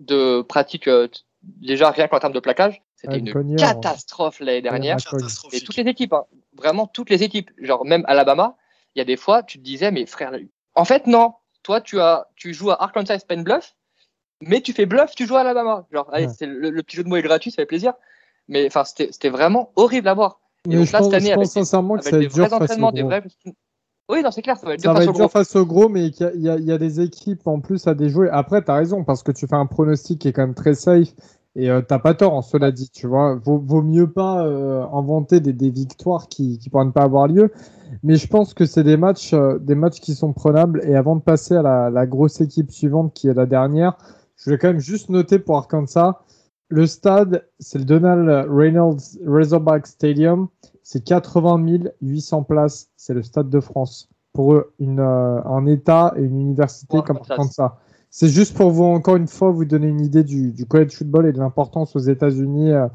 de 0.00 0.42
pratique, 0.42 0.88
euh, 0.88 1.06
déjà 1.42 1.90
rien 1.90 2.08
qu'en 2.08 2.18
termes 2.18 2.32
de 2.32 2.40
plaquage. 2.40 2.82
C'était 2.96 3.18
une 3.18 3.56
catastrophe 3.56 4.40
l'année 4.40 4.62
dernière. 4.62 4.96
Et 5.52 5.60
toutes 5.60 5.76
les 5.76 5.86
équipes, 5.88 6.12
hein. 6.14 6.24
vraiment 6.56 6.86
toutes 6.86 7.10
les 7.10 7.22
équipes, 7.22 7.50
genre 7.60 7.84
même 7.84 8.04
Alabama, 8.08 8.56
il 8.94 8.98
y 8.98 9.02
a 9.02 9.04
des 9.04 9.16
fois, 9.16 9.42
tu 9.42 9.58
te 9.58 9.62
disais, 9.62 9.90
mais 9.90 10.06
frère, 10.06 10.32
en 10.74 10.84
fait, 10.84 11.06
non, 11.06 11.34
toi, 11.62 11.80
tu, 11.80 12.00
as, 12.00 12.26
tu 12.36 12.54
joues 12.54 12.70
à 12.70 12.82
Arkansas 12.82 13.20
Pen 13.28 13.44
Bluff, 13.44 13.76
mais 14.40 14.60
tu 14.62 14.72
fais 14.72 14.86
bluff, 14.86 15.14
tu 15.14 15.26
joues 15.26 15.36
à 15.36 15.40
Alabama. 15.40 15.86
Genre, 15.92 16.08
allez, 16.12 16.26
Ouais. 16.26 16.32
c'est 16.36 16.46
le, 16.46 16.70
le 16.70 16.82
petit 16.82 16.96
jeu 16.96 17.04
de 17.04 17.08
mots 17.08 17.16
est 17.16 17.22
gratuit, 17.22 17.50
ça 17.50 17.56
fait 17.56 17.66
plaisir. 17.66 17.92
Mais 18.48 18.66
enfin, 18.66 18.84
c'était 18.84 19.28
vraiment 19.28 19.72
horrible 19.76 20.08
à 20.08 20.14
voir. 20.14 20.40
Et 20.64 20.70
Mais 20.70 20.76
donc 20.76 20.86
je 20.86 20.92
là, 20.92 20.98
pense, 21.00 21.06
cette 21.10 21.14
année, 21.22 21.30
je 21.30 21.34
pense 21.34 21.48
des- 21.54 21.60
sincèrement 21.60 21.96
que 21.96 22.04
ça 22.04 22.10
va 22.10 22.18
des 22.18 22.26
être 22.26 22.34
dur 22.34 22.44
vrais 22.46 22.48
face 22.50 22.60
au 22.60 22.64
entraînements, 22.64 22.92
des 22.92 23.00
gros. 23.00 23.08
vrais. 23.10 23.22
Oui, 24.08 24.22
non, 24.22 24.30
c'est 24.30 24.42
clair, 24.42 24.56
ça 24.56 24.66
va 24.66 24.74
être 24.74 24.80
Ça 24.80 24.88
dur 24.88 24.92
va 24.92 25.00
face 25.00 25.08
être 25.08 25.14
au 25.14 25.18
dur 25.18 25.30
face 25.30 25.56
au 25.56 25.66
gros, 25.66 25.88
mais 25.88 26.06
y 26.06 26.16
il 26.34 26.40
y, 26.42 26.48
a- 26.48 26.56
il 26.56 26.64
y 26.64 26.72
a 26.72 26.78
des 26.78 27.00
équipes 27.00 27.46
en 27.46 27.60
plus 27.60 27.86
à 27.88 27.94
déjouer. 27.94 28.28
Après, 28.30 28.62
tu 28.64 28.70
as 28.70 28.74
raison, 28.74 29.02
parce 29.04 29.22
que 29.22 29.32
tu 29.32 29.46
fais 29.46 29.56
un 29.56 29.66
pronostic 29.66 30.20
qui 30.20 30.28
est 30.28 30.32
quand 30.32 30.42
même 30.46 30.54
très 30.54 30.74
safe. 30.74 31.08
Et 31.58 31.70
euh, 31.70 31.80
t'as 31.80 31.98
pas 31.98 32.12
tort, 32.12 32.34
en 32.34 32.42
cela 32.42 32.70
dit, 32.70 32.90
tu 32.90 33.06
vois. 33.06 33.34
Vaut, 33.36 33.58
vaut 33.58 33.82
mieux 33.82 34.10
pas 34.10 34.46
euh, 34.46 34.84
inventer 34.92 35.40
des, 35.40 35.54
des 35.54 35.70
victoires 35.70 36.28
qui, 36.28 36.58
qui 36.58 36.68
pourraient 36.68 36.84
ne 36.84 36.90
pas 36.90 37.02
avoir 37.02 37.28
lieu. 37.28 37.50
Mais 38.02 38.16
je 38.16 38.28
pense 38.28 38.52
que 38.52 38.66
c'est 38.66 38.84
des 38.84 38.98
matchs, 38.98 39.32
euh, 39.32 39.58
des 39.58 39.74
matchs 39.74 40.00
qui 40.00 40.14
sont 40.14 40.34
prenables. 40.34 40.82
Et 40.84 40.94
avant 40.94 41.16
de 41.16 41.22
passer 41.22 41.56
à 41.56 41.62
la, 41.62 41.88
la 41.88 42.06
grosse 42.06 42.42
équipe 42.42 42.70
suivante, 42.70 43.14
qui 43.14 43.28
est 43.28 43.34
la 43.34 43.46
dernière, 43.46 43.96
je 44.36 44.44
voulais 44.44 44.58
quand 44.58 44.68
même 44.68 44.80
juste 44.80 45.08
noter 45.08 45.38
pour 45.38 45.56
Arkansas, 45.56 46.20
le 46.68 46.86
stade, 46.86 47.46
c'est 47.58 47.78
le 47.78 47.84
Donald 47.84 48.48
Reynolds 48.50 49.18
Razorback 49.24 49.86
Stadium. 49.86 50.48
C'est 50.82 51.04
80 51.04 51.64
800 52.02 52.42
places. 52.42 52.90
C'est 52.96 53.14
le 53.14 53.22
stade 53.22 53.48
de 53.48 53.60
France. 53.60 54.08
Pour 54.32 54.52
eux, 54.52 54.72
une, 54.78 55.00
euh, 55.00 55.42
un 55.44 55.64
État 55.66 56.12
et 56.16 56.22
une 56.22 56.38
université 56.38 56.98
Pour 56.98 57.04
comme 57.04 57.16
Arkansas. 57.18 57.78
C'est 58.10 58.28
juste 58.28 58.56
pour 58.56 58.70
vous, 58.70 58.84
encore 58.84 59.16
une 59.16 59.28
fois, 59.28 59.50
vous 59.50 59.64
donner 59.64 59.88
une 59.88 60.00
idée 60.00 60.24
du, 60.24 60.50
du 60.52 60.64
college 60.66 60.92
football 60.92 61.26
et 61.26 61.32
de 61.32 61.38
l'importance 61.38 61.94
aux 61.96 62.00
États-Unis 62.00 62.72
euh, 62.72 62.86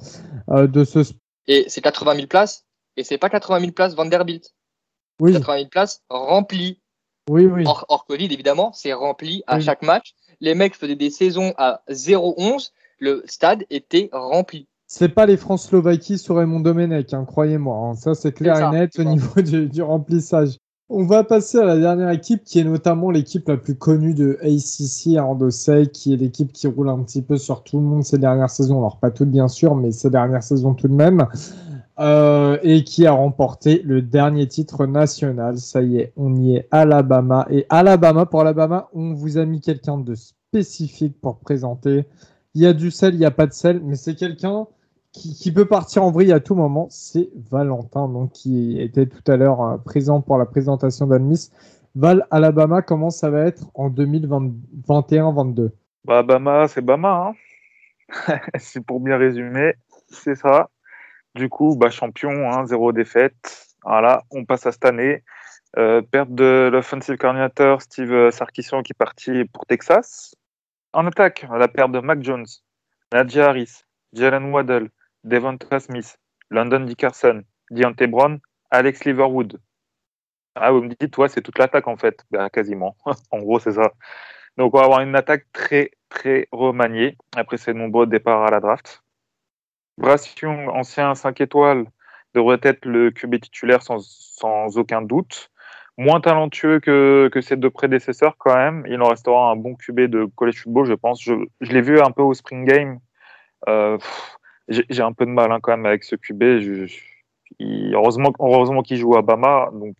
euh, 0.49 0.67
de 0.67 0.83
ce 0.83 1.03
sport. 1.03 1.19
Et 1.47 1.65
c'est 1.67 1.81
80 1.81 2.15
000 2.15 2.27
places, 2.27 2.65
et 2.97 3.03
c'est 3.03 3.17
pas 3.17 3.29
80 3.29 3.59
000 3.59 3.71
places 3.71 3.95
Vanderbilt. 3.95 4.53
Oui, 5.19 5.33
80 5.33 5.57
000 5.57 5.69
places 5.69 6.01
remplies. 6.09 6.79
oui, 7.29 7.45
oui. 7.45 7.63
Hors, 7.67 7.85
hors 7.89 8.05
Covid, 8.05 8.25
évidemment, 8.25 8.71
c'est 8.73 8.93
rempli 8.93 9.43
à 9.47 9.57
Oui. 9.57 9.61
chaque 9.63 9.83
match. 9.83 10.13
Les 10.39 10.55
mecs 10.55 10.75
faisaient 10.75 10.95
des 10.95 11.11
saisons 11.11 11.53
à 11.57 11.81
0-11, 11.89 12.71
le 12.99 13.23
stade 13.27 13.63
était 13.69 14.09
rempli. 14.11 14.67
C'est 14.87 15.09
pas 15.09 15.25
les 15.25 15.37
France-Slovaquie 15.37 16.17
sur 16.17 16.37
Raymond 16.37 16.59
Domenech, 16.61 17.13
hein, 17.13 17.25
croyez-moi. 17.25 17.77
hein. 17.77 17.93
Ça, 17.95 18.13
c'est 18.15 18.31
clair 18.31 18.55
ça, 18.57 18.67
et 18.69 18.71
net 18.71 18.97
au 18.99 19.03
niveau 19.03 19.41
du, 19.41 19.67
du 19.67 19.81
remplissage. 19.81 20.57
On 20.93 21.05
va 21.05 21.23
passer 21.23 21.57
à 21.57 21.63
la 21.63 21.77
dernière 21.77 22.09
équipe 22.09 22.43
qui 22.43 22.59
est 22.59 22.65
notamment 22.65 23.11
l'équipe 23.11 23.47
la 23.47 23.55
plus 23.55 23.75
connue 23.75 24.13
de 24.13 24.37
ACC 24.41 25.17
à 25.17 25.25
Andosei, 25.25 25.87
qui 25.87 26.13
est 26.13 26.17
l'équipe 26.17 26.51
qui 26.51 26.67
roule 26.67 26.89
un 26.89 26.99
petit 26.99 27.21
peu 27.21 27.37
sur 27.37 27.63
tout 27.63 27.77
le 27.77 27.85
monde 27.85 28.03
ces 28.03 28.17
dernières 28.17 28.49
saisons. 28.49 28.77
Alors, 28.79 28.99
pas 28.99 29.09
toutes, 29.09 29.31
bien 29.31 29.47
sûr, 29.47 29.73
mais 29.73 29.91
ces 29.93 30.09
dernières 30.09 30.43
saisons 30.43 30.73
tout 30.73 30.89
de 30.89 30.93
même. 30.93 31.27
Euh, 32.01 32.57
et 32.61 32.83
qui 32.83 33.05
a 33.05 33.13
remporté 33.13 33.81
le 33.85 34.01
dernier 34.01 34.49
titre 34.49 34.85
national. 34.85 35.59
Ça 35.59 35.81
y 35.81 35.97
est, 35.97 36.11
on 36.17 36.35
y 36.35 36.57
est, 36.57 36.67
Alabama. 36.71 37.47
Et 37.49 37.65
Alabama, 37.69 38.25
pour 38.25 38.41
Alabama, 38.41 38.89
on 38.93 39.13
vous 39.13 39.37
a 39.37 39.45
mis 39.45 39.61
quelqu'un 39.61 39.97
de 39.97 40.13
spécifique 40.15 41.21
pour 41.21 41.37
présenter. 41.39 42.05
Il 42.53 42.63
y 42.63 42.65
a 42.65 42.73
du 42.73 42.91
sel, 42.91 43.13
il 43.13 43.19
n'y 43.19 43.25
a 43.25 43.31
pas 43.31 43.47
de 43.47 43.53
sel, 43.53 43.79
mais 43.81 43.95
c'est 43.95 44.15
quelqu'un 44.15 44.67
qui, 45.11 45.51
peut 45.51 45.65
partir 45.65 46.03
en 46.03 46.11
vrille 46.11 46.31
à 46.31 46.39
tout 46.39 46.55
moment. 46.55 46.87
C'est 46.89 47.29
Valentin, 47.51 48.07
donc 48.07 48.31
qui 48.31 48.79
était 48.79 49.07
tout 49.07 49.23
à 49.31 49.37
l'heure 49.37 49.61
euh, 49.61 49.77
présent 49.77 50.21
pour 50.21 50.37
la 50.37 50.45
présentation 50.45 51.07
d'Admis. 51.07 51.51
Val, 51.95 52.25
Alabama, 52.31 52.81
comment 52.81 53.09
ça 53.09 53.29
va 53.29 53.45
être 53.45 53.69
en 53.73 53.89
2021-22 53.89 55.71
Bah, 56.05 56.23
Bama, 56.23 56.67
c'est 56.67 56.81
Bama. 56.81 57.33
Hein 57.33 58.37
c'est 58.57 58.85
pour 58.85 58.99
bien 58.99 59.17
résumer, 59.17 59.73
c'est 60.07 60.35
ça. 60.35 60.69
Du 61.35 61.49
coup, 61.49 61.75
bah, 61.75 61.89
champion, 61.89 62.49
hein, 62.49 62.65
zéro 62.65 62.93
défaite. 62.93 63.67
Voilà, 63.83 64.23
on 64.31 64.45
passe 64.45 64.65
à 64.65 64.71
cette 64.71 64.85
année. 64.85 65.23
Euh, 65.77 66.01
perte 66.01 66.33
de 66.33 66.69
l'offensive 66.71 67.15
coordinator 67.15 67.81
Steve 67.81 68.29
Sarkisian 68.31 68.83
qui 68.83 68.91
est 68.91 68.97
parti 68.97 69.45
pour 69.53 69.65
Texas. 69.65 70.35
En 70.93 71.07
attaque, 71.07 71.45
la 71.49 71.69
perte 71.69 71.93
de 71.93 71.99
Mac 71.99 72.21
Jones, 72.21 72.45
Nadia 73.13 73.47
Harris, 73.47 73.83
Jalen 74.11 74.51
Waddell, 74.51 74.89
Devonta 75.23 75.79
Smith, 75.79 76.17
London 76.49 76.81
Dickerson, 76.81 77.43
Deontay 77.69 78.07
Brown, 78.07 78.39
Alex 78.69 79.05
Leverwood. 79.05 79.59
Ah, 80.55 80.71
vous 80.71 80.81
me 80.81 80.89
dites, 80.89 81.11
toi, 81.11 81.29
c'est 81.29 81.41
toute 81.41 81.57
l'attaque 81.57 81.87
en 81.87 81.97
fait. 81.97 82.25
Ben, 82.31 82.49
quasiment. 82.49 82.95
en 83.31 83.39
gros, 83.39 83.59
c'est 83.59 83.73
ça. 83.73 83.91
Donc, 84.57 84.73
on 84.73 84.79
va 84.79 84.85
avoir 84.85 85.01
une 85.01 85.15
attaque 85.15 85.45
très, 85.53 85.91
très 86.09 86.47
remaniée 86.51 87.17
après 87.35 87.57
ses 87.57 87.73
nombreux 87.73 88.05
départs 88.05 88.43
à 88.43 88.51
la 88.51 88.59
draft. 88.59 89.03
Young, 90.41 90.69
ancien 90.69 91.15
5 91.15 91.39
étoiles, 91.41 91.85
devrait 92.33 92.59
être 92.63 92.85
le 92.85 93.11
QB 93.11 93.41
titulaire 93.41 93.83
sans, 93.83 93.99
sans 93.99 94.77
aucun 94.77 95.01
doute. 95.01 95.51
Moins 95.97 96.21
talentueux 96.21 96.79
que, 96.79 97.29
que 97.31 97.41
ses 97.41 97.57
deux 97.57 97.69
prédécesseurs, 97.69 98.35
quand 98.37 98.55
même. 98.55 98.85
Il 98.87 99.01
en 99.01 99.09
restera 99.09 99.51
un 99.51 99.55
bon 99.55 99.75
QB 99.75 100.01
de 100.01 100.25
college 100.35 100.63
football, 100.63 100.85
je 100.85 100.93
pense. 100.93 101.21
Je, 101.21 101.33
l'ai 101.61 101.81
vu 101.81 101.99
un 101.99 102.11
peu 102.11 102.21
au 102.21 102.33
Spring 102.33 102.65
Game. 102.65 102.99
Euh, 103.67 103.97
J'ai 104.89 105.01
un 105.03 105.13
peu 105.13 105.25
de 105.25 105.31
mal 105.31 105.51
hein, 105.51 105.59
quand 105.61 105.71
même 105.75 105.85
avec 105.85 106.03
ce 106.03 106.15
QB. 106.15 106.59
Je- 106.59 106.85
je- 106.85 106.99
il- 107.59 107.93
heureusement 107.93 108.31
heureusement 108.39 108.81
qu'il 108.81 108.97
joue 108.97 109.15
à 109.15 109.21
Bama. 109.21 109.69
Donc, 109.73 109.95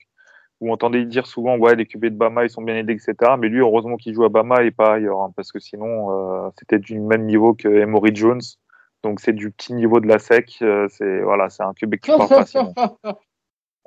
vous 0.62 0.70
entendez 0.72 1.06
dire 1.06 1.26
souvent, 1.28 1.58
ouais, 1.58 1.76
les 1.76 1.86
QB 1.86 2.06
de 2.06 2.10
Bama, 2.16 2.44
ils 2.46 2.50
sont 2.50 2.62
bien 2.62 2.76
aidés, 2.76 2.94
etc. 2.94 3.14
Mais 3.40 3.50
lui, 3.50 3.60
heureusement 3.62 3.98
qu'il 3.98 4.14
joue 4.14 4.24
à 4.26 4.30
Bama 4.30 4.64
et 4.64 4.72
pas 4.72 4.94
ailleurs. 4.96 5.22
hein, 5.22 5.32
parce 5.36 5.52
que 5.52 5.60
sinon, 5.60 6.12
euh, 6.46 6.50
c'était 6.60 6.80
du 6.80 7.00
même 7.00 7.26
niveau 7.26 7.54
que 7.54 7.68
Emory 7.68 8.16
Jones. 8.16 8.42
Donc, 9.04 9.20
c'est 9.20 9.34
du 9.34 9.50
petit 9.52 9.74
niveau 9.74 10.00
de 10.00 10.08
la 10.08 10.20
SEC. 10.20 10.60
euh, 10.62 10.88
c'est 10.90 11.22
voilà, 11.22 11.50
c'est 11.50 11.64
un 11.64 11.74
QB 11.74 11.96
qui 11.96 12.12
parle 12.12 12.28
facilement. 12.30 12.74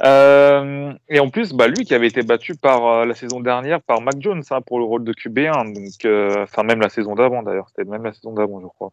Euh, 0.03 0.93
et 1.09 1.21
en 1.21 1.31
plus, 1.31 1.53
bah, 1.53 1.69
lui 1.69 1.85
qui 1.85 1.95
avait 1.95 2.09
été 2.09 2.23
battu 2.23 2.57
par 2.57 2.85
euh, 2.85 3.05
la 3.07 3.15
saison 3.15 3.39
dernière 3.39 3.81
par 3.81 4.01
Mac 4.01 4.15
Jones 4.19 4.43
hein, 4.51 4.61
pour 4.61 4.81
le 4.81 4.85
rôle 4.85 5.05
de 5.05 5.13
QB1, 5.13 5.73
donc 5.73 6.05
euh, 6.05 6.43
enfin 6.43 6.65
même 6.65 6.81
la 6.81 6.89
saison 6.89 7.15
d'avant 7.15 7.45
d'ailleurs, 7.45 7.69
c'était 7.69 7.89
même 7.89 8.03
la 8.03 8.13
saison 8.13 8.33
d'avant 8.33 8.61
je 8.61 8.67
crois. 8.67 8.91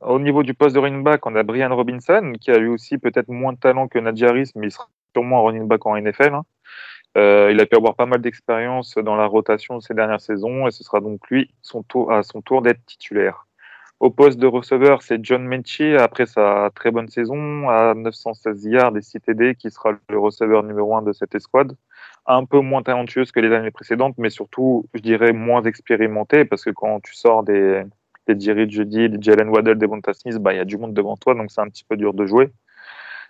Au 0.00 0.18
niveau 0.18 0.42
du 0.42 0.54
poste 0.54 0.74
de 0.74 0.80
running 0.80 1.02
back, 1.02 1.26
on 1.26 1.34
a 1.36 1.42
Brian 1.42 1.74
Robinson 1.74 2.32
qui 2.40 2.50
a 2.50 2.58
lui 2.58 2.68
aussi 2.68 2.98
peut-être 2.98 3.28
moins 3.28 3.52
de 3.54 3.58
talent 3.58 3.88
que 3.88 3.98
Nadjaris, 3.98 4.50
mais 4.54 4.68
il 4.68 4.70
sera 4.70 4.88
sûrement 5.14 5.40
un 5.40 5.42
running 5.46 5.66
back 5.68 5.86
en 5.86 5.96
NFL. 5.96 6.34
hein. 6.34 6.44
Euh, 7.16 7.50
il 7.50 7.60
a 7.60 7.66
pu 7.66 7.76
avoir 7.76 7.94
pas 7.96 8.04
mal 8.04 8.20
d'expérience 8.20 8.94
dans 8.96 9.16
la 9.16 9.26
rotation 9.26 9.80
ces 9.80 9.94
dernières 9.94 10.20
saisons 10.20 10.66
et 10.66 10.70
ce 10.70 10.84
sera 10.84 11.00
donc 11.00 11.26
lui 11.30 11.50
son 11.62 11.82
tour, 11.82 12.12
à 12.12 12.22
son 12.22 12.42
tour 12.42 12.60
d'être 12.60 12.84
titulaire. 12.84 13.46
Au 13.98 14.10
poste 14.10 14.38
de 14.38 14.46
receveur, 14.46 15.00
c'est 15.00 15.24
John 15.24 15.42
Mechie, 15.46 15.96
après 15.96 16.26
sa 16.26 16.70
très 16.74 16.90
bonne 16.90 17.08
saison, 17.08 17.70
à 17.70 17.94
916 17.94 18.66
yards 18.66 18.94
et 18.98 19.00
6 19.00 19.20
TD, 19.20 19.54
qui 19.54 19.70
sera 19.70 19.92
le 20.10 20.18
receveur 20.18 20.62
numéro 20.62 20.94
1 20.94 21.00
de 21.00 21.14
cette 21.14 21.34
escouade. 21.34 21.74
Un 22.26 22.44
peu 22.44 22.60
moins 22.60 22.82
talentueuse 22.82 23.32
que 23.32 23.40
les 23.40 23.54
années 23.54 23.70
précédentes, 23.70 24.16
mais 24.18 24.28
surtout, 24.28 24.86
je 24.92 25.00
dirais, 25.00 25.32
moins 25.32 25.62
expérimenté, 25.62 26.44
parce 26.44 26.62
que 26.64 26.70
quand 26.70 27.00
tu 27.00 27.14
sors 27.14 27.42
des, 27.42 27.84
des 28.26 28.38
Jerry 28.38 28.70
Judy, 28.70 29.08
Jalen 29.20 29.48
Waddell, 29.48 29.78
des 29.78 29.86
Bonta 29.86 30.12
Smith, 30.14 30.36
bah, 30.38 30.52
il 30.52 30.56
y 30.56 30.60
a 30.60 30.64
du 30.64 30.76
monde 30.76 30.94
devant 30.94 31.16
toi, 31.16 31.34
donc 31.34 31.50
c'est 31.50 31.60
un 31.60 31.68
petit 31.68 31.84
peu 31.84 31.96
dur 31.96 32.14
de 32.14 32.26
jouer. 32.26 32.50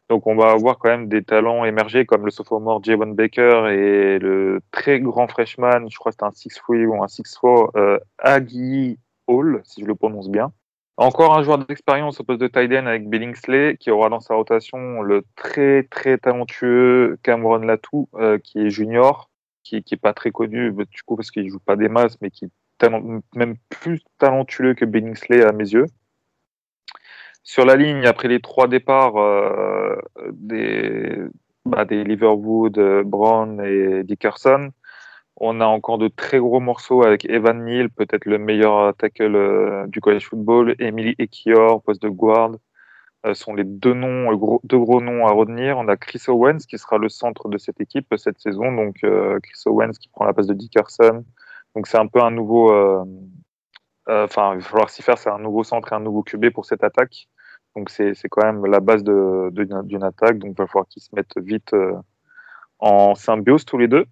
Donc 0.09 0.27
on 0.27 0.37
va 0.37 0.51
avoir 0.51 0.79
quand 0.79 0.89
même 0.89 1.09
des 1.09 1.25
talents 1.25 1.65
émergés 1.65 2.07
comme 2.07 2.25
le 2.25 2.31
sophomore 2.31 2.83
Javon 2.83 3.09
Baker 3.09 3.69
et 3.73 4.19
le 4.21 4.61
très 4.71 5.01
grand 5.01 5.27
freshman, 5.27 5.89
je 5.91 5.99
crois 5.99 6.13
que 6.13 6.17
c'était 6.21 6.25
un 6.25 6.31
6'3 6.31 6.87
ou 6.87 7.03
un 7.03 7.07
6'4, 7.07 7.71
euh, 7.77 8.97
Hall, 9.29 9.61
si 9.65 9.83
je 9.83 9.87
le 9.87 9.95
prononce 9.97 10.31
bien. 10.31 10.53
Encore 10.99 11.37
un 11.37 11.43
joueur 11.43 11.59
d'expérience 11.59 12.21
au 12.21 12.25
poste 12.25 12.41
de 12.41 12.47
tight 12.47 12.73
end 12.73 12.87
avec 12.87 13.09
Billingsley, 13.11 13.77
qui 13.77 13.91
aura 13.91 14.09
dans 14.09 14.21
sa 14.21 14.35
rotation 14.35 15.03
le 15.03 15.25
très 15.35 15.83
très 15.83 16.17
talentueux 16.17 17.19
Cameron 17.23 17.59
Latou, 17.59 18.09
euh, 18.15 18.39
qui 18.39 18.61
est 18.61 18.71
junior, 18.71 19.29
qui, 19.63 19.83
qui 19.83 19.95
est 19.95 19.99
pas 19.99 20.15
très 20.15 20.31
connu 20.31 20.73
du 20.73 21.03
coup 21.05 21.17
parce 21.17 21.31
qu'il 21.31 21.49
joue 21.51 21.59
pas 21.59 21.77
des 21.77 21.89
masses, 21.89 22.17
mais 22.23 22.31
qui 22.31 22.49
même 23.35 23.57
plus 23.69 24.03
talentueux 24.19 24.75
que 24.75 24.85
Billingsley 24.85 25.45
à 25.45 25.53
mes 25.53 25.73
yeux. 25.73 25.87
Sur 27.47 27.65
la 27.65 27.77
ligne, 27.77 28.05
après 28.07 28.27
les 28.27 28.41
trois 28.41 28.67
départs 28.67 29.17
euh, 29.19 29.95
des, 30.33 31.17
bah, 31.65 31.85
des 31.85 32.03
Liverwood, 32.03 32.77
euh, 32.77 33.05
Brown 33.05 33.61
et 33.65 34.03
Dickerson, 34.03 34.73
on 35.37 35.61
a 35.61 35.67
encore 35.67 35.99
de 35.99 36.09
très 36.09 36.41
gros 36.41 36.59
morceaux 36.59 37.05
avec 37.05 37.25
Evan 37.27 37.65
Neal, 37.65 37.89
peut-être 37.89 38.25
le 38.25 38.39
meilleur 38.39 38.97
tackle 38.97 39.37
euh, 39.37 39.87
du 39.87 40.01
college 40.01 40.27
football, 40.27 40.75
Emily 40.81 41.15
Ekior, 41.21 41.83
poste 41.85 42.03
de 42.03 42.09
guard, 42.09 42.57
sont 43.33 43.55
les 43.55 43.65
deux 43.65 43.95
noms, 43.95 44.33
gros, 44.35 44.61
deux 44.65 44.79
gros 44.79 45.01
noms 45.01 45.27
à 45.27 45.31
retenir. 45.31 45.79
On 45.79 45.87
a 45.87 45.97
Chris 45.97 46.23
Owens 46.27 46.59
qui 46.69 46.79
sera 46.79 46.99
le 46.99 47.09
centre 47.09 47.49
de 47.49 47.59
cette 47.59 47.81
équipe 47.81 48.07
cette 48.17 48.41
saison, 48.41 48.73
donc 48.73 48.97
Chris 48.97 49.63
Owens 49.67 49.99
qui 50.01 50.09
prend 50.09 50.25
la 50.25 50.33
place 50.33 50.47
de 50.47 50.55
Dickerson. 50.55 51.25
Donc 51.77 51.87
c'est 51.87 51.99
un 51.99 52.09
peu 52.09 52.21
un 52.23 52.33
nouveau, 52.33 52.73
euh, 52.73 53.05
Enfin, 54.09 54.55
il 54.55 54.61
va 54.61 54.69
falloir 54.69 54.91
s'y 54.91 55.03
faire. 55.03 55.19
C'est 55.19 55.31
un 55.31 55.39
nouveau 55.39 55.63
centre 55.63 55.93
et 55.93 55.97
un 55.97 56.01
nouveau 56.01 56.23
QB 56.25 56.51
pour 56.51 56.65
cette 56.65 56.83
attaque. 56.83 57.29
Donc 57.77 57.91
c'est 57.91 58.15
quand 58.31 58.45
même 58.45 58.67
la 58.67 58.81
base 58.81 59.05
d'une 59.05 60.03
attaque. 60.03 60.39
Donc 60.39 60.51
il 60.53 60.57
va 60.57 60.67
falloir 60.67 60.89
qu'ils 60.89 61.03
se 61.03 61.15
mettent 61.15 61.39
vite 61.39 61.75
en 62.79 63.15
symbiose 63.15 63.65
tous 63.65 63.79
les 63.79 63.89
deux. 63.89 64.07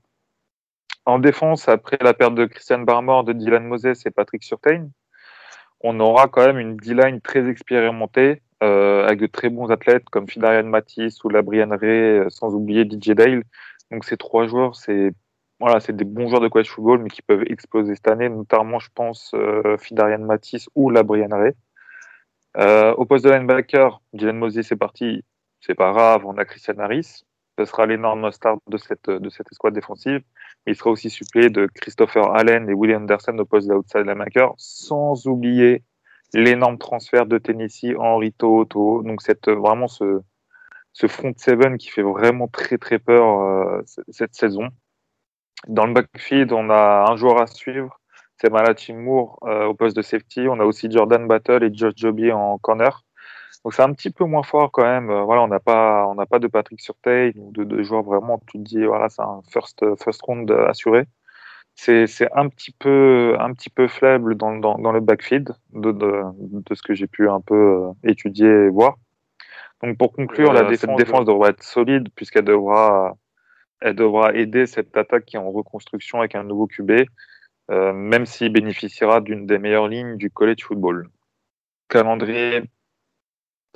En 1.07 1.19
défense, 1.19 1.69
après 1.69 1.99
la 2.01 2.15
perte 2.15 2.35
de 2.35 2.47
Christian 2.47 2.81
Barmore, 2.81 3.25
de 3.25 3.33
Dylan 3.33 3.65
Moses 3.67 4.07
et 4.07 4.11
Patrick 4.11 4.43
Surtain, 4.43 4.89
on 5.81 6.01
aura 6.01 6.29
quand 6.29 6.47
même 6.47 6.59
une 6.59 6.77
D-line 6.77 7.21
très 7.21 7.47
expérimentée 7.49 8.43
euh, 8.63 9.05
avec 9.05 9.21
de 9.21 9.27
très 9.27 9.51
bons 9.51 9.71
athlètes 9.71 10.09
comme 10.11 10.27
Fidarian 10.27 10.65
Matisse 10.65 11.23
ou 11.25 11.29
Labrian 11.29 11.69
Ray, 11.69 12.21
euh, 12.21 12.31
sans 12.31 12.55
oublier 12.55 12.85
DJ 12.85 13.11
Dale. 13.11 13.43
Donc 13.91 14.05
ces 14.07 14.17
trois 14.17 14.47
joueurs, 14.47 14.77
c'est 14.77 15.13
voilà, 15.61 15.81
c'est 15.81 15.95
des 15.95 16.05
bons 16.05 16.29
joueurs 16.29 16.41
de 16.41 16.49
college 16.49 16.69
football, 16.69 17.01
mais 17.03 17.11
qui 17.11 17.23
peuvent 17.23 17.45
exploser 17.47 17.95
cette 17.95 18.09
année, 18.09 18.29
notamment, 18.29 18.79
je 18.79 18.89
pense, 18.95 19.33
euh, 19.35 19.77
Fidarian 19.79 20.19
Matisse 20.19 20.69
ou 20.75 20.91
Labrian 20.91 21.29
Ray. 21.31 21.53
Euh, 22.57 22.95
au 22.95 23.05
poste 23.05 23.25
de 23.25 23.31
linebacker, 23.31 24.01
Dylan 24.13 24.37
Moses 24.37 24.71
est 24.71 24.77
parti, 24.77 25.25
c'est 25.61 25.75
pas 25.75 25.93
grave, 25.93 26.25
on 26.25 26.37
a 26.39 26.45
Christian 26.45 26.79
Harris 26.79 27.25
ce 27.59 27.65
sera 27.65 27.87
l'énorme 27.87 28.31
star 28.33 28.57
de 28.69 28.77
cette, 28.77 29.09
de 29.09 29.29
cette 29.31 29.51
escouade 29.53 29.75
défensive. 29.75 30.23
il 30.67 30.75
sera 30.75 30.91
aussi 30.91 31.11
suppléé 31.11 31.51
de 31.51 31.69
Christopher 31.75 32.35
Allen 32.35 32.69
et 32.69 32.75
William 32.75 33.03
Anderson 33.03 33.37
au 33.39 33.45
poste 33.45 33.69
d'outside 33.69 34.07
linebacker, 34.07 34.55
sans 34.57 35.27
oublier 35.27 35.83
l'énorme 36.33 36.79
transfert 36.79 37.27
de 37.27 37.39
Tennessee, 37.39 37.95
Henry 37.97 38.33
Toto. 38.33 39.03
Donc, 39.03 39.23
cette, 39.23 39.49
vraiment 39.49 39.87
ce, 39.87 40.21
ce 40.93 41.07
front 41.07 41.33
seven 41.37 41.79
qui 41.79 41.89
fait 41.89 42.03
vraiment 42.03 42.49
très, 42.49 42.79
très 42.79 42.99
peur 42.99 43.41
euh, 43.41 43.83
cette 44.09 44.35
saison. 44.35 44.69
Dans 45.69 45.87
le 45.87 45.93
backfield, 45.93 46.53
on 46.53 46.71
a 46.71 47.07
un 47.11 47.17
joueur 47.17 47.41
à 47.41 47.47
suivre. 47.47 48.01
C'est 48.41 48.51
Malachi 48.51 48.93
Moore 48.93 49.39
euh, 49.45 49.67
au 49.67 49.75
poste 49.75 49.97
de 49.97 50.03
safety. 50.03 50.47
On 50.49 50.61
a 50.61 50.65
aussi 50.65 50.91
Jordan 50.91 51.27
Battle 51.27 51.65
et 51.65 51.75
Josh 51.75 51.95
Joby 51.97 52.33
en 52.33 52.59
corner. 52.59 53.05
Donc 53.65 53.73
c'est 53.73 53.83
un 53.83 53.93
petit 53.93 54.11
peu 54.11 54.25
moins 54.25 54.43
fort 54.43 54.71
quand 54.73 54.83
même. 54.83 55.11
Euh, 55.11 55.23
voilà, 55.23 55.43
on 55.43 55.49
n'a 55.49 55.61
pas, 55.61 56.07
on 56.07 56.15
n'a 56.15 56.27
pas 56.27 56.39
de 56.39 56.49
Patrick 56.49 56.81
Surtain 56.81 57.31
ou 57.37 57.53
de, 57.53 57.65
de, 57.65 57.83
joueurs 57.83 58.03
vraiment. 58.03 58.41
Tu 58.47 58.59
te 58.59 58.63
dis 58.63 58.85
voilà, 58.85 59.09
c'est 59.09 59.23
un 59.23 59.41
first 59.51 59.85
first 60.03 60.21
round 60.23 60.51
assuré. 60.69 61.07
C'est, 61.77 62.07
c'est 62.07 62.29
un 62.35 62.49
petit 62.49 62.73
peu 62.73 63.37
un 63.41 63.53
petit 63.53 63.71
peu 63.71 63.89
faible 63.89 64.37
dans, 64.37 64.57
dans, 64.57 64.79
dans 64.79 64.93
le 64.93 65.01
backfield 65.01 65.57
de, 65.73 65.93
de, 65.93 66.23
de 66.39 66.75
ce 66.75 66.83
que 66.83 66.95
j'ai 66.95 67.07
pu 67.07 67.29
un 67.29 67.41
peu 67.41 67.55
euh, 67.55 68.09
étudier 68.09 68.49
et 68.49 68.69
voir. 68.69 68.97
Donc 69.83 69.99
pour 69.99 70.13
conclure, 70.13 70.53
la 70.53 70.65
défense 70.65 71.25
devra 71.25 71.49
être 71.49 71.63
solide 71.63 72.09
puisqu'elle 72.15 72.45
devra 72.45 73.17
elle 73.85 73.97
devra 73.97 74.33
aider 74.33 74.67
cette 74.67 74.97
attaque 74.97 75.27
qui 75.27 75.37
est 75.37 75.39
en 75.39 75.51
reconstruction 75.51 76.21
avec 76.21 76.35
un 76.35 76.43
nouveau 76.43 76.67
QB, 76.67 77.05
euh, 77.71 77.93
même 77.93 78.25
s'il 78.25 78.51
bénéficiera 78.51 79.21
d'une 79.21 79.47
des 79.47 79.59
meilleures 79.59 79.89
lignes 79.89 80.17
du 80.17 80.31
college 80.31 80.65
football. 80.65 81.11
Calendrier 81.89 82.63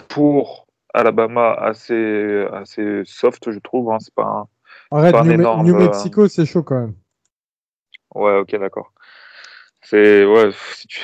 pour 0.09 0.67
Alabama 0.95 1.53
assez, 1.53 2.47
assez 2.55 3.03
soft, 3.05 3.51
je 3.51 3.59
trouve. 3.59 3.93
Hein. 3.93 3.99
C'est 4.01 4.15
pas 4.15 4.25
un, 4.25 4.49
Arrête, 4.91 5.13
pas 5.13 5.21
un 5.21 5.25
New, 5.25 5.33
énorme, 5.33 5.67
New 5.67 5.77
Mexico, 5.77 6.27
c'est 6.27 6.47
chaud 6.47 6.63
quand 6.63 6.81
même. 6.81 6.95
Ouais, 8.15 8.39
ok, 8.39 8.59
d'accord. 8.59 8.95
C'est 9.83 10.25
ouais. 10.25 10.49
Si 10.73 10.89
tu... 10.89 11.03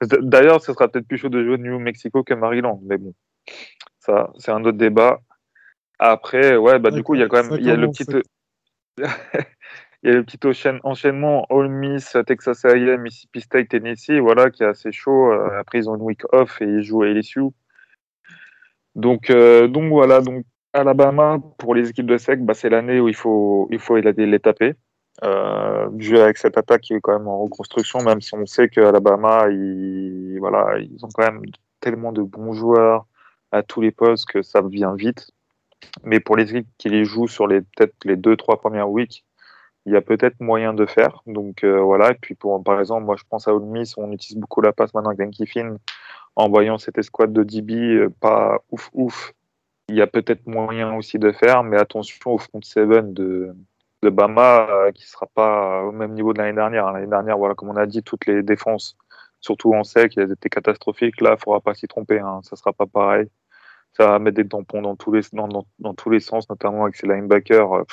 D'ailleurs, 0.00 0.62
ce 0.62 0.72
sera 0.72 0.88
peut-être 0.88 1.06
plus 1.06 1.18
chaud 1.18 1.28
de 1.28 1.44
jouer 1.44 1.58
New 1.58 1.78
Mexico 1.78 2.24
que 2.24 2.32
Maryland, 2.32 2.80
mais 2.84 2.96
bon, 2.96 3.12
ça, 3.98 4.32
c'est 4.38 4.50
un 4.50 4.64
autre 4.64 4.78
débat. 4.78 5.20
Après, 5.98 6.56
ouais, 6.56 6.78
bah 6.78 6.90
du 6.90 7.02
coup, 7.02 7.14
il 7.14 7.20
y 7.20 7.24
a 7.24 7.28
quand 7.28 7.42
même, 7.42 7.58
il 7.58 7.66
y 7.66 7.70
a 7.70 7.76
le 7.76 7.88
petit, 7.88 8.04
il 8.98 10.10
y 10.10 10.12
a 10.12 10.16
le 10.16 10.24
petit 10.24 10.38
enchaînement 10.82 11.46
All 11.50 11.68
Miss, 11.68 12.16
Texas 12.26 12.64
A&M, 12.64 13.00
Mississippi 13.00 13.40
State, 13.40 13.68
Tennessee, 13.68 14.18
voilà, 14.20 14.50
qui 14.50 14.62
est 14.62 14.66
assez 14.66 14.92
chaud. 14.92 15.32
Euh, 15.32 15.58
après, 15.58 15.78
ils 15.78 15.88
ont 15.88 15.96
une 15.96 16.02
week 16.02 16.22
off 16.32 16.60
et 16.60 16.66
ils 16.66 16.82
jouent 16.82 17.02
à 17.02 17.08
LSU. 17.08 17.42
Donc, 18.94 19.30
euh, 19.30 19.66
donc 19.66 19.90
voilà, 19.90 20.20
donc 20.20 20.44
Alabama 20.72 21.38
pour 21.58 21.74
les 21.74 21.90
équipes 21.90 22.06
de 22.06 22.16
SEC, 22.16 22.44
bah, 22.44 22.54
c'est 22.54 22.68
l'année 22.68 23.00
où 23.00 23.08
il 23.08 23.14
faut, 23.14 23.68
il 23.70 23.78
faut 23.78 23.96
les 23.96 24.40
taper. 24.40 24.74
Euh, 25.22 25.88
jouer 25.98 26.20
avec 26.20 26.38
cette 26.38 26.58
attaque 26.58 26.80
qui 26.82 26.94
est 26.94 27.00
quand 27.00 27.16
même 27.16 27.28
en 27.28 27.38
reconstruction, 27.38 28.02
même 28.02 28.20
si 28.20 28.34
on 28.34 28.46
sait 28.46 28.68
qu'Alabama, 28.68 29.48
ils, 29.48 30.38
voilà, 30.40 30.78
ils 30.78 31.04
ont 31.04 31.08
quand 31.14 31.22
même 31.22 31.42
tellement 31.80 32.12
de 32.12 32.22
bons 32.22 32.52
joueurs 32.52 33.06
à 33.52 33.62
tous 33.62 33.80
les 33.80 33.92
postes 33.92 34.28
que 34.28 34.42
ça 34.42 34.60
vient 34.60 34.94
vite. 34.94 35.30
Mais 36.04 36.20
pour 36.20 36.36
les 36.36 36.50
équipes 36.50 36.68
qui 36.78 36.88
les 36.88 37.04
jouent 37.04 37.28
sur 37.28 37.46
les 37.46 37.60
peut-être 37.60 37.94
les 38.04 38.16
deux 38.16 38.36
trois 38.36 38.60
premières 38.60 38.90
weeks, 38.90 39.24
il 39.86 39.92
y 39.92 39.96
a 39.96 40.00
peut-être 40.02 40.40
moyen 40.40 40.74
de 40.74 40.86
faire. 40.86 41.22
Donc 41.26 41.64
euh, 41.64 41.80
voilà. 41.80 42.12
Et 42.12 42.14
puis 42.14 42.34
pour 42.34 42.62
par 42.62 42.80
exemple, 42.80 43.04
moi 43.04 43.16
je 43.16 43.24
pense 43.28 43.48
à 43.48 43.54
Ole 43.54 43.64
Miss, 43.64 43.96
on 43.98 44.12
utilise 44.12 44.38
beaucoup 44.38 44.60
la 44.60 44.72
passe 44.72 44.94
maintenant 44.94 45.10
avec 45.10 45.18
Dan 45.18 45.30
Kiffin, 45.30 45.76
en 46.36 46.48
voyant 46.48 46.78
cette 46.78 46.98
escouade 46.98 47.32
de 47.32 47.42
DB 47.42 47.74
euh, 47.74 48.10
pas 48.20 48.60
ouf 48.70 48.90
ouf. 48.94 49.32
Il 49.88 49.96
y 49.96 50.02
a 50.02 50.06
peut-être 50.06 50.46
moyen 50.46 50.94
aussi 50.96 51.18
de 51.18 51.32
faire, 51.32 51.62
mais 51.62 51.76
attention 51.78 52.18
au 52.32 52.38
front 52.38 52.62
seven 52.62 53.12
de 53.14 53.54
de 54.04 54.10
Bama 54.10 54.68
euh, 54.70 54.92
qui 54.92 55.08
sera 55.08 55.26
pas 55.26 55.82
au 55.82 55.92
même 55.92 56.12
niveau 56.12 56.32
de 56.32 56.38
l'année 56.38 56.54
dernière. 56.54 56.92
L'année 56.92 57.08
dernière, 57.08 57.38
voilà, 57.38 57.54
comme 57.54 57.70
on 57.70 57.76
a 57.76 57.86
dit, 57.86 58.02
toutes 58.02 58.26
les 58.26 58.42
défenses, 58.42 58.96
surtout 59.40 59.74
en 59.74 59.82
sec, 59.82 60.16
elles 60.16 60.30
étaient 60.30 60.50
catastrophiques. 60.50 61.20
Là, 61.20 61.36
il 61.36 61.42
faudra 61.42 61.60
pas 61.60 61.74
s'y 61.74 61.88
tromper. 61.88 62.20
Hein. 62.20 62.40
Ça 62.44 62.54
sera 62.56 62.72
pas 62.72 62.86
pareil. 62.86 63.28
Ça 63.96 64.08
va 64.08 64.18
mettre 64.18 64.36
des 64.36 64.48
tampons 64.48 64.82
dans 64.82 64.96
tous 64.96 65.12
les 65.12 65.22
dans, 65.32 65.48
dans, 65.48 65.66
dans 65.78 65.94
tous 65.94 66.10
les 66.10 66.20
sens, 66.20 66.48
notamment 66.48 66.84
avec 66.84 66.96
ces 66.96 67.06
linebackers 67.06 67.84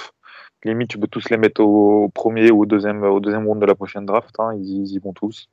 limite, 0.65 0.89
tu 0.89 0.99
peux 0.99 1.07
tous 1.07 1.29
les 1.29 1.37
mettre 1.37 1.61
au, 1.61 2.09
premier 2.09 2.51
ou 2.51 2.61
au 2.61 2.65
deuxième, 2.65 3.03
au 3.03 3.19
deuxième 3.19 3.47
round 3.47 3.61
de 3.61 3.65
la 3.65 3.75
prochaine 3.75 4.05
draft. 4.05 4.35
Hein, 4.39 4.55
ils, 4.55 4.91
y 4.91 4.99
vont 4.99 5.13
tous. 5.13 5.49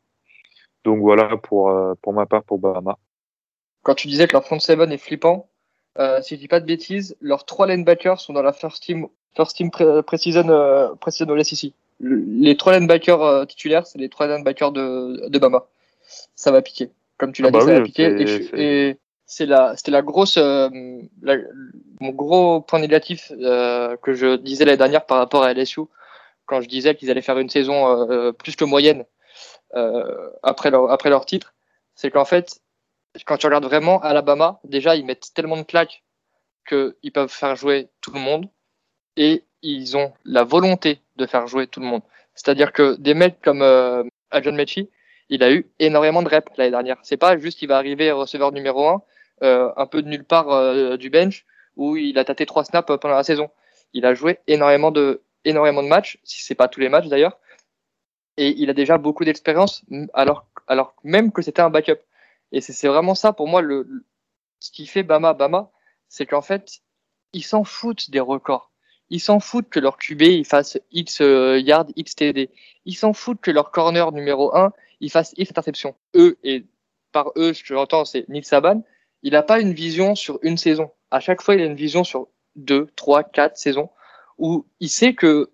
Donc 0.85 1.01
voilà 1.01 1.37
pour, 1.37 1.71
euh, 1.71 1.95
pour 2.03 2.13
ma 2.13 2.27
part 2.27 2.45
pour 2.45 2.59
Bahama. 2.59 2.99
Quand 3.83 3.95
tu 3.95 4.09
disais 4.09 4.27
que 4.27 4.33
leur 4.33 4.45
front 4.45 4.59
seven 4.59 4.93
est 4.93 4.99
flippant, 4.99 5.49
euh, 5.99 6.21
si 6.23 6.35
je 6.35 6.41
dis 6.41 6.49
pas 6.49 6.61
de 6.61 6.67
bêtises, 6.67 7.17
leurs 7.21 7.45
trois 7.45 7.67
linebackers 7.67 8.21
sont 8.21 8.33
dans 8.33 8.43
la 8.43 8.53
first 8.53 8.83
team, 8.83 9.09
first 9.37 9.57
team 9.57 9.71
pré-season 9.71 10.49
euh, 10.49 11.43
SEC. 11.43 11.73
Les 12.01 12.57
trois 12.57 12.79
linebackers 12.79 13.23
euh, 13.23 13.45
titulaires, 13.45 13.87
c'est 13.87 13.99
les 13.99 14.09
trois 14.09 14.29
linebackers 14.29 14.73
de, 14.73 15.29
de 15.29 15.39
Bama. 15.39 15.67
Ça 16.35 16.53
va 16.53 16.63
piquer. 16.63 16.91
Comme 17.17 17.33
tu 17.33 17.43
l'as 17.43 17.49
ah 17.49 17.53
dit, 17.53 17.59
bah 17.59 17.65
ça 17.65 17.75
va 17.75 17.83
piquer. 17.83 18.51
et, 18.55 18.99
c'est 19.29 19.47
la, 19.47 19.77
c'était 19.77 19.91
la 19.91 20.03
grosse, 20.03 20.39
euh, 20.39 20.71
mon 22.01 22.11
gros 22.11 22.63
point 22.63 22.81
négatif 22.81 23.31
euh, 23.39 23.95
que 23.99 24.15
je 24.15 24.37
disais 24.37 24.65
l'année 24.65 24.79
dernière 24.79 25.05
par 25.05 25.19
rapport 25.19 25.45
à 25.45 25.53
LSU, 25.53 25.83
quand 26.47 26.63
je 26.63 26.69
disais 26.69 26.95
qu'ils 26.95 27.11
allaient 27.11 27.23
faire 27.23 27.39
une 27.39 27.51
saison 27.51 28.11
euh, 28.11 28.33
plus 28.33 28.57
que 28.57 28.65
moyenne 28.65 29.05
après 30.43 30.71
leur 30.71 31.27
titre, 31.27 31.55
c'est 31.95 32.11
qu'en 32.11 32.25
fait, 32.25 32.59
quand 33.27 33.37
tu 33.37 33.47
regardes 33.47 33.67
vraiment 33.67 34.01
Alabama, 34.01 34.61
déjà 34.65 34.97
ils 34.97 35.05
mettent 35.05 35.35
tellement 35.35 35.59
de 35.59 35.63
claques 35.63 36.03
qu'ils 36.67 37.13
peuvent 37.13 37.31
faire 37.31 37.55
jouer 37.55 37.91
tout 38.01 38.13
le 38.13 38.21
monde 38.21 38.49
et 39.17 39.45
ils 39.61 39.97
ont 39.99 40.15
la 40.25 40.43
volonté 40.43 41.03
de 41.17 41.27
faire 41.27 41.47
jouer 41.47 41.67
tout 41.67 41.81
le 41.81 41.87
monde. 41.87 42.03
C'est-à-dire 42.35 42.73
que 42.73 42.97
des 42.97 43.13
mecs 43.13 43.43
comme 43.43 43.61
John 44.43 44.57
Mechie, 44.57 44.89
il 45.29 45.43
a 45.43 45.53
eu 45.53 45.71
énormément 45.79 46.23
de 46.23 46.31
reps 46.31 46.51
l'année 46.57 46.71
dernière. 46.71 46.97
C'est 47.03 47.19
pas 47.19 47.37
juste 47.37 47.59
qu'il 47.59 47.69
va 47.69 47.77
arriver 47.77 48.11
receveur 48.11 48.53
numéro 48.53 48.89
un 48.89 48.95
euh, 48.95 49.18
un 49.43 49.87
peu 49.87 50.03
de 50.03 50.09
nulle 50.09 50.25
part 50.25 50.51
euh, 50.51 50.97
du 50.97 51.11
bench 51.11 51.47
où 51.77 51.97
il 51.97 52.19
a 52.19 52.25
tâté 52.25 52.45
trois 52.47 52.65
snaps 52.65 52.87
pendant 53.01 53.15
la 53.15 53.23
saison. 53.23 53.51
Il 53.93 54.05
a 54.05 54.15
joué 54.15 54.41
énormément 54.47 54.91
de, 54.91 55.23
énormément 55.45 55.83
de 55.83 55.89
matchs, 55.89 56.19
si 56.25 56.43
c'est 56.43 56.55
pas 56.55 56.69
tous 56.69 56.81
les 56.81 56.89
matchs 56.89 57.07
d'ailleurs, 57.07 57.39
et 58.37 58.55
il 58.59 58.71
a 58.71 58.75
déjà 58.75 58.99
beaucoup 58.99 59.25
d'expérience, 59.25 59.85
alors, 60.13 60.47
alors 60.67 60.95
même 61.05 61.33
que 61.33 61.43
c'était 61.43 61.63
un 61.63 61.71
backup. 61.71 62.01
Et 62.53 62.61
c'est 62.61 62.89
vraiment 62.89 63.15
ça 63.15 63.33
pour 63.33 63.49
moi 63.49 63.61
le, 63.61 64.05
ce 64.61 64.71
qui 64.71 64.87
fait 64.87 65.03
Bama 65.03 65.35
Bama, 65.35 65.71
c'est 66.09 66.27
qu'en 66.27 66.43
fait 66.43 66.81
ils 67.33 67.45
s'en 67.45 67.65
foutent 67.65 68.11
des 68.11 68.21
records. 68.21 68.71
Ils 69.11 69.21
s'en 69.21 69.41
foutent 69.41 69.69
que 69.69 69.81
leur 69.81 69.99
QB 69.99 70.23
il 70.23 70.45
fasse 70.45 70.79
X 70.93 71.21
euh, 71.21 71.59
yards, 71.61 71.87
X 71.97 72.15
TD. 72.17 72.51
Ils 72.85 72.95
s'en 72.95 73.13
foutent 73.13 73.41
que 73.41 73.51
leur 73.51 73.71
corner 73.71 74.13
numéro 74.13 74.55
1 74.57 74.73
il 75.01 75.11
fasse 75.11 75.35
X 75.37 75.51
interception. 75.51 75.95
Eux 76.15 76.39
et 76.43 76.65
par 77.13 77.33
eux, 77.37 77.53
je 77.53 77.75
l'entends, 77.75 78.05
c'est 78.05 78.29
Nick 78.29 78.47
Saban 78.47 78.83
il 79.23 79.33
n'a 79.33 79.43
pas 79.43 79.61
une 79.61 79.73
vision 79.73 80.15
sur 80.15 80.39
une 80.43 80.57
saison. 80.57 80.91
À 81.11 81.21
chaque 81.21 81.43
fois, 81.43 81.55
il 81.55 81.61
a 81.61 81.65
une 81.65 81.75
vision 81.75 82.05
sur 82.05 82.29
deux, 82.57 82.89
trois, 82.97 83.25
quatre 83.25 83.57
saisons 83.57 83.91
où 84.39 84.67
il 84.81 84.89
sait 84.89 85.15
que 85.15 85.51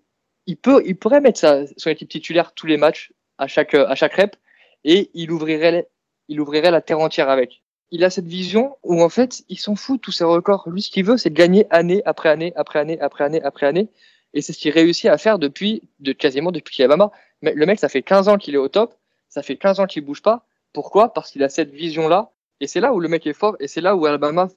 il 0.47 0.57
peut, 0.57 0.83
il 0.85 0.95
pourrait 0.95 1.21
mettre 1.21 1.39
sa, 1.39 1.65
son 1.77 1.89
équipe 1.89 2.09
titulaire 2.09 2.53
tous 2.53 2.67
les 2.67 2.77
matchs 2.77 3.11
à 3.37 3.47
chaque, 3.47 3.73
à 3.73 3.95
chaque 3.95 4.13
rep 4.13 4.35
et 4.83 5.09
il 5.13 5.31
ouvrirait, 5.31 5.89
il 6.27 6.39
ouvrirait 6.39 6.71
la 6.71 6.81
terre 6.81 6.99
entière 6.99 7.29
avec. 7.29 7.63
Il 7.91 8.03
a 8.03 8.09
cette 8.09 8.27
vision 8.27 8.77
où 8.83 9.01
en 9.01 9.09
fait, 9.09 9.43
il 9.49 9.57
s'en 9.57 9.75
fout 9.75 9.97
de 9.97 10.01
tous 10.01 10.11
ses 10.11 10.23
records. 10.23 10.69
Lui, 10.69 10.81
ce 10.81 10.91
qu'il 10.91 11.05
veut, 11.05 11.17
c'est 11.17 11.33
gagner 11.33 11.65
année 11.71 12.01
après 12.05 12.29
année, 12.29 12.53
après 12.55 12.79
année, 12.79 12.99
après 12.99 13.23
année, 13.23 13.41
après 13.41 13.65
année. 13.65 13.89
Et 14.33 14.41
c'est 14.41 14.53
ce 14.53 14.59
qu'il 14.59 14.71
réussit 14.71 15.09
à 15.09 15.17
faire 15.17 15.39
depuis, 15.39 15.81
de 15.99 16.11
quasiment 16.11 16.51
depuis 16.51 16.83
à 16.83 17.11
Mais 17.41 17.53
le 17.53 17.65
mec, 17.65 17.79
ça 17.79 17.89
fait 17.89 18.03
15 18.03 18.27
ans 18.27 18.37
qu'il 18.37 18.53
est 18.53 18.59
au 18.59 18.67
top. 18.67 18.95
Ça 19.29 19.41
fait 19.41 19.55
15 19.55 19.79
ans 19.79 19.85
qu'il 19.85 20.03
bouge 20.03 20.21
pas. 20.21 20.45
Pourquoi? 20.73 21.13
Parce 21.13 21.31
qu'il 21.31 21.43
a 21.43 21.49
cette 21.49 21.71
vision-là 21.71 22.31
et 22.61 22.67
c'est 22.67 22.79
là 22.79 22.93
où 22.93 22.99
le 22.99 23.07
mec 23.07 23.25
est 23.27 23.33
fort 23.33 23.55
et 23.59 23.67
c'est 23.67 23.81
là 23.81 23.95
où 23.95 24.05
Alabama 24.05 24.47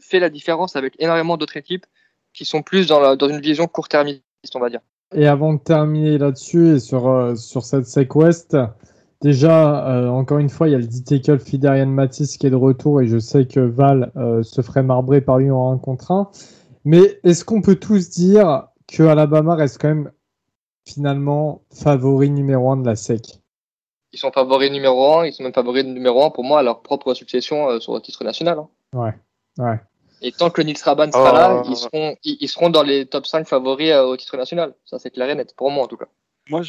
fait 0.00 0.20
la 0.20 0.30
différence 0.30 0.76
avec 0.76 0.94
énormément 0.98 1.36
d'autres 1.36 1.56
équipes 1.56 1.86
qui 2.32 2.44
sont 2.44 2.62
plus 2.62 2.86
dans, 2.86 3.16
une 3.28 3.40
vision 3.40 3.66
court-termiste, 3.66 4.22
on 4.54 4.60
va 4.60 4.68
dire. 4.68 4.80
Et 5.14 5.26
avant 5.26 5.54
de 5.54 5.58
terminer 5.58 6.18
là-dessus 6.18 6.74
et 6.74 6.80
sur, 6.80 7.08
euh, 7.08 7.34
cette 7.34 7.86
SEC 7.86 8.14
West, 8.14 8.56
Déjà, 9.22 9.88
euh, 9.88 10.08
encore 10.08 10.38
une 10.38 10.50
fois, 10.50 10.68
il 10.68 10.72
y 10.72 10.74
a 10.74 10.78
le 10.78 10.86
D-Tackle 10.86 11.38
Fiderian 11.38 11.86
Matisse 11.86 12.36
qui 12.36 12.46
est 12.46 12.50
de 12.50 12.56
retour 12.56 13.00
et 13.00 13.06
je 13.06 13.18
sais 13.18 13.46
que 13.46 13.60
Val 13.60 14.12
euh, 14.16 14.42
se 14.42 14.60
ferait 14.60 14.82
marbrer 14.82 15.20
par 15.20 15.38
lui 15.38 15.50
en 15.50 15.72
1 15.72 15.78
contre 15.78 16.10
1. 16.10 16.30
Mais 16.84 17.18
est-ce 17.24 17.44
qu'on 17.44 17.62
peut 17.62 17.76
tous 17.76 18.10
dire 18.10 18.68
que 18.86 19.02
Alabama 19.02 19.54
reste 19.54 19.80
quand 19.80 19.88
même 19.88 20.12
finalement 20.84 21.62
favori 21.72 22.30
numéro 22.30 22.70
1 22.70 22.76
de 22.78 22.86
la 22.86 22.94
SEC? 22.94 23.40
Ils 24.16 24.18
sont 24.18 24.32
favoris 24.32 24.70
numéro 24.70 25.18
1, 25.18 25.26
ils 25.26 25.32
sont 25.34 25.42
même 25.42 25.52
favoris 25.52 25.84
numéro 25.84 26.24
1 26.24 26.30
pour 26.30 26.42
moi 26.42 26.60
à 26.60 26.62
leur 26.62 26.80
propre 26.80 27.12
succession 27.12 27.68
euh, 27.68 27.80
sur 27.80 27.92
le 27.94 28.00
titre 28.00 28.24
national. 28.24 28.58
hein. 28.58 28.68
Ouais, 28.94 29.12
ouais. 29.58 29.78
Et 30.22 30.32
tant 30.32 30.48
que 30.48 30.62
Nils 30.62 30.78
Raban 30.82 31.12
sera 31.12 31.30
Oh. 31.30 31.34
là, 31.34 31.62
ils 31.68 31.76
seront, 31.76 32.16
ils, 32.24 32.38
ils 32.40 32.48
seront 32.48 32.70
dans 32.70 32.82
les 32.82 33.04
top 33.04 33.26
5 33.26 33.46
favoris 33.46 33.90
euh, 33.90 34.04
au 34.06 34.16
titre 34.16 34.38
national. 34.38 34.72
Ça, 34.86 34.98
c'est 34.98 35.10
clair 35.10 35.28
et 35.28 35.34
net, 35.34 35.54
pour 35.54 35.70
moi 35.70 35.84
en 35.84 35.86
tout 35.86 35.98
cas. 35.98 36.06
Moi, 36.48 36.62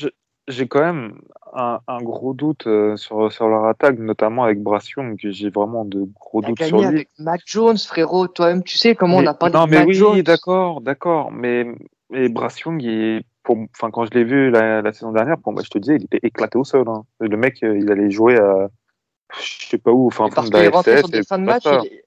j'ai 0.50 0.68
quand 0.68 0.82
même 0.82 1.22
un, 1.54 1.80
un 1.88 2.02
gros 2.02 2.34
doute 2.34 2.68
euh, 2.68 2.98
sur, 2.98 3.32
sur 3.32 3.48
leur 3.48 3.64
attaque, 3.66 3.98
notamment 4.00 4.44
avec 4.44 4.62
Brass 4.62 4.90
Young, 4.90 5.18
que 5.18 5.32
j'ai 5.32 5.50
vraiment 5.50 5.86
de 5.86 6.06
gros 6.20 6.42
doutes 6.42 6.62
sur 6.62 6.72
gagné 6.72 6.82
lui. 6.90 6.96
avec 6.96 7.10
Mac 7.18 7.42
Jones, 7.46 7.78
frérot. 7.78 8.28
Toi-même, 8.28 8.64
tu 8.64 8.78
sais 8.78 8.94
comment 8.96 9.18
on 9.18 9.22
Mais- 9.22 9.28
a 9.30 9.34
parlé 9.34 9.56
non, 9.56 9.66
de 9.68 9.72
mais 9.72 9.78
Mac 9.78 9.88
oui, 9.88 9.94
Jones. 9.94 10.22
d'accord, 10.22 10.82
d'accord. 10.82 11.32
Mais, 11.32 11.66
mais 12.10 12.28
Brass 12.28 12.60
Young, 12.60 12.82
il 12.84 12.90
est- 12.90 13.26
pour, 13.48 13.58
enfin, 13.74 13.92
quand 13.92 14.06
je 14.06 14.12
l'ai 14.12 14.26
vu 14.26 14.52
la, 14.52 14.82
la 14.82 14.92
saison 14.92 15.14
dernière, 15.14 15.38
pour 15.38 15.54
moi, 15.54 15.62
je 15.64 15.70
te 15.70 15.78
disais, 15.78 15.96
il 15.96 16.04
était 16.04 16.20
éclaté 16.22 16.58
au 16.58 16.66
sol. 16.66 16.86
hein. 16.90 17.06
Le 17.22 17.38
mec, 17.38 17.64
euh, 17.64 17.78
il 17.80 17.90
allait 17.90 18.12
jouer 18.12 18.38
à, 18.38 18.68
je 19.40 19.68
sais 19.70 19.78
pas 19.78 19.92
où, 19.92 20.08
enfin, 20.08 20.28
parce 20.30 20.50
qu'il 20.50 20.60
de 20.60 20.98
sur 20.98 21.08
des 21.08 21.24
fins 21.24 21.38
match. 21.38 21.64
ça. 21.64 21.80
il- 21.86 22.02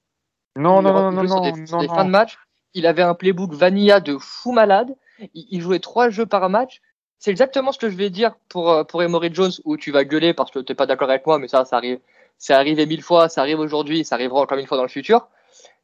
Non, 0.55 0.81
il 0.81 0.83
non, 0.83 0.93
non, 0.93 1.11
non, 1.11 1.27
sur 1.27 1.35
non, 1.41 1.51
des, 1.51 1.65
sur 1.65 1.77
non, 1.77 1.81
des 1.81 1.87
non. 1.87 1.95
fins 1.95 2.05
de 2.05 2.11
match. 2.11 2.37
Il 2.75 2.85
avait 2.85 3.01
un 3.01 3.15
playbook 3.15 3.53
vanilla 3.53 3.99
de 3.99 4.17
fou 4.19 4.51
malade. 4.51 4.95
Il, 5.33 5.47
il 5.49 5.61
jouait 5.61 5.79
trois 5.79 6.11
jeux 6.11 6.27
par 6.27 6.47
match. 6.47 6.79
C'est 7.17 7.31
exactement 7.31 7.71
ce 7.71 7.79
que 7.79 7.89
je 7.89 7.97
vais 7.97 8.11
dire 8.11 8.35
pour, 8.47 8.69
euh, 8.69 8.83
pour 8.83 9.01
Emory 9.01 9.33
Jones, 9.33 9.51
où 9.65 9.77
tu 9.77 9.91
vas 9.91 10.03
gueuler 10.05 10.35
parce 10.35 10.51
que 10.51 10.59
tu 10.59 10.71
n'es 10.71 10.75
pas 10.75 10.85
d'accord 10.85 11.09
avec 11.09 11.25
moi, 11.25 11.39
mais 11.39 11.47
ça, 11.47 11.65
ça 11.65 11.77
arrive. 11.77 11.99
C'est 12.37 12.53
arrivé 12.53 12.85
mille 12.85 13.01
fois, 13.01 13.29
ça 13.29 13.41
arrive 13.41 13.59
aujourd'hui, 13.59 14.05
ça 14.05 14.13
arrivera 14.15 14.41
encore 14.41 14.59
une 14.59 14.67
fois 14.67 14.77
dans 14.77 14.83
le 14.83 14.89
futur. 14.89 15.27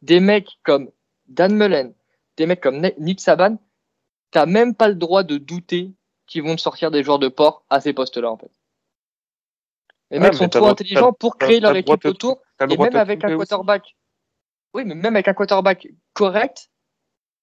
Des 0.03 0.19
mecs 0.19 0.59
comme 0.63 0.89
Dan 1.27 1.55
Mullen, 1.55 1.93
des 2.37 2.45
mecs 2.45 2.61
comme 2.61 2.79
Nick 2.99 3.21
Saban, 3.21 3.57
t'as 4.31 4.45
même 4.45 4.75
pas 4.75 4.87
le 4.87 4.95
droit 4.95 5.23
de 5.23 5.37
douter 5.37 5.93
qu'ils 6.25 6.43
vont 6.43 6.55
te 6.55 6.61
sortir 6.61 6.91
des 6.91 7.03
joueurs 7.03 7.19
de 7.19 7.27
port 7.29 7.63
à 7.69 7.81
ces 7.81 7.93
postes-là, 7.93 8.29
en 8.29 8.37
fait. 8.37 8.51
Les 10.11 10.19
Ouais, 10.19 10.25
mecs 10.25 10.35
sont 10.35 10.47
trop 10.49 10.67
intelligents 10.67 11.13
pour 11.13 11.37
créer 11.37 11.59
leur 11.59 11.75
équipe 11.75 12.05
autour 12.05 12.41
et 12.61 12.77
même 12.77 12.95
avec 12.95 13.23
un 13.23 13.29
aussi. 13.29 13.37
quarterback. 13.37 13.95
Oui, 14.73 14.83
mais 14.85 14.95
même 14.95 15.15
avec 15.15 15.27
un 15.27 15.33
quarterback 15.33 15.87
correct, 16.13 16.69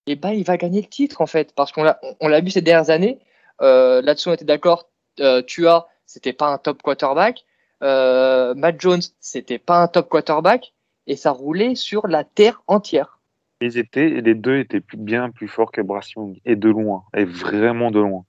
eh 0.07 0.17
ben, 0.17 0.31
il 0.31 0.45
va 0.45 0.57
gagner 0.57 0.81
le 0.83 0.89
titre, 0.89 1.21
en 1.21 1.27
fait. 1.27 1.55
Parce 1.55 1.73
qu'on 1.73 1.83
l'a, 1.83 2.01
on 2.21 2.29
l'a 2.29 2.41
vu 2.41 2.51
ces 2.51 2.63
dernières 2.63 2.91
années. 2.91 3.21
Euh, 3.63 4.03
là-dessus, 4.03 4.29
on 4.29 4.33
était 4.35 4.45
d'accord. 4.45 4.91
Euh, 5.21 5.43
tu 5.43 5.67
as, 5.69 5.87
c'était 6.07 6.33
pas 6.33 6.49
un 6.49 6.59
top 6.59 6.83
quarterback. 6.83 7.45
Euh, 7.83 8.55
Matt 8.55 8.81
Jones, 8.81 9.03
c'était 9.21 9.59
pas 9.59 9.83
un 9.83 9.89
top 9.89 10.09
quarterback. 10.09 10.75
Et 11.07 11.17
ça 11.17 11.31
roulait 11.33 11.75
sur 11.75 12.07
la 12.07 12.25
terre 12.25 12.63
entière. 12.67 13.19
Ils 13.61 13.79
étaient, 13.79 14.09
les 14.09 14.35
deux 14.35 14.59
étaient 14.59 14.81
plus- 14.81 14.99
bien 14.99 15.31
plus 15.31 15.49
forts 15.49 15.73
que 15.73 15.81
Brass 15.81 16.13
Young, 16.13 16.39
et 16.45 16.57
de 16.57 16.69
loin, 16.69 17.05
et 17.17 17.25
vraiment 17.25 17.91
de 17.91 18.01
loin. 18.01 18.25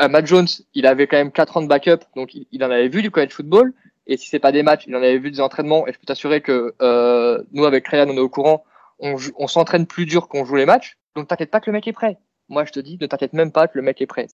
Euh, 0.00 0.08
Matt 0.08 0.26
Jones, 0.26 0.46
il 0.74 0.86
avait 0.86 1.06
quand 1.06 1.16
même 1.16 1.32
4 1.32 1.56
ans 1.56 1.62
de 1.62 1.68
backup, 1.68 2.04
donc 2.14 2.34
il, 2.34 2.46
il 2.52 2.62
en 2.62 2.70
avait 2.70 2.88
vu 2.88 3.02
du 3.02 3.10
college 3.10 3.32
football. 3.32 3.72
Et 4.06 4.16
si 4.16 4.28
c'est 4.28 4.38
pas 4.38 4.52
des 4.52 4.62
matchs, 4.62 4.84
il 4.86 4.94
en 4.94 4.98
avait 4.98 5.18
vu 5.18 5.30
des 5.30 5.40
entraînements. 5.40 5.86
Et 5.86 5.92
je 5.92 5.98
peux 5.98 6.06
t'assurer 6.06 6.40
que 6.40 6.74
euh, 6.80 7.42
nous, 7.52 7.64
avec 7.64 7.86
Ryan, 7.88 8.06
on 8.08 8.16
est 8.16 8.20
au 8.20 8.28
courant. 8.28 8.64
On, 8.98 9.46
s'entraîne 9.46 9.86
plus 9.86 10.06
dur 10.06 10.28
qu'on 10.28 10.44
joue 10.44 10.56
les 10.56 10.64
matchs. 10.64 10.96
Donc 11.14 11.28
t'inquiète 11.28 11.50
pas 11.50 11.60
que 11.60 11.66
le 11.66 11.74
mec 11.74 11.86
est 11.86 11.92
prêt. 11.92 12.18
Moi, 12.48 12.64
je 12.64 12.72
te 12.72 12.80
dis, 12.80 12.96
ne 13.00 13.06
t'inquiète 13.06 13.32
même 13.32 13.52
pas 13.52 13.68
que 13.68 13.76
le 13.76 13.82
mec 13.82 14.00
est 14.00 14.06
prêt. 14.06 14.28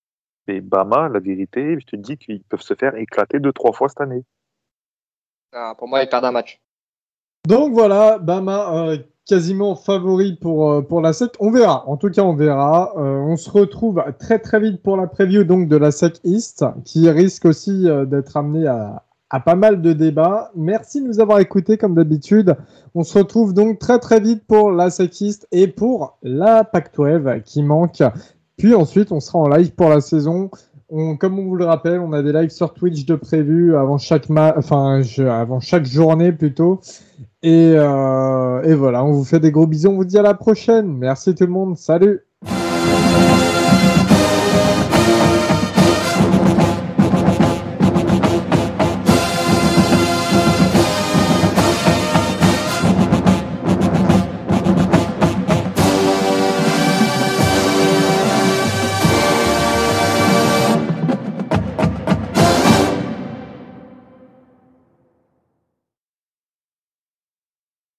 Et 0.47 0.60
Bama, 0.60 1.09
la 1.09 1.19
vérité, 1.19 1.78
je 1.81 1.86
te 1.86 1.97
dis 1.97 2.16
qu'ils 2.16 2.44
peuvent 2.44 2.62
se 2.62 2.74
faire 2.74 2.94
éclater 2.97 3.40
deux, 3.40 3.52
trois 3.52 3.73
fois 3.73 3.89
cette 3.89 4.01
année. 4.01 4.23
Ah, 5.52 5.74
pour 5.77 5.89
moi, 5.89 6.02
il 6.02 6.09
perd 6.09 6.24
un 6.24 6.32
match. 6.32 6.60
Donc 7.47 7.73
voilà, 7.73 8.19
Bama 8.19 8.89
euh, 8.89 8.98
quasiment 9.27 9.77
favori 9.77 10.35
pour, 10.35 10.70
euh, 10.70 10.82
pour 10.82 11.01
la 11.01 11.12
SEC. 11.12 11.32
On 11.40 11.51
verra, 11.51 11.89
en 11.89 11.97
tout 11.97 12.11
cas 12.11 12.23
on 12.23 12.35
verra. 12.35 12.93
Euh, 12.97 13.19
on 13.19 13.36
se 13.36 13.51
retrouve 13.51 14.03
très 14.19 14.39
très 14.39 14.61
vite 14.61 14.82
pour 14.82 14.97
la 14.97 15.07
preview 15.07 15.44
donc 15.44 15.69
de 15.69 15.77
la 15.77 15.90
SEC 15.90 16.20
East 16.24 16.65
qui 16.85 17.09
risque 17.09 17.44
aussi 17.44 17.89
euh, 17.89 18.05
d'être 18.05 18.36
amené 18.36 18.66
à, 18.66 19.05
à 19.31 19.40
pas 19.40 19.55
mal 19.55 19.81
de 19.81 19.93
débats. 19.93 20.51
Merci 20.57 21.01
de 21.01 21.07
nous 21.07 21.20
avoir 21.20 21.39
écoutés 21.39 21.78
comme 21.78 21.94
d'habitude. 21.94 22.57
On 22.94 23.05
se 23.05 23.16
retrouve 23.19 23.55
donc 23.55 23.78
très 23.78 23.99
très 23.99 24.20
vite 24.20 24.44
pour 24.47 24.70
la 24.70 24.90
SEC 24.90 25.20
East 25.20 25.49
et 25.53 25.69
pour 25.69 26.19
la 26.23 26.65
Pac-12 26.65 27.43
qui 27.43 27.62
manque. 27.62 28.03
Puis 28.57 28.74
ensuite 28.74 29.12
on 29.12 29.20
sera 29.20 29.39
en 29.39 29.49
live 29.49 29.73
pour 29.73 29.89
la 29.89 30.01
saison. 30.01 30.51
On, 30.94 31.16
comme 31.16 31.39
on 31.39 31.44
vous 31.44 31.57
le 31.57 31.65
rappelle, 31.65 32.01
on 32.01 32.12
a 32.12 32.23
des 32.23 32.35
lives 32.35 32.51
sur 32.51 32.74
Twitch 32.74 33.07
de 33.07 33.15
prévu 33.15 33.77
avant 33.77 33.97
chaque 33.97 34.28
enfin 34.28 35.01
avant 35.19 35.61
chaque 35.61 35.86
journée 35.86 36.32
plutôt. 36.32 36.81
Et, 37.44 37.73
euh, 37.74 38.62
et 38.62 38.74
voilà, 38.74 39.05
on 39.05 39.12
vous 39.12 39.24
fait 39.24 39.40
des 39.40 39.51
gros 39.51 39.66
bisous, 39.66 39.90
on 39.90 39.97
vous 39.97 40.05
dit 40.05 40.19
à 40.19 40.23
la 40.23 40.35
prochaine. 40.35 40.97
Merci 40.97 41.35
tout 41.35 41.44
le 41.44 41.51
monde, 41.51 41.77
salut 41.77 42.20